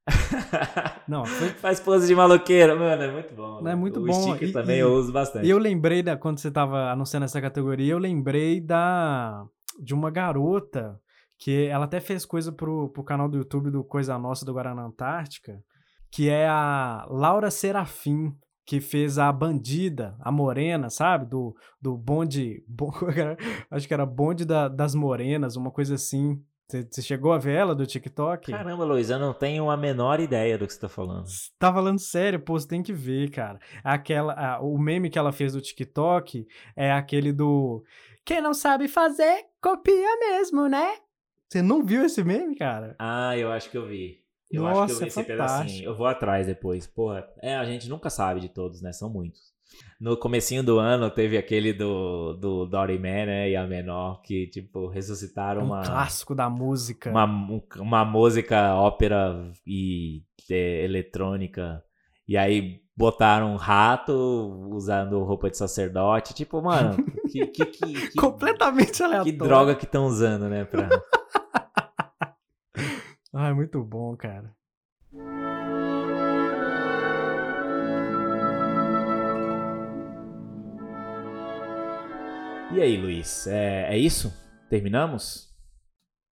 Não, 1.07 1.25
foi, 1.25 1.49
Faz 1.49 1.81
pose 1.81 2.07
de 2.07 2.15
maloqueiro, 2.15 2.79
mano, 2.79 3.03
é 3.03 3.11
muito 3.13 3.35
bom. 3.35 3.61
Não, 3.63 3.71
é 3.71 3.75
muito 3.75 4.01
o 4.01 4.05
bom. 4.07 4.13
sticker 4.13 4.49
E- 4.49 4.53
também 4.53 4.77
e- 4.77 4.81
eu 4.81 4.93
uso 4.95 5.13
bastante. 5.13 5.49
Eu 5.49 5.59
lembrei 5.59 6.03
da 6.03 6.17
quando 6.17 6.39
você 6.39 6.51
tava 6.51 6.91
anunciando 6.91 7.25
essa 7.25 7.41
categoria, 7.41 7.93
eu 7.93 7.99
lembrei 7.99 8.61
da 8.61 9.45
de 9.79 9.95
uma 9.95 10.11
garota 10.11 11.01
que 11.39 11.67
ela 11.67 11.85
até 11.85 12.01
fez 12.01 12.25
coisa 12.25 12.51
pro, 12.53 12.89
pro 12.91 13.05
canal 13.05 13.29
do 13.29 13.39
YouTube 13.39 13.71
do 13.71 13.85
Coisa 13.85 14.19
Nossa 14.19 14.45
do 14.45 14.53
Guaraná 14.53 14.83
Antártica, 14.83 15.63
que 16.11 16.29
é 16.29 16.49
a 16.49 17.07
Laura 17.09 17.51
Serafim, 17.51 18.33
que 18.67 18.81
fez 18.81 19.19
a 19.19 19.31
bandida, 19.33 20.17
a 20.21 20.31
morena, 20.33 20.91
sabe? 20.91 21.27
Do, 21.27 21.55
do 21.81 21.97
bonde, 21.97 22.63
bon- 22.69 22.93
acho 23.71 23.87
que 23.89 23.95
era 23.95 24.05
bonde 24.05 24.45
da- 24.45 24.69
das 24.69 24.95
morenas, 24.95 25.57
uma 25.57 25.71
coisa 25.71 25.95
assim. 25.95 26.43
Você 26.71 26.87
você 26.91 27.01
chegou 27.01 27.33
a 27.33 27.39
ver 27.39 27.55
ela 27.57 27.75
do 27.75 27.87
TikTok? 27.87 28.53
Caramba, 28.53 28.85
Luiz, 28.85 29.09
eu 29.09 29.19
não 29.19 29.33
tenho 29.33 29.71
a 29.71 29.77
menor 29.77 30.21
ideia 30.21 30.59
do 30.59 30.67
que 30.67 30.73
você 30.75 30.79
tá 30.81 30.89
falando. 30.89 31.25
Tá 31.59 31.73
falando 31.73 31.99
sério, 31.99 32.39
pô, 32.41 32.59
você 32.61 32.69
tem 32.69 32.83
que 32.83 32.93
ver, 32.93 33.31
cara. 33.31 33.59
Aquela, 33.83 34.35
a- 34.35 34.61
o 34.61 34.77
meme 34.77 35.09
que 35.09 35.19
ela 35.19 35.33
fez 35.33 35.55
do 35.55 35.63
TikTok 35.63 36.47
é 36.77 36.93
aquele 36.93 37.33
do 37.33 37.83
quem 38.29 38.43
não 38.43 38.53
sabe 38.53 38.89
fazer, 38.89 39.45
copia 39.61 40.17
mesmo, 40.21 40.69
né? 40.69 40.87
Você 41.49 41.63
não 41.63 41.83
viu 41.83 42.05
esse 42.05 42.23
meme, 42.23 42.55
cara? 42.57 42.95
Ah, 42.99 43.35
eu 43.39 43.51
acho 43.51 43.71
que 43.71 43.79
eu 43.79 43.87
vi. 43.87 44.19
Eu 44.51 44.67
acho 44.67 44.81
Nossa, 44.81 44.87
que 44.87 44.93
eu 44.93 44.99
vi 44.99 45.05
é 45.05 45.09
esse 45.09 45.25
pedacinho. 45.25 45.59
fantástico. 45.59 45.89
Eu 45.89 45.95
vou 45.97 46.07
atrás 46.07 46.47
depois. 46.47 46.87
Porra, 46.87 47.27
é, 47.43 47.55
a 47.57 47.65
gente 47.65 47.89
nunca 47.89 48.11
sabe 48.11 48.41
de 48.41 48.51
todos, 48.51 48.83
né? 48.83 48.93
São 48.93 49.09
muitos. 49.11 49.41
No 50.01 50.15
comecinho 50.17 50.63
do 50.63 50.79
ano 50.79 51.11
teve 51.11 51.39
aquele 51.39 51.73
do, 51.73 52.35
do 52.35 52.67
Dory 52.67 52.99
Man, 52.99 53.27
né? 53.27 53.51
E 53.51 53.57
a 53.57 53.67
Menor, 53.67 54.21
que, 54.23 54.47
tipo, 54.49 54.89
ressuscitaram 54.89 55.63
Um 55.63 55.67
uma... 55.67 55.83
clássico 55.83 56.35
da 56.35 56.51
música. 56.51 57.11
Uma, 57.11 57.25
um- 57.25 57.63
uma 57.79 58.05
música 58.05 58.75
ópera 58.75 59.51
e 59.67 60.23
é, 60.51 60.85
eletrônica. 60.85 61.83
E 62.27 62.37
aí 62.37 62.81
botaram 62.99 63.53
um 63.53 63.57
rato 63.57 64.13
usando 64.73 65.23
roupa 65.23 65.49
de 65.49 65.57
sacerdote. 65.57 66.35
Tipo, 66.35 66.61
mano, 66.61 66.97
que, 67.31 67.47
que, 67.47 67.65
que, 67.65 67.93
que, 68.09 68.15
Completamente 68.19 69.01
aleatório. 69.01 69.33
que 69.33 69.39
droga 69.39 69.77
que 69.77 69.85
estão 69.85 70.07
usando, 70.07 70.49
né? 70.49 70.65
Pra... 70.65 70.89
Ai, 73.33 73.55
muito 73.55 73.81
bom, 73.85 74.17
cara. 74.17 74.53
E 82.73 82.83
aí, 82.83 82.97
Luiz? 82.97 83.47
É, 83.47 83.95
é 83.95 83.97
isso? 83.97 84.35
Terminamos? 84.69 85.57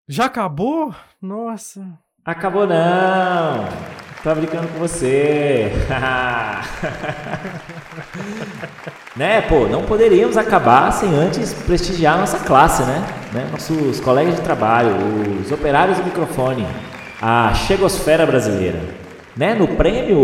Já 0.09 0.25
acabou? 0.25 0.93
Nossa. 1.23 1.97
Acabou 2.25 2.67
não! 2.67 4.06
Tô 4.27 4.35
brincando 4.35 4.67
com 4.67 4.81
você! 4.81 5.71
né, 9.17 9.41
pô, 9.43 9.69
não 9.69 9.85
poderíamos 9.85 10.37
acabar 10.37 10.91
sem 10.91 11.15
antes 11.15 11.55
prestigiar 11.55 12.19
nossa 12.19 12.41
classe, 12.41 12.83
né? 12.83 13.07
né? 13.33 13.49
Nossos 13.53 14.01
colegas 14.01 14.35
de 14.35 14.41
trabalho, 14.41 14.97
os 15.41 15.53
operários 15.53 15.99
do 15.99 16.05
microfone, 16.05 16.67
a 17.23 17.55
chegosfera 17.55 18.27
brasileira. 18.27 18.81
Né? 19.37 19.55
No 19.55 19.69
prêmio, 19.69 20.19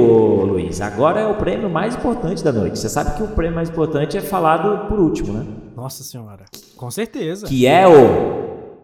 Luiz, 0.47 0.81
agora 0.81 1.21
é 1.21 1.27
o 1.29 1.37
prêmio 1.37 1.71
mais 1.71 1.95
importante 1.95 2.43
da 2.43 2.51
noite. 2.51 2.81
Você 2.81 2.89
sabe 2.89 3.15
que 3.15 3.23
o 3.23 3.29
prêmio 3.29 3.55
mais 3.55 3.71
importante 3.71 4.19
é 4.19 4.21
falado 4.21 4.89
por 4.89 4.99
último, 4.99 5.33
né? 5.33 5.47
Nossa 5.77 6.03
senhora. 6.03 6.47
Com 6.77 6.91
certeza. 6.91 7.47
Que 7.47 7.69
é 7.69 7.87
o. 7.87 8.83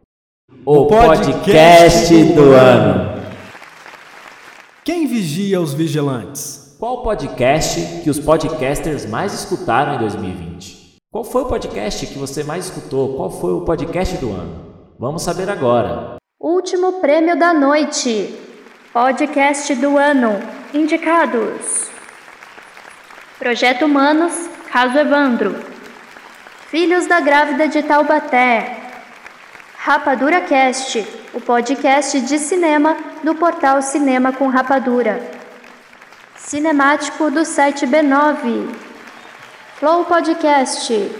O, 0.65 0.83
O 0.83 0.87
podcast, 0.87 1.35
podcast 1.35 2.25
do, 2.25 2.35
do 2.35 2.53
ano. 2.53 3.08
Quem 4.89 5.07
vigia 5.07 5.61
os 5.61 5.75
vigilantes? 5.75 6.75
Qual 6.79 7.03
podcast 7.03 8.01
que 8.03 8.09
os 8.09 8.19
podcasters 8.19 9.05
mais 9.05 9.35
escutaram 9.35 9.97
em 9.97 9.99
2020? 9.99 10.97
Qual 11.13 11.23
foi 11.23 11.43
o 11.43 11.45
podcast 11.45 12.07
que 12.07 12.19
você 12.19 12.43
mais 12.43 12.65
escutou? 12.65 13.15
Qual 13.15 13.31
foi 13.31 13.53
o 13.53 13.67
podcast 13.67 14.17
do 14.17 14.31
ano? 14.31 14.95
Vamos 14.99 15.21
saber 15.21 15.51
agora. 15.51 16.17
Último 16.41 17.03
prêmio 17.03 17.39
da 17.39 17.53
noite. 17.53 18.35
Podcast 18.91 19.75
do 19.75 19.99
ano. 19.99 20.41
Indicados: 20.73 21.91
Projeto 23.39 23.85
Humanos, 23.85 24.49
Caso 24.73 24.97
Evandro. 24.97 25.55
Filhos 26.71 27.07
da 27.07 27.21
Grávida 27.21 27.69
de 27.69 27.83
Taubaté. 27.83 28.88
Rapadura 29.89 30.43
Cast, 30.43 31.03
o 31.33 31.41
podcast 31.41 32.21
de 32.21 32.39
cinema 32.39 32.95
do 33.25 33.35
portal 33.35 33.81
Cinema 33.81 34.35
com 34.35 34.47
Rapadura. 34.49 35.19
Cinemático 36.37 37.31
do 37.31 37.43
site 37.43 37.87
B9. 37.87 38.69
Flow 39.79 40.05
Podcast. 40.05 41.11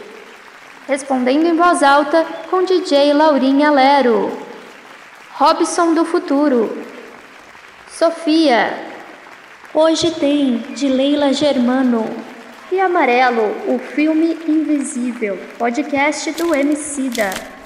Respondendo 0.87 1.47
em 1.47 1.57
voz 1.57 1.83
alta 1.83 2.27
com 2.51 2.63
DJ 2.63 3.15
Laurinha 3.15 3.71
Lero. 3.71 4.39
Robson 5.33 5.95
do 5.95 6.05
Futuro. 6.05 6.85
Sofia. 7.91 8.79
Hoje 9.73 10.11
tem 10.11 10.59
de 10.75 10.89
Leila 10.91 11.33
Germano. 11.33 12.05
E 12.71 12.79
Amarelo, 12.79 13.47
o 13.67 13.79
filme 13.79 14.39
invisível, 14.47 15.39
podcast 15.57 16.33
do 16.33 16.55
Emicida. 16.55 17.58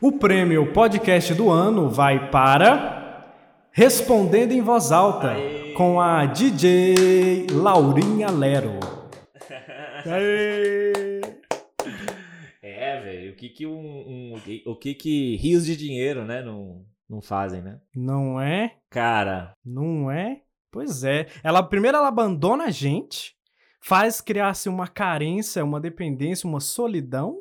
O 0.00 0.12
prêmio 0.12 0.72
podcast 0.72 1.34
do 1.34 1.50
ano 1.50 1.88
vai 1.90 2.30
para 2.30 3.06
Respondendo 3.72 4.52
em 4.52 4.60
Voz 4.60 4.92
Alta 4.92 5.34
com 5.76 6.00
a 6.00 6.24
DJ 6.26 7.46
Laurinha 7.52 8.30
Lero. 8.30 8.78
Aê! 10.06 11.20
É, 12.62 13.00
velho, 13.00 13.32
o 13.32 13.36
que 13.36 13.48
que 13.48 13.66
um, 13.66 13.72
um- 14.34 14.40
o 14.66 14.76
que 14.76 14.94
que 14.94 15.36
rios 15.36 15.66
de 15.66 15.76
dinheiro, 15.76 16.24
né, 16.24 16.42
não, 16.42 16.84
não 17.08 17.20
fazem, 17.20 17.60
né? 17.62 17.80
Não 17.94 18.40
é? 18.40 18.74
Cara, 18.90 19.52
Não 19.64 20.10
é? 20.10 20.42
Pois 20.70 21.02
é. 21.04 21.26
Ela 21.42 21.62
primeiro 21.62 21.96
ela 21.96 22.08
abandona 22.08 22.64
a 22.64 22.70
gente, 22.70 23.34
faz 23.80 24.20
criar-se 24.20 24.68
uma 24.68 24.86
carência, 24.86 25.64
uma 25.64 25.80
dependência, 25.80 26.48
uma 26.48 26.60
solidão, 26.60 27.38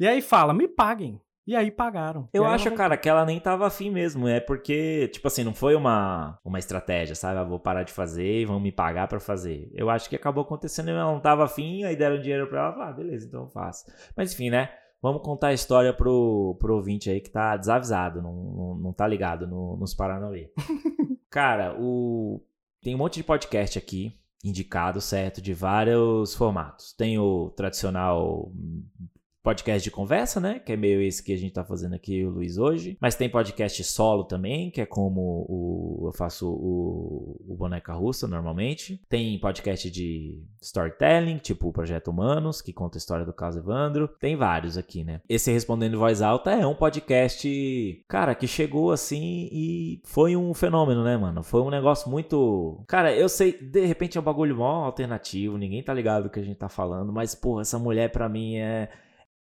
e 0.00 0.06
aí 0.06 0.20
fala: 0.20 0.52
"Me 0.52 0.66
paguem. 0.66 1.20
E 1.46 1.54
aí 1.54 1.70
pagaram. 1.70 2.28
Eu 2.32 2.44
acho, 2.44 2.72
cara, 2.72 2.96
que 2.96 3.08
ela 3.08 3.24
nem 3.24 3.38
tava 3.38 3.66
afim 3.66 3.88
mesmo. 3.88 4.26
É 4.26 4.40
porque, 4.40 5.08
tipo 5.12 5.28
assim, 5.28 5.44
não 5.44 5.54
foi 5.54 5.76
uma, 5.76 6.38
uma 6.44 6.58
estratégia, 6.58 7.14
sabe? 7.14 7.38
Ah, 7.38 7.44
vou 7.44 7.60
parar 7.60 7.84
de 7.84 7.92
fazer 7.92 8.40
e 8.40 8.44
vão 8.44 8.58
me 8.58 8.72
pagar 8.72 9.06
pra 9.06 9.20
fazer. 9.20 9.70
Eu 9.72 9.88
acho 9.88 10.08
que 10.08 10.16
acabou 10.16 10.42
acontecendo, 10.42 10.90
ela 10.90 11.12
não 11.12 11.20
tava 11.20 11.44
afim, 11.44 11.84
aí 11.84 11.94
deram 11.94 12.20
dinheiro 12.20 12.48
pra 12.48 12.66
ela. 12.74 12.88
Ah, 12.88 12.92
beleza, 12.92 13.28
então 13.28 13.42
eu 13.42 13.48
faço. 13.48 13.84
Mas 14.16 14.32
enfim, 14.32 14.50
né? 14.50 14.70
Vamos 15.00 15.22
contar 15.22 15.48
a 15.48 15.54
história 15.54 15.92
pro, 15.92 16.56
pro 16.58 16.74
ouvinte 16.74 17.08
aí 17.08 17.20
que 17.20 17.30
tá 17.30 17.56
desavisado, 17.56 18.20
não, 18.20 18.32
não, 18.32 18.74
não 18.76 18.92
tá 18.92 19.06
ligado 19.06 19.46
no, 19.46 19.76
nos 19.76 19.94
Paranauê. 19.94 20.50
Cara, 21.30 21.76
o... 21.78 22.42
tem 22.82 22.94
um 22.94 22.98
monte 22.98 23.16
de 23.16 23.24
podcast 23.24 23.78
aqui 23.78 24.12
indicado, 24.42 25.00
certo? 25.00 25.40
De 25.40 25.54
vários 25.54 26.34
formatos. 26.34 26.92
Tem 26.92 27.18
o 27.18 27.50
tradicional 27.50 28.50
podcast 29.46 29.84
de 29.84 29.92
conversa, 29.92 30.40
né? 30.40 30.58
Que 30.58 30.72
é 30.72 30.76
meio 30.76 31.00
esse 31.00 31.22
que 31.22 31.32
a 31.32 31.36
gente 31.36 31.52
tá 31.52 31.62
fazendo 31.62 31.94
aqui, 31.94 32.24
o 32.24 32.30
Luiz, 32.30 32.58
hoje. 32.58 32.98
Mas 33.00 33.14
tem 33.14 33.30
podcast 33.30 33.84
solo 33.84 34.24
também, 34.24 34.72
que 34.72 34.80
é 34.80 34.86
como 34.86 35.46
o, 35.48 36.08
eu 36.08 36.12
faço 36.12 36.50
o, 36.50 37.40
o 37.46 37.54
Boneca 37.56 37.92
Russa 37.92 38.26
normalmente. 38.26 39.00
Tem 39.08 39.38
podcast 39.38 39.88
de 39.88 40.42
storytelling, 40.60 41.38
tipo 41.38 41.68
o 41.68 41.72
Projeto 41.72 42.08
Humanos, 42.08 42.60
que 42.60 42.72
conta 42.72 42.96
a 42.96 42.98
história 42.98 43.24
do 43.24 43.32
caso 43.32 43.60
Evandro. 43.60 44.08
Tem 44.18 44.34
vários 44.34 44.76
aqui, 44.76 45.04
né? 45.04 45.20
Esse 45.28 45.52
Respondendo 45.52 45.94
em 45.94 45.98
Voz 45.98 46.22
Alta 46.22 46.50
é 46.50 46.66
um 46.66 46.74
podcast, 46.74 48.04
cara, 48.08 48.34
que 48.34 48.48
chegou 48.48 48.90
assim 48.90 49.48
e 49.52 50.02
foi 50.02 50.34
um 50.34 50.52
fenômeno, 50.54 51.04
né, 51.04 51.16
mano? 51.16 51.44
Foi 51.44 51.62
um 51.62 51.70
negócio 51.70 52.10
muito. 52.10 52.82
Cara, 52.88 53.14
eu 53.14 53.28
sei, 53.28 53.52
de 53.52 53.86
repente 53.86 54.18
é 54.18 54.20
um 54.20 54.24
bagulho 54.24 54.56
mó 54.56 54.84
alternativo, 54.84 55.56
ninguém 55.56 55.84
tá 55.84 55.94
ligado 55.94 56.24
do 56.24 56.30
que 56.30 56.40
a 56.40 56.42
gente 56.42 56.58
tá 56.58 56.68
falando, 56.68 57.12
mas, 57.12 57.32
pô, 57.32 57.60
essa 57.60 57.78
mulher 57.78 58.10
pra 58.10 58.28
mim 58.28 58.56
é. 58.56 58.88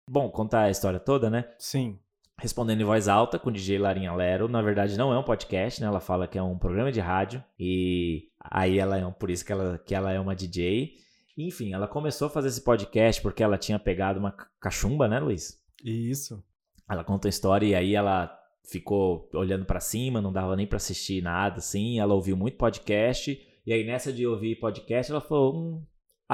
Bom, 0.08 0.28
contar 0.30 0.62
a 0.62 0.70
história 0.70 0.98
toda, 0.98 1.30
né? 1.30 1.48
Sim. 1.58 1.98
Respondendo 2.38 2.80
em 2.80 2.84
voz 2.84 3.08
alta 3.08 3.38
com 3.38 3.52
DJ 3.52 3.78
Larinha 3.78 4.12
Lero. 4.12 4.48
Na 4.48 4.60
verdade, 4.60 4.96
não 4.96 5.12
é 5.12 5.18
um 5.18 5.22
podcast, 5.22 5.80
né? 5.80 5.86
Ela 5.86 6.00
fala 6.00 6.26
que 6.26 6.38
é 6.38 6.42
um 6.42 6.58
programa 6.58 6.90
de 6.90 7.00
rádio. 7.00 7.42
E 7.58 8.28
aí 8.40 8.78
ela 8.78 8.98
é 8.98 9.06
um, 9.06 9.12
por 9.12 9.30
isso 9.30 9.44
que 9.44 9.52
ela, 9.52 9.78
que 9.78 9.94
ela 9.94 10.12
é 10.12 10.18
uma 10.18 10.34
DJ. 10.34 10.94
Enfim, 11.36 11.72
ela 11.72 11.86
começou 11.86 12.26
a 12.26 12.30
fazer 12.30 12.48
esse 12.48 12.60
podcast 12.60 13.22
porque 13.22 13.42
ela 13.42 13.56
tinha 13.56 13.78
pegado 13.78 14.18
uma 14.18 14.32
cachumba, 14.60 15.08
né, 15.08 15.20
Luiz? 15.20 15.62
Isso. 15.84 16.42
Ela 16.88 17.04
conta 17.04 17.28
a 17.28 17.30
história 17.30 17.66
e 17.66 17.74
aí 17.74 17.94
ela 17.94 18.38
ficou 18.64 19.28
olhando 19.34 19.64
para 19.64 19.80
cima, 19.80 20.20
não 20.20 20.32
dava 20.32 20.56
nem 20.56 20.66
para 20.66 20.76
assistir 20.76 21.22
nada, 21.22 21.58
assim. 21.58 21.98
Ela 21.98 22.14
ouviu 22.14 22.36
muito 22.36 22.56
podcast. 22.56 23.40
E 23.64 23.72
aí, 23.72 23.84
nessa 23.84 24.12
de 24.12 24.26
ouvir 24.26 24.56
podcast, 24.56 25.12
ela 25.12 25.20
falou: 25.20 25.56
hum, 25.56 25.82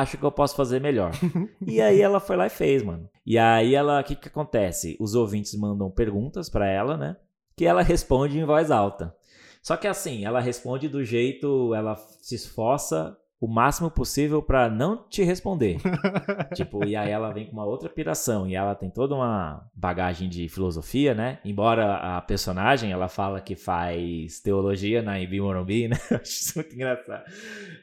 acho 0.01 0.17
que 0.17 0.25
eu 0.25 0.33
posso 0.33 0.55
fazer 0.55 0.81
melhor. 0.81 1.13
e 1.67 1.81
aí 1.81 2.01
ela 2.01 2.21
foi 2.21 2.37
lá 2.37 2.47
e 2.47 2.51
fez, 2.51 2.83
mano. 2.83 3.09
E 3.27 3.39
aí 3.39 3.75
ela, 3.75 4.01
o 4.01 4.05
que 4.05 4.15
que 4.15 4.29
acontece? 4.29 4.97
Os 5.01 5.15
ouvintes 5.15 5.55
mandam 5.55 5.91
perguntas 5.91 6.49
para 6.49 6.69
ela, 6.69 6.97
né? 6.97 7.17
Que 7.57 7.65
ela 7.65 7.83
responde 7.83 8.39
em 8.39 8.45
voz 8.45 8.71
alta. 8.71 9.15
Só 9.63 9.77
que 9.77 9.87
assim, 9.87 10.25
ela 10.25 10.41
responde 10.41 10.89
do 10.89 11.05
jeito, 11.05 11.75
ela 11.75 11.97
se 12.23 12.35
esforça 12.35 13.17
o 13.41 13.47
máximo 13.47 13.91
possível 13.91 14.43
para 14.43 14.69
não 14.69 15.07
te 15.09 15.23
responder. 15.23 15.79
tipo, 16.55 16.85
e 16.85 16.97
aí 16.97 17.11
ela 17.11 17.33
vem 17.33 17.47
com 17.47 17.53
uma 17.53 17.65
outra 17.65 17.89
piração 17.89 18.49
e 18.49 18.57
ela 18.57 18.75
tem 18.75 18.91
toda 18.91 19.15
uma 19.15 19.65
bagagem 19.75 20.29
de 20.29 20.49
filosofia, 20.49 21.15
né? 21.15 21.39
Embora 21.45 21.97
a 21.97 22.21
personagem 22.21 22.91
ela 22.91 23.09
fala 23.09 23.41
que 23.41 23.55
faz 23.55 24.41
teologia 24.41 25.03
na 25.03 25.21
Embi 25.21 25.41
Morumbi, 25.41 25.87
né? 25.87 25.97
Eu 26.11 26.17
acho 26.17 26.33
isso 26.33 26.59
muito 26.59 26.75
engraçado. 26.75 27.25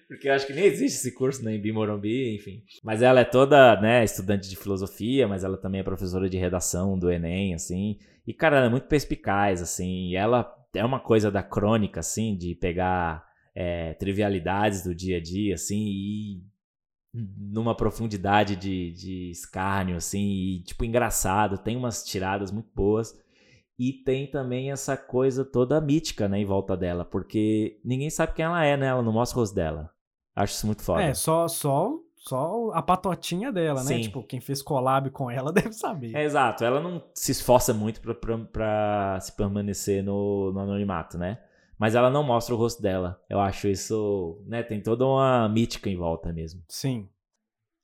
Porque 0.08 0.28
eu 0.28 0.34
acho 0.34 0.46
que 0.46 0.54
nem 0.54 0.66
existe 0.66 0.98
esse 1.00 1.14
curso 1.14 1.44
na 1.44 1.54
Embi 1.54 1.72
Morumbi, 1.72 2.36
enfim. 2.36 2.62
Mas 2.84 3.02
ela 3.02 3.22
é 3.22 3.26
toda, 3.26 3.80
né, 3.80 4.04
estudante 4.04 4.50
de 4.50 4.56
filosofia, 4.56 5.28
mas 5.28 5.44
ela 5.44 5.58
também 5.58 5.82
é 5.82 5.84
professora 5.84 6.30
de 6.30 6.38
redação 6.38 6.98
do 7.00 7.12
ENEM, 7.12 7.54
assim. 7.54 7.98
E 8.28 8.34
cara, 8.34 8.58
ela 8.58 8.66
é 8.68 8.70
muito 8.70 8.88
perspicaz, 8.88 9.62
assim. 9.62 10.10
E 10.10 10.16
ela 10.16 10.54
é 10.74 10.84
uma 10.84 11.00
coisa 11.00 11.32
da 11.32 11.42
crônica, 11.42 12.02
assim, 12.02 12.36
de 12.36 12.56
pegar 12.56 13.24
é, 13.56 13.94
trivialidades 13.94 14.84
do 14.84 14.94
dia 14.94 15.18
a 15.18 15.22
dia, 15.22 15.56
assim, 15.56 15.86
e 15.88 16.44
numa 17.14 17.74
profundidade 17.74 18.58
de, 18.58 18.92
de 18.92 19.30
escárnio, 19.32 19.96
assim, 19.96 20.20
e 20.20 20.64
tipo, 20.64 20.84
engraçado, 20.84 21.58
tem 21.58 21.78
umas 21.78 22.04
tiradas 22.04 22.52
muito 22.52 22.70
boas. 22.76 23.18
E 23.78 23.92
tem 23.92 24.28
também 24.28 24.72
essa 24.72 24.96
coisa 24.96 25.44
toda 25.44 25.82
mítica, 25.82 26.30
né, 26.30 26.40
em 26.40 26.46
volta 26.46 26.78
dela, 26.78 27.04
porque 27.04 27.80
ninguém 27.84 28.10
sabe 28.10 28.34
quem 28.34 28.46
ela 28.46 28.64
é, 28.64 28.78
né? 28.78 28.88
Ela 28.88 29.02
não 29.02 29.12
mostra 29.12 29.38
o 29.38 29.42
rosto 29.42 29.54
dela. 29.54 29.92
Acho 30.34 30.54
isso 30.54 30.66
muito 30.66 30.82
foda. 30.82 31.04
É, 31.04 31.14
só, 31.14 31.46
só, 31.50 31.94
só 32.16 32.72
a 32.74 32.82
patotinha 32.82 33.52
dela, 33.52 33.84
né? 33.84 33.96
Sim. 33.96 34.02
Tipo, 34.02 34.24
quem 34.24 34.40
fez 34.40 34.62
collab 34.62 35.10
com 35.10 35.30
ela 35.30 35.52
deve 35.54 35.74
saber. 35.74 36.16
É, 36.16 36.24
exato, 36.24 36.64
ela 36.64 36.80
não 36.80 37.04
se 37.14 37.34
esforça 37.34 37.74
muito 37.74 38.00
pra, 38.00 38.14
pra, 38.14 38.38
pra 38.38 39.20
se 39.20 39.36
permanecer 39.36 40.02
no, 40.02 40.54
no 40.54 40.60
anonimato, 40.60 41.18
né? 41.18 41.40
Mas 41.78 41.96
ela 41.96 42.10
não 42.10 42.24
mostra 42.24 42.56
o 42.56 42.58
rosto 42.58 42.82
dela. 42.82 43.22
Eu 43.30 43.40
acho 43.40 43.68
isso, 43.68 44.42
né? 44.48 44.64
Tem 44.64 44.82
toda 44.82 45.06
uma 45.06 45.50
mítica 45.50 45.90
em 45.90 45.98
volta 45.98 46.32
mesmo. 46.32 46.64
Sim. 46.68 47.10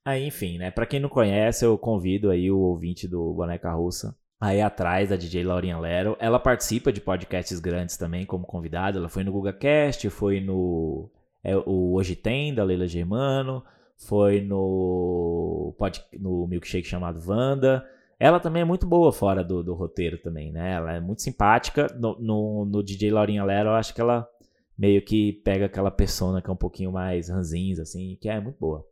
Aí, 0.04 0.26
enfim, 0.26 0.58
né? 0.58 0.70
Pra 0.70 0.86
quem 0.86 0.98
não 0.98 1.08
conhece, 1.08 1.64
eu 1.64 1.76
convido 1.78 2.30
aí 2.30 2.50
o 2.50 2.58
ouvinte 2.58 3.06
do 3.06 3.32
Boneca 3.34 3.72
Russa 3.72 4.16
aí 4.42 4.60
atrás 4.60 5.10
da 5.10 5.14
DJ 5.16 5.44
Laurinha 5.44 5.78
Lero. 5.78 6.16
Ela 6.18 6.40
participa 6.40 6.92
de 6.92 7.00
podcasts 7.00 7.60
grandes 7.60 7.96
também 7.96 8.26
como 8.26 8.44
convidada. 8.44 8.98
Ela 8.98 9.08
foi 9.08 9.22
no 9.22 9.30
GugaCast, 9.30 10.10
foi 10.10 10.40
no 10.40 11.08
é, 11.44 11.56
o 11.56 11.94
Hoje 11.94 12.16
Tem, 12.16 12.52
da 12.52 12.64
Leila 12.64 12.88
Germano, 12.88 13.64
foi 13.96 14.40
no, 14.40 15.72
pod, 15.78 16.02
no 16.18 16.48
milkshake 16.48 16.88
chamado 16.88 17.22
Wanda. 17.24 17.86
Ela 18.22 18.38
também 18.38 18.62
é 18.62 18.64
muito 18.64 18.86
boa 18.86 19.12
fora 19.12 19.42
do, 19.42 19.64
do 19.64 19.74
roteiro 19.74 20.16
também, 20.16 20.52
né? 20.52 20.74
Ela 20.74 20.92
é 20.92 21.00
muito 21.00 21.22
simpática. 21.22 21.88
No, 21.98 22.16
no, 22.20 22.64
no 22.64 22.80
DJ 22.80 23.10
Laurinha 23.10 23.42
Lero, 23.42 23.70
eu 23.70 23.74
acho 23.74 23.92
que 23.92 24.00
ela 24.00 24.28
meio 24.78 25.04
que 25.04 25.32
pega 25.44 25.66
aquela 25.66 25.90
persona 25.90 26.40
que 26.40 26.48
é 26.48 26.52
um 26.52 26.56
pouquinho 26.56 26.92
mais 26.92 27.28
ranzinza, 27.28 27.82
assim, 27.82 28.16
que 28.20 28.28
é 28.28 28.38
muito 28.38 28.60
boa. 28.60 28.86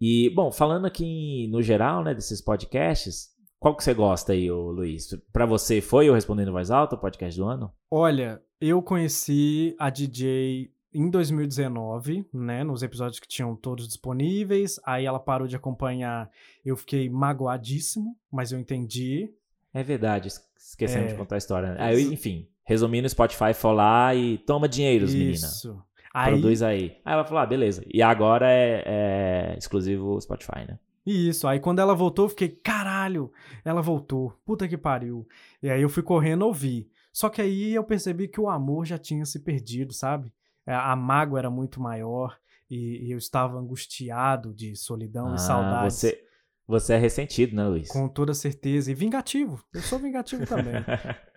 E, 0.00 0.30
bom, 0.30 0.52
falando 0.52 0.86
aqui 0.86 1.48
no 1.48 1.60
geral, 1.62 2.04
né, 2.04 2.14
desses 2.14 2.40
podcasts, 2.40 3.30
qual 3.58 3.76
que 3.76 3.82
você 3.82 3.92
gosta 3.92 4.32
aí, 4.32 4.48
ô 4.48 4.70
Luiz? 4.70 5.08
Pra 5.32 5.46
você, 5.46 5.80
foi 5.80 6.08
o 6.08 6.14
Respondendo 6.14 6.52
Voz 6.52 6.70
Alta, 6.70 6.94
o 6.94 7.00
podcast 7.00 7.36
do 7.36 7.48
ano? 7.48 7.72
Olha, 7.90 8.40
eu 8.60 8.80
conheci 8.80 9.74
a 9.80 9.90
DJ 9.90 10.70
em 10.94 11.10
2019, 11.10 12.24
né, 12.32 12.62
nos 12.64 12.82
episódios 12.82 13.18
que 13.20 13.26
tinham 13.28 13.54
todos 13.56 13.86
disponíveis, 13.88 14.78
aí 14.84 15.04
ela 15.04 15.18
parou 15.18 15.46
de 15.48 15.56
acompanhar, 15.56 16.30
eu 16.64 16.76
fiquei 16.76 17.08
magoadíssimo, 17.08 18.16
mas 18.30 18.52
eu 18.52 18.58
entendi. 18.58 19.30
É 19.72 19.82
verdade, 19.82 20.28
es- 20.28 20.40
esquecemos 20.56 21.08
É. 21.08 21.12
de 21.12 21.18
contar 21.18 21.34
a 21.34 21.38
história. 21.38 21.72
né? 21.74 21.76
Aí, 21.80 22.12
enfim, 22.12 22.48
resumindo, 22.64 23.06
o 23.06 23.10
Spotify 23.10 23.52
foi 23.54 23.74
lá 23.74 24.14
e 24.14 24.38
toma 24.38 24.68
dinheiros, 24.68 25.12
menina. 25.12 25.32
Isso. 25.32 25.82
Aí, 26.12 26.30
Produz 26.32 26.62
aí. 26.62 26.96
Aí 27.04 27.12
ela 27.12 27.24
falou, 27.24 27.40
ah, 27.42 27.46
beleza. 27.46 27.84
E 27.92 28.00
agora 28.00 28.48
é, 28.48 28.82
é 28.86 29.58
exclusivo 29.58 30.20
Spotify, 30.20 30.60
né? 30.68 30.78
Isso, 31.04 31.46
aí 31.48 31.58
quando 31.60 31.80
ela 31.80 31.94
voltou, 31.94 32.24
eu 32.26 32.28
fiquei, 32.30 32.48
caralho, 32.48 33.30
ela 33.64 33.82
voltou, 33.82 34.32
puta 34.46 34.66
que 34.68 34.78
pariu. 34.78 35.26
E 35.62 35.68
aí 35.68 35.82
eu 35.82 35.88
fui 35.88 36.02
correndo 36.02 36.42
ouvir. 36.46 36.88
Só 37.12 37.28
que 37.28 37.42
aí 37.42 37.74
eu 37.74 37.84
percebi 37.84 38.26
que 38.28 38.40
o 38.40 38.48
amor 38.48 38.86
já 38.86 38.96
tinha 38.96 39.24
se 39.26 39.40
perdido, 39.40 39.92
sabe? 39.92 40.32
É, 40.66 40.74
A 40.74 40.96
mágoa 40.96 41.38
era 41.38 41.50
muito 41.50 41.80
maior 41.80 42.36
e, 42.70 43.06
e 43.06 43.10
eu 43.12 43.18
estava 43.18 43.58
angustiado 43.58 44.54
de 44.54 44.74
solidão 44.76 45.32
Ah, 45.32 45.34
e 45.34 45.38
saudade. 45.38 45.94
Você, 45.94 46.20
você 46.66 46.94
é 46.94 46.98
ressentido, 46.98 47.54
né, 47.54 47.64
Luiz? 47.66 47.88
Com 47.88 48.08
toda 48.08 48.32
certeza. 48.34 48.90
E 48.90 48.94
vingativo. 48.94 49.62
Eu 49.72 49.82
sou 49.82 49.98
vingativo 49.98 50.46
também. 50.46 50.74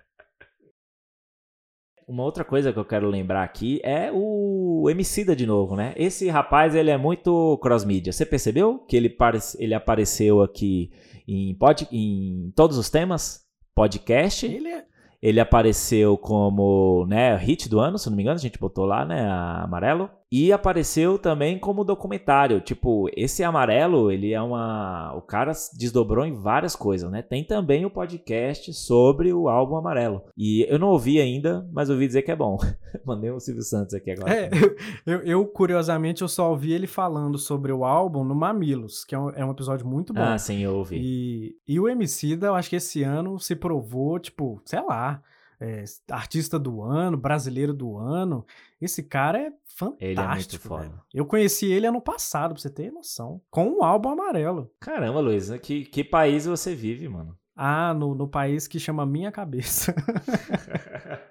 Uma 2.08 2.24
outra 2.24 2.46
coisa 2.46 2.72
que 2.72 2.80
eu 2.80 2.86
quero 2.86 3.10
lembrar 3.10 3.44
aqui 3.44 3.82
é 3.84 4.10
o 4.14 4.88
Emicida 4.90 5.36
de 5.36 5.46
novo, 5.46 5.76
né? 5.76 5.94
Esse 5.98 6.30
rapaz, 6.30 6.74
ele 6.74 6.90
é 6.90 6.96
muito 6.96 7.58
cross-mídia. 7.58 8.14
Você 8.14 8.26
percebeu 8.26 8.80
que 8.80 8.96
ele, 8.96 9.14
ele 9.60 9.74
apareceu 9.74 10.42
aqui 10.42 10.90
em, 11.28 11.54
pod... 11.56 11.86
em 11.92 12.50
todos 12.56 12.78
os 12.78 12.90
temas? 12.90 13.46
Podcast. 13.76 14.46
Ele 14.46 14.70
é... 14.70 14.86
Ele 15.22 15.40
apareceu 15.40 16.18
como, 16.18 17.06
né, 17.08 17.36
hit 17.38 17.68
do 17.70 17.80
ano, 17.80 17.98
se 17.98 18.10
não 18.10 18.16
me 18.16 18.24
engano, 18.24 18.36
a 18.36 18.42
gente 18.42 18.60
botou 18.60 18.86
lá, 18.86 19.04
né, 19.06 19.28
amarelo. 19.30 20.10
E 20.30 20.52
apareceu 20.52 21.18
também 21.18 21.58
como 21.58 21.86
documentário. 21.86 22.60
Tipo, 22.60 23.10
esse 23.16 23.44
amarelo, 23.44 24.12
ele 24.12 24.34
é 24.34 24.42
uma. 24.42 25.14
O 25.16 25.22
cara 25.22 25.54
desdobrou 25.78 26.26
em 26.26 26.34
várias 26.34 26.76
coisas, 26.76 27.10
né? 27.10 27.22
Tem 27.22 27.46
também 27.46 27.86
o 27.86 27.90
podcast 27.90 28.74
sobre 28.74 29.32
o 29.32 29.48
álbum 29.48 29.78
amarelo. 29.78 30.22
E 30.38 30.66
eu 30.70 30.78
não 30.78 30.90
ouvi 30.90 31.22
ainda, 31.22 31.66
mas 31.72 31.90
ouvi 31.90 32.08
dizer 32.08 32.24
que 32.24 32.32
é 32.32 32.36
bom. 32.36 32.58
Mandei 33.06 33.32
o 33.32 33.40
Silvio 33.40 33.64
Santos 33.64 33.94
aqui 33.94 34.12
agora. 34.12 34.34
É, 34.34 34.50
eu, 35.06 35.20
eu, 35.22 35.46
curiosamente, 35.46 36.22
eu 36.22 36.28
só 36.28 36.50
ouvi 36.50 36.74
ele 36.74 36.88
falando 36.88 37.38
sobre 37.38 37.72
o 37.72 37.86
álbum 37.86 38.26
no 38.26 38.36
Mamilos, 38.36 39.06
que 39.06 39.16
é 39.16 39.20
um, 39.20 39.30
é 39.30 39.46
um 39.46 39.52
episódio 39.52 39.88
muito 39.88 40.14
bom. 40.14 40.22
Ah, 40.22 40.38
sim, 40.38 40.62
eu 40.62 40.76
ouvi. 40.76 40.98
E, 41.00 41.56
e 41.66 41.80
o 41.80 41.88
Emicida, 41.88 42.48
eu 42.48 42.56
acho 42.56 42.70
que 42.70 42.76
esse 42.76 43.02
ano 43.02 43.40
se 43.40 43.56
provou, 43.56 44.20
tipo, 44.20 44.62
sei 44.66 44.82
lá, 44.84 45.22
é, 45.60 45.84
artista 46.12 46.60
do 46.60 46.82
ano, 46.82 47.18
brasileiro 47.18 47.74
do 47.74 47.98
ano. 47.98 48.46
Esse 48.80 49.02
cara 49.04 49.40
é 49.40 49.52
fantástico, 49.76 50.04
Ele 50.06 50.20
é 50.20 50.28
muito 50.28 50.60
foda. 50.60 50.82
velho. 50.84 51.02
Eu 51.14 51.26
conheci 51.26 51.66
ele 51.72 51.88
ano 51.88 52.02
passado, 52.02 52.54
pra 52.54 52.62
você 52.62 52.70
ter 52.70 52.92
noção. 52.92 53.42
Com 53.50 53.66
um 53.68 53.84
álbum 53.84 54.10
amarelo. 54.10 54.72
Caramba, 54.80 55.20
Luiz, 55.20 55.50
que, 55.62 55.86
que 55.86 56.04
país 56.04 56.46
você 56.46 56.76
vive, 56.76 57.08
mano? 57.10 57.36
Ah, 57.56 57.92
no, 57.94 58.14
no 58.14 58.28
país 58.28 58.68
que 58.68 58.80
chama 58.80 59.06
Minha 59.06 59.32
Cabeça. 59.32 59.96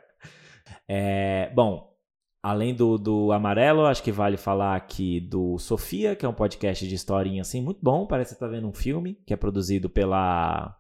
É, 0.88 1.50
bom, 1.54 1.92
além 2.42 2.72
do, 2.74 2.96
do 2.96 3.32
Amarelo, 3.32 3.86
acho 3.86 4.02
que 4.02 4.12
vale 4.12 4.36
falar 4.36 4.76
aqui 4.76 5.20
do 5.20 5.58
Sofia, 5.58 6.14
que 6.14 6.24
é 6.24 6.28
um 6.28 6.32
podcast 6.34 6.86
de 6.86 6.94
historinha 6.94 7.42
assim 7.42 7.60
muito 7.60 7.80
bom. 7.82 8.06
Parece 8.06 8.34
que 8.34 8.38
você 8.38 8.44
tá 8.44 8.48
vendo 8.48 8.68
um 8.68 8.72
filme 8.72 9.14
que 9.26 9.34
é 9.34 9.36
produzido 9.36 9.90
pela. 9.90 10.76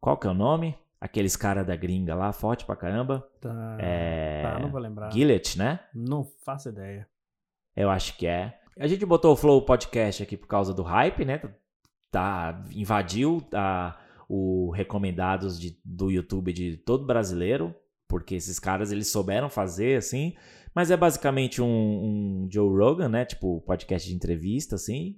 Qual 0.00 0.16
que 0.16 0.26
é 0.26 0.30
o 0.30 0.34
nome? 0.34 0.74
Aqueles 1.00 1.36
cara 1.36 1.62
da 1.62 1.76
gringa 1.76 2.14
lá, 2.14 2.32
forte 2.32 2.64
pra 2.64 2.74
caramba. 2.74 3.24
Tá, 3.40 3.76
É, 3.80 4.42
tá, 4.42 4.58
não 4.58 4.70
vou 4.70 4.80
lembrar. 4.80 5.12
Gillett, 5.12 5.56
né? 5.56 5.80
Não 5.94 6.24
faço 6.44 6.70
ideia. 6.70 7.08
Eu 7.76 7.88
acho 7.88 8.16
que 8.16 8.26
é. 8.26 8.58
A 8.78 8.86
gente 8.86 9.06
botou 9.06 9.32
o 9.32 9.36
Flow 9.36 9.64
Podcast 9.64 10.22
aqui 10.22 10.36
por 10.36 10.48
causa 10.48 10.74
do 10.74 10.82
hype, 10.82 11.24
né? 11.24 11.40
Tá, 12.10 12.64
invadiu 12.72 13.40
tá, 13.48 14.00
o 14.28 14.70
recomendados 14.70 15.60
de, 15.60 15.78
do 15.84 16.10
YouTube 16.10 16.52
de 16.52 16.76
todo 16.76 17.06
brasileiro, 17.06 17.74
porque 18.08 18.34
esses 18.34 18.58
caras 18.58 18.90
eles 18.90 19.08
souberam 19.08 19.48
fazer 19.48 19.98
assim. 19.98 20.34
Mas 20.74 20.90
é 20.90 20.96
basicamente 20.96 21.62
um, 21.62 21.66
um 21.66 22.48
Joe 22.50 22.76
Rogan, 22.76 23.08
né? 23.08 23.24
Tipo 23.24 23.60
podcast 23.62 24.08
de 24.08 24.14
entrevista, 24.14 24.74
assim. 24.74 25.16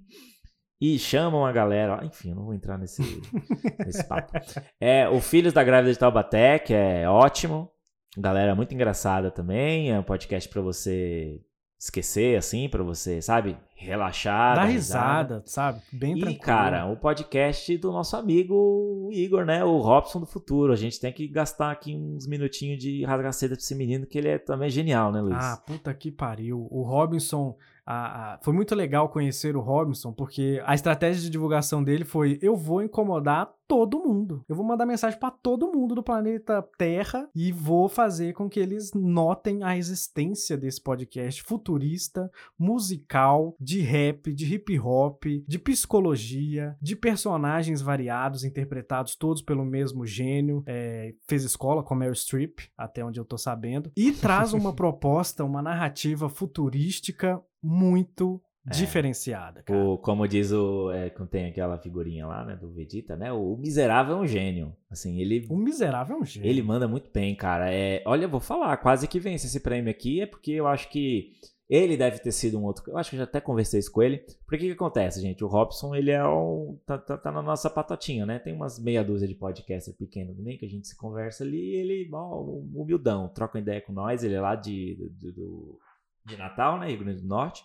E 0.81 0.97
chamam 0.97 1.45
a 1.45 1.51
galera. 1.51 2.03
Enfim, 2.03 2.31
eu 2.31 2.35
não 2.35 2.45
vou 2.45 2.55
entrar 2.55 2.75
nesse, 2.75 3.03
nesse 3.85 4.03
papo. 4.03 4.33
É 4.79 5.07
o 5.07 5.21
Filhos 5.21 5.53
da 5.53 5.63
Grávida 5.63 5.93
de 5.93 5.99
Taubaté, 5.99 6.57
que 6.57 6.73
é 6.73 7.07
ótimo. 7.07 7.69
Galera 8.17 8.55
muito 8.55 8.73
engraçada 8.73 9.29
também. 9.29 9.91
É 9.91 9.99
um 9.99 10.03
podcast 10.03 10.49
pra 10.49 10.59
você 10.59 11.39
esquecer, 11.79 12.37
assim, 12.37 12.67
pra 12.67 12.83
você, 12.83 13.21
sabe? 13.21 13.57
Relaxar. 13.75 14.55
Dá 14.55 14.61
dar 14.61 14.67
risada, 14.67 15.43
sabe? 15.45 15.81
Bem 15.91 16.15
e, 16.15 16.19
tranquilo. 16.19 16.41
cara, 16.41 16.85
o 16.85 16.95
podcast 16.95 17.77
do 17.77 17.91
nosso 17.91 18.15
amigo 18.15 19.09
Igor, 19.11 19.45
né? 19.45 19.63
O 19.63 19.79
Robson 19.79 20.19
do 20.19 20.25
futuro. 20.25 20.73
A 20.73 20.75
gente 20.75 20.99
tem 20.99 21.13
que 21.13 21.27
gastar 21.27 21.71
aqui 21.71 21.95
uns 21.95 22.27
minutinhos 22.27 22.79
de 22.79 23.03
rasgar 23.03 23.33
seda 23.33 23.55
pra 23.55 23.61
esse 23.61 23.75
menino, 23.75 24.05
que 24.05 24.17
ele 24.17 24.29
é 24.29 24.37
também 24.37 24.69
genial, 24.69 25.11
né, 25.11 25.21
Luiz? 25.21 25.37
Ah, 25.39 25.57
puta 25.57 25.93
que 25.93 26.11
pariu. 26.11 26.67
O 26.69 26.81
Robinson. 26.83 27.55
A- 27.85 28.33
a- 28.35 28.39
foi 28.41 28.53
muito 28.53 28.75
legal 28.75 29.09
conhecer 29.09 29.55
o 29.55 29.61
Robinson, 29.61 30.11
porque 30.13 30.61
a 30.65 30.73
estratégia 30.75 31.21
de 31.21 31.29
divulgação 31.29 31.83
dele 31.83 32.05
foi: 32.05 32.37
eu 32.41 32.55
vou 32.55 32.81
incomodar 32.81 33.49
todo 33.71 34.01
mundo. 34.01 34.43
Eu 34.49 34.55
vou 34.57 34.65
mandar 34.65 34.85
mensagem 34.85 35.17
pra 35.17 35.31
todo 35.31 35.71
mundo 35.71 35.95
do 35.95 36.03
planeta 36.03 36.61
Terra 36.77 37.29
e 37.33 37.53
vou 37.53 37.87
fazer 37.87 38.33
com 38.33 38.49
que 38.49 38.59
eles 38.59 38.91
notem 38.93 39.63
a 39.63 39.77
existência 39.77 40.57
desse 40.57 40.83
podcast 40.83 41.41
futurista, 41.41 42.29
musical, 42.59 43.55
de 43.57 43.79
rap, 43.79 44.33
de 44.33 44.53
hip 44.53 44.77
hop, 44.77 45.23
de 45.47 45.57
psicologia, 45.57 46.75
de 46.81 46.97
personagens 46.97 47.81
variados, 47.81 48.43
interpretados 48.43 49.15
todos 49.15 49.41
pelo 49.41 49.63
mesmo 49.63 50.05
gênio. 50.05 50.63
É, 50.67 51.13
fez 51.25 51.45
escola 51.45 51.81
com 51.81 51.95
Meryl 51.95 52.13
Streep, 52.13 52.59
até 52.77 53.05
onde 53.05 53.21
eu 53.21 53.25
tô 53.25 53.37
sabendo, 53.37 53.89
e 53.95 54.11
traz 54.11 54.51
uma 54.51 54.73
proposta, 54.75 55.45
uma 55.45 55.61
narrativa 55.61 56.27
futurística 56.27 57.41
muito 57.63 58.41
diferenciada. 58.65 59.63
O, 59.69 59.97
como 59.97 60.27
diz 60.27 60.51
o. 60.51 60.91
É, 60.91 61.09
tem 61.29 61.47
aquela 61.47 61.77
figurinha 61.77 62.27
lá, 62.27 62.45
né, 62.45 62.55
do 62.55 62.71
Vegeta, 62.71 63.15
né? 63.15 63.31
O 63.31 63.55
miserável 63.57 64.17
é 64.17 64.19
um 64.19 64.27
gênio. 64.27 64.75
Assim, 64.89 65.19
ele. 65.19 65.47
O 65.49 65.57
miserável 65.57 66.15
é 66.17 66.19
um 66.19 66.25
gênio. 66.25 66.49
Ele 66.49 66.61
manda 66.61 66.87
muito 66.87 67.09
bem, 67.11 67.35
cara. 67.35 67.73
É, 67.73 68.03
olha, 68.05 68.25
eu 68.25 68.29
vou 68.29 68.39
falar, 68.39 68.77
quase 68.77 69.07
que 69.07 69.19
vence 69.19 69.47
esse 69.47 69.59
prêmio 69.59 69.89
aqui, 69.89 70.21
é 70.21 70.25
porque 70.25 70.51
eu 70.51 70.67
acho 70.67 70.89
que 70.89 71.31
ele 71.69 71.95
deve 71.95 72.19
ter 72.19 72.33
sido 72.33 72.59
um 72.59 72.63
outro. 72.65 72.83
Eu 72.91 72.97
acho 72.97 73.09
que 73.09 73.15
eu 73.15 73.19
já 73.19 73.23
até 73.23 73.39
conversei 73.39 73.79
isso 73.79 73.91
com 73.91 74.03
ele. 74.03 74.17
Porque 74.45 74.57
o 74.57 74.59
que, 74.59 74.65
que 74.67 74.71
acontece, 74.73 75.21
gente? 75.21 75.43
O 75.43 75.47
Robson, 75.47 75.95
ele 75.95 76.11
é 76.11 76.23
um. 76.27 76.77
Tá, 76.85 76.97
tá, 76.97 77.17
tá 77.17 77.31
na 77.31 77.41
nossa 77.41 77.69
patotinha, 77.69 78.25
né? 78.25 78.39
Tem 78.39 78.53
umas 78.53 78.77
meia 78.77 79.03
dúzia 79.03 79.27
de 79.27 79.35
podcaster 79.35 79.95
pequeno 79.95 80.35
também 80.35 80.57
que 80.57 80.65
a 80.65 80.69
gente 80.69 80.85
se 80.87 80.97
conversa 80.97 81.43
ali 81.45 81.57
e 81.57 81.75
ele, 81.77 82.09
ó, 82.13 82.41
humildão, 82.75 83.29
troca 83.29 83.57
uma 83.57 83.61
ideia 83.61 83.81
com 83.81 83.93
nós. 83.93 84.23
Ele 84.23 84.35
é 84.35 84.41
lá 84.41 84.53
de, 84.55 84.95
do, 85.19 85.31
do- 85.31 85.79
de 86.25 86.37
Natal, 86.37 86.77
né? 86.77 86.89
Rio 86.89 86.99
Grande 86.99 87.21
do 87.21 87.27
Norte. 87.27 87.63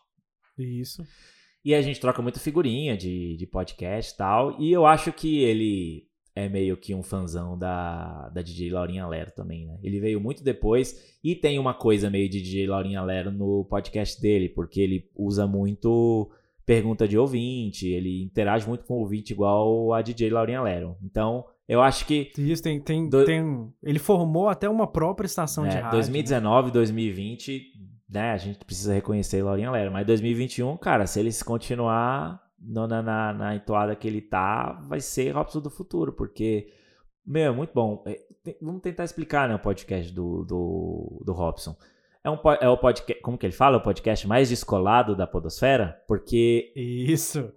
Isso. 0.58 1.02
E 1.64 1.74
a 1.74 1.82
gente 1.82 2.00
troca 2.00 2.22
muita 2.22 2.38
figurinha 2.38 2.96
de, 2.96 3.36
de 3.36 3.46
podcast 3.46 4.12
e 4.12 4.16
tal. 4.16 4.60
E 4.60 4.72
eu 4.72 4.86
acho 4.86 5.12
que 5.12 5.38
ele 5.42 6.06
é 6.34 6.48
meio 6.48 6.76
que 6.76 6.94
um 6.94 7.02
fanzão 7.02 7.58
da, 7.58 8.28
da 8.28 8.42
DJ 8.42 8.70
Laurinha 8.70 9.06
Lero 9.08 9.32
também, 9.34 9.66
né? 9.66 9.78
Ele 9.82 9.98
veio 9.98 10.20
muito 10.20 10.44
depois 10.44 11.16
e 11.24 11.34
tem 11.34 11.58
uma 11.58 11.72
coisa 11.74 12.10
meio 12.10 12.28
de 12.28 12.40
DJ 12.42 12.66
Laurinha 12.66 13.02
Lero 13.02 13.32
no 13.32 13.64
podcast 13.64 14.20
dele, 14.20 14.48
porque 14.50 14.80
ele 14.80 15.08
usa 15.16 15.46
muito 15.46 16.30
pergunta 16.64 17.08
de 17.08 17.16
ouvinte, 17.16 17.88
ele 17.88 18.22
interage 18.24 18.66
muito 18.68 18.84
com 18.84 18.94
o 18.94 18.98
ouvinte 19.00 19.32
igual 19.32 19.92
a 19.94 20.02
DJ 20.02 20.30
Laurinha 20.30 20.60
Lero. 20.60 20.96
Então, 21.02 21.44
eu 21.66 21.80
acho 21.80 22.04
que 22.06 22.30
Isso, 22.36 22.62
tem, 22.62 22.80
tem, 22.80 23.08
Do- 23.08 23.24
tem. 23.24 23.72
Ele 23.82 23.98
formou 23.98 24.48
até 24.48 24.68
uma 24.68 24.86
própria 24.86 25.26
estação 25.26 25.64
de 25.66 25.76
é, 25.76 25.80
rádio. 25.80 25.92
2019, 25.98 26.70
2020, 26.70 27.62
né? 28.08 28.32
A 28.32 28.36
gente 28.36 28.64
precisa 28.64 28.94
reconhecer 28.94 29.42
Laurinha 29.42 29.70
Lera. 29.70 29.90
Mas 29.90 30.06
2021, 30.06 30.76
cara, 30.76 31.06
se 31.06 31.18
ele 31.20 31.32
se 31.32 31.44
continuar 31.44 32.40
no- 32.58 32.86
na, 32.86 33.02
na, 33.02 33.32
na 33.32 33.54
entoada 33.56 33.94
que 33.96 34.06
ele 34.06 34.20
tá, 34.20 34.72
vai 34.88 35.00
ser 35.00 35.30
Robson 35.32 35.60
do 35.60 35.70
futuro, 35.70 36.12
porque, 36.12 36.72
meu, 37.26 37.52
é 37.52 37.54
muito 37.54 37.72
bom. 37.74 38.02
É, 38.06 38.20
vamos 38.60 38.80
tentar 38.82 39.04
explicar, 39.04 39.48
né, 39.48 39.54
o 39.54 39.58
podcast 39.58 40.12
do, 40.12 40.44
do, 40.44 41.22
do 41.24 41.32
Robson. 41.32 41.76
É, 42.24 42.30
um, 42.30 42.38
é 42.60 42.68
o 42.68 42.76
podcast, 42.76 43.22
como 43.22 43.38
que 43.38 43.46
ele 43.46 43.52
fala? 43.52 43.76
O 43.76 43.82
podcast 43.82 44.26
mais 44.26 44.48
descolado 44.48 45.14
da 45.14 45.26
podosfera, 45.28 46.02
porque 46.08 46.72
Isso. 46.74 47.52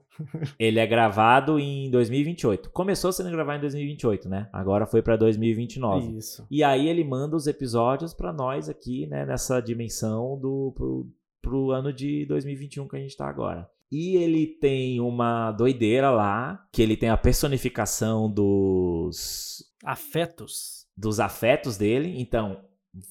Ele 0.57 0.79
é 0.79 0.87
gravado 0.87 1.59
em 1.59 1.89
2028. 1.89 2.69
Começou 2.71 3.11
sendo 3.11 3.31
gravado 3.31 3.57
em 3.57 3.61
2028, 3.61 4.29
né? 4.29 4.49
Agora 4.51 4.85
foi 4.85 5.01
pra 5.01 5.15
2029. 5.15 6.17
Isso. 6.17 6.45
E 6.49 6.63
aí 6.63 6.87
ele 6.87 7.03
manda 7.03 7.35
os 7.35 7.47
episódios 7.47 8.13
pra 8.13 8.33
nós 8.33 8.69
aqui, 8.69 9.07
né, 9.07 9.25
nessa 9.25 9.59
dimensão 9.59 10.37
do 10.39 10.73
pro, 10.75 11.07
pro 11.41 11.71
ano 11.71 11.91
de 11.93 12.25
2021 12.25 12.87
que 12.87 12.95
a 12.95 12.99
gente 12.99 13.17
tá 13.17 13.27
agora. 13.27 13.69
E 13.91 14.15
ele 14.17 14.45
tem 14.45 14.99
uma 14.99 15.51
doideira 15.51 16.11
lá, 16.11 16.63
que 16.71 16.81
ele 16.81 16.95
tem 16.95 17.09
a 17.09 17.17
personificação 17.17 18.31
dos 18.31 19.63
Afetos. 19.83 20.85
dos 20.95 21.19
afetos 21.19 21.75
dele. 21.75 22.21
Então, 22.21 22.61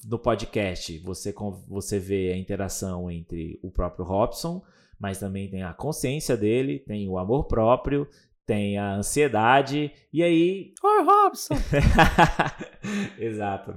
no 0.05 0.17
podcast, 0.17 0.97
você, 0.99 1.33
você 1.67 1.99
vê 1.99 2.31
a 2.31 2.37
interação 2.37 3.11
entre 3.11 3.59
o 3.61 3.69
próprio 3.71 4.05
Robson, 4.05 4.61
mas 4.99 5.19
também 5.19 5.49
tem 5.49 5.63
a 5.63 5.73
consciência 5.73 6.35
dele, 6.35 6.79
tem 6.79 7.07
o 7.07 7.17
amor 7.17 7.45
próprio, 7.45 8.07
tem 8.49 8.79
a 8.79 8.95
ansiedade, 8.95 9.91
e 10.11 10.23
aí. 10.23 10.73
Oi, 10.83 11.03
Robson! 11.03 11.53
Exato. 13.19 13.75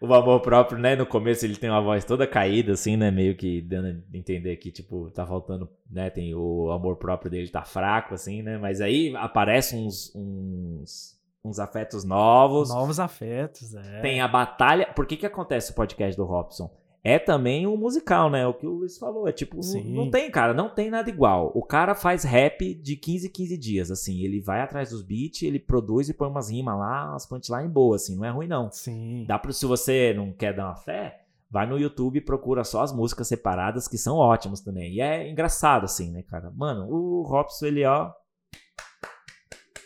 O 0.00 0.12
amor 0.14 0.40
próprio, 0.40 0.78
né? 0.78 0.96
No 0.96 1.04
começo 1.04 1.44
ele 1.44 1.56
tem 1.56 1.68
uma 1.68 1.82
voz 1.82 2.02
toda 2.02 2.26
caída, 2.26 2.72
assim, 2.72 2.96
né? 2.96 3.10
Meio 3.10 3.36
que 3.36 3.60
dando 3.60 3.88
a 3.88 4.16
entender 4.16 4.56
que, 4.56 4.70
tipo, 4.70 5.10
tá 5.10 5.26
faltando, 5.26 5.68
né? 5.90 6.08
Tem 6.08 6.34
o 6.34 6.70
amor 6.70 6.96
próprio 6.96 7.30
dele 7.30 7.50
tá 7.50 7.62
fraco, 7.62 8.14
assim, 8.14 8.40
né? 8.40 8.56
Mas 8.56 8.80
aí 8.80 9.14
aparecem 9.16 9.86
uns, 9.86 10.10
uns, 10.16 11.20
uns 11.44 11.58
afetos 11.58 12.02
novos. 12.02 12.70
Novos 12.70 12.98
afetos, 12.98 13.74
é. 13.74 14.00
Tem 14.00 14.22
a 14.22 14.28
batalha. 14.28 14.86
Por 14.96 15.04
que 15.04 15.18
que 15.18 15.26
acontece 15.26 15.72
o 15.72 15.74
podcast 15.74 16.16
do 16.16 16.24
Robson? 16.24 16.70
É 17.08 17.20
também 17.20 17.68
um 17.68 17.76
musical, 17.76 18.28
né? 18.28 18.44
O 18.48 18.52
que 18.52 18.66
o 18.66 18.70
Luiz 18.70 18.98
falou. 18.98 19.28
É 19.28 19.32
tipo, 19.32 19.56
não- 19.56 19.62
Sim. 19.62 19.94
não 19.94 20.10
tem, 20.10 20.28
cara, 20.28 20.52
não 20.52 20.68
tem 20.68 20.90
nada 20.90 21.08
igual. 21.08 21.52
O 21.54 21.62
cara 21.62 21.94
faz 21.94 22.24
rap 22.24 22.74
de 22.74 22.96
15 22.96 23.28
em 23.28 23.30
15 23.30 23.56
dias, 23.56 23.90
assim. 23.92 24.22
Ele 24.22 24.40
vai 24.40 24.60
atrás 24.60 24.90
dos 24.90 25.02
beats, 25.02 25.42
ele 25.42 25.60
produz 25.60 26.08
e 26.08 26.14
põe 26.14 26.28
umas 26.28 26.50
rimas 26.50 26.76
lá, 26.76 27.10
umas 27.10 27.24
punchline 27.24 27.68
boas, 27.68 28.02
assim. 28.02 28.16
Não 28.16 28.24
é 28.24 28.30
ruim, 28.30 28.48
não. 28.48 28.72
Sim. 28.72 29.24
Dá 29.28 29.38
pra, 29.38 29.52
se 29.52 29.64
você 29.66 30.12
não 30.16 30.32
quer 30.32 30.52
dar 30.52 30.64
uma 30.66 30.74
fé, 30.74 31.20
vai 31.48 31.64
no 31.64 31.78
YouTube 31.78 32.16
e 32.16 32.20
procura 32.20 32.64
só 32.64 32.82
as 32.82 32.92
músicas 32.92 33.28
separadas, 33.28 33.86
que 33.86 33.96
são 33.96 34.16
ótimas 34.16 34.60
também. 34.60 34.94
E 34.94 35.00
é 35.00 35.30
engraçado, 35.30 35.84
assim, 35.84 36.10
né, 36.10 36.22
cara? 36.22 36.50
Mano, 36.56 36.88
o 36.90 37.22
Robson, 37.22 37.66
ele, 37.66 37.84
ó, 37.84 38.10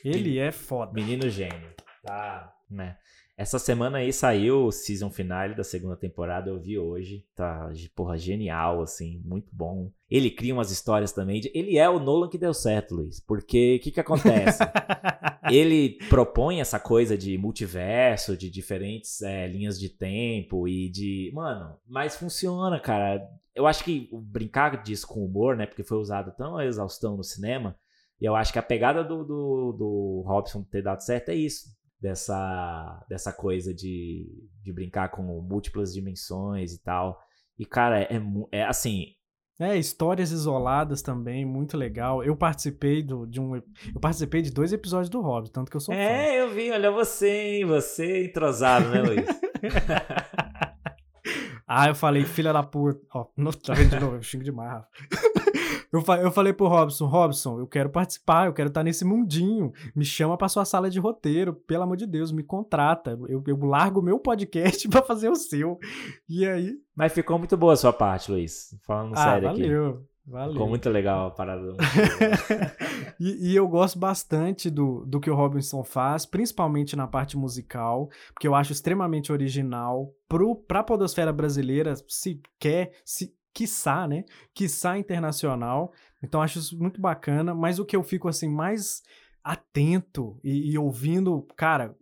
Ele 0.02 0.38
é 0.38 0.50
foda. 0.50 0.92
Menino 0.94 1.28
gênio. 1.28 1.70
Tá, 2.02 2.50
né? 2.70 2.96
Essa 3.40 3.58
semana 3.58 3.96
aí 3.96 4.12
saiu 4.12 4.66
o 4.66 4.70
season 4.70 5.08
finale 5.08 5.54
da 5.54 5.64
segunda 5.64 5.96
temporada, 5.96 6.50
eu 6.50 6.60
vi 6.60 6.78
hoje. 6.78 7.24
Tá, 7.34 7.70
porra, 7.96 8.18
genial, 8.18 8.82
assim, 8.82 9.18
muito 9.24 9.48
bom. 9.50 9.90
Ele 10.10 10.30
cria 10.30 10.52
umas 10.52 10.70
histórias 10.70 11.10
também. 11.10 11.40
de- 11.40 11.50
Ele 11.54 11.78
é 11.78 11.88
o 11.88 11.98
Nolan 11.98 12.28
que 12.28 12.36
deu 12.36 12.52
certo, 12.52 12.96
Luiz. 12.96 13.18
Porque 13.18 13.76
o 13.80 13.82
que 13.82 13.92
que 13.92 14.00
acontece? 14.00 14.58
ele 15.50 15.96
propõe 16.10 16.60
essa 16.60 16.78
coisa 16.78 17.16
de 17.16 17.38
multiverso, 17.38 18.36
de 18.36 18.50
diferentes 18.50 19.22
é, 19.22 19.46
linhas 19.46 19.80
de 19.80 19.88
tempo 19.88 20.68
e 20.68 20.90
de. 20.90 21.30
Mano, 21.32 21.78
mas 21.88 22.16
funciona, 22.16 22.78
cara. 22.78 23.26
Eu 23.54 23.66
acho 23.66 23.82
que 23.84 24.10
brincar 24.12 24.82
disso 24.82 25.06
com 25.08 25.24
humor, 25.24 25.56
né? 25.56 25.64
Porque 25.64 25.82
foi 25.82 25.96
usado 25.96 26.30
tão 26.36 26.60
exaustão 26.60 27.16
no 27.16 27.24
cinema. 27.24 27.74
E 28.20 28.26
eu 28.26 28.36
acho 28.36 28.52
que 28.52 28.58
a 28.58 28.62
pegada 28.62 29.02
do, 29.02 29.24
do, 29.24 29.72
do 29.72 30.22
Robson 30.26 30.62
ter 30.62 30.82
dado 30.82 31.00
certo 31.00 31.30
é 31.30 31.34
isso. 31.34 31.70
Dessa, 32.00 33.04
dessa 33.10 33.30
coisa 33.30 33.74
de, 33.74 34.26
de 34.62 34.72
brincar 34.72 35.10
com 35.10 35.22
múltiplas 35.42 35.92
dimensões 35.92 36.72
e 36.72 36.82
tal. 36.82 37.20
E, 37.58 37.66
cara, 37.66 38.00
é, 38.00 38.08
é 38.50 38.64
assim. 38.64 39.08
É, 39.60 39.76
histórias 39.76 40.30
isoladas 40.30 41.02
também, 41.02 41.44
muito 41.44 41.76
legal. 41.76 42.24
Eu 42.24 42.34
participei 42.34 43.02
do, 43.02 43.26
de 43.26 43.38
um. 43.38 43.56
Eu 43.56 44.00
participei 44.00 44.40
de 44.40 44.50
dois 44.50 44.72
episódios 44.72 45.10
do 45.10 45.20
Hobbit, 45.20 45.52
tanto 45.52 45.70
que 45.70 45.76
eu 45.76 45.80
sou 45.80 45.94
fã. 45.94 46.00
É, 46.00 46.40
eu 46.40 46.48
vi, 46.48 46.70
olha 46.70 46.90
você, 46.90 47.28
hein? 47.28 47.66
Você 47.66 48.24
entrosado, 48.24 48.88
né, 48.88 49.02
Luiz? 49.02 49.26
ah, 51.68 51.88
eu 51.88 51.94
falei, 51.94 52.24
filha 52.24 52.54
da 52.54 52.62
puta. 52.62 52.98
Ó, 53.12 53.26
não 53.36 53.52
tá 53.52 53.74
vendo 53.74 53.90
de 53.90 54.00
novo, 54.00 54.16
eu 54.16 54.22
xingo 54.22 54.42
demais, 54.42 54.70
Rafa. 54.70 54.88
Eu, 55.92 56.00
fa 56.02 56.18
eu 56.18 56.30
falei 56.30 56.52
pro 56.52 56.68
Robson, 56.68 57.06
Robson, 57.06 57.58
eu 57.58 57.66
quero 57.66 57.90
participar, 57.90 58.46
eu 58.46 58.52
quero 58.52 58.68
estar 58.68 58.84
nesse 58.84 59.04
mundinho. 59.04 59.72
Me 59.94 60.04
chama 60.04 60.36
pra 60.36 60.48
sua 60.48 60.64
sala 60.64 60.88
de 60.88 61.00
roteiro, 61.00 61.52
pelo 61.52 61.82
amor 61.82 61.96
de 61.96 62.06
Deus, 62.06 62.30
me 62.30 62.42
contrata. 62.42 63.18
Eu, 63.28 63.42
eu 63.46 63.58
largo 63.64 64.00
o 64.00 64.02
meu 64.02 64.18
podcast 64.18 64.86
pra 64.88 65.02
fazer 65.02 65.28
o 65.28 65.34
seu. 65.34 65.78
E 66.28 66.46
aí. 66.46 66.74
Mas 66.94 67.12
ficou 67.12 67.38
muito 67.38 67.56
boa 67.56 67.72
a 67.72 67.76
sua 67.76 67.92
parte, 67.92 68.30
Luiz. 68.30 68.76
Falando 68.86 69.14
ah, 69.14 69.24
sério 69.24 69.48
valeu, 69.48 69.88
aqui. 69.88 70.10
Valeu. 70.26 70.52
Ficou 70.52 70.68
muito 70.68 70.88
legal 70.88 71.26
a 71.26 71.30
parada. 71.32 71.74
e, 73.18 73.50
e, 73.50 73.56
eu 73.56 73.66
gosto 73.66 73.98
bastante 73.98 74.70
do, 74.70 75.04
do 75.04 75.18
que 75.18 75.28
o 75.28 75.34
Robinson 75.34 75.82
faz, 75.82 76.24
principalmente 76.24 76.94
na 76.94 77.08
parte 77.08 77.36
musical, 77.36 78.08
porque 78.32 78.46
eu 78.46 78.54
acho 78.54 78.70
extremamente 78.72 79.32
original 79.32 80.14
pro, 80.28 80.54
pra 80.54 80.84
podosfera 80.84 81.32
brasileira, 81.32 81.94
se 82.06 82.40
quer, 82.60 82.92
se 83.04 83.34
quiçá, 83.54 84.06
né? 84.06 84.24
Quiçá 84.54 84.98
internacional. 84.98 85.92
Então 86.22 86.42
acho 86.42 86.58
isso 86.58 86.78
muito 86.78 87.00
bacana, 87.00 87.54
mas 87.54 87.78
o 87.78 87.84
que 87.84 87.96
eu 87.96 88.02
fico 88.02 88.28
assim 88.28 88.48
mais 88.48 89.02
atento 89.42 90.38
e, 90.44 90.72
e 90.72 90.78
ouvindo, 90.78 91.46
cara, 91.56 91.94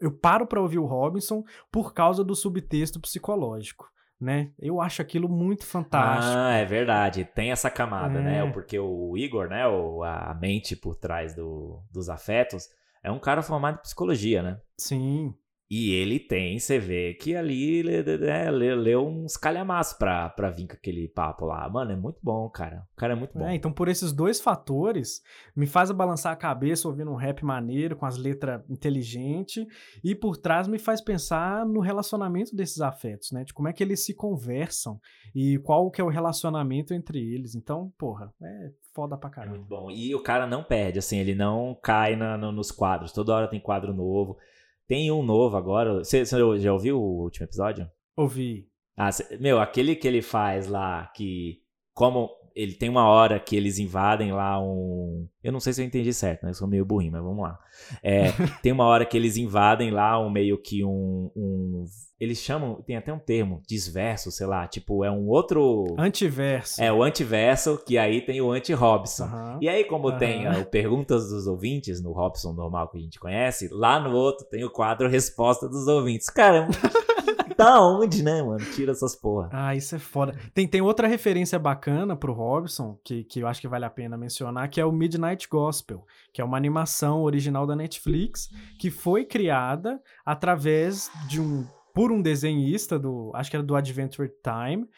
eu 0.00 0.12
paro 0.12 0.46
para 0.46 0.60
ouvir 0.60 0.78
o 0.78 0.86
Robinson 0.86 1.42
por 1.70 1.94
causa 1.94 2.24
do 2.24 2.34
subtexto 2.34 3.00
psicológico. 3.00 3.92
Né? 4.20 4.52
Eu 4.58 4.80
acho 4.80 5.02
aquilo 5.02 5.28
muito 5.28 5.66
fantástico. 5.66 6.34
Ah, 6.34 6.54
é 6.54 6.64
verdade. 6.64 7.24
Tem 7.24 7.50
essa 7.50 7.68
camada, 7.68 8.20
né? 8.20 8.46
É. 8.46 8.50
Porque 8.50 8.78
o 8.78 9.16
Igor, 9.18 9.48
né? 9.48 9.66
O, 9.66 10.02
a 10.02 10.34
mente 10.40 10.74
por 10.74 10.96
trás 10.96 11.34
do, 11.34 11.82
dos 11.92 12.08
afetos, 12.08 12.68
é 13.02 13.10
um 13.10 13.18
cara 13.18 13.42
formado 13.42 13.78
em 13.78 13.82
psicologia, 13.82 14.42
né? 14.42 14.58
Sim. 14.78 15.34
E 15.76 15.90
ele 15.90 16.20
tem, 16.20 16.56
você 16.56 16.78
vê 16.78 17.14
que 17.14 17.34
ali 17.34 17.82
é, 18.28 18.48
leu 18.48 19.08
uns 19.08 19.36
calhamaços 19.36 19.98
pra, 19.98 20.28
pra 20.28 20.48
vir 20.48 20.68
com 20.68 20.74
aquele 20.74 21.08
papo 21.08 21.46
lá. 21.46 21.68
Mano, 21.68 21.90
é 21.90 21.96
muito 21.96 22.20
bom, 22.22 22.48
cara. 22.48 22.86
O 22.92 22.96
cara 22.96 23.14
é 23.14 23.16
muito 23.16 23.36
bom. 23.36 23.44
É, 23.44 23.56
então, 23.56 23.72
por 23.72 23.88
esses 23.88 24.12
dois 24.12 24.40
fatores, 24.40 25.20
me 25.56 25.66
faz 25.66 25.90
balançar 25.90 26.32
a 26.32 26.36
cabeça 26.36 26.86
ouvindo 26.86 27.10
um 27.10 27.16
rap 27.16 27.44
maneiro, 27.44 27.96
com 27.96 28.06
as 28.06 28.16
letras 28.16 28.62
inteligentes, 28.70 29.66
e 30.04 30.14
por 30.14 30.36
trás 30.36 30.68
me 30.68 30.78
faz 30.78 31.00
pensar 31.00 31.66
no 31.66 31.80
relacionamento 31.80 32.54
desses 32.54 32.80
afetos, 32.80 33.32
né? 33.32 33.42
De 33.42 33.52
como 33.52 33.66
é 33.66 33.72
que 33.72 33.82
eles 33.82 34.04
se 34.04 34.14
conversam 34.14 35.00
e 35.34 35.58
qual 35.58 35.90
que 35.90 36.00
é 36.00 36.04
o 36.04 36.08
relacionamento 36.08 36.94
entre 36.94 37.18
eles. 37.18 37.56
Então, 37.56 37.92
porra, 37.98 38.32
é 38.40 38.70
foda 38.94 39.18
pra 39.18 39.28
caramba. 39.28 39.56
É 39.56 39.58
muito 39.58 39.68
bom. 39.68 39.90
E 39.90 40.14
o 40.14 40.22
cara 40.22 40.46
não 40.46 40.62
perde, 40.62 41.00
assim, 41.00 41.18
ele 41.18 41.34
não 41.34 41.76
cai 41.82 42.14
na, 42.14 42.38
no, 42.38 42.52
nos 42.52 42.70
quadros. 42.70 43.10
Toda 43.10 43.34
hora 43.34 43.48
tem 43.48 43.58
quadro 43.58 43.92
novo. 43.92 44.38
Tem 44.86 45.10
um 45.10 45.22
novo 45.22 45.56
agora. 45.56 45.98
Você, 45.98 46.24
você 46.24 46.60
já 46.60 46.72
ouviu 46.72 47.00
o 47.00 47.22
último 47.22 47.46
episódio? 47.46 47.88
Ouvi. 48.16 48.68
Ah, 48.96 49.10
cê, 49.10 49.36
meu, 49.38 49.60
aquele 49.60 49.96
que 49.96 50.06
ele 50.06 50.22
faz 50.22 50.66
lá, 50.68 51.06
que. 51.14 51.62
Como 51.92 52.30
ele 52.54 52.74
tem 52.74 52.88
uma 52.88 53.06
hora 53.06 53.40
que 53.40 53.56
eles 53.56 53.78
invadem 53.78 54.32
lá 54.32 54.60
um. 54.62 55.26
Eu 55.42 55.50
não 55.50 55.58
sei 55.58 55.72
se 55.72 55.82
eu 55.82 55.86
entendi 55.86 56.12
certo, 56.14 56.44
né? 56.44 56.50
Eu 56.50 56.54
sou 56.54 56.68
meio 56.68 56.84
burrinho, 56.84 57.12
mas 57.12 57.22
vamos 57.22 57.42
lá. 57.42 57.58
É, 58.02 58.26
tem 58.62 58.70
uma 58.70 58.84
hora 58.84 59.04
que 59.04 59.16
eles 59.16 59.36
invadem 59.36 59.90
lá 59.90 60.18
um 60.18 60.30
meio 60.30 60.56
que 60.56 60.84
um, 60.84 61.30
um. 61.34 61.84
Eles 62.18 62.38
chamam. 62.38 62.80
Tem 62.82 62.96
até 62.96 63.12
um 63.12 63.18
termo, 63.18 63.60
desverso, 63.66 64.30
sei 64.30 64.46
lá. 64.46 64.68
Tipo, 64.68 65.04
é 65.04 65.10
um 65.10 65.26
outro. 65.26 65.96
Antiverso. 65.98 66.80
É, 66.80 66.92
o 66.92 67.02
antiverso, 67.02 67.76
que 67.84 67.98
aí 67.98 68.20
tem 68.20 68.40
o 68.40 68.52
anti-Robson. 68.52 69.24
Uhum. 69.24 69.58
E 69.60 69.68
aí, 69.68 69.84
como 69.84 70.08
Aham. 70.08 70.18
tem 70.18 70.48
o 70.48 70.64
Perguntas 70.64 71.28
dos 71.28 71.48
Ouvintes, 71.48 72.00
no 72.00 72.12
Robson 72.12 72.52
normal 72.52 72.88
que 72.88 72.98
a 72.98 73.00
gente 73.00 73.18
conhece, 73.18 73.68
lá 73.72 73.98
no 73.98 74.14
outro 74.14 74.46
tem 74.48 74.64
o 74.64 74.70
quadro 74.70 75.08
Resposta 75.08 75.68
dos 75.68 75.88
Ouvintes. 75.88 76.30
Cara, 76.30 76.68
da 77.56 77.80
onde, 77.80 78.22
né, 78.22 78.42
mano? 78.42 78.64
Tira 78.74 78.92
essas 78.92 79.14
porra. 79.14 79.48
Ah, 79.52 79.74
isso 79.74 79.94
é 79.94 79.98
foda. 79.98 80.34
Tem, 80.52 80.66
tem 80.66 80.80
outra 80.80 81.06
referência 81.06 81.58
bacana 81.58 82.16
pro 82.16 82.32
Robson, 82.32 82.98
que, 83.04 83.24
que 83.24 83.40
eu 83.40 83.46
acho 83.46 83.60
que 83.60 83.68
vale 83.68 83.84
a 83.84 83.90
pena 83.90 84.16
mencionar, 84.16 84.68
que 84.68 84.80
é 84.80 84.84
o 84.84 84.92
Midnight 84.92 85.48
Gospel, 85.48 86.04
que 86.32 86.40
é 86.40 86.44
uma 86.44 86.56
animação 86.56 87.22
original 87.22 87.66
da 87.66 87.76
Netflix, 87.76 88.48
que 88.78 88.90
foi 88.90 89.24
criada 89.24 90.00
através 90.24 91.10
de 91.28 91.40
um. 91.40 91.66
por 91.94 92.10
um 92.12 92.20
desenhista 92.20 92.98
do. 92.98 93.30
acho 93.34 93.50
que 93.50 93.56
era 93.56 93.64
do 93.64 93.76
Adventure 93.76 94.30
Time. 94.42 94.88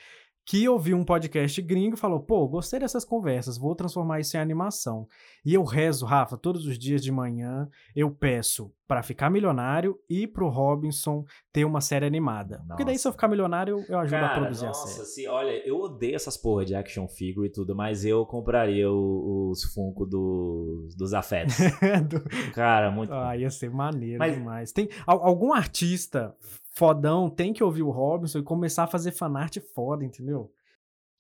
Que 0.48 0.68
ouviu 0.68 0.96
um 0.96 1.04
podcast 1.04 1.60
gringo 1.60 1.96
e 1.96 1.98
falou: 1.98 2.20
pô, 2.20 2.46
gostei 2.46 2.78
dessas 2.78 3.04
conversas, 3.04 3.58
vou 3.58 3.74
transformar 3.74 4.20
isso 4.20 4.36
em 4.36 4.40
animação. 4.40 5.08
E 5.44 5.52
eu 5.52 5.64
rezo, 5.64 6.06
Rafa, 6.06 6.36
todos 6.36 6.66
os 6.66 6.78
dias 6.78 7.02
de 7.02 7.10
manhã 7.10 7.68
eu 7.96 8.12
peço 8.12 8.72
para 8.86 9.02
ficar 9.02 9.28
milionário 9.28 9.98
e 10.08 10.24
pro 10.24 10.48
Robinson 10.48 11.24
ter 11.52 11.64
uma 11.64 11.80
série 11.80 12.06
animada. 12.06 12.62
Porque 12.68 12.84
daí, 12.84 12.96
se 12.96 13.08
eu 13.08 13.10
ficar 13.10 13.26
milionário, 13.26 13.84
eu, 13.88 13.98
ajudo 13.98 14.20
Cara, 14.20 14.26
a 14.36 14.38
produzir 14.40 14.66
nossa, 14.66 14.84
a 14.84 14.88
série. 14.92 15.06
se, 15.06 15.26
olha, 15.26 15.66
eu 15.68 15.80
odeio 15.80 16.14
essas 16.14 16.36
porra 16.36 16.64
de 16.64 16.76
action 16.76 17.08
figure 17.08 17.48
e 17.48 17.50
tudo, 17.50 17.74
mas 17.74 18.04
eu 18.04 18.24
compraria 18.24 18.88
o- 18.88 19.50
os 19.50 19.64
Funko 19.74 20.06
dos, 20.06 20.94
dos 20.94 21.12
afetos. 21.12 21.56
Cara, 22.54 22.90
muito. 22.92 23.12
Ah, 23.12 23.36
ia 23.36 23.50
ser 23.50 23.70
maneiro 23.70 24.20
Mas- 24.20 24.34
demais. 24.36 24.70
Tem 24.70 24.88
al- 25.04 25.24
algum 25.26 25.52
artista 25.52 26.32
fodão 26.76 27.30
tem 27.30 27.52
que 27.52 27.64
ouvir 27.64 27.82
o 27.82 27.90
Robinson 27.90 28.38
e 28.38 28.42
começar 28.42 28.84
a 28.84 28.88
fazer 28.88 29.12
fanart 29.12 29.56
foda, 29.74 30.04
entendeu? 30.04 30.52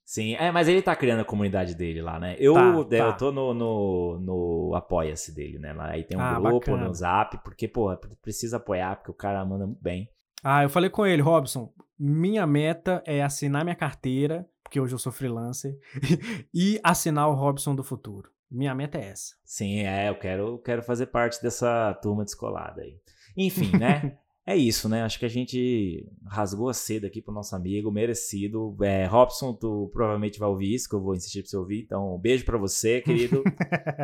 Sim, 0.04 0.34
é, 0.36 0.52
mas 0.52 0.68
ele 0.68 0.80
tá 0.82 0.94
criando 0.94 1.20
a 1.20 1.24
comunidade 1.24 1.74
dele 1.74 2.00
lá, 2.00 2.20
né? 2.20 2.36
Eu, 2.38 2.54
Tá, 2.54 2.72
eu 2.78 2.86
tá. 2.88 3.12
tô 3.14 3.32
no, 3.32 3.52
no, 3.52 4.18
no 4.20 4.74
Apoia-se 4.76 5.34
dele, 5.34 5.58
né? 5.58 5.72
Lá, 5.72 5.90
aí 5.90 6.04
tem 6.04 6.16
um 6.16 6.20
Ah, 6.20 6.34
grupo 6.38 6.70
bacana. 6.70 6.86
no 6.86 6.94
Zap, 6.94 7.38
porque, 7.42 7.66
pô, 7.66 7.96
precisa 8.22 8.58
apoiar, 8.58 8.94
porque 8.96 9.10
o 9.10 9.14
cara 9.14 9.44
manda 9.44 9.66
muito 9.66 9.82
bem. 9.82 10.08
Ah, 10.44 10.62
eu 10.62 10.68
falei 10.70 10.88
com 10.90 11.04
ele, 11.04 11.22
Robson, 11.22 11.72
minha 11.98 12.46
meta 12.46 13.02
é 13.04 13.20
assinar 13.20 13.64
minha 13.64 13.74
carteira, 13.74 14.48
porque 14.62 14.78
hoje 14.78 14.94
eu 14.94 14.98
sou 14.98 15.10
freelancer, 15.10 15.76
e 16.54 16.78
assinar 16.84 17.28
o 17.28 17.34
Robson 17.34 17.74
do 17.74 17.82
futuro. 17.82 18.30
Minha 18.48 18.76
meta 18.76 18.98
é 18.98 19.06
essa. 19.08 19.34
Sim, 19.44 19.80
é, 19.80 20.08
eu 20.08 20.14
quero, 20.16 20.58
quero 20.60 20.82
fazer 20.84 21.06
parte 21.06 21.42
dessa 21.42 21.92
turma 22.00 22.22
descolada 22.24 22.80
aí. 22.82 22.96
Enfim, 23.36 23.72
né? 23.76 24.16
É 24.46 24.56
isso, 24.56 24.88
né? 24.88 25.02
Acho 25.02 25.18
que 25.18 25.24
a 25.24 25.30
gente 25.30 26.08
rasgou 26.24 26.68
a 26.68 26.74
seda 26.74 27.08
aqui 27.08 27.20
pro 27.20 27.34
nosso 27.34 27.56
amigo, 27.56 27.90
merecido. 27.90 28.76
É, 28.80 29.04
Robson, 29.04 29.52
tu 29.52 29.90
provavelmente 29.92 30.38
vai 30.38 30.48
ouvir 30.48 30.72
isso, 30.72 30.88
que 30.88 30.94
eu 30.94 31.02
vou 31.02 31.16
insistir 31.16 31.42
pra 31.42 31.50
você 31.50 31.56
ouvir. 31.56 31.82
Então, 31.82 32.14
um 32.14 32.18
beijo 32.18 32.44
pra 32.44 32.56
você, 32.56 33.00
querido. 33.02 33.42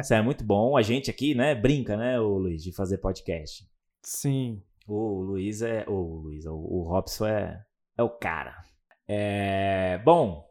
Isso 0.01 0.13
é 0.13 0.21
muito 0.21 0.43
bom. 0.43 0.77
A 0.77 0.83
gente 0.83 1.09
aqui, 1.09 1.33
né, 1.33 1.55
brinca, 1.55 1.97
né, 1.97 2.19
o 2.19 2.39
Luiz, 2.39 2.61
de 2.61 2.73
fazer 2.73 2.99
podcast. 2.99 3.65
Sim. 4.03 4.61
O 4.85 5.23
Luiz 5.23 5.63
é. 5.63 5.85
O 5.89 6.23
Luiz, 6.23 6.45
o, 6.45 6.55
o 6.55 6.83
Robson 6.83 7.27
é, 7.27 7.65
é 7.97 8.03
o 8.03 8.11
cara. 8.11 8.65
É, 9.07 9.99
bom, 9.99 10.45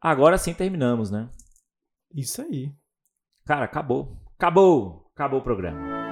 agora 0.00 0.38
sim 0.38 0.54
terminamos, 0.54 1.08
né? 1.10 1.30
Isso 2.12 2.42
aí. 2.42 2.72
Cara, 3.44 3.64
acabou. 3.64 4.20
Acabou. 4.36 5.08
Acabou 5.14 5.38
o 5.38 5.44
programa. 5.44 6.05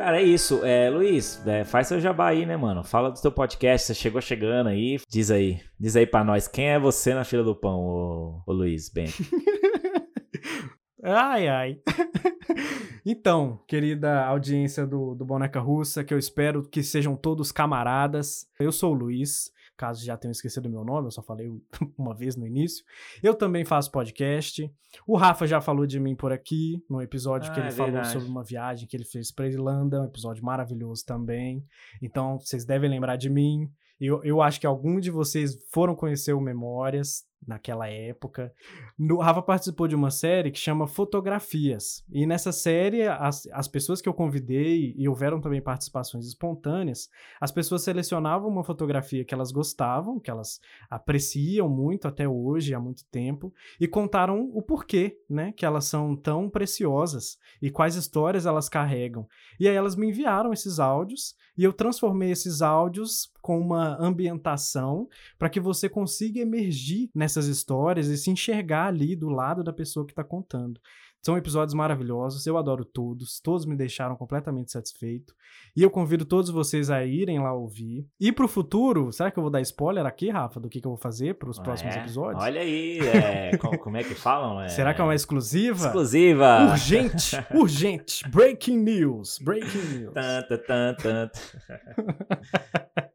Cara, 0.00 0.18
é 0.18 0.24
isso. 0.24 0.64
É, 0.64 0.88
Luiz, 0.88 1.46
é, 1.46 1.62
faz 1.62 1.86
seu 1.86 2.00
jabá 2.00 2.28
aí, 2.28 2.46
né, 2.46 2.56
mano? 2.56 2.82
Fala 2.82 3.10
do 3.10 3.20
teu 3.20 3.30
podcast, 3.30 3.86
você 3.86 3.94
chegou 3.94 4.18
chegando 4.18 4.68
aí. 4.68 4.98
Diz 5.06 5.30
aí, 5.30 5.60
diz 5.78 5.94
aí 5.94 6.06
pra 6.06 6.24
nós, 6.24 6.48
quem 6.48 6.70
é 6.70 6.78
você 6.78 7.12
na 7.12 7.22
fila 7.22 7.44
do 7.44 7.54
pão, 7.54 7.78
ô, 7.80 8.42
ô 8.46 8.52
Luiz 8.54 8.88
Bento? 8.88 9.12
Ai, 11.04 11.48
ai. 11.48 11.78
então, 13.04 13.62
querida 13.66 14.24
audiência 14.24 14.86
do, 14.86 15.14
do 15.14 15.24
Boneca 15.24 15.58
Russa, 15.58 16.04
que 16.04 16.12
eu 16.12 16.18
espero 16.18 16.62
que 16.62 16.82
sejam 16.82 17.16
todos 17.16 17.50
camaradas. 17.50 18.46
Eu 18.58 18.70
sou 18.70 18.92
o 18.92 18.96
Luiz, 18.96 19.50
caso 19.80 20.04
já 20.04 20.14
tenham 20.14 20.32
esquecido 20.32 20.66
o 20.66 20.70
meu 20.70 20.84
nome, 20.84 21.06
eu 21.06 21.10
só 21.10 21.22
falei 21.22 21.50
uma 21.96 22.14
vez 22.14 22.36
no 22.36 22.46
início. 22.46 22.84
Eu 23.22 23.34
também 23.34 23.64
faço 23.64 23.90
podcast. 23.90 24.70
O 25.06 25.16
Rafa 25.16 25.46
já 25.46 25.58
falou 25.58 25.86
de 25.86 25.98
mim 25.98 26.14
por 26.14 26.32
aqui, 26.32 26.84
no 26.88 27.00
episódio 27.00 27.50
que 27.50 27.58
Ah, 27.58 27.62
ele 27.62 27.72
é 27.72 27.76
falou 27.76 28.04
sobre 28.04 28.28
uma 28.28 28.44
viagem 28.44 28.86
que 28.86 28.94
ele 28.94 29.06
fez 29.06 29.32
pra 29.32 29.48
Irlanda, 29.48 30.02
um 30.02 30.04
episódio 30.04 30.44
maravilhoso 30.44 31.02
também. 31.06 31.64
Então, 32.02 32.38
vocês 32.38 32.66
devem 32.66 32.90
lembrar 32.90 33.16
de 33.16 33.30
mim. 33.30 33.70
Eu, 33.98 34.22
eu 34.22 34.42
acho 34.42 34.60
que 34.60 34.66
algum 34.66 35.00
de 35.00 35.10
vocês 35.10 35.56
foram 35.72 35.94
conhecer 35.94 36.34
o 36.34 36.40
Memórias, 36.40 37.24
naquela 37.46 37.88
época. 37.88 38.52
No, 38.98 39.18
Rafa 39.18 39.42
participou 39.42 39.88
de 39.88 39.94
uma 39.94 40.10
série 40.10 40.50
que 40.50 40.58
chama 40.58 40.86
Fotografias. 40.86 42.04
E 42.12 42.26
nessa 42.26 42.52
série, 42.52 43.06
as, 43.06 43.46
as 43.52 43.66
pessoas 43.66 44.00
que 44.00 44.08
eu 44.08 44.14
convidei, 44.14 44.94
e 44.96 45.08
houveram 45.08 45.40
também 45.40 45.60
participações 45.60 46.26
espontâneas, 46.26 47.08
as 47.40 47.50
pessoas 47.50 47.82
selecionavam 47.82 48.48
uma 48.48 48.64
fotografia 48.64 49.24
que 49.24 49.34
elas 49.34 49.50
gostavam, 49.50 50.20
que 50.20 50.30
elas 50.30 50.60
apreciam 50.88 51.68
muito 51.68 52.06
até 52.06 52.28
hoje, 52.28 52.74
há 52.74 52.80
muito 52.80 53.04
tempo, 53.06 53.52
e 53.80 53.88
contaram 53.88 54.50
o 54.52 54.62
porquê, 54.62 55.18
né, 55.28 55.52
que 55.52 55.64
elas 55.64 55.86
são 55.86 56.14
tão 56.14 56.48
preciosas 56.48 57.38
e 57.60 57.70
quais 57.70 57.96
histórias 57.96 58.46
elas 58.46 58.68
carregam. 58.68 59.26
E 59.58 59.68
aí 59.68 59.74
elas 59.74 59.96
me 59.96 60.08
enviaram 60.08 60.52
esses 60.52 60.78
áudios 60.78 61.34
e 61.56 61.64
eu 61.64 61.72
transformei 61.72 62.30
esses 62.30 62.62
áudios 62.62 63.30
com 63.42 63.58
uma 63.58 63.96
ambientação 64.00 65.08
para 65.38 65.50
que 65.50 65.60
você 65.60 65.88
consiga 65.88 66.40
emergir 66.40 67.10
nessas 67.30 67.46
histórias 67.46 68.08
e 68.08 68.18
se 68.18 68.30
enxergar 68.30 68.86
ali 68.86 69.14
do 69.14 69.28
lado 69.28 69.62
da 69.62 69.72
pessoa 69.72 70.04
que 70.04 70.12
está 70.12 70.24
contando. 70.24 70.80
São 71.22 71.36
episódios 71.36 71.74
maravilhosos, 71.74 72.46
eu 72.46 72.56
adoro 72.56 72.82
todos, 72.82 73.40
todos 73.40 73.66
me 73.66 73.76
deixaram 73.76 74.16
completamente 74.16 74.72
satisfeito. 74.72 75.34
E 75.76 75.82
eu 75.82 75.90
convido 75.90 76.24
todos 76.24 76.48
vocês 76.48 76.88
a 76.88 77.04
irem 77.04 77.38
lá 77.38 77.52
ouvir. 77.52 78.06
E 78.18 78.32
pro 78.32 78.48
futuro, 78.48 79.12
será 79.12 79.30
que 79.30 79.38
eu 79.38 79.42
vou 79.42 79.50
dar 79.50 79.60
spoiler 79.60 80.06
aqui, 80.06 80.30
Rafa, 80.30 80.58
do 80.58 80.70
que, 80.70 80.80
que 80.80 80.86
eu 80.86 80.92
vou 80.92 80.98
fazer 80.98 81.34
para 81.34 81.50
os 81.50 81.58
próximos 81.58 81.94
É, 81.94 82.00
episódios? 82.00 82.42
Olha 82.42 82.62
aí, 82.62 83.00
é, 83.00 83.54
como, 83.78 83.98
é 83.98 84.02
que 84.02 84.14
falam? 84.14 84.62
É, 84.62 84.70
Será 84.70 84.94
que 84.94 85.00
é 85.02 85.04
uma 85.04 85.14
exclusiva? 85.14 85.88
Exclusiva! 85.88 86.70
Urgente, 86.70 87.36
urgente. 87.54 88.26
Breaking 88.30 88.78
news, 88.78 89.38
breaking 89.42 89.98
news. 89.98 90.14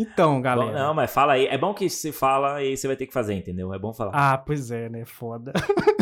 Então, 0.00 0.40
galera. 0.40 0.70
Bom, 0.70 0.78
não, 0.78 0.94
mas 0.94 1.10
fala 1.12 1.32
aí. 1.32 1.46
É 1.46 1.58
bom 1.58 1.74
que 1.74 1.90
se 1.90 2.12
fala 2.12 2.62
e 2.62 2.76
você 2.76 2.86
vai 2.86 2.96
ter 2.96 3.06
que 3.06 3.12
fazer, 3.12 3.34
entendeu? 3.34 3.74
É 3.74 3.78
bom 3.78 3.92
falar. 3.92 4.12
Ah, 4.14 4.38
pois 4.38 4.70
é, 4.70 4.88
né? 4.88 5.04
Foda. 5.04 5.52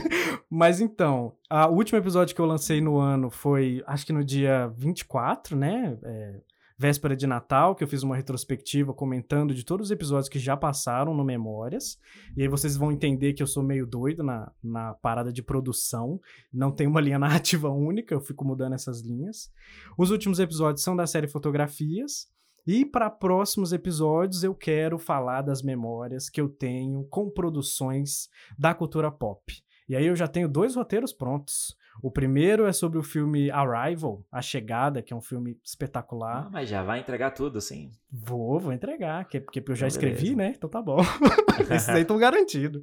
Mas 0.51 0.81
então, 0.81 1.33
a- 1.51 1.67
o 1.69 1.75
último 1.75 1.99
episódio 1.99 2.35
que 2.35 2.41
eu 2.41 2.47
lancei 2.47 2.81
no 2.81 2.99
ano 2.99 3.31
foi, 3.31 3.83
acho 3.87 4.07
que 4.07 4.13
no 4.13 4.25
dia 4.25 4.69
24, 4.77 5.57
né? 5.57 5.99
É, 6.05 6.41
véspera 6.79 7.17
de 7.17 7.27
Natal, 7.27 7.75
que 7.75 7.83
eu 7.83 7.89
fiz 7.89 8.03
uma 8.03 8.15
retrospectiva 8.15 8.93
comentando 8.95 9.55
de 9.55 9.65
todos 9.65 9.87
os 9.87 9.91
episódios 9.91 10.29
que 10.29 10.39
já 10.39 10.57
passaram 10.57 11.15
no 11.15 11.25
Memórias. 11.25 11.99
E 12.37 12.43
aí 12.43 12.49
vocês 12.49 12.77
vão 12.77 12.93
entender 12.93 13.33
que 13.33 13.43
eu 13.43 13.47
sou 13.47 13.63
meio 13.63 13.87
doido 13.87 14.23
na, 14.23 14.53
na 14.63 14.95
parada 14.95 15.33
de 15.33 15.43
produção. 15.43 16.21
Não 16.53 16.71
tem 16.71 16.87
uma 16.87 17.01
linha 17.03 17.19
narrativa 17.19 17.69
única, 17.71 18.15
eu 18.15 18.21
fico 18.21 18.45
mudando 18.45 18.75
essas 18.75 19.01
linhas. 19.01 19.51
Os 19.99 20.11
últimos 20.11 20.39
episódios 20.39 20.83
são 20.85 20.95
da 20.95 21.07
série 21.07 21.29
Fotografias. 21.29 22.29
E 22.67 22.85
para 22.85 23.09
próximos 23.09 23.73
episódios 23.73 24.43
eu 24.43 24.55
quero 24.55 24.99
falar 24.99 25.43
das 25.43 25.63
memórias 25.63 26.29
que 26.29 26.41
eu 26.41 26.49
tenho 26.49 27.05
com 27.05 27.31
produções 27.31 28.29
da 28.59 28.75
cultura 28.75 29.11
pop. 29.11 29.53
E 29.89 29.95
aí 29.95 30.07
eu 30.07 30.17
já 30.17 30.27
tenho 30.27 30.49
dois 30.49 30.75
roteiros 30.75 31.13
prontos. 31.13 31.77
O 32.03 32.11
primeiro 32.11 32.67
é 32.67 32.73
sobre 32.73 32.99
o 32.99 33.03
filme 33.03 33.51
Arrival, 33.51 34.23
A 34.31 34.43
Chegada, 34.43 35.01
que 35.01 35.15
é 35.15 35.17
um 35.17 35.21
filme 35.21 35.59
espetacular. 35.65 36.47
Ah, 36.47 36.51
mas 36.51 36.69
já 36.69 36.83
vai 36.83 37.01
entregar 37.01 37.31
tudo, 37.31 37.57
assim. 37.57 37.91
Vou, 38.13 38.61
vou 38.61 38.73
entregar, 38.73 39.27
que, 39.27 39.41
porque 39.41 39.61
eu 39.61 39.75
já 39.75 39.87
Então, 39.87 39.89
escrevi, 39.89 40.35
né? 40.35 40.53
Então 40.57 40.69
tá 40.69 40.83
bom. 40.83 40.99
Esses 41.71 41.89
aí 41.89 42.03
estão 42.03 42.19
garantidos. 42.19 42.83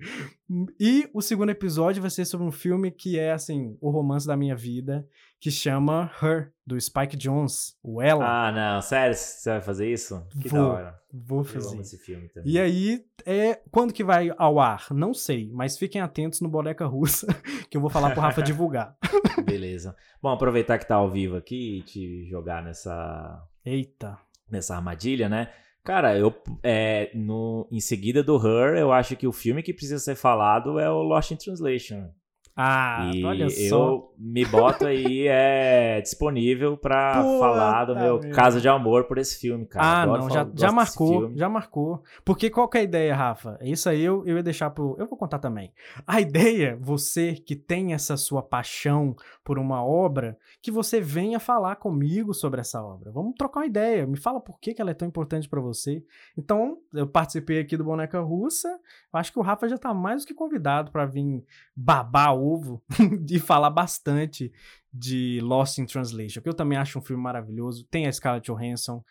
E 0.80 1.08
o 1.14 1.22
segundo 1.22 1.50
episódio 1.52 2.02
vai 2.02 2.10
ser 2.10 2.26
sobre 2.26 2.48
um 2.48 2.52
filme 2.52 2.90
que 2.90 3.20
é, 3.20 3.34
assim, 3.34 3.78
o 3.80 3.92
romance 3.92 4.26
da 4.26 4.36
minha 4.36 4.56
vida, 4.56 5.08
que 5.44 5.52
chama 5.52 6.10
Her, 6.22 6.54
do 6.66 6.80
Spike 6.80 7.18
Jones, 7.18 7.78
o 7.84 8.02
Ela. 8.02 8.48
Ah, 8.48 8.50
não, 8.50 8.82
sério? 8.82 9.14
Você 9.14 9.50
vai 9.50 9.60
fazer 9.60 9.92
isso? 9.92 10.26
Que 10.42 10.48
Vou, 10.48 10.62
da 10.62 10.68
hora. 10.68 11.00
vou 11.12 11.40
Eu 11.40 11.44
fazer. 11.44 11.74
amo 11.74 11.82
esse 11.82 11.98
filme 11.98 12.30
também. 12.30 12.50
E 12.50 12.58
aí, 12.58 13.04
é, 13.26 13.60
quando 13.70 13.92
que 13.92 14.06
vai 14.06 14.32
ao 14.38 14.58
ar? 14.58 14.88
Não 14.92 15.14
sei, 15.14 15.50
mas 15.52 15.78
fiquem 15.78 16.00
atentos 16.00 16.40
no 16.40 16.48
Boneca 16.48 16.86
Russa, 16.86 17.28
que 17.70 17.76
eu 17.76 17.82
vou 17.82 17.90
falar 17.90 18.12
pro 18.12 18.22
Rafa 18.22 18.42
divulgar. 18.42 18.96
Beleza. 19.44 19.94
Bom, 20.22 20.30
aproveitar 20.30 20.80
que 20.80 20.88
tá 20.88 20.96
ao 20.96 21.12
vivo 21.12 21.36
aqui 21.36 21.80
e 21.80 21.82
te 21.82 22.26
jogar 22.30 22.64
nessa, 22.64 23.46
Eita. 23.66 24.18
nessa 24.50 24.78
armadilha, 24.78 25.28
né? 25.28 25.52
Cara, 25.84 26.18
eu 26.18 26.34
é, 26.64 27.12
no, 27.14 27.68
em 27.70 27.82
seguida 27.82 28.24
do 28.24 28.38
Her, 28.38 28.78
eu 28.78 28.94
acho 28.94 29.18
que 29.18 29.28
o 29.28 29.34
filme 29.34 29.62
que 29.62 29.74
precisa 29.74 30.00
ser 30.00 30.16
falado 30.16 30.80
é 30.80 30.90
o 30.90 31.02
Lost 31.02 31.32
in 31.32 31.36
Translation. 31.36 32.10
Ah, 32.56 33.10
e 33.14 33.24
olha 33.26 33.46
eu 33.46 33.70
só. 33.70 34.12
me 34.16 34.46
boto 34.46 34.86
aí 34.86 35.28
é 35.28 36.00
disponível 36.02 36.78
pra 36.78 37.24
Puta 37.24 37.40
falar 37.40 37.86
do 37.86 37.96
meu 37.96 38.20
caso 38.32 38.62
de 38.62 38.70
amor 38.70 39.06
por 39.06 39.18
esse 39.18 39.40
filme, 39.40 39.66
cara. 39.66 39.84
Ah, 39.86 40.02
Adoro 40.04 40.22
não, 40.22 40.30
falar- 40.30 40.52
já, 40.56 40.68
já 40.68 40.72
marcou, 40.72 41.32
já 41.36 41.50
marcou. 41.50 42.04
Porque 42.24 42.52
qual 42.52 42.68
que 42.68 42.78
é 42.78 42.82
a 42.82 42.84
ideia, 42.84 43.16
Rafa? 43.16 43.58
Isso 43.62 43.90
aí 43.90 44.04
eu, 44.04 44.24
eu 44.28 44.38
ia 44.38 44.44
deixar 44.44 44.70
pro. 44.70 44.96
Eu 45.00 45.08
vou 45.08 45.18
contar 45.18 45.40
também. 45.40 45.74
A 46.06 46.22
ideia, 46.22 46.78
você 46.80 47.34
que 47.34 47.56
tem 47.56 47.94
essa 47.94 48.16
sua 48.16 48.44
paixão 48.44 49.16
por 49.44 49.58
uma 49.58 49.84
obra, 49.84 50.38
que 50.62 50.70
você 50.70 51.02
venha 51.02 51.40
falar 51.40 51.78
comigo 51.78 52.34
sobre 52.36 52.62
essa 52.62 52.84
obra. 52.84 53.12
Vamos 53.12 53.34
trocar 53.36 53.62
uma 53.62 53.66
ideia. 53.66 54.06
Me 54.06 54.16
fala 54.18 54.40
por 54.40 54.60
que, 54.60 54.76
que 54.76 54.82
ela 54.82 54.92
é 54.92 54.94
tão 54.94 55.08
importante 55.08 55.50
pra 55.50 55.60
você. 55.60 56.04
Então, 56.38 56.78
eu 56.94 57.08
participei 57.08 57.60
aqui 57.60 57.76
do 57.76 57.84
Boneca 57.84 58.20
Russa. 58.22 58.70
Eu 58.70 59.20
acho 59.20 59.34
que 59.34 59.40
o 59.40 59.42
Rafa 59.42 59.68
já 59.68 59.78
tá 59.78 59.92
mais 59.94 60.22
do 60.24 60.28
que 60.28 60.34
convidado 60.36 60.92
pra 60.92 61.06
vir 61.06 61.44
babar 61.76 62.38
ovo 62.44 62.82
e 63.30 63.40
falar 63.40 63.70
bastante 63.70 64.52
de 64.94 65.40
Lost 65.42 65.78
in 65.80 65.86
Translation, 65.86 66.42
que 66.42 66.50
eu 66.50 66.54
também 66.54 66.78
acho 66.78 67.00
um 67.00 67.02
filme 67.02 67.22
maravilhoso. 67.24 67.86
Tem 67.90 68.06
a 68.08 68.12
Scarlett 68.12 68.52
Johansson, 68.52 69.04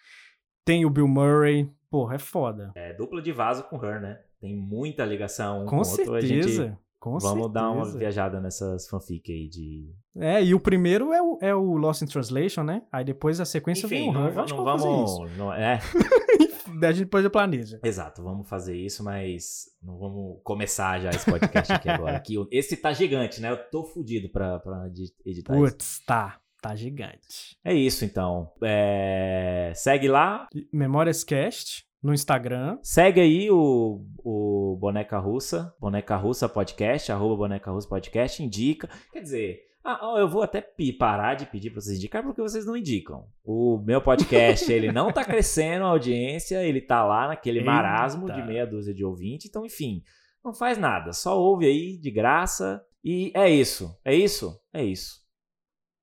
tem 0.64 0.84
o 0.84 0.90
Bill 0.90 1.08
Murray. 1.08 1.68
Porra, 1.90 2.14
é 2.14 2.18
foda. 2.18 2.72
É 2.74 2.92
dupla 2.94 3.20
de 3.20 3.32
vaso 3.32 3.64
com 3.64 3.76
Her, 3.84 4.00
né? 4.00 4.18
Tem 4.40 4.56
muita 4.56 5.04
ligação 5.04 5.62
um 5.62 5.66
Com 5.66 5.78
com, 5.78 5.84
certeza, 5.84 6.64
gente... 6.66 6.78
com 6.98 7.18
Vamos 7.18 7.52
dar 7.52 7.68
uma 7.70 7.76
certeza. 7.84 7.98
viajada 7.98 8.40
nessas 8.40 8.88
fanfic 8.88 9.30
aí 9.32 9.48
de. 9.48 9.92
É, 10.16 10.42
e 10.42 10.54
o 10.54 10.60
primeiro 10.60 11.12
é 11.12 11.20
o, 11.22 11.38
é 11.40 11.54
o 11.54 11.76
Lost 11.76 12.02
in 12.02 12.06
Translation, 12.06 12.62
né? 12.62 12.82
Aí 12.90 13.04
depois 13.04 13.40
a 13.40 13.44
sequência 13.44 13.86
Enfim, 13.86 13.94
vem 13.96 14.10
o 14.10 14.12
não, 14.12 14.24
não 14.24 14.32
fazer 14.32 14.54
vamos. 14.54 15.36
não- 15.36 15.52
é, 15.52 15.80
a 16.82 16.92
gente 16.92 17.04
depois 17.04 17.26
planeja. 17.28 17.80
exato, 17.82 18.22
vamos 18.22 18.48
fazer 18.48 18.76
isso, 18.76 19.02
mas 19.04 19.66
não 19.82 19.98
vamos 19.98 20.40
começar 20.44 21.00
já 21.00 21.10
esse 21.10 21.24
podcast 21.30 21.72
aqui 21.72 21.88
agora. 21.88 22.18
Que 22.20 22.36
esse 22.50 22.76
tá 22.76 22.92
gigante, 22.92 23.40
né? 23.40 23.50
Eu 23.50 23.56
tô 23.70 23.84
fudido 23.84 24.28
pra, 24.30 24.58
pra 24.60 24.86
edi- 24.86 25.12
editar 25.26 25.54
isso. 25.54 25.62
Putz, 25.62 26.00
tá. 26.06 26.38
Tá 26.60 26.76
gigante. 26.76 27.56
É 27.64 27.74
isso 27.74 28.04
então. 28.04 28.52
É, 28.62 29.72
Segue 29.74 30.06
lá. 30.06 30.46
Memórias 30.72 31.24
Cast 31.24 31.84
no 32.00 32.14
Instagram. 32.14 32.78
Segue 32.82 33.20
aí 33.20 33.50
o, 33.50 34.04
o 34.18 34.76
Boneca 34.80 35.18
Russa, 35.18 35.74
Boneca 35.80 36.14
Russa 36.16 36.48
Podcast, 36.48 37.10
arroba 37.10 37.34
Boneca 37.36 37.70
Russa 37.72 37.88
Podcast, 37.88 38.40
indica. 38.42 38.88
Quer 39.12 39.22
dizer, 39.22 39.60
ah, 39.84 40.14
eu 40.18 40.28
vou 40.28 40.42
até 40.42 40.64
parar 40.98 41.34
de 41.34 41.46
pedir 41.46 41.70
pra 41.70 41.80
vocês 41.80 41.98
indicar 41.98 42.22
porque 42.22 42.40
vocês 42.40 42.64
não 42.64 42.76
indicam. 42.76 43.26
O 43.44 43.78
meu 43.78 44.00
podcast, 44.00 44.70
ele 44.72 44.92
não 44.92 45.12
tá 45.12 45.24
crescendo 45.24 45.84
a 45.84 45.88
audiência, 45.88 46.62
ele 46.62 46.80
tá 46.80 47.04
lá 47.04 47.28
naquele 47.28 47.58
Eita. 47.58 47.70
marasmo 47.70 48.32
de 48.32 48.42
meia 48.42 48.66
dúzia 48.66 48.94
de 48.94 49.04
ouvinte, 49.04 49.48
então 49.48 49.66
enfim, 49.66 50.02
não 50.44 50.54
faz 50.54 50.78
nada, 50.78 51.12
só 51.12 51.38
ouve 51.38 51.66
aí 51.66 51.98
de 51.98 52.10
graça 52.10 52.84
e 53.04 53.32
é 53.34 53.50
isso, 53.50 53.98
é 54.04 54.14
isso, 54.14 54.60
é 54.72 54.84
isso. 54.84 55.20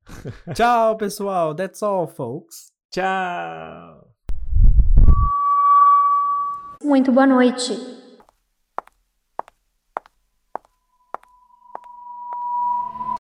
Tchau, 0.54 0.98
pessoal. 0.98 1.56
That's 1.56 1.82
all, 1.84 2.08
folks. 2.08 2.74
Tchau. 2.92 4.10
Muito 6.84 7.12
boa 7.12 7.28
noite. 7.28 7.99